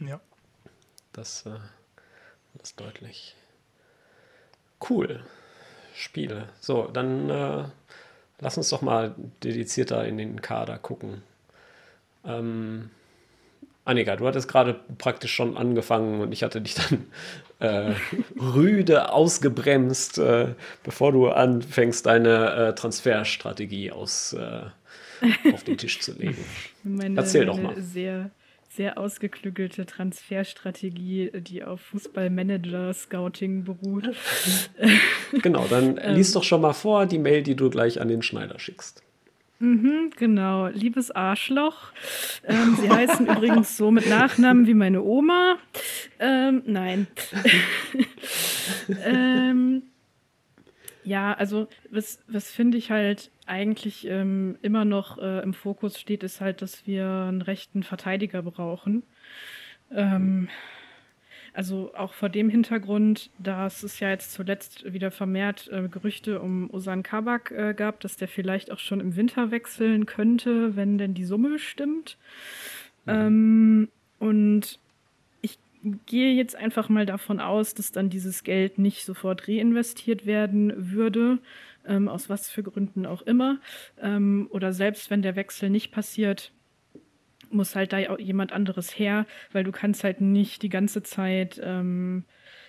Ja. 0.00 0.20
Das, 1.12 1.46
äh, 1.46 1.50
das 2.54 2.70
ist 2.70 2.80
deutlich. 2.80 3.34
Cool. 4.88 5.24
Spiele. 5.94 6.48
So, 6.60 6.86
dann 6.86 7.28
äh, 7.30 7.64
lass 8.38 8.56
uns 8.56 8.68
doch 8.68 8.82
mal 8.82 9.14
dedizierter 9.42 10.06
in 10.06 10.16
den 10.16 10.40
Kader 10.40 10.78
gucken. 10.78 11.22
Ähm, 12.24 12.90
Annika, 13.88 14.16
du 14.16 14.26
hattest 14.26 14.48
gerade 14.48 14.78
praktisch 14.98 15.32
schon 15.32 15.56
angefangen 15.56 16.20
und 16.20 16.30
ich 16.32 16.42
hatte 16.42 16.60
dich 16.60 16.74
dann 16.74 17.06
äh, 17.58 17.94
rüde 18.38 19.12
ausgebremst, 19.12 20.18
äh, 20.18 20.48
bevor 20.84 21.12
du 21.12 21.28
anfängst, 21.28 22.04
deine 22.04 22.52
äh, 22.52 22.74
Transferstrategie 22.74 23.90
aus, 23.90 24.34
äh, 24.34 24.64
auf 25.52 25.64
den 25.64 25.78
Tisch 25.78 26.00
zu 26.00 26.12
legen. 26.12 26.44
Meine, 26.84 27.16
Erzähl 27.16 27.46
doch 27.46 27.58
mal. 27.58 27.80
Sehr, 27.80 28.30
sehr 28.68 28.98
ausgeklügelte 28.98 29.86
Transferstrategie, 29.86 31.30
die 31.40 31.64
auf 31.64 31.80
Fußballmanager-Scouting 31.80 33.64
beruht. 33.64 34.14
genau, 35.42 35.66
dann 35.66 35.96
liest 36.14 36.36
doch 36.36 36.44
schon 36.44 36.60
mal 36.60 36.74
vor 36.74 37.06
die 37.06 37.18
Mail, 37.18 37.42
die 37.42 37.56
du 37.56 37.70
gleich 37.70 38.02
an 38.02 38.08
den 38.08 38.20
Schneider 38.20 38.58
schickst. 38.58 39.02
Mhm, 39.60 40.10
genau, 40.16 40.68
liebes 40.68 41.10
Arschloch. 41.10 41.92
Ähm, 42.44 42.76
sie 42.80 42.88
heißen 42.88 43.26
übrigens 43.36 43.76
so 43.76 43.90
mit 43.90 44.08
Nachnamen 44.08 44.66
wie 44.66 44.74
meine 44.74 45.02
Oma. 45.02 45.56
Ähm, 46.20 46.62
nein. 46.64 47.08
ähm, 49.04 49.82
ja, 51.02 51.32
also 51.32 51.66
was, 51.90 52.20
was 52.28 52.50
finde 52.50 52.78
ich 52.78 52.90
halt 52.90 53.30
eigentlich 53.46 54.06
ähm, 54.06 54.58
immer 54.62 54.84
noch 54.84 55.18
äh, 55.18 55.42
im 55.42 55.54
Fokus 55.54 55.98
steht, 55.98 56.22
ist 56.22 56.40
halt, 56.40 56.62
dass 56.62 56.86
wir 56.86 57.06
einen 57.06 57.42
rechten 57.42 57.82
Verteidiger 57.82 58.42
brauchen. 58.42 59.02
Ähm, 59.90 60.48
also 61.52 61.92
auch 61.94 62.12
vor 62.12 62.28
dem 62.28 62.48
Hintergrund, 62.48 63.30
dass 63.38 63.82
es 63.82 64.00
ja 64.00 64.10
jetzt 64.10 64.32
zuletzt 64.32 64.92
wieder 64.92 65.10
vermehrt 65.10 65.68
äh, 65.72 65.88
Gerüchte 65.88 66.40
um 66.40 66.70
Osan 66.70 67.02
Kabak 67.02 67.50
äh, 67.50 67.74
gab, 67.74 68.00
dass 68.00 68.16
der 68.16 68.28
vielleicht 68.28 68.70
auch 68.70 68.78
schon 68.78 69.00
im 69.00 69.16
Winter 69.16 69.50
wechseln 69.50 70.06
könnte, 70.06 70.76
wenn 70.76 70.98
denn 70.98 71.14
die 71.14 71.24
Summe 71.24 71.58
stimmt. 71.58 72.16
Mhm. 73.06 73.12
Ähm, 73.12 73.88
und 74.18 74.78
ich 75.40 75.58
gehe 76.06 76.32
jetzt 76.34 76.56
einfach 76.56 76.88
mal 76.88 77.06
davon 77.06 77.40
aus, 77.40 77.74
dass 77.74 77.92
dann 77.92 78.10
dieses 78.10 78.44
Geld 78.44 78.78
nicht 78.78 79.04
sofort 79.04 79.48
reinvestiert 79.48 80.26
werden 80.26 80.92
würde, 80.92 81.38
ähm, 81.86 82.08
aus 82.08 82.28
was 82.28 82.50
für 82.50 82.62
Gründen 82.62 83.06
auch 83.06 83.22
immer. 83.22 83.58
Ähm, 84.00 84.48
oder 84.50 84.72
selbst 84.72 85.10
wenn 85.10 85.22
der 85.22 85.36
Wechsel 85.36 85.70
nicht 85.70 85.92
passiert, 85.92 86.52
muss 87.50 87.74
halt 87.74 87.92
da 87.92 87.98
jemand 88.18 88.52
anderes 88.52 88.98
her, 88.98 89.26
weil 89.52 89.64
du 89.64 89.72
kannst 89.72 90.04
halt 90.04 90.20
nicht 90.20 90.62
die 90.62 90.68
ganze 90.68 91.02
Zeit 91.02 91.60
ähm, 91.62 92.24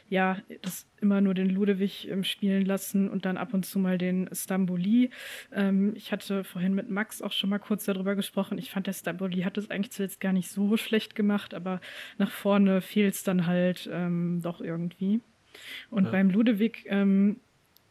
ja 0.10 0.38
das 0.62 0.88
immer 1.02 1.22
nur 1.22 1.34
den 1.34 1.50
Ludewig 1.50 2.10
ähm, 2.10 2.24
spielen 2.24 2.66
lassen 2.66 3.10
und 3.10 3.26
dann 3.26 3.38
ab 3.38 3.54
und 3.54 3.66
zu 3.66 3.80
mal 3.80 3.98
den 3.98 4.30
Stamboli. 4.34 5.12
Ähm, 5.54 5.94
ich 5.96 6.12
hatte 6.12 6.44
vorhin 6.44 6.74
mit 6.74 6.90
Max 6.90 7.22
auch 7.22 7.32
schon 7.32 7.50
mal 7.50 7.60
kurz 7.60 7.86
darüber 7.86 8.16
gesprochen. 8.16 8.58
Ich 8.58 8.72
fand, 8.72 8.88
der 8.88 8.94
Stamboli 8.94 9.42
hat 9.42 9.58
es 9.58 9.70
eigentlich 9.70 9.92
zuletzt 9.92 10.20
gar 10.20 10.34
nicht 10.34 10.50
so 10.50 10.78
schlecht 10.78 11.16
gemacht, 11.16 11.54
aber 11.54 11.80
nach 12.18 12.32
vorne 12.32 12.82
fehlt 12.82 13.14
es 13.14 13.24
dann 13.24 13.46
halt 13.46 13.90
ähm, 13.92 14.42
doch 14.42 14.62
irgendwie. 14.62 15.22
Und 15.90 16.06
ja. 16.06 16.12
beim 16.12 16.30
Ludewig 16.30 16.86
ähm, 16.88 17.38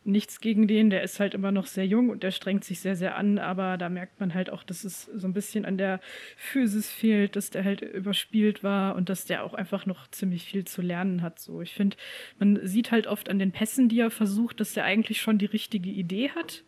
nichts 0.08 0.40
gegen 0.40 0.66
den, 0.66 0.90
der 0.90 1.02
ist 1.02 1.20
halt 1.20 1.34
immer 1.34 1.52
noch 1.52 1.66
sehr 1.66 1.86
jung 1.86 2.08
und 2.08 2.22
der 2.22 2.30
strengt 2.30 2.64
sich 2.64 2.80
sehr, 2.80 2.96
sehr 2.96 3.16
an, 3.16 3.38
aber 3.38 3.76
da 3.76 3.88
merkt 3.88 4.18
man 4.20 4.34
halt 4.34 4.50
auch, 4.50 4.62
dass 4.62 4.84
es 4.84 5.04
so 5.04 5.26
ein 5.26 5.32
bisschen 5.32 5.64
an 5.64 5.78
der 5.78 6.00
Physis 6.36 6.90
fehlt, 6.90 7.36
dass 7.36 7.50
der 7.50 7.64
halt 7.64 7.82
überspielt 7.82 8.64
war 8.64 8.96
und 8.96 9.08
dass 9.08 9.26
der 9.26 9.44
auch 9.44 9.54
einfach 9.54 9.86
noch 9.86 10.08
ziemlich 10.10 10.44
viel 10.44 10.64
zu 10.64 10.82
lernen 10.82 11.22
hat. 11.22 11.38
So, 11.38 11.60
ich 11.60 11.74
finde, 11.74 11.96
man 12.38 12.58
sieht 12.66 12.90
halt 12.90 13.06
oft 13.06 13.28
an 13.28 13.38
den 13.38 13.52
Pässen, 13.52 13.88
die 13.88 14.00
er 14.00 14.10
versucht, 14.10 14.60
dass 14.60 14.76
er 14.76 14.84
eigentlich 14.84 15.20
schon 15.20 15.38
die 15.38 15.46
richtige 15.46 15.90
Idee 15.90 16.30
hat. 16.30 16.64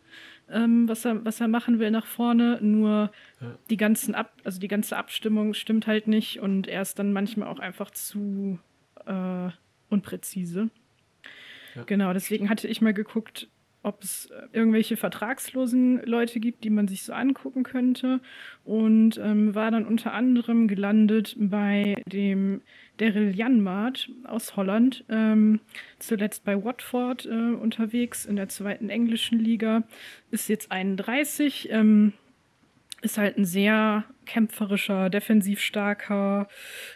Ähm, 0.49 0.87
was, 0.87 1.05
er, 1.05 1.23
was 1.23 1.39
er 1.39 1.47
machen 1.47 1.79
will 1.79 1.91
nach 1.91 2.05
vorne, 2.05 2.59
nur 2.61 3.11
ja. 3.39 3.57
die 3.69 3.77
ganzen 3.77 4.15
Ab 4.15 4.33
also 4.43 4.59
die 4.59 4.67
ganze 4.67 4.97
Abstimmung 4.97 5.53
stimmt 5.53 5.87
halt 5.87 6.07
nicht 6.07 6.39
und 6.39 6.67
er 6.67 6.81
ist 6.81 6.99
dann 6.99 7.13
manchmal 7.13 7.47
auch 7.47 7.59
einfach 7.59 7.91
zu 7.91 8.59
äh, 9.05 9.49
unpräzise. 9.89 10.69
Genau, 11.85 12.13
deswegen 12.13 12.49
hatte 12.49 12.67
ich 12.67 12.81
mal 12.81 12.93
geguckt, 12.93 13.49
ob 13.83 14.03
es 14.03 14.29
irgendwelche 14.53 14.95
vertragslosen 14.95 16.03
Leute 16.05 16.39
gibt, 16.39 16.63
die 16.63 16.69
man 16.69 16.87
sich 16.87 17.03
so 17.03 17.13
angucken 17.13 17.63
könnte. 17.63 18.19
Und 18.63 19.17
ähm, 19.17 19.55
war 19.55 19.71
dann 19.71 19.85
unter 19.85 20.13
anderem 20.13 20.67
gelandet 20.67 21.35
bei 21.37 21.95
dem 22.05 22.61
Daryl 22.97 23.35
Janmaat 23.35 24.09
aus 24.25 24.55
Holland, 24.55 25.03
ähm, 25.09 25.59
zuletzt 25.97 26.43
bei 26.43 26.63
Watford 26.63 27.25
äh, 27.25 27.29
unterwegs 27.29 28.25
in 28.25 28.35
der 28.35 28.49
zweiten 28.49 28.89
englischen 28.89 29.39
Liga, 29.39 29.83
ist 30.29 30.47
jetzt 30.49 30.71
31, 30.71 31.69
ähm, 31.71 32.13
ist 33.01 33.17
halt 33.17 33.37
ein 33.37 33.45
sehr 33.45 34.05
kämpferischer, 34.25 35.09
defensiv 35.09 35.59
starker 35.59 36.47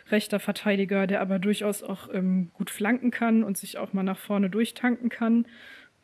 rechter 0.10 0.40
Verteidiger, 0.40 1.07
der 1.07 1.22
aber 1.22 1.40
durchaus 1.40 1.84
auch 1.84 2.14
ähm, 2.14 2.52
gut 2.53 2.69
flanken 2.69 3.11
kann 3.11 3.44
und 3.44 3.57
sich 3.57 3.77
auch 3.77 3.94
mal 3.94 4.03
nach 4.03 4.18
vorne 4.18 4.49
durchtanken 4.49 5.10
kann. 5.10 5.45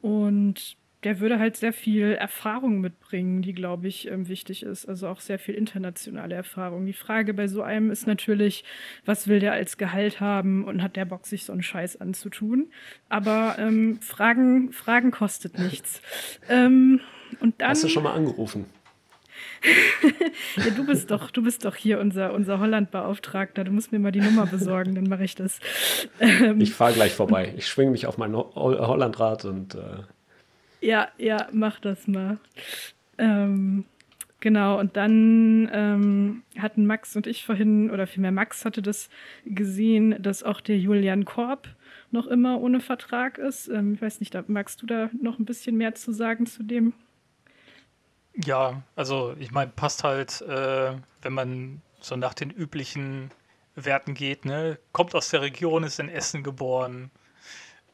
Und 0.01 0.77
der 1.03 1.19
würde 1.19 1.39
halt 1.39 1.57
sehr 1.57 1.73
viel 1.73 2.13
Erfahrung 2.13 2.79
mitbringen, 2.79 3.41
die, 3.41 3.53
glaube 3.53 3.87
ich, 3.87 4.07
ähm, 4.07 4.27
wichtig 4.27 4.63
ist. 4.63 4.87
Also 4.87 5.07
auch 5.07 5.19
sehr 5.19 5.39
viel 5.39 5.55
internationale 5.55 6.35
Erfahrung. 6.35 6.85
Die 6.85 6.93
Frage 6.93 7.33
bei 7.33 7.47
so 7.47 7.63
einem 7.63 7.89
ist 7.89 8.05
natürlich, 8.05 8.63
was 9.05 9.27
will 9.27 9.39
der 9.39 9.53
als 9.53 9.77
Gehalt 9.77 10.19
haben 10.19 10.63
und 10.63 10.83
hat 10.83 10.95
der 10.95 11.05
Bock, 11.05 11.25
sich 11.25 11.45
so 11.45 11.53
einen 11.53 11.63
Scheiß 11.63 11.99
anzutun? 11.99 12.71
Aber 13.09 13.55
ähm, 13.57 13.99
Fragen, 14.01 14.71
Fragen 14.71 15.11
kostet 15.11 15.57
nichts. 15.57 16.01
ähm, 16.49 16.99
und 17.39 17.59
dann, 17.61 17.69
Hast 17.69 17.83
du 17.83 17.89
schon 17.89 18.03
mal 18.03 18.13
angerufen? 18.13 18.65
Ja, 20.57 20.71
du 20.71 20.85
bist 20.85 21.11
doch, 21.11 21.31
du 21.31 21.43
bist 21.43 21.65
doch 21.65 21.75
hier 21.75 21.99
unser, 21.99 22.33
unser 22.33 22.59
Holland-Beauftragter. 22.59 23.63
Du 23.63 23.71
musst 23.71 23.91
mir 23.91 23.99
mal 23.99 24.11
die 24.11 24.21
Nummer 24.21 24.45
besorgen, 24.45 24.95
dann 24.95 25.05
mache 25.05 25.23
ich 25.23 25.35
das. 25.35 25.59
Ähm, 26.19 26.59
ich 26.61 26.73
fahre 26.73 26.93
gleich 26.93 27.13
vorbei. 27.13 27.53
Ich 27.57 27.67
schwinge 27.67 27.91
mich 27.91 28.05
auf 28.05 28.17
mein 28.17 28.35
Hollandrad 28.35 29.45
und 29.45 29.75
äh 29.75 30.03
ja, 30.81 31.09
ja, 31.17 31.47
mach 31.51 31.79
das 31.79 32.07
mal. 32.07 32.39
Ähm, 33.19 33.85
genau, 34.39 34.79
und 34.79 34.97
dann 34.97 35.69
ähm, 35.71 36.43
hatten 36.57 36.87
Max 36.87 37.15
und 37.15 37.27
ich 37.27 37.45
vorhin, 37.45 37.91
oder 37.91 38.07
vielmehr 38.07 38.31
Max 38.31 38.65
hatte 38.65 38.81
das 38.81 39.09
gesehen, 39.45 40.15
dass 40.21 40.41
auch 40.41 40.59
der 40.59 40.79
Julian 40.79 41.23
Korb 41.23 41.67
noch 42.09 42.25
immer 42.25 42.59
ohne 42.59 42.79
Vertrag 42.79 43.37
ist. 43.37 43.67
Ähm, 43.67 43.93
ich 43.93 44.01
weiß 44.01 44.19
nicht, 44.19 44.33
da, 44.33 44.43
magst 44.47 44.81
du 44.81 44.87
da 44.87 45.11
noch 45.21 45.37
ein 45.37 45.45
bisschen 45.45 45.77
mehr 45.77 45.93
zu 45.93 46.11
sagen 46.11 46.47
zu 46.47 46.63
dem? 46.63 46.93
Ja, 48.33 48.81
also 48.95 49.35
ich 49.39 49.51
meine, 49.51 49.71
passt 49.71 50.03
halt, 50.03 50.41
äh, 50.41 50.93
wenn 51.21 51.33
man 51.33 51.81
so 51.99 52.15
nach 52.15 52.33
den 52.33 52.49
üblichen 52.49 53.31
Werten 53.75 54.13
geht, 54.13 54.45
ne? 54.45 54.79
Kommt 54.93 55.15
aus 55.15 55.29
der 55.29 55.41
Region, 55.41 55.83
ist 55.83 55.99
in 55.99 56.09
Essen 56.09 56.43
geboren. 56.43 57.11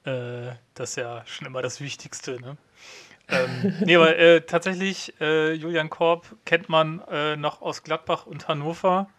Äh, 0.04 0.54
das 0.74 0.92
ist 0.92 0.96
ja 0.98 1.24
schon 1.26 1.48
immer 1.48 1.62
das 1.62 1.82
Wichtigste, 1.82 2.40
ne? 2.40 2.58
ähm, 3.30 3.76
nee, 3.86 3.96
aber 3.96 4.18
äh, 4.18 4.42
tatsächlich, 4.42 5.14
äh, 5.20 5.54
Julian 5.54 5.90
Korb 5.90 6.36
kennt 6.46 6.70
man 6.70 7.02
äh, 7.10 7.36
noch 7.36 7.62
aus 7.62 7.84
Gladbach 7.84 8.26
und 8.26 8.48
Hannover. 8.48 9.10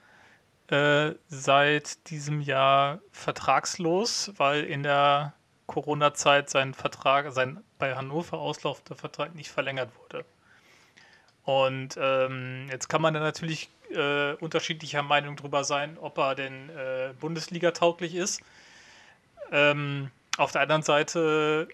Äh, 0.68 1.14
seit 1.28 2.10
diesem 2.10 2.40
Jahr 2.42 3.00
vertragslos, 3.10 4.32
weil 4.36 4.64
in 4.64 4.82
der 4.82 5.32
Corona-Zeit 5.66 6.50
sein 6.50 6.74
Vertrag, 6.74 7.32
sein 7.32 7.62
bei 7.78 7.94
Hannover 7.94 8.38
auslaufender 8.38 8.94
Vertrag 8.94 9.34
nicht 9.34 9.50
verlängert 9.50 9.90
wurde. 9.98 10.24
Und 11.48 11.96
ähm, 11.98 12.66
jetzt 12.70 12.88
kann 12.90 13.00
man 13.00 13.14
da 13.14 13.20
natürlich 13.20 13.70
äh, 13.90 14.34
unterschiedlicher 14.34 15.02
Meinung 15.02 15.34
drüber 15.34 15.64
sein, 15.64 15.96
ob 15.98 16.18
er 16.18 16.34
denn 16.34 16.68
äh, 16.68 17.14
Bundesliga 17.18 17.70
tauglich 17.70 18.14
ist. 18.14 18.42
Ähm, 19.50 20.10
auf 20.36 20.52
der 20.52 20.60
anderen 20.60 20.82
Seite 20.82 21.68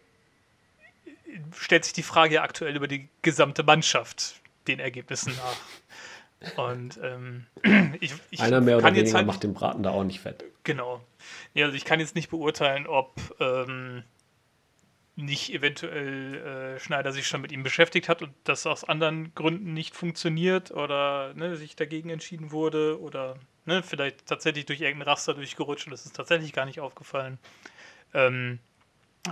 stellt 1.56 1.86
sich 1.86 1.92
die 1.92 2.04
Frage 2.04 2.36
ja 2.36 2.42
aktuell 2.44 2.76
über 2.76 2.86
die 2.86 3.08
gesamte 3.22 3.64
Mannschaft 3.64 4.36
den 4.68 4.78
Ergebnissen 4.78 5.34
nach. 5.34 6.56
Und 6.56 7.00
ähm, 7.02 7.46
ich, 8.00 8.14
ich 8.30 8.40
Einer 8.40 8.60
mehr 8.60 8.78
oder 8.78 8.94
weniger 8.94 9.16
halt, 9.16 9.26
macht 9.26 9.42
den 9.42 9.54
Braten 9.54 9.82
da 9.82 9.90
auch 9.90 10.04
nicht 10.04 10.20
fett. 10.20 10.44
Genau. 10.62 11.00
Ja, 11.52 11.64
also 11.64 11.76
ich 11.76 11.84
kann 11.84 11.98
jetzt 11.98 12.14
nicht 12.14 12.30
beurteilen, 12.30 12.86
ob 12.86 13.16
ähm, 13.40 14.04
nicht 15.16 15.52
eventuell 15.52 16.74
äh, 16.76 16.80
Schneider 16.80 17.12
sich 17.12 17.26
schon 17.26 17.40
mit 17.40 17.52
ihm 17.52 17.62
beschäftigt 17.62 18.08
hat 18.08 18.22
und 18.22 18.34
das 18.44 18.66
aus 18.66 18.82
anderen 18.82 19.32
Gründen 19.34 19.72
nicht 19.72 19.94
funktioniert 19.94 20.72
oder 20.72 21.32
ne, 21.34 21.56
sich 21.56 21.76
dagegen 21.76 22.10
entschieden 22.10 22.50
wurde 22.50 23.00
oder 23.00 23.36
ne, 23.64 23.82
vielleicht 23.82 24.26
tatsächlich 24.26 24.66
durch 24.66 24.80
irgendein 24.80 25.08
Raster 25.08 25.34
durchgerutscht 25.34 25.86
und 25.86 25.92
es 25.92 26.04
ist 26.04 26.16
tatsächlich 26.16 26.52
gar 26.52 26.64
nicht 26.64 26.80
aufgefallen. 26.80 27.38
Ähm, 28.12 28.58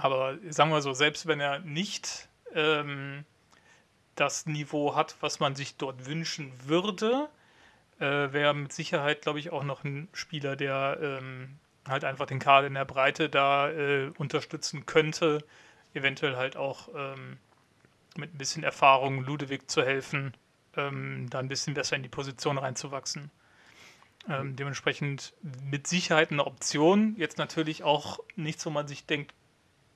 aber 0.00 0.38
sagen 0.48 0.70
wir 0.70 0.82
so, 0.82 0.92
selbst 0.92 1.26
wenn 1.26 1.40
er 1.40 1.58
nicht 1.60 2.28
ähm, 2.54 3.24
das 4.14 4.46
Niveau 4.46 4.94
hat, 4.94 5.16
was 5.20 5.40
man 5.40 5.56
sich 5.56 5.76
dort 5.76 6.06
wünschen 6.06 6.52
würde, 6.66 7.28
äh, 7.98 8.32
wäre 8.32 8.54
mit 8.54 8.72
Sicherheit, 8.72 9.22
glaube 9.22 9.38
ich, 9.38 9.50
auch 9.50 9.64
noch 9.64 9.84
ein 9.84 10.08
Spieler, 10.12 10.56
der 10.56 10.98
ähm, 11.00 11.58
halt 11.88 12.04
einfach 12.04 12.26
den 12.26 12.38
Kader 12.38 12.66
in 12.66 12.74
der 12.74 12.84
Breite 12.84 13.28
da 13.28 13.70
äh, 13.70 14.12
unterstützen 14.18 14.86
könnte. 14.86 15.44
Eventuell 15.94 16.36
halt 16.36 16.56
auch 16.56 16.88
ähm, 16.94 17.38
mit 18.16 18.34
ein 18.34 18.38
bisschen 18.38 18.62
Erfahrung 18.62 19.24
Ludewig 19.24 19.70
zu 19.70 19.82
helfen, 19.82 20.34
ähm, 20.76 21.28
da 21.30 21.38
ein 21.38 21.48
bisschen 21.48 21.74
besser 21.74 21.96
in 21.96 22.02
die 22.02 22.08
Position 22.08 22.58
reinzuwachsen. 22.58 23.30
Ähm, 24.28 24.54
dementsprechend 24.54 25.34
mit 25.64 25.86
Sicherheit 25.86 26.30
eine 26.30 26.46
Option. 26.46 27.16
Jetzt 27.18 27.38
natürlich 27.38 27.82
auch 27.82 28.20
nichts, 28.36 28.64
wo 28.64 28.70
man 28.70 28.86
sich 28.86 29.04
denkt, 29.04 29.34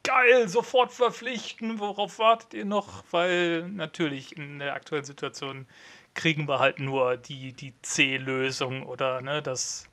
geil, 0.02 0.48
sofort 0.48 0.92
verpflichten, 0.92 1.78
worauf 1.78 2.18
wartet 2.18 2.54
ihr 2.54 2.64
noch? 2.64 3.04
Weil 3.10 3.68
natürlich 3.68 4.36
in 4.36 4.58
der 4.58 4.74
aktuellen 4.74 5.04
Situation 5.04 5.66
kriegen 6.14 6.48
wir 6.48 6.58
halt 6.58 6.80
nur 6.80 7.16
die, 7.16 7.52
die 7.52 7.74
C-Lösung 7.82 8.84
oder 8.84 9.20
ne, 9.20 9.42
das, 9.42 9.88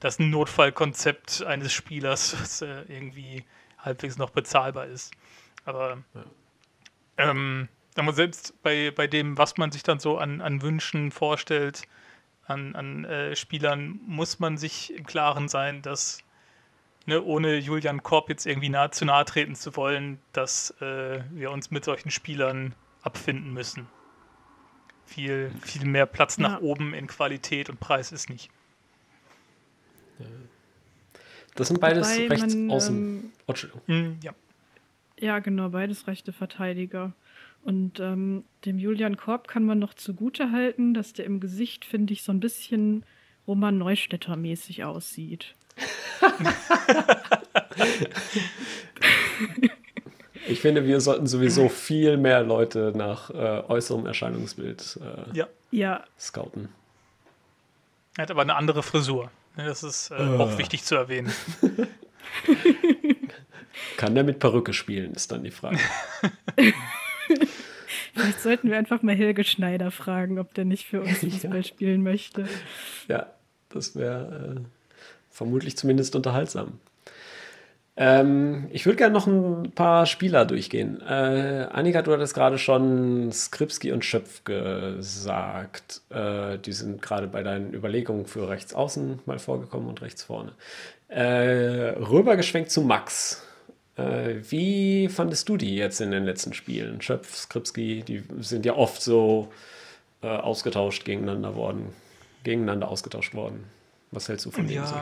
das 0.00 0.18
Notfallkonzept 0.18 1.42
eines 1.42 1.72
Spielers, 1.72 2.40
was 2.40 2.62
äh, 2.62 2.82
irgendwie 2.88 3.44
halbwegs 3.78 4.16
noch 4.16 4.30
bezahlbar 4.30 4.86
ist. 4.86 5.12
Aber 5.64 6.02
ja. 6.14 6.24
ähm, 7.30 7.68
selbst 8.12 8.62
bei, 8.62 8.90
bei 8.90 9.06
dem, 9.06 9.38
was 9.38 9.56
man 9.56 9.72
sich 9.72 9.82
dann 9.82 9.98
so 9.98 10.18
an, 10.18 10.40
an 10.40 10.62
Wünschen 10.62 11.10
vorstellt, 11.10 11.82
an, 12.46 12.74
an 12.74 13.04
äh, 13.04 13.36
Spielern, 13.36 14.00
muss 14.06 14.38
man 14.38 14.56
sich 14.58 14.92
im 14.94 15.06
Klaren 15.06 15.48
sein, 15.48 15.82
dass 15.82 16.18
ne, 17.06 17.22
ohne 17.22 17.56
Julian 17.56 18.02
Korb 18.02 18.28
jetzt 18.28 18.46
irgendwie 18.46 18.68
nahe, 18.68 18.90
zu 18.90 19.04
nahe 19.04 19.24
treten 19.24 19.54
zu 19.54 19.76
wollen, 19.76 20.20
dass 20.32 20.70
äh, 20.80 21.22
wir 21.30 21.50
uns 21.50 21.70
mit 21.70 21.84
solchen 21.84 22.10
Spielern 22.10 22.74
abfinden 23.02 23.52
müssen. 23.52 23.86
Viel, 25.06 25.52
viel 25.62 25.86
mehr 25.86 26.06
Platz 26.06 26.36
ja. 26.36 26.48
nach 26.48 26.60
oben 26.60 26.94
in 26.94 27.06
Qualität 27.06 27.68
und 27.68 27.78
Preis 27.78 28.12
ist 28.12 28.30
nicht. 28.30 28.50
Das 31.54 31.68
sind 31.68 31.80
beides 31.80 32.16
Wobei 32.16 32.28
rechts 32.28 32.54
man, 32.54 32.70
außen. 32.70 32.96
Ähm, 32.96 33.32
oh, 33.46 33.54
hm, 33.86 34.18
ja. 34.22 34.32
Ja, 35.18 35.38
genau, 35.38 35.70
beides 35.70 36.06
rechte 36.06 36.32
Verteidiger. 36.32 37.12
Und 37.62 37.98
ähm, 37.98 38.44
dem 38.66 38.78
Julian 38.78 39.16
Korb 39.16 39.48
kann 39.48 39.64
man 39.64 39.78
noch 39.78 39.94
zugute 39.94 40.52
halten, 40.52 40.92
dass 40.92 41.14
der 41.14 41.24
im 41.24 41.40
Gesicht, 41.40 41.84
finde 41.86 42.12
ich, 42.12 42.22
so 42.22 42.30
ein 42.30 42.40
bisschen 42.40 43.04
Roman 43.46 43.78
Neustädter 43.78 44.36
mäßig 44.36 44.84
aussieht. 44.84 45.54
ich 50.46 50.60
finde, 50.60 50.86
wir 50.86 51.00
sollten 51.00 51.26
sowieso 51.26 51.68
viel 51.68 52.16
mehr 52.16 52.42
Leute 52.42 52.92
nach 52.94 53.30
äh, 53.30 53.62
äußerem 53.66 54.06
Erscheinungsbild 54.06 55.00
äh, 55.02 55.36
ja. 55.36 55.48
Ja. 55.70 56.04
scouten. 56.18 56.68
Er 58.16 58.22
hat 58.22 58.30
aber 58.30 58.42
eine 58.42 58.54
andere 58.56 58.82
Frisur. 58.82 59.30
Das 59.56 59.82
ist 59.82 60.10
äh, 60.10 60.14
uh. 60.14 60.40
auch 60.40 60.58
wichtig 60.58 60.84
zu 60.84 60.94
erwähnen. 60.96 61.32
Kann 63.96 64.14
der 64.14 64.24
mit 64.24 64.38
Perücke 64.38 64.72
spielen, 64.72 65.12
ist 65.12 65.32
dann 65.32 65.44
die 65.44 65.50
Frage. 65.50 65.78
Vielleicht 68.14 68.40
sollten 68.40 68.70
wir 68.70 68.78
einfach 68.78 69.02
mal 69.02 69.14
Helge 69.14 69.44
Schneider 69.44 69.90
fragen, 69.90 70.38
ob 70.38 70.54
der 70.54 70.64
nicht 70.64 70.86
für 70.86 71.00
uns 71.00 71.18
Fußball 71.20 71.56
ja. 71.56 71.62
spielen 71.62 72.02
möchte. 72.02 72.48
Ja, 73.08 73.26
das 73.70 73.96
wäre 73.96 74.56
äh, 74.56 74.60
vermutlich 75.30 75.76
zumindest 75.76 76.14
unterhaltsam. 76.14 76.78
Ähm, 77.96 78.66
ich 78.72 78.86
würde 78.86 78.96
gerne 78.96 79.12
noch 79.12 79.28
ein 79.28 79.70
paar 79.72 80.06
Spieler 80.06 80.44
durchgehen. 80.44 81.00
Äh, 81.00 81.68
Annika, 81.70 82.02
du 82.02 82.12
hattest 82.12 82.34
gerade 82.34 82.58
schon 82.58 83.30
Skripski 83.30 83.92
und 83.92 84.04
Schöpf 84.04 84.42
gesagt. 84.42 86.02
Äh, 86.10 86.58
die 86.58 86.72
sind 86.72 87.02
gerade 87.02 87.28
bei 87.28 87.44
deinen 87.44 87.72
Überlegungen 87.72 88.26
für 88.26 88.48
rechts 88.48 88.74
außen 88.74 89.20
mal 89.26 89.38
vorgekommen 89.38 89.88
und 89.88 90.02
rechts 90.02 90.24
vorne. 90.24 90.52
Äh, 91.08 91.94
rübergeschwenkt 92.00 92.70
zu 92.72 92.82
Max. 92.82 93.46
Äh, 93.96 94.36
wie 94.50 95.08
fandest 95.08 95.48
du 95.48 95.56
die 95.56 95.76
jetzt 95.76 96.00
in 96.00 96.10
den 96.10 96.24
letzten 96.24 96.52
Spielen? 96.52 97.00
Schöpf, 97.00 97.34
Skripski, 97.34 98.02
die 98.02 98.24
sind 98.40 98.66
ja 98.66 98.74
oft 98.74 99.02
so 99.02 99.52
äh, 100.22 100.28
ausgetauscht 100.28 101.04
gegeneinander 101.04 101.54
worden, 101.54 101.92
gegeneinander 102.42 102.88
ausgetauscht 102.88 103.34
worden. 103.34 103.64
Was 104.10 104.28
hältst 104.28 104.46
du 104.46 104.50
von 104.50 104.68
ja, 104.68 104.82
denen 104.82 104.86
so? 104.86 104.96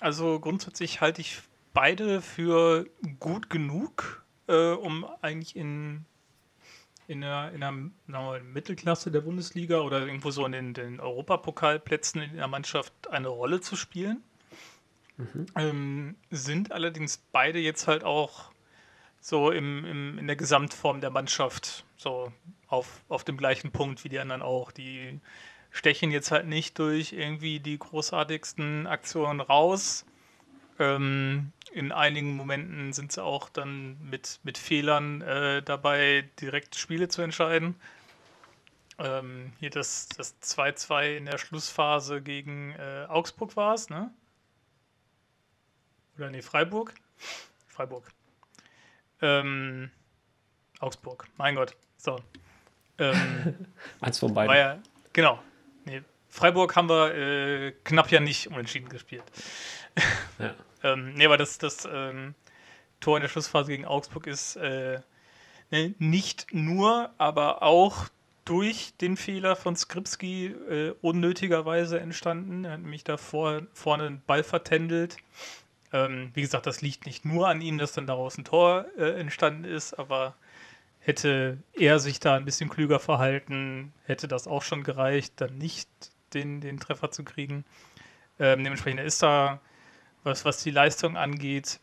Also 0.00 0.40
grundsätzlich 0.40 1.00
halte 1.00 1.20
ich 1.20 1.40
beide 1.72 2.20
für 2.20 2.86
gut 3.20 3.50
genug, 3.50 4.24
äh, 4.48 4.70
um 4.70 5.06
eigentlich 5.20 5.56
in, 5.56 6.04
in 7.06 7.20
der, 7.20 7.52
in 7.52 7.60
der 7.60 7.72
wir, 8.06 8.40
Mittelklasse 8.40 9.10
der 9.10 9.20
Bundesliga 9.20 9.80
oder 9.80 10.06
irgendwo 10.06 10.30
so 10.30 10.44
in 10.46 10.52
den, 10.52 10.74
den 10.74 11.00
Europapokalplätzen 11.00 12.22
in 12.22 12.36
der 12.36 12.48
Mannschaft 12.48 12.92
eine 13.10 13.28
Rolle 13.28 13.60
zu 13.60 13.76
spielen. 13.76 14.22
Mhm. 15.16 15.46
Ähm, 15.56 16.16
sind 16.30 16.72
allerdings 16.72 17.18
beide 17.32 17.58
jetzt 17.58 17.86
halt 17.86 18.04
auch 18.04 18.50
so 19.20 19.50
im, 19.50 19.84
im, 19.84 20.18
in 20.18 20.26
der 20.26 20.36
Gesamtform 20.36 21.00
der 21.00 21.10
Mannschaft 21.10 21.84
so 21.96 22.32
auf, 22.68 23.02
auf 23.08 23.24
dem 23.24 23.36
gleichen 23.36 23.70
Punkt 23.70 24.04
wie 24.04 24.08
die 24.08 24.18
anderen 24.18 24.42
auch. 24.42 24.70
Die 24.70 25.20
stechen 25.70 26.10
jetzt 26.10 26.30
halt 26.30 26.46
nicht 26.46 26.78
durch 26.78 27.12
irgendwie 27.12 27.58
die 27.60 27.78
großartigsten 27.78 28.86
Aktionen 28.86 29.40
raus. 29.40 30.04
Ähm, 30.78 31.52
in 31.72 31.92
einigen 31.92 32.36
Momenten 32.36 32.92
sind 32.92 33.12
sie 33.12 33.22
auch 33.22 33.48
dann 33.48 33.96
mit, 34.02 34.40
mit 34.42 34.58
Fehlern 34.58 35.22
äh, 35.22 35.62
dabei, 35.62 36.28
direkt 36.40 36.76
Spiele 36.76 37.08
zu 37.08 37.22
entscheiden. 37.22 37.76
Ähm, 38.98 39.52
hier 39.58 39.70
das 39.70 40.08
2-2 40.10 40.72
das 40.72 41.18
in 41.18 41.26
der 41.26 41.38
Schlussphase 41.38 42.20
gegen 42.22 42.72
äh, 42.72 43.06
Augsburg 43.08 43.56
war 43.56 43.74
es, 43.74 43.88
ne? 43.88 44.12
Oder 46.16 46.30
nee, 46.30 46.42
Freiburg? 46.42 46.94
Freiburg. 47.66 48.10
Ähm, 49.20 49.90
Augsburg, 50.80 51.26
mein 51.36 51.54
Gott. 51.54 51.76
So. 51.96 52.18
Ähm, 52.98 53.66
Eins 54.00 54.18
von 54.18 54.32
beiden. 54.34 54.54
Ja, 54.54 54.78
genau. 55.12 55.42
Nee, 55.84 56.02
Freiburg 56.28 56.76
haben 56.76 56.88
wir 56.88 57.14
äh, 57.14 57.72
knapp 57.84 58.10
ja 58.10 58.20
nicht 58.20 58.48
unentschieden 58.48 58.88
gespielt. 58.88 59.24
Ja. 60.38 60.54
ähm, 60.92 61.14
nee, 61.14 61.26
aber 61.26 61.36
das, 61.36 61.58
das 61.58 61.88
ähm, 61.90 62.34
Tor 63.00 63.16
in 63.16 63.22
der 63.22 63.28
Schlussphase 63.28 63.70
gegen 63.70 63.84
Augsburg 63.84 64.26
ist 64.26 64.56
äh, 64.56 65.00
ne, 65.70 65.94
nicht 65.98 66.46
nur, 66.52 67.10
aber 67.18 67.62
auch 67.62 68.08
durch 68.44 68.94
den 69.00 69.16
Fehler 69.16 69.56
von 69.56 69.74
Skripski 69.74 70.46
äh, 70.46 70.94
unnötigerweise 71.00 71.98
entstanden. 71.98 72.64
Er 72.64 72.72
hat 72.72 72.80
nämlich 72.80 73.04
da 73.04 73.16
vor, 73.16 73.62
vorne 73.72 74.04
einen 74.04 74.22
Ball 74.26 74.42
vertändelt. 74.42 75.16
Ähm, 75.94 76.32
wie 76.34 76.40
gesagt, 76.40 76.66
das 76.66 76.82
liegt 76.82 77.06
nicht 77.06 77.24
nur 77.24 77.48
an 77.48 77.60
ihm, 77.60 77.78
dass 77.78 77.92
dann 77.92 78.08
daraus 78.08 78.36
ein 78.36 78.44
Tor 78.44 78.86
äh, 78.98 79.20
entstanden 79.20 79.62
ist, 79.62 79.94
aber 79.94 80.34
hätte 80.98 81.58
er 81.72 82.00
sich 82.00 82.18
da 82.18 82.34
ein 82.34 82.44
bisschen 82.44 82.68
klüger 82.68 82.98
verhalten, 82.98 83.92
hätte 84.04 84.26
das 84.26 84.48
auch 84.48 84.62
schon 84.62 84.82
gereicht, 84.82 85.34
dann 85.36 85.56
nicht 85.56 85.88
den, 86.32 86.60
den 86.60 86.80
Treffer 86.80 87.12
zu 87.12 87.22
kriegen. 87.22 87.64
Ähm, 88.40 88.64
dementsprechend 88.64 89.02
ist 89.02 89.22
da, 89.22 89.60
was, 90.24 90.44
was 90.44 90.64
die 90.64 90.72
Leistung 90.72 91.16
angeht, 91.16 91.78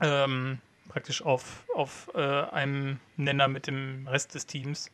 ähm, 0.00 0.60
praktisch 0.88 1.22
auf, 1.22 1.64
auf 1.74 2.08
äh, 2.14 2.20
einem 2.20 3.00
Nenner 3.16 3.48
mit 3.48 3.66
dem 3.66 4.06
Rest 4.06 4.36
des 4.36 4.46
Teams. 4.46 4.92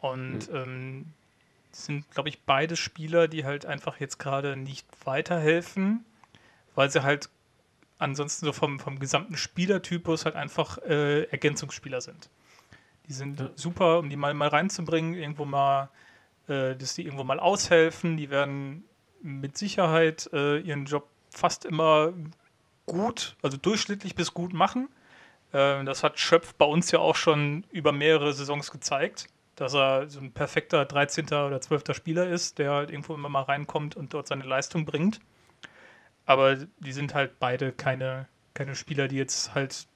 Und 0.00 0.50
mhm. 0.50 0.56
ähm, 0.56 1.06
sind, 1.70 2.10
glaube 2.10 2.30
ich, 2.30 2.40
beide 2.40 2.74
Spieler, 2.74 3.28
die 3.28 3.44
halt 3.44 3.64
einfach 3.64 4.00
jetzt 4.00 4.18
gerade 4.18 4.56
nicht 4.56 4.88
weiterhelfen, 5.04 6.04
weil 6.74 6.90
sie 6.90 7.04
halt 7.04 7.28
ansonsten 8.00 8.46
so 8.46 8.52
vom, 8.52 8.80
vom 8.80 8.98
gesamten 8.98 9.36
Spielertypus 9.36 10.24
halt 10.24 10.36
einfach 10.36 10.78
äh, 10.78 11.24
Ergänzungsspieler 11.24 12.00
sind. 12.00 12.30
Die 13.08 13.12
sind 13.12 13.40
ja. 13.40 13.50
super, 13.54 13.98
um 13.98 14.08
die 14.08 14.16
mal, 14.16 14.34
mal 14.34 14.48
reinzubringen, 14.48 15.14
irgendwo 15.14 15.44
mal, 15.44 15.90
äh, 16.48 16.76
dass 16.76 16.94
die 16.94 17.04
irgendwo 17.04 17.24
mal 17.24 17.40
aushelfen. 17.40 18.16
Die 18.16 18.30
werden 18.30 18.84
mit 19.22 19.58
Sicherheit 19.58 20.30
äh, 20.32 20.58
ihren 20.58 20.86
Job 20.86 21.08
fast 21.30 21.64
immer 21.64 22.12
gut, 22.86 23.36
also 23.42 23.56
durchschnittlich 23.56 24.14
bis 24.14 24.34
gut 24.34 24.52
machen. 24.52 24.88
Äh, 25.52 25.84
das 25.84 26.02
hat 26.02 26.18
Schöpf 26.18 26.54
bei 26.54 26.64
uns 26.64 26.90
ja 26.90 26.98
auch 27.00 27.16
schon 27.16 27.64
über 27.70 27.92
mehrere 27.92 28.32
Saisons 28.32 28.70
gezeigt, 28.70 29.26
dass 29.56 29.74
er 29.74 30.08
so 30.08 30.20
ein 30.20 30.32
perfekter 30.32 30.84
13. 30.84 31.26
oder 31.26 31.60
12. 31.60 31.94
Spieler 31.94 32.28
ist, 32.28 32.58
der 32.58 32.72
halt 32.72 32.90
irgendwo 32.90 33.14
immer 33.14 33.28
mal 33.28 33.42
reinkommt 33.42 33.96
und 33.96 34.14
dort 34.14 34.26
seine 34.26 34.44
Leistung 34.44 34.84
bringt. 34.84 35.20
Aber 36.30 36.54
die 36.54 36.92
sind 36.92 37.12
halt 37.12 37.40
beide 37.40 37.72
keine, 37.72 38.28
keine 38.54 38.76
Spieler, 38.76 39.08
die 39.08 39.16
jetzt 39.16 39.52
halt 39.56 39.88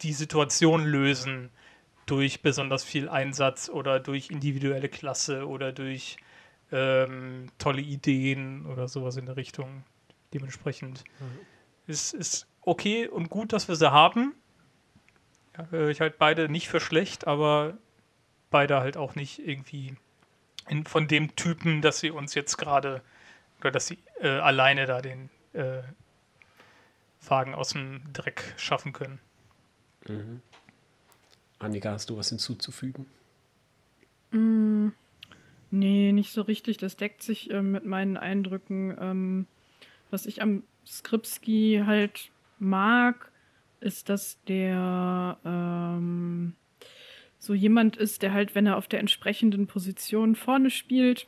die 0.00 0.14
Situation 0.14 0.82
lösen, 0.82 1.50
durch 2.06 2.40
besonders 2.40 2.84
viel 2.84 3.06
Einsatz 3.10 3.68
oder 3.68 4.00
durch 4.00 4.30
individuelle 4.30 4.88
Klasse 4.88 5.46
oder 5.46 5.72
durch 5.72 6.16
ähm, 6.72 7.50
tolle 7.58 7.82
Ideen 7.82 8.64
oder 8.64 8.88
sowas 8.88 9.18
in 9.18 9.26
der 9.26 9.36
Richtung. 9.36 9.84
Dementsprechend 10.32 11.04
mhm. 11.20 11.38
ist 11.86 12.14
es 12.14 12.46
okay 12.62 13.06
und 13.06 13.28
gut, 13.28 13.52
dass 13.52 13.68
wir 13.68 13.76
sie 13.76 13.92
haben. 13.92 14.34
Ja, 15.70 15.88
ich 15.90 16.00
halte 16.00 16.16
beide 16.18 16.48
nicht 16.48 16.70
für 16.70 16.80
schlecht, 16.80 17.26
aber 17.26 17.76
beide 18.48 18.80
halt 18.80 18.96
auch 18.96 19.16
nicht 19.16 19.46
irgendwie 19.46 19.96
in, 20.66 20.86
von 20.86 21.08
dem 21.08 21.36
Typen, 21.36 21.82
dass 21.82 22.00
sie 22.00 22.10
uns 22.10 22.34
jetzt 22.34 22.56
gerade 22.56 23.02
oder 23.60 23.70
dass 23.70 23.86
sie 23.86 23.98
äh, 24.22 24.28
alleine 24.28 24.86
da 24.86 25.02
den 25.02 25.28
äh, 25.52 25.82
Wagen 27.26 27.54
aus 27.54 27.70
dem 27.70 28.00
Dreck 28.12 28.54
schaffen 28.56 28.92
können. 28.92 29.18
Mhm. 30.06 30.40
Annika, 31.58 31.92
hast 31.92 32.10
du 32.10 32.16
was 32.16 32.28
hinzuzufügen? 32.28 33.06
Mm, 34.30 34.88
nee, 35.70 36.12
nicht 36.12 36.32
so 36.32 36.42
richtig. 36.42 36.76
Das 36.76 36.96
deckt 36.96 37.22
sich 37.22 37.50
äh, 37.50 37.62
mit 37.62 37.84
meinen 37.84 38.16
Eindrücken. 38.16 38.96
Ähm, 39.00 39.46
was 40.10 40.26
ich 40.26 40.40
am 40.40 40.62
Skripski 40.86 41.82
halt 41.84 42.30
mag, 42.58 43.30
ist, 43.80 44.08
dass 44.08 44.42
der 44.44 45.38
ähm, 45.44 46.54
so 47.38 47.54
jemand 47.54 47.96
ist, 47.96 48.22
der 48.22 48.32
halt, 48.32 48.54
wenn 48.54 48.66
er 48.66 48.76
auf 48.76 48.88
der 48.88 49.00
entsprechenden 49.00 49.66
Position 49.66 50.34
vorne 50.34 50.70
spielt, 50.70 51.26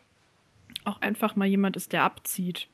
auch 0.85 1.01
einfach 1.01 1.37
mal 1.37 1.47
jemand 1.47 1.77
ist, 1.77 1.93
der 1.93 2.03
abzieht. 2.03 2.69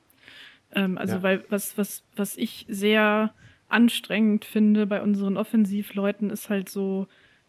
Ähm, 0.76 0.98
also, 0.98 1.16
ja. 1.16 1.22
weil 1.22 1.44
was, 1.48 1.76
was, 1.76 2.04
was 2.14 2.36
ich 2.36 2.66
sehr 2.68 3.34
anstrengend 3.68 4.44
finde 4.44 4.86
bei 4.86 5.02
unseren 5.02 5.36
Offensivleuten, 5.36 6.30
ist 6.30 6.50
halt 6.50 6.68
so, 6.68 7.08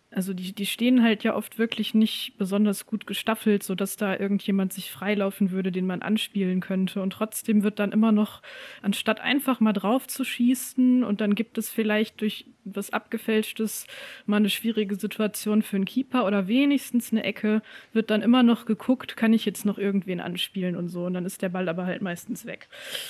also 0.09 0.33
die, 0.33 0.53
die 0.53 0.65
stehen 0.65 1.03
halt 1.03 1.23
ja 1.23 1.35
oft 1.35 1.59
wirklich 1.59 1.93
nicht 1.93 2.37
besonders 2.37 2.85
gut 2.85 3.07
gestaffelt, 3.07 3.61
sodass 3.63 3.97
da 3.97 4.17
irgendjemand 4.17 4.71
sich 4.71 4.89
freilaufen 4.89 5.51
würde, 5.51 5.71
den 5.71 5.85
man 5.85 6.01
anspielen 6.01 6.61
könnte. 6.61 7.01
Und 7.01 7.11
trotzdem 7.11 7.61
wird 7.63 7.79
dann 7.79 7.91
immer 7.91 8.13
noch, 8.13 8.41
anstatt 8.81 9.19
einfach 9.19 9.59
mal 9.59 9.73
drauf 9.73 10.07
zu 10.07 10.23
schießen 10.23 11.03
und 11.03 11.19
dann 11.19 11.35
gibt 11.35 11.57
es 11.57 11.69
vielleicht 11.69 12.21
durch 12.21 12.45
was 12.63 12.91
Abgefälschtes 12.91 13.85
mal 14.25 14.37
eine 14.37 14.49
schwierige 14.49 14.95
Situation 14.95 15.61
für 15.61 15.75
einen 15.75 15.85
Keeper 15.85 16.25
oder 16.25 16.47
wenigstens 16.47 17.11
eine 17.11 17.23
Ecke, 17.23 17.61
wird 17.91 18.09
dann 18.09 18.21
immer 18.21 18.43
noch 18.43 18.65
geguckt, 18.65 19.17
kann 19.17 19.33
ich 19.33 19.45
jetzt 19.45 19.65
noch 19.65 19.77
irgendwen 19.77 20.21
anspielen 20.21 20.77
und 20.77 20.87
so. 20.87 21.05
Und 21.05 21.15
dann 21.15 21.25
ist 21.25 21.41
der 21.41 21.49
Ball 21.49 21.67
aber 21.67 21.85
halt 21.85 22.01
meistens 22.01 22.45
weg. 22.45 22.69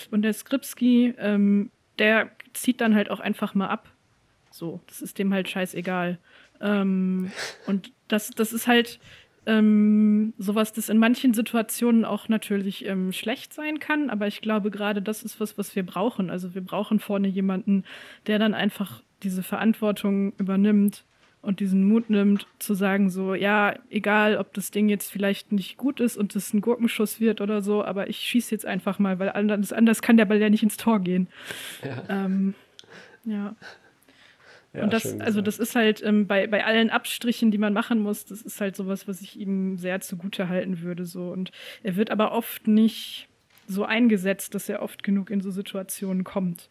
Und 0.10 0.24
der 0.24 0.34
Skripski, 0.34 1.14
ähm, 1.20 1.70
der 2.00 2.32
zieht 2.54 2.82
dann 2.82 2.96
halt 2.96 3.12
auch 3.12 3.20
einfach 3.20 3.54
mal 3.54 3.68
ab. 3.68 3.92
So, 4.50 4.82
das 4.88 5.02
ist 5.02 5.20
dem 5.20 5.34
halt 5.34 5.48
scheißegal. 5.48 6.18
Ähm, 6.62 7.32
und 7.66 7.92
das, 8.08 8.32
das 8.32 8.54
ist 8.54 8.68
halt 8.68 9.00
ähm, 9.46 10.34
sowas, 10.38 10.74
das 10.74 10.90
in 10.90 10.98
manchen 10.98 11.34
Situationen 11.34 12.04
auch 12.04 12.28
natürlich 12.28 12.86
ähm, 12.86 13.14
schlecht 13.14 13.54
sein 13.54 13.80
kann, 13.80 14.10
aber 14.10 14.28
ich 14.28 14.42
glaube 14.42 14.72
gerade 14.72 15.02
das 15.02 15.24
ist 15.24 15.40
was, 15.40 15.58
was 15.58 15.76
wir 15.76 15.86
brauchen. 15.86 16.30
Also 16.30 16.54
wir 16.54 16.62
brauchen 16.62 17.00
vorne 17.00 17.30
jemanden, 17.30 17.86
der 18.28 18.40
dann 18.40 18.54
einfach 18.54 19.02
diese 19.24 19.44
Verantwortung 19.44 20.34
übernimmt 20.38 21.06
und 21.42 21.62
diesen 21.62 21.88
Mut 21.88 22.10
nimmt, 22.10 22.46
zu 22.60 22.74
sagen 22.74 23.10
so, 23.10 23.34
ja, 23.34 23.74
egal, 23.90 24.36
ob 24.36 24.54
das 24.54 24.70
Ding 24.70 24.90
jetzt 24.90 25.10
vielleicht 25.10 25.54
nicht 25.54 25.78
gut 25.78 26.02
ist 26.02 26.18
und 26.18 26.36
es 26.36 26.54
ein 26.54 26.60
Gurkenschuss 26.60 27.22
wird 27.22 27.40
oder 27.40 27.62
so, 27.62 27.86
aber 27.86 28.10
ich 28.10 28.18
schieße 28.18 28.54
jetzt 28.54 28.66
einfach 28.66 29.00
mal, 29.00 29.18
weil 29.18 29.30
anders, 29.30 29.72
anders 29.72 30.02
kann 30.02 30.18
der 30.18 30.26
Ball 30.26 30.42
ja 30.42 30.50
nicht 30.50 30.64
ins 30.64 30.76
Tor 30.76 31.00
gehen. 31.00 31.30
Ja. 31.86 32.04
Ähm, 32.26 32.54
ja. 33.24 33.56
Ja, 34.78 34.84
und 34.84 34.94
das, 34.94 35.20
also 35.20 35.42
das 35.42 35.58
ist 35.58 35.76
halt 35.76 36.04
ähm, 36.04 36.28
bei, 36.28 36.46
bei 36.46 36.64
allen 36.64 36.92
Abstrichen, 36.92 37.50
die 37.50 37.58
man 37.58 37.74
machen 37.74 38.00
muss, 38.00 38.26
das 38.26 38.44
ist 38.44 38.62
halt 38.62 38.76
sowas, 38.76 39.08
was 39.08 39.22
ich 39.22 39.40
ihm 39.40 39.78
sehr 39.78 40.02
zugute 40.02 40.50
halten 40.50 40.82
würde. 40.82 41.06
So. 41.06 41.32
Und 41.32 41.52
er 41.82 41.96
wird 41.96 42.12
aber 42.12 42.32
oft 42.32 42.68
nicht 42.68 43.28
so 43.68 43.84
eingesetzt, 43.84 44.54
dass 44.54 44.70
er 44.70 44.82
oft 44.84 45.02
genug 45.02 45.32
in 45.32 45.42
so 45.42 45.50
Situationen 45.50 46.24
kommt. 46.24 46.70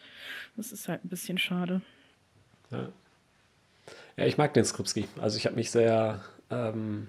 Das 0.57 0.71
ist 0.73 0.89
halt 0.89 1.05
ein 1.05 1.09
bisschen 1.09 1.37
schade. 1.39 1.81
Ja, 2.71 2.89
ja 4.17 4.25
ich 4.25 4.39
mag 4.39 4.55
den 4.55 4.65
Skripski. 4.65 5.07
Also 5.21 5.37
ich 5.37 5.47
habe 5.47 5.57
mich 5.57 5.73
sehr 5.73 6.21
ähm, 6.51 7.09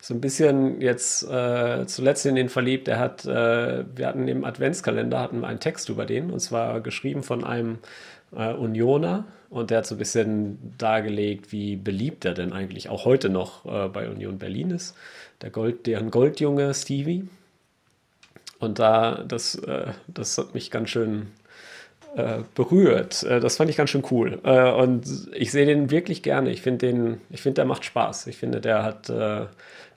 so 0.00 0.14
ein 0.14 0.20
bisschen 0.20 0.80
jetzt 0.80 1.28
äh, 1.28 1.86
zuletzt 1.86 2.24
in 2.24 2.36
den 2.36 2.48
verliebt. 2.48 2.86
Er 2.86 2.98
hat, 2.98 3.24
äh, 3.24 3.84
wir 3.96 4.06
hatten 4.06 4.28
im 4.28 4.44
Adventskalender 4.44 5.18
hatten 5.18 5.40
wir 5.40 5.48
einen 5.48 5.60
Text 5.60 5.88
über 5.88 6.06
den 6.06 6.30
und 6.30 6.38
zwar 6.38 6.80
geschrieben 6.80 7.22
von 7.22 7.42
einem 7.42 7.78
äh, 8.34 8.52
Unioner 8.52 9.24
und 9.50 9.70
der 9.70 9.78
hat 9.78 9.86
so 9.86 9.94
ein 9.94 9.98
bisschen 9.98 10.74
dargelegt, 10.78 11.52
wie 11.52 11.76
beliebt 11.76 12.24
er 12.24 12.34
denn 12.34 12.52
eigentlich 12.52 12.88
auch 12.88 13.04
heute 13.04 13.28
noch 13.28 13.64
äh, 13.64 13.88
bei 13.88 14.08
Union 14.08 14.38
Berlin 14.38 14.70
ist. 14.70 14.96
Der 15.42 15.50
Gold, 15.50 15.86
deren 15.86 16.10
Goldjunge 16.10 16.72
Stevie. 16.74 17.28
Und 18.58 18.78
da, 18.78 19.22
das, 19.26 19.54
äh, 19.56 19.92
das 20.08 20.38
hat 20.38 20.54
mich 20.54 20.70
ganz 20.70 20.90
schön 20.90 21.28
äh, 22.16 22.38
berührt. 22.54 23.22
Äh, 23.24 23.40
das 23.40 23.58
fand 23.58 23.68
ich 23.68 23.76
ganz 23.76 23.90
schön 23.90 24.02
cool. 24.10 24.40
Äh, 24.42 24.70
und 24.70 25.06
ich 25.34 25.52
sehe 25.52 25.66
den 25.66 25.90
wirklich 25.90 26.22
gerne. 26.22 26.50
Ich 26.50 26.62
finde 26.62 26.86
den, 26.86 27.20
ich 27.28 27.42
finde, 27.42 27.56
der 27.56 27.64
macht 27.66 27.84
Spaß. 27.84 28.26
Ich 28.28 28.38
finde, 28.38 28.60
der 28.60 28.82
hat, 28.82 29.12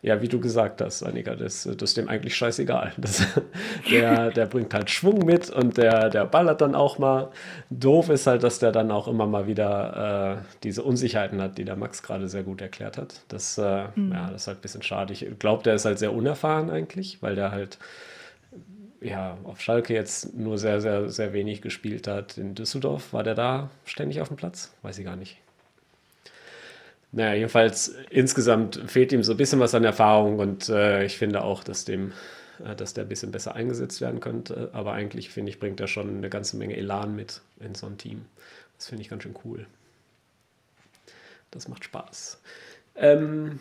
ja, 0.02 0.22
wie 0.22 0.28
du 0.28 0.40
gesagt 0.40 0.82
hast, 0.82 1.04
Annika, 1.04 1.36
das, 1.36 1.64
das 1.64 1.90
ist 1.90 1.98
dem 1.98 2.08
eigentlich 2.08 2.36
scheißegal. 2.36 2.94
Das, 2.98 3.26
der, 3.92 4.32
der 4.32 4.46
bringt 4.46 4.74
halt 4.74 4.90
Schwung 4.90 5.26
mit 5.26 5.50
und 5.50 5.78
der, 5.78 6.10
der 6.10 6.26
ballert 6.26 6.62
dann 6.62 6.76
auch 6.76 7.00
mal. 7.00 7.30
Doof 7.70 8.10
ist 8.10 8.28
halt, 8.28 8.44
dass 8.44 8.60
der 8.60 8.72
dann 8.72 8.92
auch 8.92 9.08
immer 9.08 9.26
mal 9.26 9.48
wieder 9.48 10.40
äh, 10.40 10.58
diese 10.64 10.84
Unsicherheiten 10.84 11.42
hat, 11.42 11.58
die 11.58 11.66
der 11.66 11.76
Max 11.76 12.04
gerade 12.04 12.30
sehr 12.30 12.44
gut 12.44 12.62
erklärt 12.62 12.98
hat. 12.98 13.22
Das, 13.28 13.58
äh, 13.58 13.86
mhm. 13.96 14.12
ja, 14.12 14.30
das 14.32 14.44
ist 14.44 14.48
halt 14.48 14.60
ein 14.60 14.62
bisschen 14.62 14.84
schade. 14.84 15.14
Ich 15.14 15.26
glaube, 15.40 15.64
der 15.64 15.76
ist 15.76 15.86
halt 15.86 16.00
sehr 16.00 16.14
unerfahren 16.14 16.70
eigentlich, 16.70 17.22
weil 17.22 17.36
der 17.36 17.52
halt 17.52 17.78
ja, 19.02 19.38
auf 19.44 19.62
Schalke 19.62 19.94
jetzt 19.94 20.36
nur 20.36 20.58
sehr, 20.58 20.82
sehr, 20.82 21.10
sehr 21.10 21.34
wenig 21.34 21.62
gespielt 21.62 22.08
hat. 22.08 22.38
In 22.38 22.56
Düsseldorf 22.56 23.14
war 23.14 23.24
der 23.24 23.36
da 23.36 23.70
ständig 23.86 24.22
auf 24.22 24.28
dem 24.28 24.38
Platz? 24.38 24.74
Weiß 24.82 24.98
ich 24.98 25.06
gar 25.06 25.16
nicht. 25.16 25.38
Naja, 27.12 27.34
jedenfalls 27.34 27.96
insgesamt 28.10 28.84
fehlt 28.88 29.12
ihm 29.12 29.24
so 29.24 29.32
ein 29.32 29.38
bisschen 29.38 29.60
was 29.60 29.74
an 29.74 29.84
Erfahrung 29.84 30.38
und 30.38 30.70
äh, 30.70 31.06
ich 31.06 31.18
finde 31.18 31.44
auch, 31.44 31.64
dass 31.64 31.86
dem, 31.86 32.12
äh, 32.64 32.76
dass 32.76 32.94
der 32.94 33.06
ein 33.06 33.10
bisschen 33.10 33.32
besser 33.32 33.56
eingesetzt 33.56 34.00
werden 34.02 34.20
könnte. 34.20 34.70
Aber 34.74 34.94
eigentlich 34.94 35.30
finde 35.30 35.50
ich, 35.50 35.60
bringt 35.60 35.80
er 35.80 35.88
schon 35.88 36.18
eine 36.18 36.30
ganze 36.30 36.58
Menge 36.58 36.76
Elan 36.76 37.16
mit 37.16 37.42
in 37.60 37.74
so 37.74 37.88
ein 37.88 37.98
Team. 37.98 38.26
Das 38.78 38.88
finde 38.88 39.02
ich 39.02 39.10
ganz 39.10 39.24
schön 39.24 39.36
cool. 39.44 39.66
Das 41.52 41.68
macht 41.68 41.84
Spaß. 41.84 42.40
Ähm, 42.96 43.60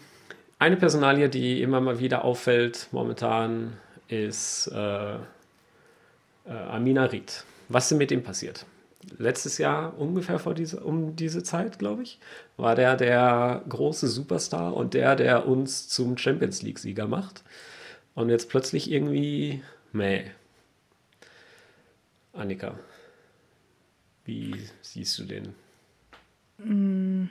eine 0.58 0.76
Personalie, 0.76 1.30
die 1.30 1.62
immer 1.62 1.80
mal 1.80 2.00
wieder 2.00 2.24
auffällt 2.24 2.88
momentan, 2.90 3.78
ist 4.08 4.68
äh, 4.68 5.14
äh, 5.14 5.18
Amina 6.46 7.04
Ried. 7.04 7.44
Was 7.68 7.92
ist 7.92 7.98
mit 7.98 8.10
ihm 8.10 8.22
passiert? 8.22 8.66
Letztes 9.18 9.58
Jahr 9.58 9.98
ungefähr 9.98 10.38
vor 10.38 10.54
diese, 10.54 10.80
um 10.80 11.14
diese 11.14 11.42
Zeit, 11.42 11.78
glaube 11.78 12.02
ich, 12.02 12.18
war 12.56 12.74
der 12.74 12.96
der 12.96 13.62
große 13.68 14.08
Superstar 14.08 14.74
und 14.74 14.94
der, 14.94 15.16
der 15.16 15.46
uns 15.46 15.88
zum 15.88 16.18
Champions 16.18 16.62
League-Sieger 16.62 17.06
macht. 17.06 17.44
Und 18.14 18.30
jetzt 18.30 18.48
plötzlich 18.48 18.90
irgendwie, 18.90 19.62
meh. 19.92 20.24
Annika, 22.32 22.78
wie 24.24 24.54
siehst 24.82 25.18
du 25.18 25.24
den? 25.24 25.54
Mm, 26.58 27.30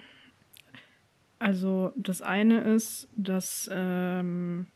also 1.40 1.92
das 1.96 2.22
eine 2.22 2.62
ist, 2.62 3.08
dass 3.16 3.70
ähm, 3.72 4.68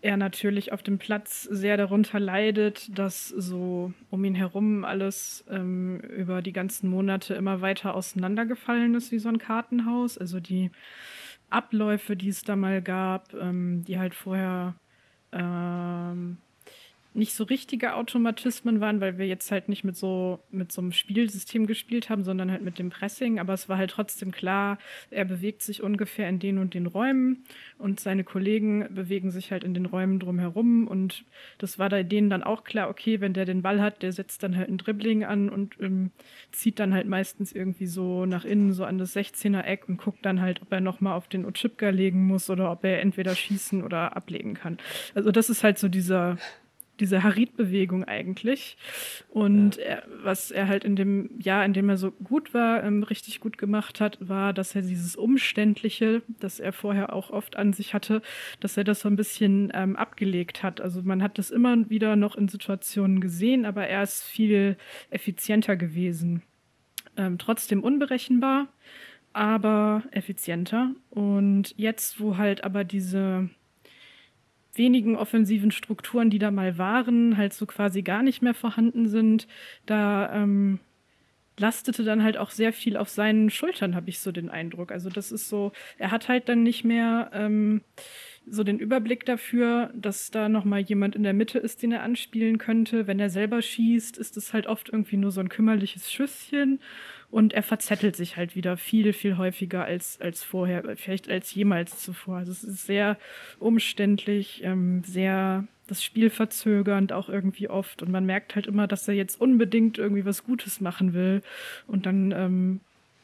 er 0.00 0.16
natürlich 0.16 0.72
auf 0.72 0.82
dem 0.82 0.98
Platz 0.98 1.42
sehr 1.42 1.76
darunter 1.76 2.20
leidet, 2.20 2.96
dass 2.96 3.28
so 3.28 3.92
um 4.10 4.24
ihn 4.24 4.34
herum 4.34 4.84
alles 4.84 5.44
ähm, 5.50 6.00
über 6.00 6.40
die 6.42 6.52
ganzen 6.52 6.88
Monate 6.88 7.34
immer 7.34 7.60
weiter 7.60 7.94
auseinandergefallen 7.94 8.94
ist 8.94 9.10
wie 9.12 9.18
so 9.18 9.28
ein 9.28 9.38
Kartenhaus. 9.38 10.16
Also 10.16 10.40
die 10.40 10.70
Abläufe, 11.50 12.16
die 12.16 12.28
es 12.28 12.42
da 12.42 12.56
mal 12.56 12.82
gab, 12.82 13.34
ähm, 13.34 13.84
die 13.84 13.98
halt 13.98 14.14
vorher 14.14 14.74
ähm, 15.32 16.38
nicht 17.18 17.34
so 17.34 17.44
richtige 17.44 17.94
Automatismen 17.94 18.80
waren, 18.80 19.00
weil 19.00 19.18
wir 19.18 19.26
jetzt 19.26 19.50
halt 19.50 19.68
nicht 19.68 19.84
mit 19.84 19.96
so, 19.96 20.38
mit 20.50 20.72
so 20.72 20.80
einem 20.80 20.92
Spielsystem 20.92 21.66
gespielt 21.66 22.08
haben, 22.08 22.22
sondern 22.22 22.50
halt 22.50 22.62
mit 22.62 22.78
dem 22.78 22.90
Pressing. 22.90 23.38
Aber 23.38 23.52
es 23.52 23.68
war 23.68 23.76
halt 23.76 23.90
trotzdem 23.90 24.30
klar, 24.30 24.78
er 25.10 25.24
bewegt 25.24 25.62
sich 25.62 25.82
ungefähr 25.82 26.28
in 26.28 26.38
den 26.38 26.58
und 26.58 26.74
den 26.74 26.86
Räumen 26.86 27.44
und 27.76 28.00
seine 28.00 28.24
Kollegen 28.24 28.86
bewegen 28.94 29.30
sich 29.30 29.50
halt 29.50 29.64
in 29.64 29.74
den 29.74 29.86
Räumen 29.86 30.20
drumherum. 30.20 30.86
Und 30.86 31.24
das 31.58 31.78
war 31.78 31.88
da 31.88 32.02
denen 32.02 32.30
dann 32.30 32.42
auch 32.42 32.64
klar, 32.64 32.88
okay, 32.88 33.20
wenn 33.20 33.34
der 33.34 33.44
den 33.44 33.62
Ball 33.62 33.82
hat, 33.82 34.02
der 34.02 34.12
setzt 34.12 34.42
dann 34.42 34.56
halt 34.56 34.68
ein 34.68 34.78
Dribbling 34.78 35.24
an 35.24 35.48
und 35.48 35.74
ähm, 35.80 36.12
zieht 36.52 36.78
dann 36.78 36.94
halt 36.94 37.08
meistens 37.08 37.52
irgendwie 37.52 37.86
so 37.86 38.26
nach 38.26 38.44
innen, 38.44 38.72
so 38.72 38.84
an 38.84 38.98
das 38.98 39.16
16er 39.16 39.62
Eck 39.62 39.88
und 39.88 39.98
guckt 39.98 40.24
dann 40.24 40.40
halt, 40.40 40.62
ob 40.62 40.72
er 40.72 40.80
nochmal 40.80 41.14
auf 41.14 41.28
den 41.28 41.44
Otschipka 41.44 41.90
legen 41.90 42.26
muss 42.26 42.48
oder 42.48 42.70
ob 42.70 42.84
er 42.84 43.00
entweder 43.00 43.34
schießen 43.34 43.82
oder 43.82 44.16
ablegen 44.16 44.54
kann. 44.54 44.78
Also 45.14 45.32
das 45.32 45.50
ist 45.50 45.64
halt 45.64 45.78
so 45.78 45.88
dieser 45.88 46.38
diese 47.00 47.22
Harit-Bewegung 47.22 48.04
eigentlich. 48.04 48.76
Und 49.28 49.76
ja. 49.76 49.82
er, 49.82 50.02
was 50.22 50.50
er 50.50 50.68
halt 50.68 50.84
in 50.84 50.96
dem 50.96 51.30
Jahr, 51.40 51.64
in 51.64 51.72
dem 51.72 51.88
er 51.88 51.96
so 51.96 52.10
gut 52.10 52.54
war, 52.54 52.82
ähm, 52.84 53.02
richtig 53.02 53.40
gut 53.40 53.58
gemacht 53.58 54.00
hat, 54.00 54.18
war, 54.20 54.52
dass 54.52 54.74
er 54.74 54.82
dieses 54.82 55.16
Umständliche, 55.16 56.22
das 56.40 56.60
er 56.60 56.72
vorher 56.72 57.12
auch 57.12 57.30
oft 57.30 57.56
an 57.56 57.72
sich 57.72 57.94
hatte, 57.94 58.22
dass 58.60 58.76
er 58.76 58.84
das 58.84 59.00
so 59.00 59.08
ein 59.08 59.16
bisschen 59.16 59.70
ähm, 59.74 59.96
abgelegt 59.96 60.62
hat. 60.62 60.80
Also 60.80 61.02
man 61.02 61.22
hat 61.22 61.38
das 61.38 61.50
immer 61.50 61.88
wieder 61.90 62.16
noch 62.16 62.36
in 62.36 62.48
Situationen 62.48 63.20
gesehen, 63.20 63.64
aber 63.64 63.86
er 63.86 64.02
ist 64.02 64.24
viel 64.24 64.76
effizienter 65.10 65.76
gewesen. 65.76 66.42
Ähm, 67.16 67.38
trotzdem 67.38 67.82
unberechenbar, 67.82 68.68
aber 69.32 70.02
effizienter. 70.12 70.94
Und 71.10 71.74
jetzt, 71.76 72.20
wo 72.20 72.36
halt 72.36 72.64
aber 72.64 72.84
diese 72.84 73.50
wenigen 74.78 75.16
offensiven 75.16 75.70
Strukturen, 75.70 76.30
die 76.30 76.38
da 76.38 76.50
mal 76.50 76.78
waren, 76.78 77.36
halt 77.36 77.52
so 77.52 77.66
quasi 77.66 78.02
gar 78.02 78.22
nicht 78.22 78.42
mehr 78.42 78.54
vorhanden 78.54 79.08
sind, 79.08 79.46
da 79.86 80.32
ähm, 80.32 80.80
lastete 81.58 82.04
dann 82.04 82.22
halt 82.22 82.36
auch 82.36 82.50
sehr 82.50 82.72
viel 82.72 82.96
auf 82.96 83.08
seinen 83.08 83.50
Schultern, 83.50 83.94
habe 83.94 84.08
ich 84.10 84.20
so 84.20 84.32
den 84.32 84.48
Eindruck. 84.48 84.92
Also 84.92 85.10
das 85.10 85.32
ist 85.32 85.48
so, 85.48 85.72
er 85.98 86.10
hat 86.10 86.28
halt 86.28 86.48
dann 86.48 86.62
nicht 86.62 86.84
mehr 86.84 87.30
ähm, 87.34 87.82
so 88.46 88.64
den 88.64 88.78
Überblick 88.78 89.26
dafür, 89.26 89.90
dass 89.94 90.30
da 90.30 90.48
noch 90.48 90.64
mal 90.64 90.80
jemand 90.80 91.16
in 91.16 91.22
der 91.22 91.34
Mitte 91.34 91.58
ist, 91.58 91.82
den 91.82 91.92
er 91.92 92.02
anspielen 92.02 92.58
könnte. 92.58 93.06
Wenn 93.06 93.20
er 93.20 93.30
selber 93.30 93.60
schießt, 93.60 94.16
ist 94.18 94.36
es 94.36 94.52
halt 94.52 94.66
oft 94.66 94.88
irgendwie 94.88 95.16
nur 95.16 95.32
so 95.32 95.40
ein 95.40 95.48
kümmerliches 95.48 96.10
Schüsschen 96.10 96.80
und 97.30 97.52
er 97.52 97.62
verzettelt 97.62 98.16
sich 98.16 98.36
halt 98.36 98.56
wieder 98.56 98.76
viel, 98.76 99.12
viel 99.12 99.36
häufiger 99.36 99.84
als, 99.84 100.20
als 100.20 100.42
vorher, 100.42 100.96
vielleicht 100.96 101.28
als 101.28 101.54
jemals 101.54 102.02
zuvor. 102.02 102.38
Also 102.38 102.52
es 102.52 102.64
ist 102.64 102.86
sehr 102.86 103.18
umständlich, 103.58 104.62
ähm, 104.64 105.02
sehr 105.04 105.66
das 105.88 106.04
Spiel 106.04 106.30
verzögernd 106.30 107.12
auch 107.12 107.28
irgendwie 107.28 107.68
oft. 107.68 108.02
Und 108.02 108.10
man 108.10 108.24
merkt 108.24 108.54
halt 108.54 108.66
immer, 108.66 108.86
dass 108.86 109.08
er 109.08 109.14
jetzt 109.14 109.40
unbedingt 109.40 109.98
irgendwie 109.98 110.24
was 110.24 110.44
Gutes 110.44 110.80
machen 110.80 111.12
will. 111.12 111.42
Und 111.86 112.06
dann 112.06 112.32
ähm, 112.32 112.80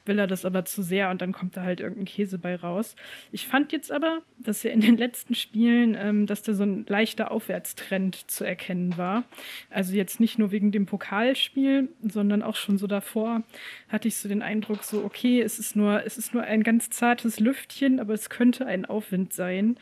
will 0.06 0.18
er 0.18 0.26
das 0.26 0.44
aber 0.44 0.64
zu 0.64 0.82
sehr 0.82 1.10
und 1.10 1.22
dann 1.22 1.32
kommt 1.32 1.56
da 1.56 1.62
halt 1.62 1.80
irgendein 1.80 2.04
Käse 2.04 2.38
bei 2.38 2.56
raus. 2.56 2.96
Ich 3.32 3.46
fand 3.46 3.72
jetzt 3.72 3.90
aber, 3.90 4.22
dass 4.38 4.64
er 4.64 4.72
in 4.72 4.80
den 4.80 4.96
letzten 4.96 5.34
Spielen, 5.34 5.96
ähm, 5.98 6.26
dass 6.26 6.42
da 6.42 6.52
so 6.52 6.64
ein 6.64 6.84
leichter 6.86 7.30
Aufwärtstrend 7.30 8.30
zu 8.30 8.44
erkennen 8.44 8.96
war. 8.96 9.24
Also 9.70 9.94
jetzt 9.94 10.20
nicht 10.20 10.38
nur 10.38 10.50
wegen 10.50 10.72
dem 10.72 10.86
Pokalspiel, 10.86 11.88
sondern 12.02 12.42
auch 12.42 12.56
schon 12.56 12.78
so 12.78 12.86
davor 12.86 13.42
hatte 13.88 14.08
ich 14.08 14.16
so 14.16 14.28
den 14.28 14.42
Eindruck, 14.42 14.82
so 14.84 15.04
okay, 15.04 15.40
es 15.40 15.58
ist 15.58 15.76
nur, 15.76 16.04
es 16.04 16.18
ist 16.18 16.34
nur 16.34 16.42
ein 16.42 16.62
ganz 16.62 16.90
zartes 16.90 17.40
Lüftchen, 17.40 18.00
aber 18.00 18.14
es 18.14 18.30
könnte 18.30 18.66
ein 18.66 18.84
Aufwind 18.84 19.32
sein. 19.32 19.76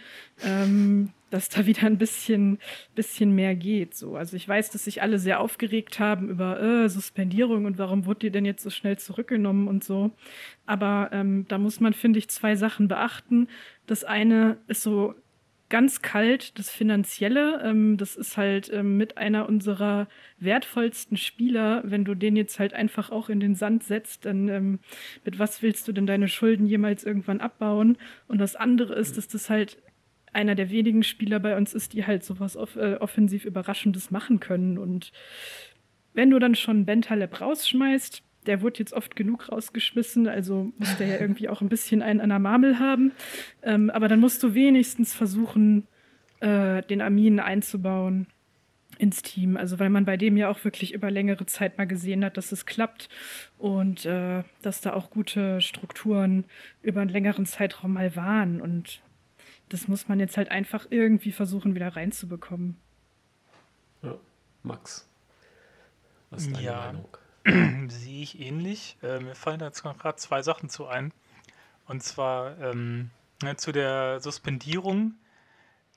Ähm, 0.44 1.10
dass 1.32 1.48
da 1.48 1.66
wieder 1.66 1.84
ein 1.84 1.96
bisschen, 1.96 2.59
bisschen 2.94 3.34
mehr 3.34 3.54
geht. 3.54 3.94
So. 3.94 4.16
Also 4.16 4.36
ich 4.36 4.46
weiß, 4.46 4.70
dass 4.70 4.84
sich 4.84 5.00
alle 5.00 5.18
sehr 5.18 5.40
aufgeregt 5.40 5.98
haben 5.98 6.28
über 6.28 6.60
äh, 6.60 6.88
Suspendierung 6.88 7.64
und 7.64 7.78
warum 7.78 8.04
wurde 8.04 8.20
die 8.20 8.30
denn 8.30 8.44
jetzt 8.44 8.62
so 8.62 8.70
schnell 8.70 8.98
zurückgenommen 8.98 9.66
und 9.66 9.82
so. 9.82 10.10
Aber 10.66 11.09
ähm, 11.12 11.46
da 11.48 11.56
muss 11.56 11.80
man, 11.80 11.94
finde 11.94 12.18
ich, 12.18 12.28
zwei 12.28 12.54
Sachen 12.54 12.86
beachten. 12.86 13.48
Das 13.86 14.04
eine 14.04 14.59
ist 14.66 14.82
so 14.82 15.14
ganz 15.70 16.02
kalt, 16.02 16.59
das 16.59 16.68
Finanzielle. 16.68 17.62
Ähm, 17.64 17.96
das 17.96 18.14
ist 18.14 18.36
halt 18.36 18.70
ähm, 18.70 18.98
mit 18.98 19.16
einer 19.16 19.48
unserer 19.48 20.09
wertvollsten 20.38 21.16
Spieler. 21.16 21.80
Wenn 21.86 22.04
du 22.04 22.14
den 22.14 22.36
jetzt 22.36 22.59
halt 22.59 22.74
einfach 22.74 23.09
auch 23.09 23.30
in 23.30 23.40
den 23.40 23.54
Sand 23.54 23.84
setzt, 23.84 24.26
dann 24.26 24.48
ähm, 24.48 24.80
mit 25.24 25.38
was 25.38 25.62
willst 25.62 25.88
du 25.88 25.92
denn 25.92 26.06
deine 26.06 26.28
Schulden 26.28 26.66
jemals 26.66 27.04
irgendwann 27.04 27.40
abbauen? 27.40 27.96
Und 28.28 28.38
das 28.38 28.54
andere 28.54 28.92
ist, 28.94 29.16
dass 29.16 29.28
das 29.28 29.48
halt 29.48 29.78
einer 30.32 30.54
der 30.54 30.70
wenigen 30.70 31.02
Spieler 31.02 31.40
bei 31.40 31.56
uns 31.56 31.74
ist, 31.74 31.92
die 31.92 32.06
halt 32.06 32.24
sowas 32.24 32.56
off 32.56 32.76
äh, 32.76 32.94
offensiv 32.94 33.44
Überraschendes 33.44 34.10
machen 34.10 34.40
können. 34.40 34.78
Und 34.78 35.12
wenn 36.14 36.30
du 36.30 36.38
dann 36.38 36.54
schon 36.54 36.86
Bentaleb 36.86 37.40
rausschmeißt, 37.40 38.22
der 38.46 38.60
wurde 38.60 38.80
jetzt 38.80 38.92
oft 38.92 39.14
genug 39.14 39.50
rausgeschmissen, 39.50 40.26
also 40.26 40.72
muss 40.78 40.96
der 40.96 41.06
ja 41.06 41.20
irgendwie 41.20 41.48
auch 41.48 41.60
ein 41.60 41.68
bisschen 41.68 42.02
einen 42.02 42.20
an 42.20 42.30
der 42.30 42.38
Marmel 42.38 42.78
haben. 42.78 43.12
Ähm, 43.62 43.90
aber 43.90 44.09
dann 44.09 44.20
musst 44.20 44.42
du 44.42 44.54
wenigstens 44.54 45.14
versuchen, 45.14 45.86
äh, 46.40 46.82
den 46.82 47.00
Armin 47.00 47.38
einzubauen 47.38 48.26
ins 48.98 49.22
Team. 49.22 49.56
Also 49.56 49.78
weil 49.78 49.90
man 49.90 50.04
bei 50.04 50.16
dem 50.16 50.36
ja 50.36 50.48
auch 50.48 50.64
wirklich 50.64 50.92
über 50.92 51.10
längere 51.10 51.46
Zeit 51.46 51.78
mal 51.78 51.86
gesehen 51.86 52.24
hat, 52.24 52.36
dass 52.36 52.52
es 52.52 52.66
klappt 52.66 53.09
und 53.59 54.06
äh, 54.06 54.42
dass 54.60 54.80
da 54.80 54.92
auch 54.92 55.10
gute 55.10 55.60
Strukturen 55.60 56.44
über 56.82 57.00
einen 57.00 57.10
längeren 57.10 57.46
Zeitraum 57.46 57.94
mal 57.94 58.16
waren. 58.16 58.60
Und 58.60 59.02
das 59.72 59.88
muss 59.88 60.08
man 60.08 60.20
jetzt 60.20 60.36
halt 60.36 60.50
einfach 60.50 60.86
irgendwie 60.90 61.32
versuchen, 61.32 61.74
wieder 61.74 61.96
reinzubekommen. 61.96 62.76
Ja, 64.02 64.16
Max, 64.62 65.08
was 66.30 66.42
ist 66.42 66.54
deine 66.54 66.64
ja, 66.64 66.92
Meinung? 67.44 67.88
Sehe 67.90 68.22
ich 68.22 68.40
ähnlich. 68.40 68.96
Äh, 69.02 69.20
mir 69.20 69.34
fallen 69.34 69.58
da 69.58 69.66
jetzt 69.66 69.82
gerade 69.82 70.16
zwei 70.16 70.42
Sachen 70.42 70.68
zu 70.68 70.86
ein. 70.86 71.12
Und 71.86 72.02
zwar 72.02 72.58
ähm, 72.60 73.10
ja, 73.42 73.56
zu 73.56 73.72
der 73.72 74.20
Suspendierung. 74.20 75.14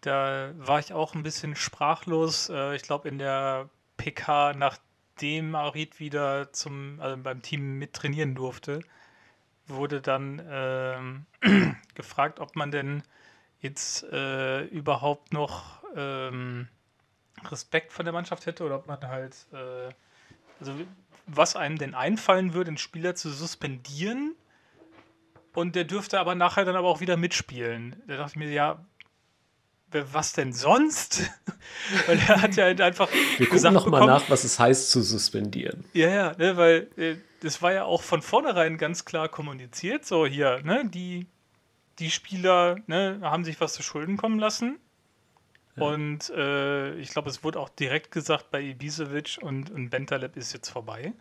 Da 0.02 0.52
war 0.58 0.80
ich 0.80 0.94
auch 0.94 1.16
ein 1.16 1.24
bisschen 1.24 1.56
sprachlos. 1.56 2.50
Äh, 2.50 2.76
ich 2.76 2.82
glaube, 2.82 3.08
in 3.10 3.18
der 3.18 3.70
PK 3.98 4.54
nach 4.54 4.78
nachdem 5.16 5.56
Arid 5.56 6.00
wieder 6.02 6.52
zum, 6.52 7.00
also 7.00 7.22
beim 7.22 7.42
Team 7.42 7.80
mit 7.80 7.94
trainieren 7.94 8.36
durfte, 8.36 8.82
wurde 9.66 10.02
dann 10.02 10.42
ähm, 10.50 11.26
gefragt, 11.96 12.42
ob 12.42 12.56
man 12.58 12.70
denn 12.72 13.02
jetzt 13.66 14.04
äh, 14.04 14.64
überhaupt 14.66 15.34
noch 15.34 15.84
ähm, 15.96 16.68
Respekt 17.50 17.92
von 17.92 18.06
der 18.06 18.14
Mannschaft 18.14 18.46
hätte 18.46 18.64
oder 18.64 18.76
ob 18.76 18.88
man 18.88 19.00
halt, 19.02 19.36
äh, 19.52 19.92
also 20.60 20.74
was 21.28 21.56
einem 21.56 21.78
denn 21.78 21.94
einfallen 21.94 22.54
würde, 22.54 22.70
einen 22.70 22.78
Spieler 22.78 23.16
zu 23.16 23.30
suspendieren 23.30 24.36
und 25.54 25.76
der 25.76 25.86
dürfte 25.86 26.20
aber 26.20 26.36
nachher 26.36 26.66
dann 26.66 26.76
aber 26.76 26.88
auch 26.88 27.00
wieder 27.00 27.18
mitspielen. 27.18 28.02
Da 28.08 28.18
dachte 28.18 28.32
ich 28.32 28.36
mir, 28.38 28.52
ja, 28.52 28.86
was 29.92 30.34
denn 30.34 30.52
sonst? 30.52 31.24
weil 32.08 32.20
er 32.20 32.42
hat 32.42 32.56
ja 32.56 32.66
halt 32.66 32.82
einfach 32.82 33.10
Wir 33.38 33.48
gucken 33.48 33.74
nochmal 33.74 34.06
nach, 34.06 34.30
was 34.30 34.44
es 34.44 34.60
heißt 34.60 34.92
zu 34.92 35.02
suspendieren. 35.02 35.86
Ja, 35.94 36.10
ja, 36.10 36.32
ne, 36.38 36.58
weil 36.58 36.88
äh, 36.98 37.16
das 37.42 37.62
war 37.62 37.74
ja 37.74 37.86
auch 37.86 38.02
von 38.02 38.22
vornherein 38.22 38.78
ganz 38.78 39.06
klar 39.06 39.30
kommuniziert, 39.30 40.06
so 40.06 40.26
hier, 40.26 40.62
ne, 40.64 40.84
die, 40.86 41.28
die 42.00 42.12
Spieler 42.12 42.78
ne, 42.88 43.20
haben 43.22 43.44
sich 43.46 43.60
was 43.62 43.74
zu 43.74 43.84
Schulden 43.84 44.18
kommen 44.18 44.40
lassen. 44.40 44.80
Ja. 45.76 45.84
Und 45.84 46.30
äh, 46.30 46.94
ich 46.96 47.10
glaube, 47.10 47.30
es 47.30 47.44
wurde 47.44 47.60
auch 47.60 47.70
direkt 47.70 48.12
gesagt, 48.12 48.52
bei 48.52 48.62
Ibisevic 48.62 49.38
und, 49.42 49.72
und 49.72 49.90
Bentaleb 49.90 50.38
ist 50.38 50.54
jetzt 50.54 50.70
vorbei. 50.70 51.14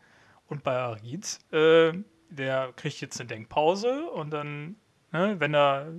Und 0.49 0.63
bei 0.63 0.77
Arid, 0.77 1.39
äh, 1.53 1.93
der 2.31 2.73
kriegt 2.77 3.01
jetzt 3.01 3.21
eine 3.21 3.29
Denkpause 3.29 4.05
und 4.11 4.31
dann, 4.31 4.77
ne, 5.13 5.37
wenn 5.39 5.55
er 5.55 5.93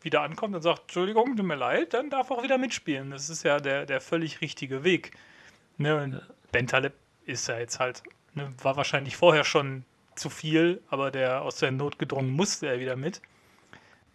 wieder 0.00 0.22
ankommt 0.22 0.54
und 0.54 0.62
sagt, 0.62 0.82
Entschuldigung, 0.82 1.36
tut 1.36 1.46
mir 1.46 1.56
leid, 1.56 1.94
dann 1.94 2.10
darf 2.10 2.30
er 2.30 2.38
auch 2.38 2.42
wieder 2.42 2.58
mitspielen. 2.58 3.10
Das 3.10 3.28
ist 3.28 3.42
ja 3.42 3.58
der, 3.58 3.86
der 3.86 4.00
völlig 4.00 4.40
richtige 4.40 4.84
Weg. 4.84 5.12
Ne, 5.76 6.02
und 6.02 6.22
Bentaleb 6.52 6.94
ist 7.24 7.48
ja 7.48 7.58
jetzt 7.58 7.78
halt, 7.78 8.02
ne, 8.34 8.52
war 8.62 8.76
wahrscheinlich 8.76 9.16
vorher 9.16 9.44
schon 9.44 9.84
zu 10.14 10.30
viel, 10.30 10.82
aber 10.88 11.10
der 11.10 11.42
aus 11.42 11.56
der 11.56 11.70
Not 11.70 11.98
gedrungen 11.98 12.30
musste 12.30 12.66
er 12.66 12.80
wieder 12.80 12.96
mit. 12.96 13.22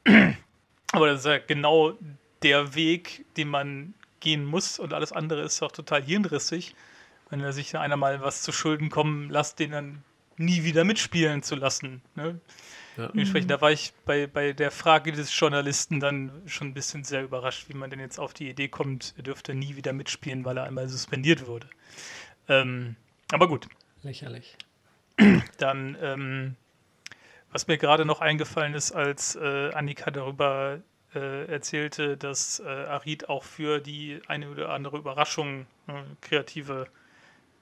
aber 0.91 1.07
das 1.07 1.21
ist 1.21 1.25
ja 1.25 1.37
genau 1.39 1.93
der 2.41 2.75
Weg, 2.75 3.25
den 3.37 3.49
man 3.49 3.93
gehen 4.19 4.45
muss 4.45 4.79
und 4.79 4.93
alles 4.93 5.11
andere 5.11 5.41
ist 5.41 5.61
auch 5.61 5.71
total 5.71 6.03
hirnrissig. 6.03 6.75
Wenn 7.29 7.41
er 7.41 7.53
sich 7.53 7.75
einer 7.77 7.97
mal 7.97 8.21
was 8.21 8.41
zu 8.41 8.51
Schulden 8.51 8.89
kommen 8.89 9.29
lässt, 9.29 9.59
den 9.59 9.71
dann 9.71 10.03
nie 10.37 10.63
wieder 10.63 10.83
mitspielen 10.83 11.43
zu 11.43 11.55
lassen. 11.55 12.01
Ne? 12.15 12.39
Ja. 12.97 13.07
Dementsprechend, 13.07 13.49
da 13.49 13.59
war 13.59 13.71
ich 13.71 13.93
bei, 14.05 14.27
bei 14.27 14.53
der 14.53 14.69
Frage 14.69 15.11
des 15.11 15.37
Journalisten 15.37 15.99
dann 15.99 16.31
schon 16.45 16.67
ein 16.67 16.73
bisschen 16.73 17.03
sehr 17.03 17.23
überrascht, 17.23 17.69
wie 17.69 17.73
man 17.73 17.89
denn 17.89 17.99
jetzt 17.99 18.19
auf 18.19 18.33
die 18.33 18.49
Idee 18.49 18.67
kommt, 18.67 19.13
er 19.17 19.23
dürfte 19.23 19.55
nie 19.55 19.75
wieder 19.75 19.93
mitspielen, 19.93 20.45
weil 20.45 20.57
er 20.57 20.65
einmal 20.65 20.87
suspendiert 20.87 21.47
wurde. 21.47 21.67
Ähm, 22.47 22.95
aber 23.31 23.47
gut. 23.47 23.67
Lächerlich. 24.03 24.57
Dann, 25.57 25.97
ähm, 26.01 26.55
was 27.53 27.67
mir 27.67 27.77
gerade 27.77 28.03
noch 28.03 28.19
eingefallen 28.19 28.73
ist, 28.73 28.91
als 28.91 29.35
äh, 29.35 29.71
Annika 29.73 30.11
darüber 30.11 30.79
äh, 31.13 31.45
erzählte, 31.45 32.17
dass 32.17 32.59
äh, 32.59 32.67
Arid 32.67 33.29
auch 33.29 33.43
für 33.43 33.79
die 33.79 34.19
eine 34.27 34.49
oder 34.49 34.69
andere 34.69 34.97
Überraschung, 34.97 35.67
äh, 35.87 35.93
kreative 36.21 36.87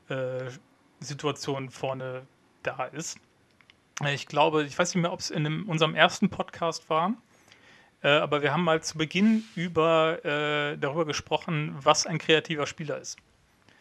äh, 0.08 0.50
Situation 1.02 1.70
vorne 1.70 2.26
da 2.64 2.86
ist. 2.86 3.20
Ich 4.14 4.28
glaube, 4.28 4.64
ich 4.64 4.80
weiß 4.80 4.96
nicht 4.96 5.02
mehr, 5.02 5.12
ob 5.12 5.20
es 5.20 5.30
in 5.30 5.46
einem, 5.46 5.70
unserem 5.70 5.94
ersten 5.94 6.30
Podcast 6.30 6.90
war, 6.90 7.14
äh, 8.02 8.10
aber 8.10 8.42
wir 8.42 8.54
haben 8.54 8.64
mal 8.64 8.82
zu 8.82 8.98
Beginn 8.98 9.44
über, 9.56 10.24
äh, 10.24 10.78
darüber 10.78 11.06
gesprochen, 11.06 11.76
was 11.80 12.08
ein 12.08 12.18
kreativer 12.18 12.66
Spieler 12.66 12.98
ist. 12.98 13.20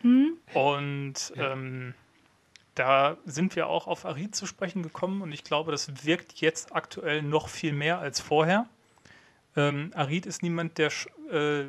Mhm. 0.02 0.32
Und 0.54 1.32
ja. 1.36 1.52
ähm, 1.52 1.94
da 2.74 3.16
sind 3.24 3.56
wir 3.56 3.66
auch 3.66 3.86
auf 3.86 4.04
Arid 4.04 4.34
zu 4.34 4.46
sprechen 4.46 4.82
gekommen 4.82 5.22
und 5.22 5.32
ich 5.32 5.44
glaube, 5.44 5.72
das 5.72 6.04
wirkt 6.04 6.40
jetzt 6.40 6.74
aktuell 6.74 7.22
noch 7.22 7.48
viel 7.48 7.72
mehr 7.72 7.98
als 7.98 8.20
vorher. 8.20 8.68
Ähm, 9.56 9.92
Arid 9.94 10.26
ist 10.26 10.42
niemand, 10.42 10.78
der 10.78 10.92
äh, 11.30 11.64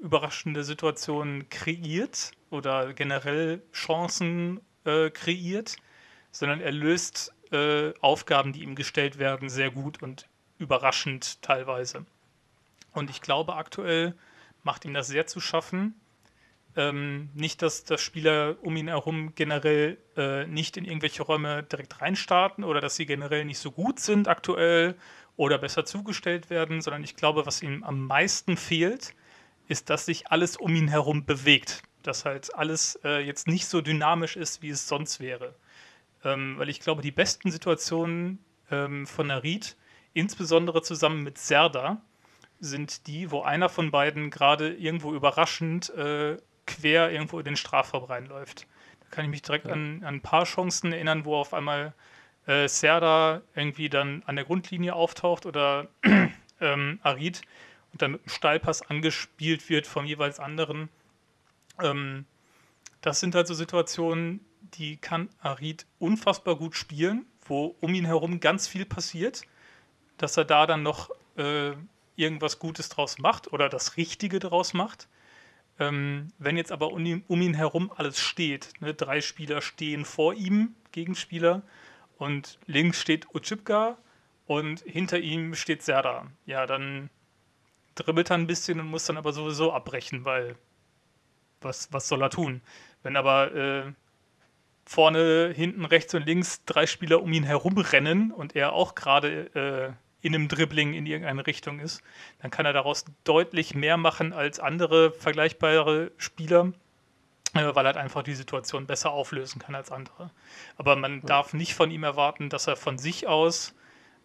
überraschende 0.00 0.64
Situationen 0.64 1.48
kreiert 1.48 2.32
oder 2.50 2.92
generell 2.92 3.62
Chancen 3.72 4.60
äh, 4.84 5.10
kreiert, 5.10 5.76
sondern 6.30 6.60
er 6.60 6.72
löst 6.72 7.34
äh, 7.50 7.92
Aufgaben, 8.00 8.52
die 8.52 8.62
ihm 8.62 8.74
gestellt 8.74 9.18
werden, 9.18 9.48
sehr 9.48 9.70
gut 9.70 10.02
und 10.02 10.28
überraschend 10.58 11.40
teilweise. 11.42 12.04
Und 12.92 13.10
ich 13.10 13.20
glaube, 13.20 13.54
aktuell 13.54 14.14
macht 14.62 14.84
ihm 14.84 14.94
das 14.94 15.06
sehr 15.06 15.26
zu 15.26 15.40
schaffen. 15.40 15.94
Ähm, 16.78 17.28
nicht, 17.34 17.60
dass 17.62 17.82
das 17.82 18.00
Spieler 18.00 18.54
um 18.62 18.76
ihn 18.76 18.86
herum 18.86 19.34
generell 19.34 19.98
äh, 20.16 20.46
nicht 20.46 20.76
in 20.76 20.84
irgendwelche 20.84 21.24
Räume 21.24 21.64
direkt 21.64 22.00
reinstarten 22.00 22.62
oder 22.62 22.80
dass 22.80 22.94
sie 22.94 23.04
generell 23.04 23.44
nicht 23.44 23.58
so 23.58 23.72
gut 23.72 23.98
sind 23.98 24.28
aktuell 24.28 24.94
oder 25.36 25.58
besser 25.58 25.84
zugestellt 25.84 26.50
werden, 26.50 26.80
sondern 26.80 27.02
ich 27.02 27.16
glaube, 27.16 27.46
was 27.46 27.62
ihm 27.62 27.82
am 27.82 28.06
meisten 28.06 28.56
fehlt, 28.56 29.12
ist, 29.66 29.90
dass 29.90 30.06
sich 30.06 30.30
alles 30.30 30.56
um 30.56 30.72
ihn 30.72 30.86
herum 30.86 31.24
bewegt. 31.24 31.82
Dass 32.04 32.24
halt 32.24 32.54
alles 32.54 32.96
äh, 33.02 33.26
jetzt 33.26 33.48
nicht 33.48 33.66
so 33.66 33.80
dynamisch 33.80 34.36
ist, 34.36 34.62
wie 34.62 34.70
es 34.70 34.86
sonst 34.86 35.18
wäre. 35.18 35.56
Ähm, 36.22 36.58
weil 36.58 36.68
ich 36.68 36.78
glaube, 36.78 37.02
die 37.02 37.10
besten 37.10 37.50
Situationen 37.50 38.38
ähm, 38.70 39.04
von 39.04 39.26
Narit, 39.26 39.76
insbesondere 40.12 40.82
zusammen 40.82 41.24
mit 41.24 41.38
Serda, 41.38 42.00
sind 42.60 43.08
die, 43.08 43.32
wo 43.32 43.42
einer 43.42 43.68
von 43.68 43.90
beiden 43.90 44.30
gerade 44.30 44.72
irgendwo 44.74 45.12
überraschend 45.12 45.90
äh, 45.90 46.36
quer 46.68 47.10
irgendwo 47.10 47.38
in 47.38 47.44
den 47.44 47.56
Strafraum 47.56 48.04
reinläuft. 48.04 48.66
Da 49.00 49.06
kann 49.10 49.24
ich 49.24 49.30
mich 49.30 49.42
direkt 49.42 49.66
ja. 49.66 49.72
an, 49.72 50.04
an, 50.04 50.16
ein 50.16 50.20
paar 50.20 50.44
Chancen 50.44 50.92
erinnern, 50.92 51.24
wo 51.24 51.34
auf 51.34 51.54
einmal 51.54 51.94
äh, 52.46 52.68
Serda 52.68 53.42
irgendwie 53.54 53.88
dann 53.88 54.22
an 54.26 54.36
der 54.36 54.44
Grundlinie 54.44 54.94
auftaucht 54.94 55.46
oder 55.46 55.88
ähm, 56.60 57.00
Arid 57.02 57.42
und 57.92 58.02
dann 58.02 58.12
mit 58.12 58.20
einem 58.20 58.30
Steilpass 58.30 58.82
angespielt 58.82 59.68
wird 59.68 59.86
vom 59.86 60.04
jeweils 60.04 60.38
anderen. 60.38 60.88
Ähm, 61.82 62.26
das 63.00 63.20
sind 63.20 63.34
halt 63.34 63.46
so 63.46 63.54
Situationen, 63.54 64.44
die 64.74 64.96
kann 64.96 65.30
Arid 65.40 65.86
unfassbar 65.98 66.56
gut 66.56 66.76
spielen, 66.76 67.26
wo 67.44 67.76
um 67.80 67.94
ihn 67.94 68.04
herum 68.04 68.40
ganz 68.40 68.68
viel 68.68 68.84
passiert, 68.84 69.42
dass 70.18 70.36
er 70.36 70.44
da 70.44 70.66
dann 70.66 70.82
noch 70.82 71.10
äh, 71.36 71.72
irgendwas 72.16 72.58
Gutes 72.58 72.88
draus 72.88 73.18
macht 73.18 73.52
oder 73.52 73.68
das 73.68 73.96
Richtige 73.96 74.38
draus 74.40 74.74
macht. 74.74 75.08
Ähm, 75.78 76.28
wenn 76.38 76.56
jetzt 76.56 76.72
aber 76.72 76.92
um 76.92 77.04
ihn, 77.04 77.24
um 77.28 77.40
ihn 77.40 77.54
herum 77.54 77.92
alles 77.94 78.20
steht, 78.20 78.72
ne, 78.80 78.94
drei 78.94 79.20
Spieler 79.20 79.60
stehen 79.62 80.04
vor 80.04 80.34
ihm, 80.34 80.74
Gegenspieler, 80.92 81.62
und 82.16 82.58
links 82.66 83.00
steht 83.00 83.32
Uchipka 83.32 83.96
und 84.46 84.80
hinter 84.80 85.20
ihm 85.20 85.54
steht 85.54 85.82
Serda. 85.82 86.26
Ja, 86.46 86.66
dann 86.66 87.10
dribbelt 87.94 88.30
er 88.30 88.38
ein 88.38 88.46
bisschen 88.46 88.80
und 88.80 88.86
muss 88.86 89.06
dann 89.06 89.16
aber 89.16 89.32
sowieso 89.32 89.72
abbrechen, 89.72 90.24
weil 90.24 90.56
was, 91.60 91.92
was 91.92 92.08
soll 92.08 92.22
er 92.22 92.30
tun? 92.30 92.60
Wenn 93.02 93.16
aber 93.16 93.54
äh, 93.54 93.92
vorne, 94.84 95.52
hinten, 95.54 95.84
rechts 95.84 96.14
und 96.14 96.26
links 96.26 96.64
drei 96.64 96.86
Spieler 96.86 97.22
um 97.22 97.32
ihn 97.32 97.44
herum 97.44 97.78
rennen 97.78 98.32
und 98.32 98.56
er 98.56 98.72
auch 98.72 98.94
gerade 98.94 99.54
äh, 99.54 99.92
in 100.20 100.34
einem 100.34 100.48
Dribbling 100.48 100.94
in 100.94 101.06
irgendeine 101.06 101.46
Richtung 101.46 101.78
ist, 101.80 102.02
dann 102.40 102.50
kann 102.50 102.66
er 102.66 102.72
daraus 102.72 103.04
deutlich 103.24 103.74
mehr 103.74 103.96
machen 103.96 104.32
als 104.32 104.58
andere 104.58 105.12
vergleichbare 105.12 106.10
Spieler 106.16 106.72
weil 107.54 107.76
er 107.78 107.84
halt 107.84 107.96
einfach 107.96 108.22
die 108.22 108.34
Situation 108.34 108.86
besser 108.86 109.10
auflösen 109.10 109.58
kann 109.58 109.74
als 109.74 109.90
andere. 109.90 110.30
Aber 110.76 110.96
man 110.96 111.20
ja. 111.20 111.26
darf 111.26 111.54
nicht 111.54 111.74
von 111.74 111.90
ihm 111.90 112.04
erwarten, 112.04 112.50
dass 112.50 112.66
er 112.66 112.76
von 112.76 112.98
sich 112.98 113.26
aus 113.26 113.74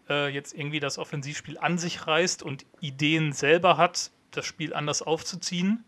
äh, 0.08 0.28
jetzt 0.28 0.54
irgendwie 0.54 0.80
das 0.80 0.98
Offensivspiel 0.98 1.58
an 1.58 1.78
sich 1.78 2.06
reißt 2.06 2.42
und 2.42 2.66
Ideen 2.80 3.32
selber 3.32 3.76
hat, 3.76 4.10
das 4.30 4.44
Spiel 4.44 4.74
anders 4.74 5.02
aufzuziehen. 5.02 5.84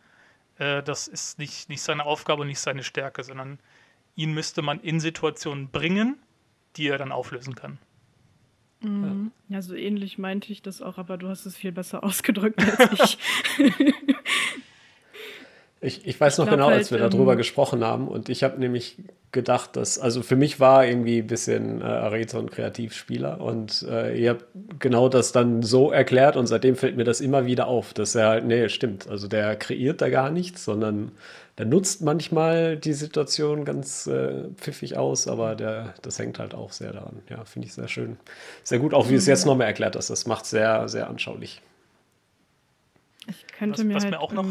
Äh, 0.58 0.82
das 0.82 1.08
ist 1.08 1.38
nicht, 1.38 1.68
nicht 1.68 1.82
seine 1.82 2.04
Aufgabe 2.04 2.42
und 2.42 2.48
nicht 2.48 2.60
seine 2.60 2.82
Stärke, 2.82 3.22
sondern 3.22 3.58
ihn 4.14 4.32
müsste 4.32 4.62
man 4.62 4.80
in 4.80 5.00
Situationen 5.00 5.70
bringen, 5.70 6.18
die 6.76 6.88
er 6.88 6.98
dann 6.98 7.12
auflösen 7.12 7.54
kann. 7.54 7.78
Mhm. 8.86 9.30
Ja, 9.48 9.62
so 9.62 9.74
ähnlich 9.74 10.18
meinte 10.18 10.52
ich 10.52 10.62
das 10.62 10.82
auch, 10.82 10.98
aber 10.98 11.16
du 11.18 11.28
hast 11.28 11.46
es 11.46 11.56
viel 11.56 11.72
besser 11.72 12.04
ausgedrückt 12.04 12.60
als 12.60 12.92
ich. 12.92 13.18
Ich, 15.82 16.06
ich 16.06 16.18
weiß 16.18 16.38
noch 16.38 16.48
genau, 16.48 16.66
halt, 16.66 16.78
als 16.78 16.90
wir 16.90 16.98
darüber 16.98 17.32
ähm, 17.32 17.38
gesprochen 17.38 17.84
haben 17.84 18.08
und 18.08 18.30
ich 18.30 18.42
habe 18.42 18.58
nämlich 18.58 18.96
gedacht, 19.30 19.76
dass, 19.76 19.98
also 19.98 20.22
für 20.22 20.34
mich 20.34 20.58
war 20.58 20.86
irgendwie 20.86 21.18
ein 21.18 21.26
bisschen 21.26 21.82
äh, 21.82 21.84
Areto 21.84 22.38
ein 22.38 22.50
Kreativspieler 22.50 23.40
und 23.40 23.86
äh, 23.88 24.18
ihr 24.18 24.30
habt 24.30 24.46
genau 24.78 25.10
das 25.10 25.32
dann 25.32 25.62
so 25.62 25.92
erklärt 25.92 26.36
und 26.36 26.46
seitdem 26.46 26.76
fällt 26.76 26.96
mir 26.96 27.04
das 27.04 27.20
immer 27.20 27.44
wieder 27.44 27.66
auf, 27.66 27.92
dass 27.92 28.14
er 28.14 28.28
halt, 28.28 28.46
nee, 28.46 28.70
stimmt, 28.70 29.06
also 29.06 29.28
der 29.28 29.54
kreiert 29.54 30.00
da 30.00 30.08
gar 30.08 30.30
nichts, 30.30 30.64
sondern 30.64 31.12
der 31.58 31.66
nutzt 31.66 32.02
manchmal 32.02 32.76
die 32.76 32.92
Situation 32.92 33.64
ganz 33.64 34.06
äh, 34.06 34.48
pfiffig 34.56 34.96
aus, 34.96 35.26
aber 35.26 35.54
der, 35.54 35.94
das 36.02 36.18
hängt 36.18 36.38
halt 36.38 36.54
auch 36.54 36.72
sehr 36.72 36.92
daran. 36.92 37.22
Ja, 37.30 37.44
finde 37.44 37.66
ich 37.66 37.74
sehr 37.74 37.88
schön. 37.88 38.18
Sehr 38.62 38.78
gut, 38.78 38.92
auch 38.92 39.08
wie 39.08 39.14
es 39.14 39.26
jetzt 39.26 39.44
mhm. 39.44 39.52
nochmal 39.52 39.68
erklärt 39.68 39.96
hast, 39.96 40.10
das 40.10 40.26
macht 40.26 40.44
sehr, 40.46 40.88
sehr 40.88 41.08
anschaulich. 41.08 41.62
Ich 43.28 43.46
könnte 43.46 43.78
was, 43.78 43.84
mir, 43.84 43.94
was 43.94 44.04
halt, 44.04 44.12
mir 44.12 44.20
auch 44.20 44.32
noch 44.32 44.46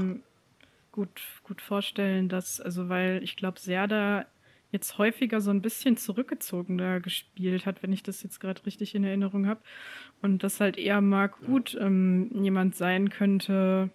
gut, 0.91 1.21
gut 1.43 1.61
vorstellen, 1.61 2.27
dass, 2.27 2.59
also 2.59 2.89
weil 2.89 3.21
ich 3.23 3.35
glaube, 3.35 3.59
Serda 3.59 4.25
jetzt 4.71 4.97
häufiger 4.97 5.41
so 5.41 5.51
ein 5.51 5.61
bisschen 5.61 5.95
zurückgezogener 5.95 6.99
gespielt 6.99 7.65
hat, 7.65 7.81
wenn 7.81 7.93
ich 7.93 8.03
das 8.03 8.23
jetzt 8.23 8.39
gerade 8.39 8.65
richtig 8.65 8.93
in 8.95 9.03
Erinnerung 9.03 9.47
habe. 9.47 9.61
Und 10.21 10.43
das 10.43 10.59
halt 10.59 10.77
eher 10.77 11.01
Mark 11.01 11.39
Gut 11.45 11.77
ähm, 11.79 12.29
jemand 12.33 12.75
sein 12.75 13.09
könnte, 13.09 13.89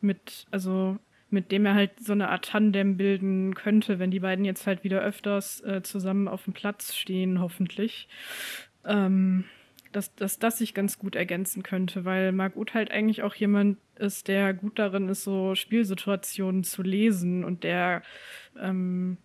mit, 0.00 0.46
also 0.50 0.98
mit 1.30 1.50
dem 1.50 1.66
er 1.66 1.74
halt 1.74 1.98
so 2.00 2.12
eine 2.12 2.28
Art 2.28 2.46
Tandem 2.46 2.96
bilden 2.96 3.54
könnte, 3.54 3.98
wenn 3.98 4.10
die 4.10 4.20
beiden 4.20 4.44
jetzt 4.44 4.66
halt 4.66 4.84
wieder 4.84 5.00
öfters 5.00 5.60
äh, 5.62 5.82
zusammen 5.82 6.28
auf 6.28 6.44
dem 6.44 6.52
Platz 6.52 6.94
stehen, 6.94 7.40
hoffentlich. 7.40 8.08
Ähm, 8.84 9.44
dass, 9.92 10.14
dass 10.14 10.38
das 10.38 10.58
sich 10.58 10.74
ganz 10.74 10.98
gut 10.98 11.16
ergänzen 11.16 11.62
könnte, 11.62 12.04
weil 12.04 12.32
Marc 12.32 12.56
Uth 12.56 12.74
halt 12.74 12.90
eigentlich 12.90 13.22
auch 13.22 13.34
jemand 13.34 13.78
ist, 13.96 14.28
der 14.28 14.52
gut 14.52 14.78
darin 14.78 15.08
ist, 15.08 15.24
so 15.24 15.54
Spielsituationen 15.54 16.64
zu 16.64 16.82
lesen 16.82 17.44
und 17.44 17.64
der 17.64 18.02
ähm, 18.60 19.16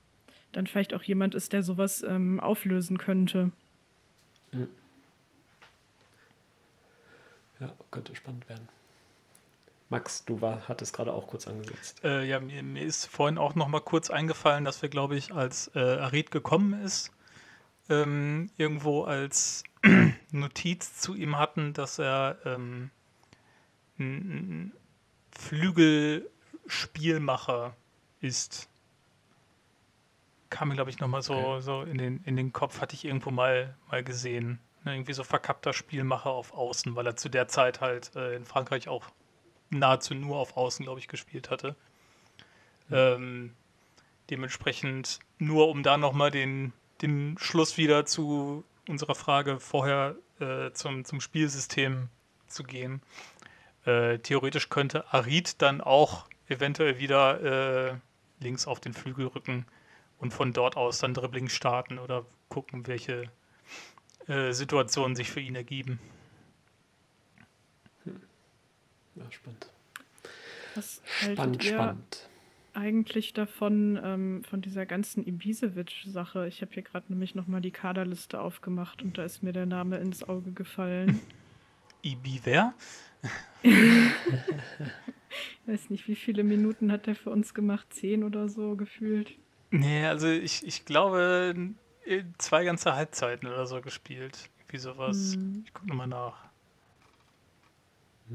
dann 0.53 0.67
vielleicht 0.67 0.93
auch 0.93 1.03
jemand 1.03 1.35
ist, 1.35 1.53
der 1.53 1.63
sowas 1.63 2.03
ähm, 2.03 2.39
auflösen 2.39 2.97
könnte. 2.97 3.51
Ja, 7.59 7.71
könnte 7.91 8.15
spannend 8.15 8.47
werden. 8.49 8.67
Max, 9.91 10.23
du 10.23 10.39
war, 10.39 10.69
hattest 10.69 10.95
gerade 10.95 11.11
auch 11.11 11.27
kurz 11.27 11.49
angesetzt. 11.49 12.01
Äh, 12.05 12.23
ja, 12.23 12.39
mir, 12.39 12.63
mir, 12.63 12.81
ist 12.81 13.07
vorhin 13.07 13.37
auch 13.37 13.55
noch 13.55 13.67
mal 13.67 13.81
kurz 13.81 14.09
eingefallen, 14.09 14.63
dass 14.63 14.81
wir, 14.81 14.87
glaube 14.87 15.17
ich, 15.17 15.33
als 15.33 15.69
äh, 15.75 15.79
Arid 15.79 16.31
gekommen 16.31 16.81
ist, 16.81 17.11
ähm, 17.89 18.49
irgendwo 18.55 19.03
als 19.03 19.65
Notiz 20.31 20.97
zu 20.97 21.13
ihm 21.13 21.37
hatten, 21.37 21.73
dass 21.73 21.99
er 21.99 22.37
ähm, 22.45 22.89
ein 23.99 24.71
Flügelspielmacher 25.37 27.75
ist. 28.21 28.69
Kam 30.49 30.69
mir, 30.69 30.75
glaube 30.75 30.89
ich, 30.89 30.99
nochmal 30.99 31.21
so, 31.21 31.33
okay. 31.33 31.61
so 31.61 31.81
in, 31.81 31.97
den, 31.97 32.23
in 32.23 32.37
den 32.37 32.53
Kopf, 32.53 32.79
hatte 32.79 32.95
ich 32.95 33.03
irgendwo 33.03 33.29
mal, 33.29 33.75
mal 33.89 34.05
gesehen. 34.05 34.59
Ne, 34.85 34.95
irgendwie 34.95 35.13
so 35.13 35.25
verkappter 35.25 35.73
Spielmacher 35.73 36.29
auf 36.29 36.53
Außen, 36.53 36.95
weil 36.95 37.05
er 37.05 37.17
zu 37.17 37.27
der 37.27 37.49
Zeit 37.49 37.81
halt 37.81 38.15
äh, 38.15 38.37
in 38.37 38.45
Frankreich 38.45 38.87
auch 38.87 39.11
nahezu 39.71 40.13
nur 40.13 40.37
auf 40.37 40.57
Außen, 40.57 40.85
glaube 40.85 40.99
ich, 40.99 41.07
gespielt 41.07 41.49
hatte. 41.49 41.75
Mhm. 42.89 42.95
Ähm, 42.95 43.53
dementsprechend, 44.29 45.19
nur 45.39 45.69
um 45.69 45.83
da 45.83 45.97
nochmal 45.97 46.31
den, 46.31 46.73
den 47.01 47.37
Schluss 47.39 47.77
wieder 47.77 48.05
zu 48.05 48.63
unserer 48.87 49.15
Frage 49.15 49.59
vorher 49.59 50.15
äh, 50.39 50.71
zum, 50.73 51.05
zum 51.05 51.21
Spielsystem 51.21 52.09
zu 52.47 52.63
gehen. 52.63 53.01
Äh, 53.85 54.19
theoretisch 54.19 54.69
könnte 54.69 55.11
Arid 55.13 55.61
dann 55.61 55.81
auch 55.81 56.25
eventuell 56.47 56.99
wieder 56.99 57.91
äh, 57.91 57.95
links 58.39 58.67
auf 58.67 58.79
den 58.79 58.93
Flügel 58.93 59.27
rücken 59.27 59.65
und 60.19 60.33
von 60.33 60.53
dort 60.53 60.77
aus 60.77 60.99
dann 60.99 61.13
Dribbling 61.13 61.49
starten 61.49 61.97
oder 61.97 62.25
gucken, 62.49 62.85
welche 62.87 63.31
äh, 64.27 64.51
Situationen 64.51 65.15
sich 65.15 65.31
für 65.31 65.39
ihn 65.39 65.55
ergeben. 65.55 65.99
Ja, 69.15 69.23
spannend. 69.31 69.69
Was 70.75 71.01
spannend, 71.05 71.63
spannend. 71.63 72.29
Eigentlich 72.73 73.33
davon, 73.33 73.99
ähm, 74.01 74.43
von 74.45 74.61
dieser 74.61 74.85
ganzen 74.85 75.27
Ibisevic-Sache. 75.27 76.47
Ich 76.47 76.61
habe 76.61 76.71
hier 76.73 76.83
gerade 76.83 77.07
nämlich 77.09 77.35
nochmal 77.35 77.59
die 77.59 77.71
Kaderliste 77.71 78.39
aufgemacht 78.39 79.01
und 79.01 79.17
da 79.17 79.25
ist 79.25 79.43
mir 79.43 79.51
der 79.51 79.65
Name 79.65 79.97
ins 79.97 80.23
Auge 80.23 80.51
gefallen. 80.51 81.19
Ibi 82.01 82.39
wer? 82.45 82.73
ich 83.61 83.71
weiß 85.67 85.89
nicht, 85.89 86.07
wie 86.07 86.15
viele 86.15 86.43
Minuten 86.43 86.91
hat 86.91 87.07
der 87.07 87.15
für 87.15 87.29
uns 87.29 87.53
gemacht? 87.53 87.93
Zehn 87.93 88.23
oder 88.23 88.47
so 88.49 88.75
gefühlt? 88.75 89.33
Nee, 89.69 90.05
also 90.05 90.27
ich, 90.27 90.65
ich 90.65 90.85
glaube, 90.85 91.53
zwei 92.37 92.63
ganze 92.63 92.95
Halbzeiten 92.95 93.47
oder 93.47 93.65
so 93.67 93.81
gespielt. 93.81 94.49
Wie 94.69 94.77
sowas. 94.77 95.35
Hm. 95.35 95.63
Ich 95.65 95.73
gucke 95.73 95.87
nochmal 95.87 96.07
nach. 96.07 96.50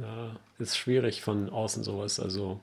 Ja, 0.01 0.37
ist 0.59 0.77
schwierig 0.77 1.23
von 1.23 1.49
außen 1.51 1.85
sowas. 1.85 2.21
Also 2.21 2.61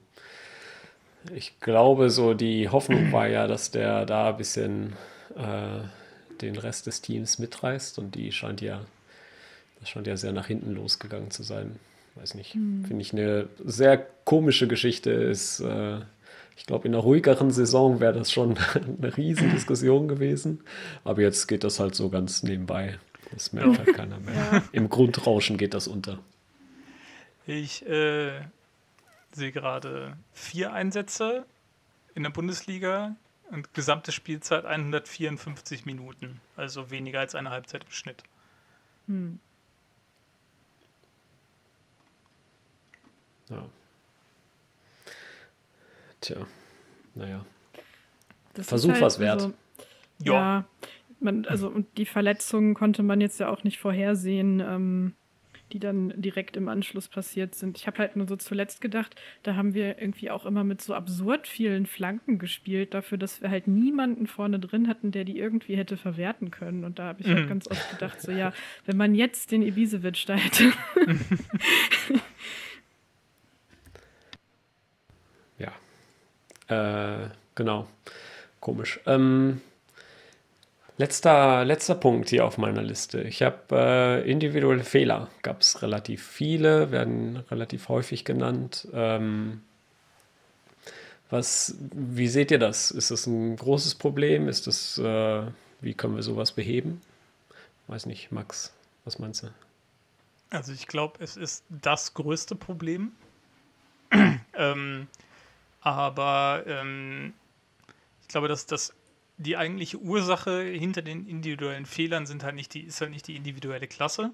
ich 1.34 1.60
glaube, 1.60 2.10
so 2.10 2.34
die 2.34 2.70
Hoffnung 2.70 3.12
war 3.12 3.28
ja, 3.28 3.48
dass 3.48 3.72
der 3.72 4.06
da 4.06 4.30
ein 4.30 4.38
bisschen 4.38 4.94
äh, 5.36 5.80
den 6.42 6.58
Rest 6.58 6.88
des 6.88 7.02
Teams 7.02 7.40
mitreißt 7.40 7.98
und 8.00 8.16
die 8.16 8.32
scheint 8.32 8.62
ja, 8.62 8.86
das 9.80 9.90
scheint 9.90 10.08
ja 10.08 10.18
sehr 10.18 10.34
nach 10.34 10.48
hinten 10.48 10.72
losgegangen 10.72 11.32
zu 11.32 11.44
sein. 11.44 11.80
Weiß 12.16 12.36
nicht. 12.36 12.54
Hm. 12.54 12.86
Finde 12.86 13.02
ich 13.02 13.14
eine 13.14 13.48
sehr 13.64 13.98
komische 14.26 14.68
Geschichte. 14.68 15.12
Ist, 15.12 15.62
äh, 15.62 15.98
ich 16.56 16.66
glaube, 16.68 16.88
in 16.88 16.94
einer 16.94 17.04
ruhigeren 17.04 17.50
Saison 17.50 18.00
wäre 18.00 18.14
das 18.14 18.32
schon 18.32 18.58
eine 19.02 19.16
Riesendiskussion 19.16 20.08
gewesen. 20.08 20.62
Aber 21.04 21.22
jetzt 21.22 21.48
geht 21.48 21.64
das 21.64 21.80
halt 21.80 21.96
so 21.96 22.10
ganz 22.10 22.44
nebenbei. 22.44 23.00
Das 23.32 23.52
merkt 23.52 23.80
halt 23.80 23.96
keiner 23.96 24.20
mehr. 24.20 24.36
Ja. 24.36 24.64
Im 24.74 24.90
Grundrauschen 24.90 25.58
geht 25.58 25.74
das 25.74 25.88
unter. 25.88 26.20
Ich 27.46 27.86
äh, 27.86 28.42
sehe 29.32 29.52
gerade 29.52 30.18
vier 30.32 30.74
Einsätze 30.74 31.46
in 32.16 32.24
der 32.24 32.30
Bundesliga 32.30 33.16
und 33.52 33.74
gesamte 33.74 34.12
Spielzeit 34.12 34.66
154 34.66 35.86
Minuten, 35.86 36.40
also 36.56 36.90
weniger 36.90 37.20
als 37.20 37.36
eine 37.36 37.50
Halbzeit 37.50 37.84
im 37.84 37.92
Schnitt. 37.92 38.24
Hm. 39.08 39.40
Ja. 43.50 43.66
Tja, 46.22 46.48
naja. 47.16 47.46
Das 48.54 48.68
Versuch 48.68 48.92
halt, 48.92 49.02
was 49.02 49.20
wert. 49.20 49.42
Also, 49.42 49.54
ja. 50.20 50.34
ja 50.34 50.66
man, 51.20 51.46
also 51.46 51.68
und 51.68 51.98
die 51.98 52.06
Verletzungen 52.06 52.74
konnte 52.74 53.04
man 53.04 53.20
jetzt 53.20 53.40
ja 53.40 53.50
auch 53.50 53.64
nicht 53.64 53.80
vorhersehen. 53.80 54.60
Ähm, 54.60 55.16
die 55.74 55.80
dann 55.80 56.14
direkt 56.16 56.56
im 56.56 56.70
Anschluss 56.70 57.08
passiert 57.08 57.56
sind. 57.56 57.78
Ich 57.78 57.88
habe 57.88 57.98
halt 57.98 58.16
nur 58.16 58.28
so 58.28 58.36
zuletzt 58.36 58.80
gedacht, 58.80 59.20
da 59.42 59.56
haben 59.56 59.74
wir 59.74 60.00
irgendwie 60.00 60.30
auch 60.30 60.46
immer 60.46 60.64
mit 60.64 60.82
so 60.82 60.94
absurd 60.94 61.48
vielen 61.48 61.88
Flanken 61.88 62.38
gespielt, 62.38 62.94
dafür, 62.94 63.18
dass 63.18 63.42
wir 63.42 63.50
halt 63.50 63.68
niemanden 63.68 64.28
vorne 64.28 64.60
drin 64.60 64.88
hatten, 64.88 65.12
der 65.12 65.24
die 65.24 65.40
irgendwie 65.40 65.76
hätte 65.76 65.98
verwerten 65.98 66.52
können. 66.52 66.84
Und 66.86 67.00
da 67.00 67.06
habe 67.06 67.22
ich 67.22 67.28
halt 67.28 67.38
mhm. 67.38 67.40
halt 67.42 67.50
ganz 67.50 67.68
oft 67.68 67.90
gedacht, 67.90 68.22
so 68.22 68.32
ja, 68.32 68.54
wenn 68.86 68.98
man 68.98 69.16
jetzt 69.16 69.52
den 69.52 69.64
Ibisevic 69.64 70.26
da 70.28 70.36
hätte. 70.36 70.72
ja. 76.70 77.24
Äh, 77.24 77.30
genau. 77.56 77.88
Komisch. 78.60 79.00
Ähm, 79.08 79.60
Letzter, 80.98 81.66
letzter 81.66 81.96
Punkt 81.96 82.30
hier 82.30 82.46
auf 82.46 82.60
meiner 82.60 82.84
Liste. 82.84 83.22
Ich 83.22 83.42
habe 83.42 83.58
äh, 83.72 84.30
individuelle 84.30 84.84
Fehler, 84.84 85.28
gab 85.42 85.62
es 85.62 85.82
relativ 85.82 86.24
viele, 86.24 86.92
werden 86.92 87.38
relativ 87.50 87.90
häufig 87.90 88.26
genannt. 88.26 88.88
Ähm, 88.94 89.62
was, 91.32 91.76
wie 91.80 92.28
seht 92.28 92.52
ihr 92.52 92.60
das? 92.60 92.92
Ist 92.92 93.10
das 93.10 93.26
ein 93.26 93.56
großes 93.56 93.96
Problem? 93.96 94.48
Ist 94.48 94.68
das, 94.68 95.00
äh, 95.00 95.42
wie 95.82 95.96
können 95.96 96.16
wir 96.16 96.22
sowas 96.22 96.52
beheben? 96.52 97.02
Weiß 97.88 98.06
nicht, 98.06 98.32
Max, 98.32 98.72
was 99.04 99.18
meinst 99.18 99.42
du? 99.42 99.48
Also 100.52 100.74
ich 100.74 100.86
glaube, 100.86 101.24
es 101.24 101.38
ist 101.38 101.64
das 101.70 102.14
größte 102.14 102.56
Problem. 102.56 103.14
ähm, 104.54 105.08
aber 105.82 106.64
ähm, 106.68 107.34
ich 108.22 108.28
glaube, 108.28 108.48
dass 108.48 108.68
das 108.68 108.94
die 109.44 109.58
eigentliche 109.58 109.98
Ursache 109.98 110.62
hinter 110.62 111.02
den 111.02 111.28
individuellen 111.28 111.86
Fehlern 111.86 112.26
sind 112.26 112.44
halt 112.44 112.56
nicht 112.56 112.74
die, 112.74 112.82
ist 112.82 113.02
halt 113.02 113.12
nicht 113.12 113.28
die 113.28 113.36
individuelle 113.36 113.88
Klasse, 113.88 114.32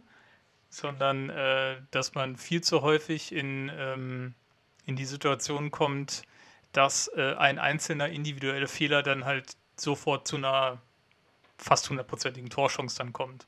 sondern 0.70 1.30
äh, 1.30 1.82
dass 1.92 2.16
man 2.16 2.38
viel 2.38 2.62
zu 2.62 2.82
häufig 2.82 3.32
in, 3.32 3.72
ähm, 3.76 4.36
in 4.86 4.96
die 4.96 5.06
Situation 5.06 5.72
kommt, 5.72 6.24
dass 6.72 7.10
äh, 7.16 7.36
ein 7.36 7.60
einzelner 7.60 8.10
individueller 8.10 8.68
Fehler 8.68 9.04
dann 9.04 9.26
halt 9.26 9.58
sofort 9.76 10.28
zu 10.28 10.38
einer 10.38 10.82
fast 11.58 11.90
hundertprozentigen 11.90 12.50
Torchance 12.50 12.98
dann 12.98 13.14
kommt. 13.14 13.48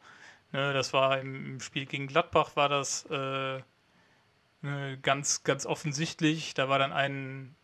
Ne, 0.51 0.73
das 0.73 0.93
war 0.93 1.19
im, 1.19 1.59
Spiel 1.59 1.85
gegen 1.85 2.07
Gladbach 2.07 2.55
war 2.55 2.67
das 2.69 3.05
äh, 3.05 3.61
ne, 4.61 4.99
ganz, 5.01 5.43
ganz 5.43 5.65
offensichtlich. 5.65 6.53
Da 6.53 6.67
war 6.67 6.79
dann 6.79 6.91
ein 6.91 7.55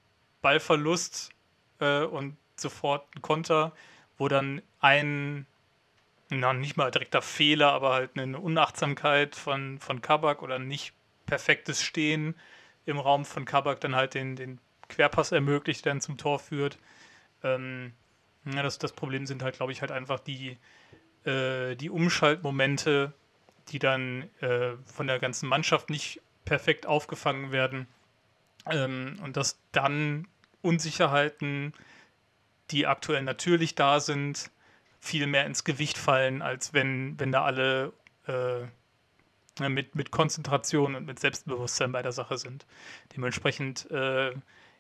Ballverlust 0.42 1.32
äh, 1.80 2.04
und 2.04 2.38
sofort 2.60 3.08
ein 3.16 3.22
Konter, 3.22 3.74
wo 4.18 4.28
dann 4.28 4.62
ein, 4.80 5.46
na, 6.30 6.54
nicht 6.54 6.78
mal 6.78 6.92
direkter 6.92 7.22
Fehler, 7.22 7.72
aber 7.72 7.94
halt 7.94 8.18
eine 8.18 8.40
Unachtsamkeit 8.40 9.36
von, 9.36 9.80
von 9.80 10.02
Kabak 10.02 10.42
oder 10.42 10.60
nicht 10.60 10.94
perfektes 11.26 11.84
Stehen 11.84 12.36
im 12.86 13.00
Raum 13.00 13.26
von 13.26 13.46
Kabak 13.46 13.82
dann 13.82 13.96
halt 13.96 14.14
den, 14.14 14.36
den 14.36 14.60
Querpass 14.90 15.32
ermöglicht, 15.32 15.86
der 15.86 15.94
dann 15.94 16.02
zum 16.02 16.18
Tor 16.18 16.40
führt. 16.40 16.80
Ähm, 17.44 17.94
ja, 18.46 18.64
das, 18.64 18.80
das 18.80 18.94
Problem 18.94 19.26
sind 19.26 19.44
halt, 19.44 19.58
glaube 19.58 19.72
ich, 19.72 19.82
halt 19.82 19.92
einfach 19.92 20.20
die, 20.20 20.58
äh, 21.26 21.76
die 21.76 21.90
Umschaltmomente, 21.90 23.14
die 23.70 23.80
dann 23.80 24.30
äh, 24.40 24.72
von 24.86 25.08
der 25.08 25.20
ganzen 25.20 25.50
Mannschaft 25.50 25.90
nicht 25.90 26.22
perfekt 26.46 26.86
aufgefangen 26.86 27.52
werden. 27.52 27.88
Ähm, 28.70 29.20
und 29.22 29.36
dass 29.36 29.60
dann 29.74 30.28
Unsicherheiten 30.62 31.74
die 32.72 32.88
aktuell 32.88 33.24
natürlich 33.24 33.76
da 33.76 34.00
sind, 34.00 34.52
viel 35.00 35.28
mehr 35.28 35.46
ins 35.46 35.64
Gewicht 35.64 35.98
fallen, 35.98 36.42
als 36.42 36.74
wenn, 36.74 37.20
wenn 37.20 37.32
da 37.32 37.44
alle 37.44 37.94
äh, 38.28 39.70
mit, 39.70 39.96
mit 39.96 40.12
Konzentration 40.12 40.96
und 40.96 41.06
mit 41.06 41.20
Selbstbewusstsein 41.20 41.92
bei 41.92 42.02
der 42.02 42.12
Sache 42.12 42.38
sind. 42.38 42.66
Dementsprechend 43.16 43.90
äh, 43.92 44.32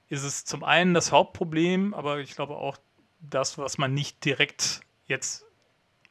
ist 0.09 0.23
es 0.23 0.45
zum 0.45 0.63
einen 0.63 0.93
das 0.93 1.11
Hauptproblem, 1.11 1.93
aber 1.93 2.19
ich 2.19 2.35
glaube 2.35 2.55
auch 2.55 2.77
das, 3.19 3.57
was 3.57 3.77
man 3.77 3.93
nicht 3.93 4.23
direkt 4.23 4.81
jetzt 5.07 5.45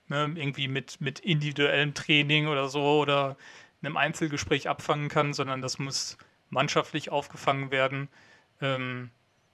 ne, 0.09 0.33
irgendwie 0.35 0.69
mit, 0.69 1.01
mit 1.01 1.21
individuellem 1.21 1.95
Training 1.95 2.49
oder 2.49 2.69
so 2.69 3.01
oder 3.01 3.37
einem 3.83 3.97
Einzelgespräch 3.97 4.69
abfangen 4.69 5.09
kann, 5.09 5.33
sondern 5.33 5.61
das 5.63 5.79
muss 5.79 6.17
mannschaftlich 6.51 7.11
aufgefangen 7.11 7.71
werden, 7.71 8.09
ähm, 8.61 9.11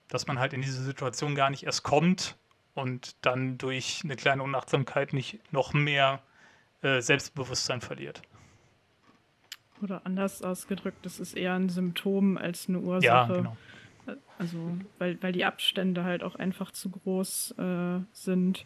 dass 0.08 0.26
man 0.26 0.38
halt 0.38 0.52
in 0.52 0.62
diese 0.62 0.82
Situation 0.82 1.34
gar 1.34 1.50
nicht 1.50 1.64
erst 1.64 1.82
kommt 1.82 2.36
und 2.74 3.16
dann 3.24 3.58
durch 3.58 4.00
eine 4.04 4.16
kleine 4.16 4.42
Unachtsamkeit 4.42 5.12
nicht 5.12 5.40
noch 5.52 5.72
mehr 5.72 6.22
äh, 6.82 7.00
Selbstbewusstsein 7.00 7.80
verliert. 7.80 8.22
Oder 9.82 10.02
anders 10.04 10.42
ausgedrückt, 10.42 11.04
es 11.06 11.18
ist 11.18 11.36
eher 11.36 11.54
ein 11.54 11.68
Symptom 11.68 12.38
als 12.38 12.68
eine 12.68 12.78
Ursache. 12.78 13.06
Ja, 13.06 13.26
genau. 13.26 13.56
Also, 14.38 14.58
weil, 14.98 15.20
weil 15.22 15.32
die 15.32 15.44
Abstände 15.44 16.04
halt 16.04 16.22
auch 16.22 16.34
einfach 16.34 16.70
zu 16.72 16.90
groß 16.90 17.54
äh, 17.58 18.00
sind. 18.12 18.64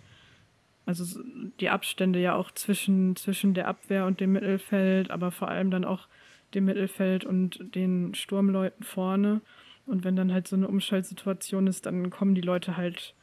Also 0.87 1.21
die 1.61 1.69
Abstände 1.69 2.21
ja 2.21 2.35
auch 2.35 2.51
zwischen, 2.53 3.17
zwischen 3.17 3.55
der 3.55 3.69
Abwehr 3.69 4.07
und 4.07 4.21
dem 4.21 4.33
Mittelfeld, 4.33 5.11
aber 5.11 5.31
vor 5.31 5.49
allem 5.49 5.71
dann 5.71 5.85
auch 5.85 6.09
dem 6.55 6.67
Mittelfeld 6.67 7.25
und 7.25 7.75
den 7.75 8.15
Sturmleuten 8.15 8.85
vorne. 8.85 9.41
Und 9.87 10.05
wenn 10.05 10.17
dann 10.17 10.33
halt 10.33 10.49
so 10.49 10.57
eine 10.57 10.69
Umschaltsituation 10.69 11.67
ist, 11.67 11.87
dann 11.87 12.11
kommen 12.11 12.35
die 12.35 12.41
Leute 12.41 12.77
halt, 12.77 13.15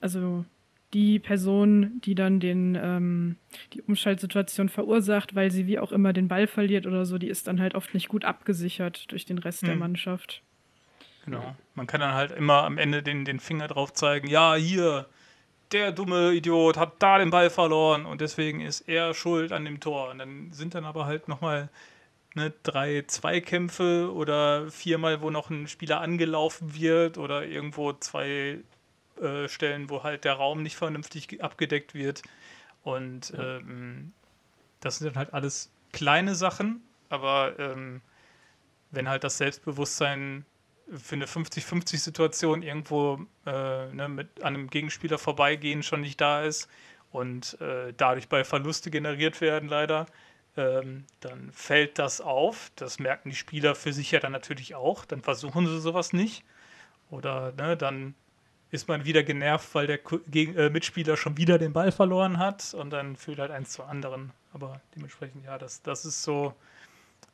also 0.00 0.44
die 0.92 1.18
Person, 1.18 2.00
die 2.04 2.14
dann 2.14 2.38
den, 2.38 2.78
ähm, 2.80 3.36
die 3.72 3.82
Umschaltsituation 3.82 4.68
verursacht, 4.68 5.34
weil 5.34 5.50
sie 5.50 5.66
wie 5.66 5.80
auch 5.80 5.90
immer 5.90 6.12
den 6.12 6.28
Ball 6.28 6.46
verliert 6.46 6.86
oder 6.86 7.04
so, 7.04 7.18
die 7.18 7.28
ist 7.28 7.48
dann 7.48 7.60
halt 7.60 7.74
oft 7.74 7.92
nicht 7.94 8.08
gut 8.08 8.24
abgesichert 8.24 9.10
durch 9.10 9.24
den 9.24 9.38
Rest 9.38 9.62
hm. 9.62 9.68
der 9.68 9.76
Mannschaft. 9.76 10.42
Genau. 11.24 11.56
Man 11.74 11.86
kann 11.86 12.00
dann 12.00 12.14
halt 12.14 12.30
immer 12.30 12.62
am 12.62 12.78
Ende 12.78 13.02
den, 13.02 13.24
den 13.24 13.40
Finger 13.40 13.66
drauf 13.66 13.92
zeigen, 13.92 14.28
ja, 14.28 14.54
hier, 14.54 15.06
der 15.72 15.90
dumme 15.90 16.32
Idiot 16.32 16.76
hat 16.76 16.94
da 17.00 17.18
den 17.18 17.30
Ball 17.30 17.50
verloren 17.50 18.06
und 18.06 18.20
deswegen 18.20 18.60
ist 18.60 18.82
er 18.82 19.14
schuld 19.14 19.50
an 19.50 19.64
dem 19.64 19.80
Tor. 19.80 20.10
Und 20.10 20.18
dann 20.18 20.52
sind 20.52 20.74
dann 20.74 20.84
aber 20.84 21.06
halt 21.06 21.26
nochmal 21.26 21.68
ne, 22.34 22.52
drei 22.62 23.04
Zweikämpfe 23.06 24.12
oder 24.12 24.70
viermal, 24.70 25.20
wo 25.20 25.30
noch 25.30 25.50
ein 25.50 25.68
Spieler 25.68 26.00
angelaufen 26.00 26.74
wird 26.74 27.18
oder 27.18 27.44
irgendwo 27.44 27.92
zwei 27.94 28.60
äh, 29.20 29.48
Stellen, 29.48 29.90
wo 29.90 30.02
halt 30.02 30.24
der 30.24 30.34
Raum 30.34 30.62
nicht 30.62 30.76
vernünftig 30.76 31.42
abgedeckt 31.42 31.94
wird. 31.94 32.22
Und 32.82 33.30
ja. 33.30 33.58
ähm, 33.58 34.12
das 34.80 34.98
sind 34.98 35.08
dann 35.08 35.16
halt 35.16 35.32
alles 35.32 35.70
kleine 35.92 36.34
Sachen, 36.34 36.82
aber 37.08 37.58
ähm, 37.58 38.00
wenn 38.90 39.08
halt 39.08 39.24
das 39.24 39.38
Selbstbewusstsein 39.38 40.44
für 40.92 41.14
eine 41.14 41.26
50-50-Situation 41.26 42.62
irgendwo 42.62 43.24
äh, 43.46 43.86
ne, 43.92 44.08
mit 44.08 44.42
einem 44.42 44.68
Gegenspieler 44.68 45.18
vorbeigehen 45.18 45.82
schon 45.82 46.02
nicht 46.02 46.20
da 46.20 46.42
ist 46.42 46.68
und 47.10 47.58
äh, 47.60 47.94
dadurch 47.96 48.28
bei 48.28 48.44
Verluste 48.44 48.90
generiert 48.90 49.40
werden, 49.40 49.68
leider, 49.68 50.06
ähm, 50.56 51.04
dann 51.20 51.50
fällt 51.52 51.98
das 51.98 52.20
auf. 52.20 52.70
Das 52.76 52.98
merken 52.98 53.30
die 53.30 53.36
Spieler 53.36 53.74
für 53.74 53.92
sich 53.92 54.10
ja 54.10 54.20
dann 54.20 54.32
natürlich 54.32 54.74
auch. 54.74 55.04
Dann 55.04 55.22
versuchen 55.22 55.66
sie 55.66 55.80
sowas 55.80 56.12
nicht. 56.12 56.44
Oder 57.10 57.52
ne, 57.52 57.76
dann 57.76 58.14
ist 58.70 58.88
man 58.88 59.04
wieder 59.04 59.22
genervt, 59.22 59.74
weil 59.74 59.86
der 59.86 59.98
Gegen 60.28 60.56
äh, 60.56 60.70
Mitspieler 60.70 61.16
schon 61.16 61.36
wieder 61.36 61.58
den 61.58 61.72
Ball 61.72 61.92
verloren 61.92 62.38
hat 62.38 62.74
und 62.74 62.90
dann 62.90 63.16
führt 63.16 63.38
halt 63.38 63.50
eins 63.50 63.70
zu 63.70 63.84
anderen. 63.84 64.32
Aber 64.52 64.80
dementsprechend, 64.96 65.44
ja, 65.44 65.58
das, 65.58 65.82
das 65.82 66.04
ist 66.04 66.22
so 66.22 66.54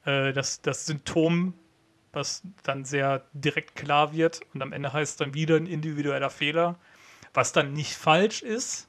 äh, 0.05 0.33
das, 0.33 0.61
das 0.61 0.87
Symptom 0.87 1.55
was 2.13 2.43
dann 2.63 2.85
sehr 2.85 3.25
direkt 3.33 3.77
klar 3.77 4.13
wird 4.13 4.41
und 4.55 4.63
am 4.63 4.73
Ende 4.73 4.93
heißt 4.93 5.13
es 5.13 5.17
dann 5.17 5.35
wieder 5.35 5.57
ein 5.57 5.67
individueller 5.67 6.31
Fehler, 6.31 6.77
was 7.35 7.53
dann 7.53 7.73
nicht 7.73 7.95
falsch 7.95 8.43
ist. 8.43 8.89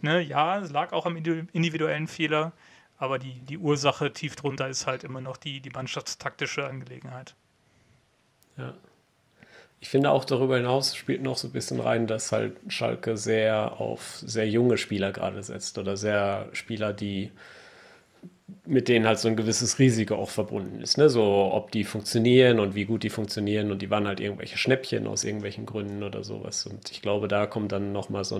Ne, 0.00 0.20
ja, 0.20 0.58
es 0.58 0.70
lag 0.70 0.92
auch 0.92 1.04
am 1.06 1.16
individuellen 1.16 2.08
Fehler, 2.08 2.52
aber 3.00 3.18
die, 3.18 3.40
die 3.40 3.58
Ursache 3.58 4.12
tief 4.12 4.36
drunter 4.36 4.68
ist 4.68 4.86
halt 4.86 5.04
immer 5.04 5.22
noch 5.22 5.38
die, 5.38 5.60
die 5.60 5.70
mannschaftstaktische 5.70 6.66
Angelegenheit. 6.66 7.34
Ja. 8.58 8.74
Ich 9.80 9.88
finde 9.88 10.10
auch 10.10 10.26
darüber 10.26 10.58
hinaus 10.58 10.94
spielt 10.94 11.22
noch 11.22 11.38
so 11.38 11.48
ein 11.48 11.52
bisschen 11.52 11.80
rein, 11.80 12.06
dass 12.06 12.30
halt 12.30 12.58
Schalke 12.68 13.16
sehr 13.16 13.80
auf 13.80 14.18
sehr 14.18 14.46
junge 14.46 14.76
Spieler 14.76 15.12
gerade 15.12 15.42
setzt 15.42 15.78
oder 15.78 15.96
sehr 15.96 16.50
Spieler, 16.52 16.92
die 16.92 17.32
mit 18.66 18.88
denen 18.88 19.06
halt 19.06 19.18
so 19.18 19.28
ein 19.28 19.36
gewisses 19.36 19.78
Risiko 19.78 20.16
auch 20.16 20.28
verbunden 20.28 20.82
ist. 20.82 20.98
Ne? 20.98 21.08
So, 21.08 21.24
ob 21.24 21.70
die 21.70 21.84
funktionieren 21.84 22.60
und 22.60 22.74
wie 22.74 22.84
gut 22.84 23.02
die 23.02 23.08
funktionieren 23.08 23.70
und 23.70 23.80
die 23.80 23.88
waren 23.88 24.06
halt 24.06 24.20
irgendwelche 24.20 24.58
Schnäppchen 24.58 25.06
aus 25.06 25.24
irgendwelchen 25.24 25.64
Gründen 25.64 26.02
oder 26.02 26.22
sowas. 26.22 26.66
Und 26.66 26.90
ich 26.90 27.00
glaube, 27.00 27.28
da 27.28 27.46
kommt 27.46 27.72
dann 27.72 27.92
nochmal 27.92 28.24
so, 28.24 28.38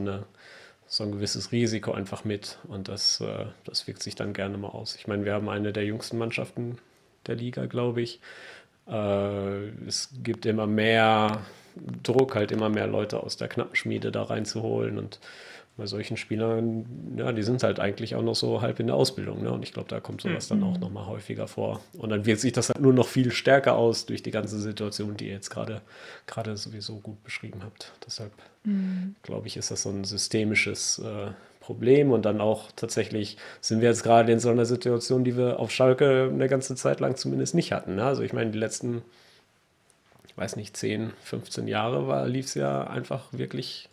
so 0.90 1.04
ein 1.04 1.12
gewisses 1.12 1.52
Risiko 1.52 1.92
einfach 1.92 2.24
mit 2.24 2.58
und 2.66 2.88
das, 2.88 3.20
äh, 3.20 3.46
das 3.64 3.86
wirkt 3.86 4.02
sich 4.02 4.16
dann 4.16 4.32
gerne 4.32 4.58
mal 4.58 4.68
aus. 4.68 4.96
Ich 4.96 5.06
meine, 5.06 5.24
wir 5.24 5.32
haben 5.32 5.48
eine 5.48 5.72
der 5.72 5.84
jüngsten 5.84 6.18
Mannschaften 6.18 6.78
der 7.28 7.36
Liga, 7.36 7.66
glaube 7.66 8.02
ich. 8.02 8.20
Äh, 8.88 9.68
es 9.86 10.10
gibt 10.24 10.46
immer 10.46 10.66
mehr 10.66 11.46
Druck, 12.02 12.34
halt 12.34 12.50
immer 12.50 12.68
mehr 12.68 12.88
Leute 12.88 13.22
aus 13.22 13.36
der 13.36 13.46
Knappenschmiede 13.46 14.10
da 14.10 14.24
reinzuholen 14.24 14.98
und 14.98 15.20
bei 15.81 15.86
solchen 15.86 16.19
Spielern, 16.19 17.16
ja, 17.16 17.32
die 17.32 17.43
sind 17.43 17.62
halt 17.62 17.81
eigentlich 17.81 18.15
auch 18.15 18.23
noch 18.23 18.35
so 18.35 18.61
halb 18.61 18.81
in 18.81 18.89
der 18.89 18.97
Ausbildung. 18.97 19.43
Ne? 19.43 19.51
Und 19.51 19.62
ich 19.62 19.73
glaube, 19.73 19.89
da 19.89 19.98
kommt 19.98 20.20
sowas 20.20 20.51
mhm. 20.51 20.61
dann 20.61 20.70
auch 20.70 20.78
noch 20.78 20.90
mal 20.90 21.07
häufiger 21.07 21.48
vor. 21.48 21.81
Und 21.94 22.11
dann 22.11 22.27
wirkt 22.27 22.43
sich 22.43 22.52
das 22.52 22.69
halt 22.69 22.82
nur 22.82 22.93
noch 22.93 23.09
viel 23.09 23.32
stärker 23.32 23.77
aus 23.77 24.05
durch 24.05 24.23
die 24.23 24.31
ganze 24.31 24.61
Situation, 24.61 25.16
die 25.16 25.28
ihr 25.28 25.32
jetzt 25.32 25.48
gerade 25.48 25.81
gerade 26.27 26.55
sowieso 26.59 26.97
gut 26.97 27.24
beschrieben 27.24 27.62
habt. 27.65 27.93
Deshalb 28.07 28.31
mhm. 28.65 29.16
glaube 29.23 29.47
ich, 29.47 29.57
ist 29.57 29.70
das 29.70 29.82
so 29.82 29.89
ein 29.89 30.05
systemisches 30.05 30.98
äh, 30.98 31.31
Problem. 31.61 32.12
Und 32.12 32.27
dann 32.27 32.43
auch 32.43 32.70
tatsächlich 32.77 33.39
sind 33.62 33.81
wir 33.81 33.89
jetzt 33.89 34.02
gerade 34.02 34.31
in 34.31 34.39
so 34.39 34.51
einer 34.51 34.66
Situation, 34.66 35.24
die 35.24 35.39
wir 35.39 35.59
auf 35.59 35.70
Schalke 35.70 36.28
eine 36.31 36.48
ganze 36.48 36.77
Zeit 36.77 37.01
lang 37.01 37.16
zumindest 37.16 37.55
nicht 37.55 37.73
hatten. 37.73 37.94
Ne? 37.94 38.05
Also 38.05 38.23
ich 38.23 38.35
meine, 38.35 38.51
die 38.51 38.59
letzten, 38.59 39.01
ich 40.28 40.36
weiß 40.36 40.57
nicht, 40.57 40.77
10, 40.77 41.15
15 41.24 41.69
Jahre 41.69 42.28
lief 42.28 42.44
es 42.44 42.55
ja 42.55 42.85
einfach 42.85 43.32
wirklich 43.32 43.89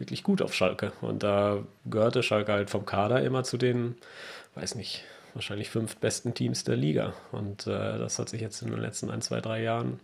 wirklich 0.00 0.24
gut 0.24 0.42
auf 0.42 0.54
Schalke. 0.54 0.92
Und 1.00 1.22
da 1.22 1.62
gehörte 1.84 2.22
Schalke 2.22 2.52
halt 2.52 2.70
vom 2.70 2.84
Kader 2.84 3.22
immer 3.22 3.44
zu 3.44 3.56
den, 3.56 3.96
weiß 4.56 4.74
nicht, 4.74 5.04
wahrscheinlich 5.34 5.70
fünf 5.70 5.96
besten 5.96 6.34
Teams 6.34 6.64
der 6.64 6.76
Liga. 6.76 7.12
Und 7.30 7.66
äh, 7.66 7.98
das 7.98 8.18
hat 8.18 8.28
sich 8.28 8.40
jetzt 8.40 8.62
in 8.62 8.70
den 8.70 8.80
letzten 8.80 9.10
ein, 9.10 9.22
zwei, 9.22 9.40
drei 9.40 9.62
Jahren 9.62 10.00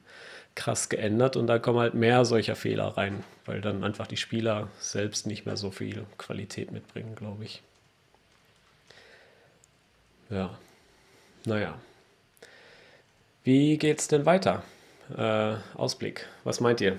krass 0.55 0.89
geändert 0.89 1.37
und 1.37 1.47
da 1.47 1.59
kommen 1.59 1.79
halt 1.79 1.95
mehr 1.95 2.25
solcher 2.25 2.57
Fehler 2.57 2.97
rein, 2.97 3.23
weil 3.45 3.61
dann 3.61 3.85
einfach 3.85 4.07
die 4.07 4.17
Spieler 4.17 4.69
selbst 4.79 5.27
nicht 5.27 5.45
mehr 5.45 5.57
so 5.57 5.71
viel 5.71 6.07
Qualität 6.17 6.73
mitbringen, 6.73 7.15
glaube 7.15 7.45
ich. 7.45 7.63
Ja, 10.31 10.59
naja. 11.45 11.79
Wie 13.45 13.77
geht's 13.77 14.09
denn 14.09 14.27
weiter? 14.27 14.65
Äh, 15.17 15.57
Ausblick, 15.75 16.27
was 16.43 16.61
meint 16.61 16.81
ihr? 16.81 16.99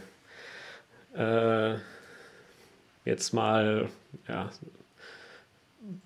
Äh, 1.16 1.80
jetzt 3.08 3.34
mal 3.34 3.90
ja, 4.28 4.52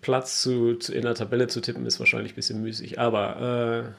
Platz 0.02 0.42
zu, 0.42 0.76
zu, 0.76 0.94
in 0.94 1.02
der 1.02 1.16
Tabelle 1.16 1.48
zu 1.48 1.62
tippen, 1.62 1.86
ist 1.86 2.00
wahrscheinlich 2.00 2.34
ein 2.34 2.36
bisschen 2.36 2.62
müßig. 2.62 3.00
Aber 3.00 3.90
äh, 3.90 3.92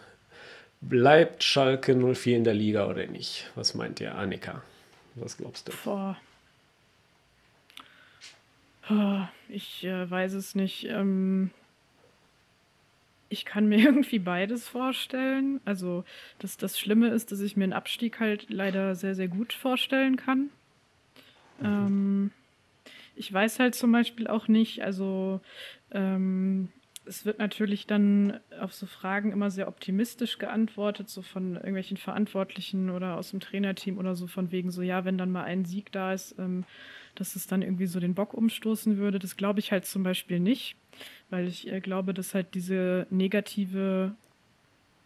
bleibt 0.80 1.42
Schalke 1.42 1.94
04 1.94 2.36
in 2.36 2.44
der 2.44 2.54
Liga 2.54 2.86
oder 2.86 3.06
nicht? 3.06 3.50
Was 3.54 3.74
meint 3.74 4.00
ihr, 4.00 4.14
Annika? 4.14 4.62
Was 5.16 5.36
glaubst 5.36 5.68
du? 5.68 5.72
Boah. 5.84 6.16
Oh, 8.90 9.22
ich 9.48 9.84
äh, 9.84 10.10
weiß 10.10 10.32
es 10.34 10.54
nicht. 10.54 10.84
Ähm, 10.84 11.50
ich 13.28 13.44
kann 13.44 13.68
mir 13.68 13.78
irgendwie 13.84 14.18
beides 14.18 14.68
vorstellen. 14.68 15.60
Also, 15.64 16.04
das, 16.38 16.56
das 16.56 16.78
Schlimme 16.78 17.08
ist, 17.08 17.32
dass 17.32 17.40
ich 17.40 17.56
mir 17.56 17.64
einen 17.64 17.72
Abstieg 17.72 18.20
halt 18.20 18.46
leider 18.50 18.94
sehr, 18.94 19.14
sehr 19.14 19.28
gut 19.28 19.52
vorstellen 19.52 20.16
kann. 20.16 20.50
Mhm. 21.60 21.66
Ähm, 21.66 22.30
ich 23.14 23.32
weiß 23.32 23.58
halt 23.58 23.74
zum 23.74 23.92
Beispiel 23.92 24.26
auch 24.26 24.48
nicht, 24.48 24.82
also 24.82 25.40
ähm, 25.90 26.68
es 27.04 27.26
wird 27.26 27.38
natürlich 27.38 27.86
dann 27.86 28.38
auf 28.60 28.72
so 28.72 28.86
Fragen 28.86 29.32
immer 29.32 29.50
sehr 29.50 29.68
optimistisch 29.68 30.38
geantwortet, 30.38 31.08
so 31.08 31.22
von 31.22 31.56
irgendwelchen 31.56 31.96
Verantwortlichen 31.96 32.90
oder 32.90 33.16
aus 33.16 33.30
dem 33.30 33.40
Trainerteam 33.40 33.98
oder 33.98 34.14
so 34.14 34.26
von 34.26 34.52
wegen 34.52 34.70
so, 34.70 34.82
ja, 34.82 35.04
wenn 35.04 35.18
dann 35.18 35.32
mal 35.32 35.44
ein 35.44 35.64
Sieg 35.64 35.90
da 35.92 36.12
ist, 36.12 36.36
ähm, 36.38 36.64
dass 37.14 37.34
es 37.34 37.46
dann 37.46 37.62
irgendwie 37.62 37.86
so 37.86 37.98
den 37.98 38.14
Bock 38.14 38.34
umstoßen 38.34 38.98
würde. 38.98 39.18
Das 39.18 39.36
glaube 39.36 39.58
ich 39.58 39.72
halt 39.72 39.84
zum 39.84 40.02
Beispiel 40.02 40.38
nicht, 40.38 40.76
weil 41.28 41.48
ich 41.48 41.70
äh, 41.70 41.80
glaube, 41.80 42.14
dass 42.14 42.34
halt 42.34 42.54
diese 42.54 43.06
negative 43.10 44.14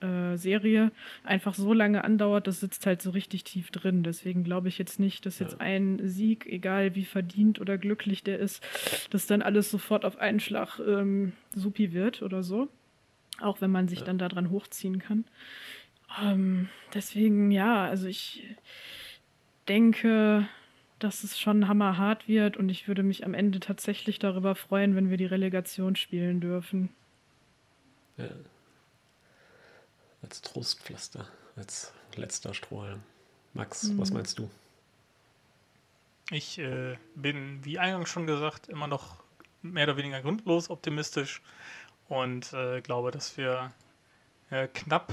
äh, 0.01 0.37
Serie 0.37 0.93
einfach 1.25 1.55
so 1.55 1.73
lange 1.73 2.05
andauert, 2.05 2.47
das 2.47 2.61
sitzt 2.61 2.87
halt 2.87 3.03
so 3.03 3.11
richtig 3.11 3.45
tief 3.45 3.71
drin. 3.71 4.03
Deswegen 4.03 4.45
glaube 4.45 4.69
ich 4.69 4.79
jetzt 4.79 5.01
nicht, 5.01 5.27
dass 5.27 5.39
jetzt 5.39 5.55
ja. 5.55 5.61
ein 5.61 6.01
Sieg, 6.03 6.47
egal 6.47 6.95
wie 6.95 7.05
verdient 7.05 7.61
oder 7.61 7.79
glücklich 7.79 8.23
der 8.23 8.39
ist, 8.39 8.63
dass 9.11 9.27
dann 9.27 9.43
alles 9.43 9.71
sofort 9.71 10.05
auf 10.05 10.19
einen 10.19 10.41
Schlag 10.41 10.79
ähm, 10.81 11.33
supi 11.55 11.93
wird 11.93 12.23
oder 12.23 12.43
so. 12.43 12.69
Auch 13.41 13.61
wenn 13.61 13.71
man 13.71 13.89
sich 13.89 14.01
ja. 14.01 14.05
dann 14.07 14.19
daran 14.19 14.51
hochziehen 14.51 14.99
kann. 14.99 15.25
Ähm, 16.23 16.69
deswegen, 16.95 17.51
ja, 17.51 17.85
also 17.85 18.07
ich 18.07 18.45
denke, 19.69 20.49
dass 20.99 21.25
es 21.25 21.39
schon 21.39 21.69
hammerhart 21.69 22.29
wird 22.29 22.57
und 22.57 22.69
ich 22.69 22.89
würde 22.89 23.03
mich 23.03 23.25
am 23.27 23.35
Ende 23.35 23.61
tatsächlich 23.61 24.19
darüber 24.19 24.55
freuen, 24.55 24.97
wenn 24.97 25.11
wir 25.11 25.17
die 25.17 25.27
Relegation 25.27 25.97
spielen 25.97 26.41
dürfen. 26.41 26.89
Ja. 28.17 28.29
Als 30.27 30.43
Trostpflaster, 30.43 31.29
als 31.55 31.93
letzter 32.17 32.53
Strohhalm. 32.53 33.03
Max, 33.55 33.85
mhm. 33.85 33.99
was 33.99 34.11
meinst 34.11 34.41
du? 34.41 34.51
Ich 36.31 36.59
äh, 36.59 36.97
bin, 37.15 37.65
wie 37.65 37.79
eingangs 37.79 38.09
schon 38.11 38.27
gesagt, 38.27 38.69
immer 38.69 38.89
noch 38.89 39.23
mehr 39.63 39.85
oder 39.85 39.97
weniger 39.97 40.21
grundlos 40.21 40.69
optimistisch 40.69 41.43
und 42.09 42.53
äh, 42.53 42.81
glaube, 42.81 43.13
dass 43.13 43.37
wir 43.37 43.73
äh, 44.51 44.67
knapp, 44.67 45.13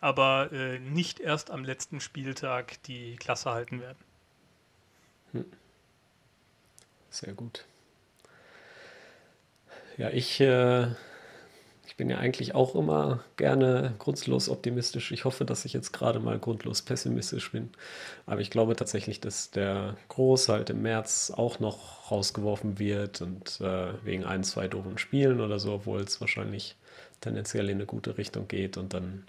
aber 0.00 0.50
äh, 0.52 0.78
nicht 0.78 1.20
erst 1.20 1.50
am 1.50 1.62
letzten 1.62 2.00
Spieltag 2.00 2.82
die 2.84 3.16
Klasse 3.16 3.50
halten 3.50 3.82
werden. 3.82 3.98
Hm. 5.32 5.44
Sehr 7.10 7.34
gut. 7.34 7.66
Ja, 9.98 10.08
ich, 10.08 10.40
äh, 10.40 10.94
ich 11.90 11.96
bin 11.96 12.08
ja 12.08 12.18
eigentlich 12.18 12.54
auch 12.54 12.76
immer 12.76 13.24
gerne 13.36 13.94
grundlos 13.98 14.48
optimistisch. 14.48 15.10
Ich 15.10 15.24
hoffe, 15.24 15.44
dass 15.44 15.64
ich 15.64 15.72
jetzt 15.72 15.90
gerade 15.90 16.20
mal 16.20 16.38
grundlos 16.38 16.82
pessimistisch 16.82 17.50
bin. 17.50 17.70
Aber 18.26 18.40
ich 18.40 18.52
glaube 18.52 18.76
tatsächlich, 18.76 19.20
dass 19.20 19.50
der 19.50 19.96
Groß 20.06 20.50
halt 20.50 20.70
im 20.70 20.82
März 20.82 21.32
auch 21.36 21.58
noch 21.58 22.08
rausgeworfen 22.12 22.78
wird 22.78 23.22
und 23.22 23.60
äh, 23.60 23.88
wegen 24.04 24.24
ein, 24.24 24.44
zwei 24.44 24.68
doofen 24.68 24.98
Spielen 24.98 25.40
oder 25.40 25.58
so, 25.58 25.72
obwohl 25.72 26.02
es 26.02 26.20
wahrscheinlich 26.20 26.76
tendenziell 27.20 27.68
in 27.68 27.78
eine 27.78 27.86
gute 27.86 28.16
Richtung 28.16 28.46
geht 28.46 28.76
und 28.76 28.94
dann 28.94 29.24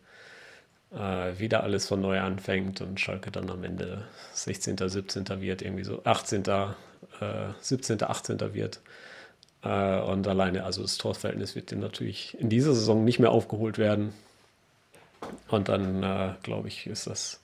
äh, 0.91 1.39
wieder 1.39 1.63
alles 1.63 1.87
von 1.87 1.99
neu 1.99 2.19
anfängt 2.19 2.79
und 2.81 2.99
Schalke 2.99 3.31
dann 3.31 3.49
am 3.49 3.63
Ende 3.63 4.05
16., 4.33 4.77
17. 4.77 5.41
wird, 5.41 5.63
irgendwie 5.63 5.83
so 5.83 6.03
18., 6.03 6.43
äh, 6.43 6.67
17., 7.59 8.03
18. 8.03 8.53
wird. 8.53 8.81
Äh, 9.63 9.99
und 10.01 10.27
alleine, 10.27 10.63
also 10.63 10.81
das 10.81 10.97
Torverhältnis 10.97 11.55
wird 11.55 11.71
natürlich 11.73 12.37
in 12.39 12.49
dieser 12.49 12.73
Saison 12.73 13.03
nicht 13.03 13.19
mehr 13.19 13.31
aufgeholt 13.31 13.77
werden. 13.77 14.13
Und 15.49 15.69
dann, 15.69 16.03
äh, 16.03 16.33
glaube 16.43 16.67
ich, 16.67 16.87
ist 16.87 17.07
das 17.07 17.41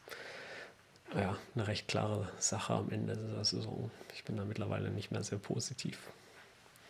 ja, 1.15 1.37
eine 1.55 1.67
recht 1.67 1.87
klare 1.87 2.27
Sache 2.37 2.73
am 2.73 2.89
Ende 2.89 3.15
dieser 3.15 3.45
Saison. 3.45 3.91
Ich 4.13 4.23
bin 4.23 4.35
da 4.37 4.45
mittlerweile 4.45 4.89
nicht 4.89 5.11
mehr 5.11 5.23
sehr 5.23 5.37
positiv. 5.37 5.99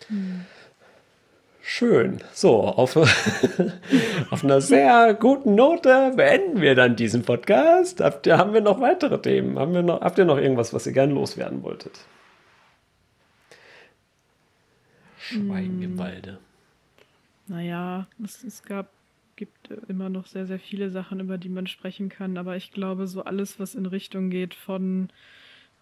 Mhm. 0.10 0.46
Schön. 1.62 2.22
So, 2.32 2.62
auf, 2.62 2.96
auf 4.32 4.44
einer 4.44 4.62
sehr 4.62 5.14
guten 5.14 5.56
Note 5.56 6.14
beenden 6.16 6.62
wir 6.62 6.76
dann 6.76 6.96
diesen 6.96 7.24
Podcast. 7.24 8.00
Habt 8.00 8.26
ihr, 8.26 8.38
haben 8.38 8.54
wir 8.54 8.62
noch 8.62 8.80
weitere 8.80 9.22
Themen? 9.22 9.60
Haben 9.60 9.74
wir 9.74 9.84
noch, 9.84 10.00
habt 10.00 10.18
ihr 10.18 10.24
noch 10.24 10.38
irgendwas, 10.38 10.74
was 10.74 10.88
ihr 10.88 10.94
gerne 10.94 11.14
loswerden 11.14 11.64
wolltet? 11.64 12.00
Schweigen 15.28 15.82
im 15.82 15.92
hm. 15.92 15.98
Walde. 15.98 16.40
Naja, 17.48 18.08
es, 18.24 18.44
es 18.44 18.64
gab, 18.64 18.90
gibt 19.36 19.70
immer 19.88 20.10
noch 20.10 20.26
sehr, 20.28 20.46
sehr 20.46 20.60
viele 20.60 20.90
Sachen, 20.90 21.20
über 21.20 21.38
die 21.38 21.50
man 21.50 21.68
sprechen 21.68 22.10
kann. 22.10 22.38
Aber 22.38 22.56
ich 22.56 22.72
glaube, 22.72 23.08
so 23.08 23.24
alles, 23.24 23.60
was 23.60 23.76
in 23.76 23.86
Richtung 23.86 24.30
geht 24.30 24.54
von 24.54 25.10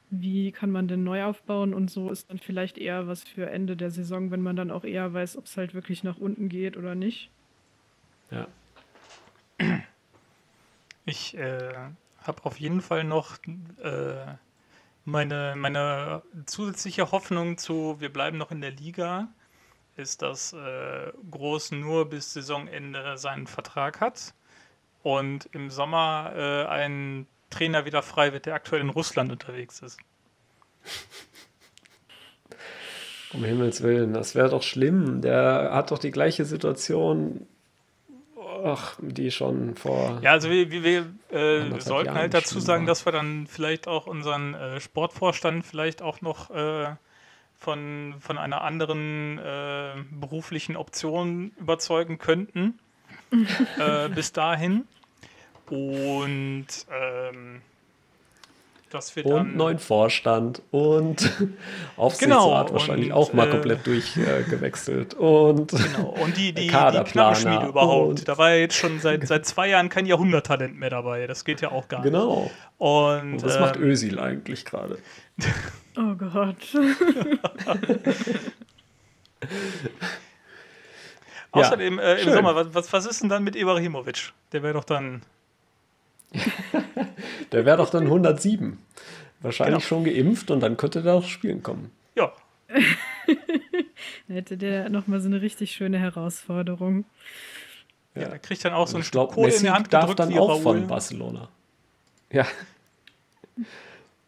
wie 0.09 0.51
kann 0.51 0.71
man 0.71 0.87
denn 0.87 1.03
neu 1.03 1.23
aufbauen 1.23 1.73
und 1.73 1.89
so 1.89 2.11
ist 2.11 2.29
dann 2.29 2.39
vielleicht 2.39 2.77
eher 2.77 3.07
was 3.07 3.23
für 3.23 3.49
Ende 3.49 3.75
der 3.75 3.91
Saison, 3.91 4.31
wenn 4.31 4.41
man 4.41 4.55
dann 4.55 4.71
auch 4.71 4.83
eher 4.83 5.13
weiß, 5.13 5.37
ob 5.37 5.45
es 5.45 5.57
halt 5.57 5.73
wirklich 5.73 6.03
nach 6.03 6.17
unten 6.17 6.49
geht 6.49 6.77
oder 6.77 6.95
nicht. 6.95 7.29
Ja. 8.31 8.47
Ich 11.05 11.37
äh, 11.37 11.73
habe 12.23 12.45
auf 12.45 12.59
jeden 12.59 12.81
Fall 12.81 13.03
noch 13.03 13.37
äh, 13.83 14.25
meine, 15.05 15.53
meine 15.55 16.23
zusätzliche 16.45 17.11
Hoffnung 17.11 17.57
zu, 17.57 17.99
wir 17.99 18.11
bleiben 18.11 18.37
noch 18.37 18.51
in 18.51 18.61
der 18.61 18.71
Liga, 18.71 19.27
ist, 19.97 20.21
dass 20.21 20.53
äh, 20.53 21.11
Groß 21.31 21.71
nur 21.71 22.09
bis 22.09 22.33
Saisonende 22.33 23.17
seinen 23.17 23.47
Vertrag 23.47 24.01
hat 24.01 24.33
und 25.03 25.47
im 25.51 25.69
Sommer 25.69 26.33
äh, 26.35 26.65
ein 26.65 27.27
Trainer 27.49 27.85
wieder 27.85 28.01
frei 28.01 28.33
wird, 28.33 28.45
der 28.45 28.55
aktuell 28.55 28.81
in 28.81 28.89
Russland 28.89 29.31
unterwegs 29.31 29.81
ist. 29.81 29.97
Um 33.33 33.43
Himmels 33.43 33.83
Willen, 33.83 34.13
das 34.13 34.33
wäre 34.33 34.49
doch 34.49 34.63
schlimm. 34.63 35.21
Der 35.21 35.71
hat 35.73 35.91
doch 35.91 35.99
die 35.99 36.11
gleiche 36.11 36.45
Situation, 36.45 37.45
ach, 38.63 38.97
die 39.01 39.29
schon 39.29 39.75
vor. 39.75 40.19
Ja, 40.21 40.31
also 40.31 40.49
wir, 40.49 40.71
wir, 40.71 41.05
äh, 41.31 41.79
sollten 41.81 42.07
Jahren 42.07 42.17
halt 42.17 42.33
dazu 42.33 42.59
sagen, 42.59 42.85
dass 42.85 43.05
wir 43.05 43.11
dann 43.11 43.47
vielleicht 43.47 43.89
auch 43.89 44.07
unseren 44.07 44.53
äh, 44.53 44.79
Sportvorstand 44.79 45.65
vielleicht 45.65 46.01
auch 46.01 46.21
noch 46.21 46.49
äh, 46.51 46.95
von, 47.57 48.15
von 48.19 48.37
einer 48.37 48.61
anderen 48.61 49.37
äh, 49.37 49.93
beruflichen 50.11 50.75
Option 50.75 51.51
überzeugen 51.59 52.17
könnten. 52.17 52.79
Äh, 53.79 54.07
bis 54.09 54.31
dahin. 54.31 54.85
Und 55.69 56.67
ähm, 56.89 57.61
dass 58.95 59.15
wir 59.15 59.25
und 59.25 59.57
neuen 59.57 59.79
Vorstand 59.79 60.61
und 60.71 61.29
Aufsichtsrat 61.97 62.67
genau, 62.67 62.73
wahrscheinlich 62.73 63.07
und, 63.07 63.13
auch 63.13 63.33
mal 63.33 63.47
äh, 63.47 63.51
komplett 63.51 63.85
durchgewechselt. 63.85 65.15
Äh, 65.15 65.17
und 65.17 65.71
genau, 65.71 66.15
und 66.21 66.37
die, 66.37 66.53
die, 66.53 66.67
die 66.67 66.67
Knappenschmiede 66.69 67.67
überhaupt. 67.67 68.27
Da 68.27 68.37
war 68.37 68.51
ja 68.51 68.57
jetzt 68.57 68.75
schon 68.75 68.99
seit, 68.99 69.27
seit 69.27 69.45
zwei 69.45 69.67
Jahren 69.67 69.89
kein 69.89 70.05
Jahrhunderttalent 70.05 70.79
mehr 70.79 70.91
dabei. 70.91 71.27
Das 71.27 71.43
geht 71.43 71.61
ja 71.61 71.71
auch 71.71 71.87
gar 71.87 72.03
genau. 72.03 72.43
nicht. 72.43 72.51
Genau. 72.77 73.09
Und, 73.17 73.33
und 73.33 73.43
was 73.43 73.55
äh, 73.57 73.59
macht 73.59 73.75
Ösil 73.75 74.19
eigentlich 74.19 74.63
gerade? 74.65 74.97
Oh 75.97 76.15
Gott. 76.15 76.57
Außerdem 81.51 81.99
äh, 81.99 82.21
im 82.21 82.33
Sommer, 82.33 82.73
was, 82.73 82.91
was 82.91 83.05
ist 83.05 83.21
denn 83.21 83.29
dann 83.29 83.43
mit 83.43 83.55
Ibrahimovic? 83.55 84.33
Der 84.51 84.61
wäre 84.61 84.73
doch 84.73 84.83
dann 84.83 85.21
der 87.51 87.65
wäre 87.65 87.77
doch 87.77 87.89
dann 87.89 88.03
107. 88.03 88.77
Wahrscheinlich 89.41 89.87
genau. 89.87 89.87
schon 89.87 90.03
geimpft 90.05 90.51
und 90.51 90.59
dann 90.61 90.77
könnte 90.77 91.01
der 91.01 91.15
auch 91.15 91.23
spielen 91.23 91.61
kommen. 91.61 91.91
Ja. 92.15 92.31
dann 92.67 94.35
hätte 94.35 94.57
der 94.57 94.89
nochmal 94.89 95.19
so 95.21 95.27
eine 95.27 95.41
richtig 95.41 95.71
schöne 95.71 95.99
Herausforderung. 95.99 97.05
Ja, 98.15 98.23
ja 98.23 98.29
der 98.29 98.39
kriegt 98.39 98.63
dann 98.65 98.73
auch 98.73 98.87
so 98.87 98.97
ein 98.97 99.03
Stück 99.03 99.29
Kohle 99.29 99.53
in 99.53 99.61
die 99.61 99.69
Hand 99.69 99.93
darf 99.93 100.09
gedrückt, 100.09 100.19
dann 100.19 100.37
auch 100.39 100.49
Raoul. 100.49 100.61
von 100.61 100.87
Barcelona. 100.87 101.49
Ja. 102.31 102.45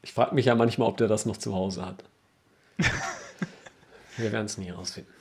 Ich 0.01 0.13
frage 0.13 0.35
mich 0.35 0.45
ja 0.45 0.55
manchmal, 0.55 0.87
ob 0.87 0.97
der 0.97 1.07
das 1.07 1.25
noch 1.25 1.37
zu 1.37 1.53
Hause 1.53 1.85
hat. 1.85 2.03
Wir 4.17 4.31
werden 4.31 4.45
es 4.45 4.57
nie 4.57 4.65
herausfinden. 4.65 5.11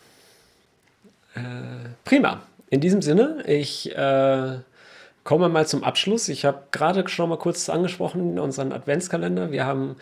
Äh, 1.35 1.91
prima. 2.05 2.43
In 2.71 2.81
diesem 2.81 3.03
Sinne, 3.03 3.45
ich 3.47 3.95
äh, 3.95 4.59
Kommen 5.27 5.43
wir 5.43 5.49
mal 5.49 5.67
zum 5.67 5.83
Abschluss. 5.83 6.29
Ich 6.29 6.45
habe 6.45 6.69
gerade 6.71 7.09
schon 7.09 7.29
mal 7.29 7.37
kurz 7.37 7.69
angesprochen, 7.69 8.39
unseren 8.39 8.73
Adventskalender. 8.73 9.51
Wir 9.51 9.67
haben 9.67 9.97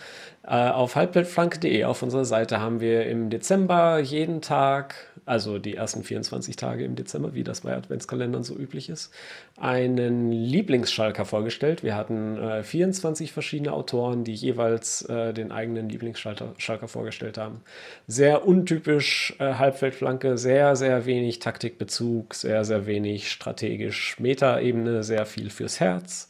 auf 0.47 0.97
halbweltflanke.de 0.97 1.85
auf 1.85 2.03
unserer 2.03 2.25
Seite 2.25 2.61
haben 2.61 2.81
wir 2.81 3.07
im 3.07 3.31
Dezember 3.31 3.99
jeden 3.99 4.43
Tag 4.43 4.95
also 5.27 5.59
die 5.59 5.77
ersten 5.77 6.05
24 6.05 6.57
Tage 6.57 6.85
im 6.85 6.97
Dezember, 6.97 7.35
wie 7.35 7.45
das 7.45 7.63
bei 7.63 7.75
Adventskalendern 7.75 8.45
so 8.45 8.57
üblich 8.57 8.89
ist, 8.89 9.13
einen 9.59 10.31
Lieblingsschalker 10.33 11.25
vorgestellt. 11.25 11.83
Wir 11.83 11.97
hatten 11.97 12.37
äh, 12.37 12.63
24 12.63 13.33
verschiedene 13.33 13.73
Autoren, 13.73 14.25
die 14.25 14.35
jeweils 14.35 15.03
äh, 15.03 15.33
den 15.33 15.53
eigenen 15.53 15.89
Lieblingsschalker 15.89 16.89
vorgestellt 16.89 17.39
haben. 17.39 17.63
Sehr 18.07 18.47
untypisch 18.47 19.35
äh, 19.39 19.55
Halbfeldflanke, 19.55 20.37
sehr, 20.37 20.77
sehr 20.77 21.07
wenig 21.07 21.39
Taktikbezug, 21.39 22.35
sehr, 22.35 22.65
sehr 22.65 22.87
wenig 22.87 23.31
strategisch 23.31 24.19
Metaebene, 24.19 25.03
sehr 25.03 25.25
viel 25.27 25.51
fürs 25.51 25.81
Herz. 25.81 26.29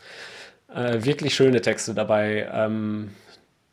Äh, 0.72 1.04
wirklich 1.04 1.34
schöne 1.34 1.60
Texte 1.60 1.94
dabei. 1.94 2.48
Ähm, 2.52 3.10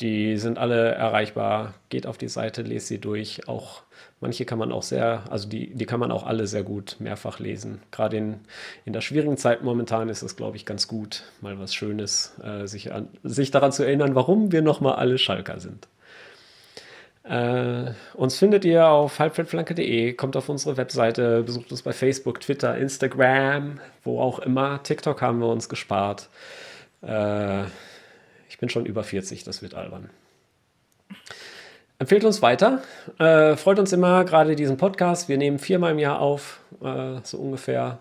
die 0.02 0.38
sind 0.38 0.58
alle 0.58 0.92
erreichbar. 0.92 1.76
Geht 1.90 2.08
auf 2.08 2.18
die 2.18 2.28
Seite, 2.28 2.64
lest 2.64 2.88
sie 2.88 3.00
durch. 3.00 3.48
Auch 3.48 3.84
Manche 4.22 4.46
kann 4.46 4.60
man 4.60 4.72
auch 4.72 4.84
sehr, 4.84 5.24
also 5.32 5.50
die, 5.50 5.74
die 5.74 5.88
kann 5.88 6.00
man 6.00 6.12
auch 6.12 6.28
alle 6.28 6.46
sehr 6.46 6.62
gut 6.62 6.98
mehrfach 7.00 7.40
lesen. 7.40 7.82
Gerade 7.90 8.18
in, 8.18 8.40
in 8.86 8.94
der 8.94 9.02
schwierigen 9.02 9.36
Zeit 9.36 9.64
momentan 9.64 10.10
ist 10.10 10.22
es, 10.22 10.36
glaube 10.36 10.58
ich, 10.58 10.66
ganz 10.68 10.88
gut, 10.88 11.24
mal 11.42 11.60
was 11.60 11.74
Schönes, 11.74 12.40
äh, 12.44 12.68
sich, 12.68 12.94
an, 12.94 13.08
sich 13.24 13.50
daran 13.50 13.72
zu 13.72 13.82
erinnern, 13.82 14.14
warum 14.14 14.52
wir 14.52 14.62
nochmal 14.62 14.94
alle 14.94 15.18
Schalker 15.18 15.60
sind. 15.60 15.88
Äh, 17.24 17.94
uns 18.14 18.38
findet 18.38 18.64
ihr 18.64 18.88
auf 18.88 19.18
halbfeldflanke.de, 19.18 20.14
kommt 20.14 20.38
auf 20.38 20.50
unsere 20.50 20.78
Webseite, 20.78 21.42
besucht 21.42 21.72
uns 21.72 21.82
bei 21.82 21.92
Facebook, 21.92 22.42
Twitter, 22.42 22.78
Instagram, 22.78 23.80
wo 24.04 24.22
auch 24.22 24.38
immer. 24.38 24.84
TikTok 24.84 25.20
haben 25.24 25.40
wir 25.40 25.48
uns 25.48 25.68
gespart. 25.68 26.30
Äh, 27.02 27.64
ich 28.52 28.58
bin 28.58 28.68
schon 28.68 28.86
über 28.86 29.06
40, 29.06 29.46
das 29.46 29.62
wird 29.62 29.76
albern. 29.76 30.10
Empfehlt 32.00 32.26
uns 32.26 32.42
weiter. 32.42 32.82
Äh, 33.18 33.56
freut 33.56 33.80
uns 33.80 33.94
immer, 33.94 34.26
gerade 34.26 34.58
diesen 34.58 34.76
Podcast. 34.76 35.30
Wir 35.30 35.38
nehmen 35.38 35.58
viermal 35.58 35.94
im 35.94 36.00
Jahr 36.00 36.20
auf, 36.20 36.60
äh, 36.84 37.22
so 37.24 37.38
ungefähr. 37.38 38.00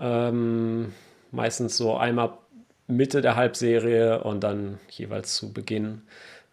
Ähm, 0.00 0.94
meistens 1.32 1.76
so 1.76 1.98
einmal 1.98 2.32
Mitte 2.86 3.20
der 3.20 3.36
Halbserie 3.36 4.24
und 4.24 4.42
dann 4.42 4.80
jeweils 4.88 5.34
zu 5.34 5.52
Beginn 5.52 6.00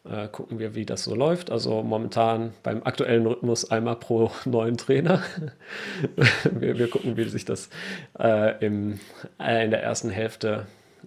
äh, 0.03 0.27
gucken 0.27 0.59
wir, 0.59 0.75
wie 0.75 0.85
das 0.85 1.05
so 1.05 1.15
läuft. 1.15 1.51
Also 1.51 1.83
momentan 1.83 2.51
beim 2.63 2.83
aktuellen 2.83 3.25
Rhythmus 3.25 3.71
einmal 3.71 3.95
pro 3.95 4.29
neuen 4.45 4.75
Trainer. 4.75 5.23
wir, 6.51 6.77
wir, 6.77 6.89
gucken, 6.89 7.15
wie 7.15 7.29
sich 7.29 7.45
das 7.45 7.69
äh, 8.19 8.57
im, 8.65 8.99
äh, 9.39 9.63
in 9.63 9.71
der 9.71 9.83
ersten 9.83 10.09
Hälfte 10.09 10.65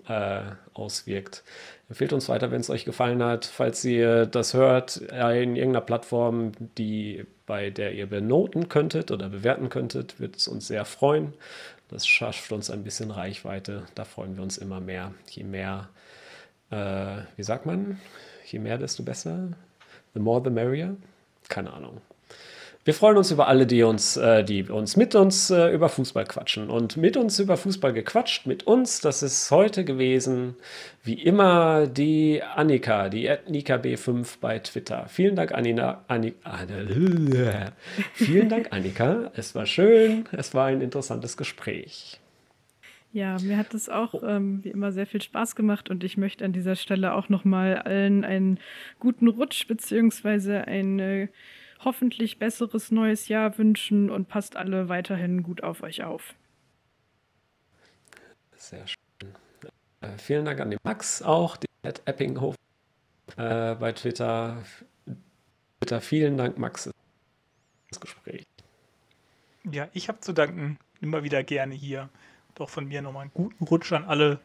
äh, 0.09 0.41
auswirkt. 0.73 1.45
Empfehlt 1.89 2.13
uns 2.13 2.29
weiter, 2.29 2.51
wenn 2.51 2.61
es 2.61 2.69
euch 2.69 2.85
gefallen 2.85 3.23
hat. 3.23 3.47
Falls 3.47 3.83
ihr 3.85 4.27
das 4.27 4.53
hört 4.53 4.99
in 4.99 5.57
irgendeiner 5.57 5.81
Plattform, 5.81 6.53
die, 6.77 7.25
bei 7.47 7.71
der 7.71 7.95
ihr 7.95 8.07
benoten 8.07 8.69
könntet 8.69 9.11
oder 9.11 9.31
bewerten 9.31 9.71
könntet, 9.71 10.21
wird 10.21 10.37
es 10.37 10.49
uns 10.49 10.69
sehr 10.69 10.85
freuen. 10.85 11.33
Das 11.89 12.07
schafft 12.07 12.53
uns 12.53 12.71
ein 12.71 12.85
bisschen 12.85 13.11
Reichweite. 13.11 13.85
Da 13.95 14.05
freuen 14.05 14.37
wir 14.37 14.43
uns 14.43 14.59
immer 14.59 14.81
mehr. 14.81 15.15
Je 15.31 15.45
mehr, 15.45 15.89
äh, 16.71 17.23
wie 17.37 17.43
sagt 17.43 17.65
man, 17.65 17.99
je 18.45 18.59
mehr, 18.59 18.77
desto 18.77 19.03
besser. 19.03 19.49
The 20.13 20.21
more, 20.21 20.43
the 20.45 20.51
merrier. 20.51 20.95
Keine 21.49 21.73
Ahnung. 21.73 22.03
Wir 22.89 22.95
freuen 22.95 23.19
uns 23.19 23.31
über 23.31 23.49
alle, 23.49 23.67
die 23.67 23.83
uns, 23.83 24.17
äh, 24.17 24.43
die 24.43 24.63
uns 24.63 24.97
mit 24.97 25.15
uns 25.15 25.51
äh, 25.51 25.69
über 25.75 25.91
Fußball 25.91 26.25
quatschen. 26.25 26.71
Und 26.71 26.97
mit 26.97 27.19
uns 27.19 27.39
über 27.39 27.59
Fußball 27.59 27.93
gequatscht, 27.93 28.47
mit 28.47 28.67
uns, 28.67 29.03
das 29.03 29.23
ist 29.23 29.51
heute 29.51 29.85
gewesen, 29.85 30.55
wie 31.05 31.23
immer, 31.23 31.87
die 31.87 32.43
Annika, 32.43 33.11
die 33.11 33.31
Nika 33.47 33.75
B5 33.75 34.39
bei 34.41 34.61
Twitter. 34.61 35.05
Vielen 35.07 35.37
Dank, 35.37 35.53
Anina, 35.53 36.03
Annika. 36.09 37.73
Vielen 38.15 38.49
Dank, 38.49 38.69
Annika. 38.71 39.33
Es 39.37 39.55
war 39.55 39.67
schön, 39.67 40.25
es 40.33 40.55
war 40.55 40.69
ein 40.69 40.81
interessantes 40.81 41.37
Gespräch. 41.37 42.19
Ja, 43.13 43.37
mir 43.43 43.59
hat 43.59 43.75
es 43.75 43.91
auch 43.91 44.15
ähm, 44.27 44.65
wie 44.65 44.71
immer 44.71 44.93
sehr 44.93 45.07
viel 45.07 45.21
Spaß 45.21 45.57
gemacht 45.57 45.91
und 45.91 46.05
ich 46.05 46.17
möchte 46.17 46.43
an 46.43 46.55
dieser 46.55 46.75
Stelle 46.75 47.13
auch 47.13 47.29
nochmal 47.29 47.77
allen 47.77 48.25
einen 48.25 48.59
guten 48.99 49.29
Rutsch 49.29 49.67
beziehungsweise 49.67 50.67
eine 50.67 51.29
hoffentlich 51.85 52.39
besseres 52.39 52.91
neues 52.91 53.29
Jahr 53.29 53.57
wünschen 53.59 54.11
und 54.11 54.29
passt 54.29 54.57
alle 54.57 54.89
weiterhin 54.89 55.43
gut 55.43 55.63
auf 55.63 55.83
euch 55.83 56.03
auf. 56.03 56.35
Sehr 58.57 58.87
schön. 58.87 59.35
Äh, 60.01 60.19
vielen 60.19 60.45
Dank 60.45 60.61
an 60.61 60.71
den 60.71 60.79
Max 60.83 61.23
auch, 61.23 61.57
den 61.57 61.69
Ed 61.83 62.03
Eppinghof 62.05 62.55
äh, 63.37 63.75
bei 63.75 63.93
Twitter. 63.93 64.63
Twitter. 65.81 66.01
Vielen 66.01 66.37
Dank, 66.37 66.59
Max, 66.59 66.85
für 66.85 66.93
das 67.91 68.01
Gespräch. 68.01 68.47
Ja, 69.71 69.89
ich 69.93 70.09
habe 70.09 70.21
zu 70.21 70.33
danken. 70.33 70.79
Immer 71.01 71.23
wieder 71.23 71.45
gerne 71.45 71.75
hier. 71.75 72.09
Doch 72.55 72.69
von 72.69 72.87
mir 72.87 73.03
nochmal 73.03 73.23
einen 73.23 73.33
guten 73.33 73.65
Rutsch 73.65 73.93
an 73.93 74.05
alle. 74.05 74.41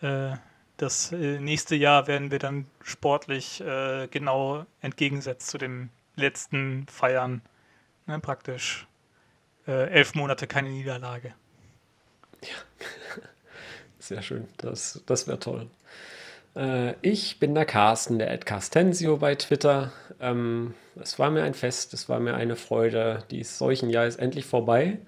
Äh, 0.00 0.36
das 0.78 1.12
äh, 1.12 1.38
nächste 1.38 1.76
Jahr 1.76 2.06
werden 2.06 2.30
wir 2.30 2.38
dann 2.38 2.66
sportlich 2.82 3.60
äh, 3.60 4.08
genau 4.10 4.64
entgegensetzt 4.80 5.48
zu 5.48 5.58
dem 5.58 5.90
letzten 6.20 6.86
Feiern 6.88 7.42
ne, 8.06 8.18
praktisch 8.20 8.86
äh, 9.66 9.88
elf 9.90 10.14
Monate 10.14 10.46
keine 10.46 10.70
Niederlage. 10.70 11.34
Ja, 12.42 12.48
sehr 13.98 14.22
schön. 14.22 14.48
Das, 14.58 15.02
das 15.06 15.26
wäre 15.26 15.38
toll. 15.38 15.68
Äh, 16.56 16.94
ich 17.02 17.38
bin 17.38 17.54
der 17.54 17.66
Carsten, 17.66 18.18
der 18.18 18.30
Ed 18.30 18.46
Carstensio 18.46 19.16
bei 19.18 19.34
Twitter. 19.34 19.92
Ähm, 20.20 20.74
es 21.00 21.18
war 21.18 21.30
mir 21.30 21.42
ein 21.44 21.54
Fest, 21.54 21.94
es 21.94 22.08
war 22.08 22.20
mir 22.20 22.34
eine 22.34 22.56
Freude. 22.56 23.24
Dies 23.30 23.58
solchen 23.58 23.90
Jahr 23.90 24.06
ist 24.06 24.18
endlich 24.18 24.46
vorbei. 24.46 24.98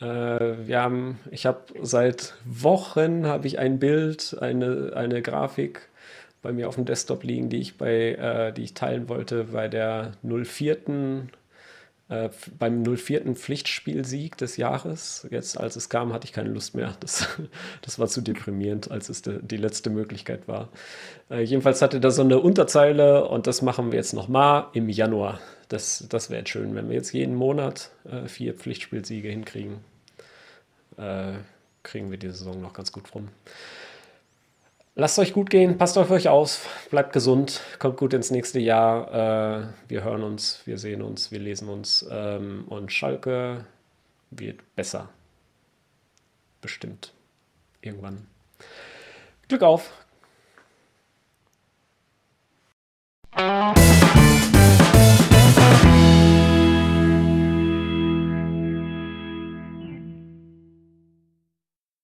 Äh, 0.00 0.04
wir 0.04 0.80
haben, 0.80 1.18
ich 1.30 1.46
habe 1.46 1.62
seit 1.82 2.34
Wochen 2.44 3.26
habe 3.26 3.46
ich 3.46 3.58
ein 3.58 3.78
Bild, 3.78 4.36
eine, 4.40 4.92
eine 4.94 5.22
Grafik 5.22 5.88
bei 6.48 6.54
mir 6.54 6.66
auf 6.66 6.76
dem 6.76 6.86
Desktop 6.86 7.24
liegen, 7.24 7.50
die 7.50 7.58
ich 7.58 7.76
bei, 7.76 8.14
äh, 8.14 8.52
die 8.54 8.62
ich 8.62 8.72
teilen 8.72 9.10
wollte 9.10 9.44
bei 9.52 9.68
der 9.68 10.12
04. 10.22 11.28
Äh, 12.08 12.30
beim 12.58 12.82
04. 12.82 13.34
Pflichtspielsieg 13.34 14.38
des 14.38 14.56
Jahres. 14.56 15.28
Jetzt, 15.30 15.60
als 15.60 15.76
es 15.76 15.90
kam, 15.90 16.14
hatte 16.14 16.24
ich 16.24 16.32
keine 16.32 16.48
Lust 16.48 16.74
mehr. 16.74 16.96
Das, 17.00 17.28
das 17.82 17.98
war 17.98 18.06
zu 18.06 18.22
deprimierend, 18.22 18.90
als 18.90 19.10
es 19.10 19.20
de, 19.20 19.40
die 19.42 19.58
letzte 19.58 19.90
Möglichkeit 19.90 20.48
war. 20.48 20.70
Äh, 21.30 21.42
jedenfalls 21.42 21.82
hatte 21.82 22.00
da 22.00 22.10
so 22.10 22.22
eine 22.22 22.38
Unterzeile 22.38 23.28
und 23.28 23.46
das 23.46 23.60
machen 23.60 23.92
wir 23.92 23.98
jetzt 23.98 24.14
nochmal 24.14 24.68
im 24.72 24.88
Januar. 24.88 25.40
Das, 25.68 26.06
das 26.08 26.30
wäre 26.30 26.46
schön, 26.46 26.74
wenn 26.74 26.88
wir 26.88 26.96
jetzt 26.96 27.12
jeden 27.12 27.34
Monat 27.34 27.90
äh, 28.10 28.26
vier 28.26 28.54
Pflichtspielsiege 28.54 29.28
hinkriegen. 29.28 29.80
Äh, 30.96 31.34
kriegen 31.82 32.10
wir 32.10 32.16
die 32.16 32.28
Saison 32.28 32.58
noch 32.58 32.72
ganz 32.72 32.90
gut 32.90 33.14
rum. 33.14 33.28
Lasst 35.00 35.16
euch 35.20 35.32
gut 35.32 35.48
gehen, 35.48 35.78
passt 35.78 35.96
auf 35.96 36.10
euch 36.10 36.26
auf, 36.26 36.88
bleibt 36.90 37.12
gesund, 37.12 37.60
kommt 37.78 37.96
gut 37.98 38.14
ins 38.14 38.32
nächste 38.32 38.58
Jahr. 38.58 39.62
Äh, 39.62 39.66
wir 39.86 40.02
hören 40.02 40.24
uns, 40.24 40.62
wir 40.64 40.76
sehen 40.76 41.02
uns, 41.02 41.30
wir 41.30 41.38
lesen 41.38 41.68
uns. 41.68 42.04
Ähm, 42.10 42.64
und 42.68 42.92
Schalke 42.92 43.64
wird 44.32 44.58
besser. 44.74 45.08
Bestimmt. 46.60 47.12
Irgendwann. 47.80 48.26
Glück 49.46 49.62
auf! 49.62 49.92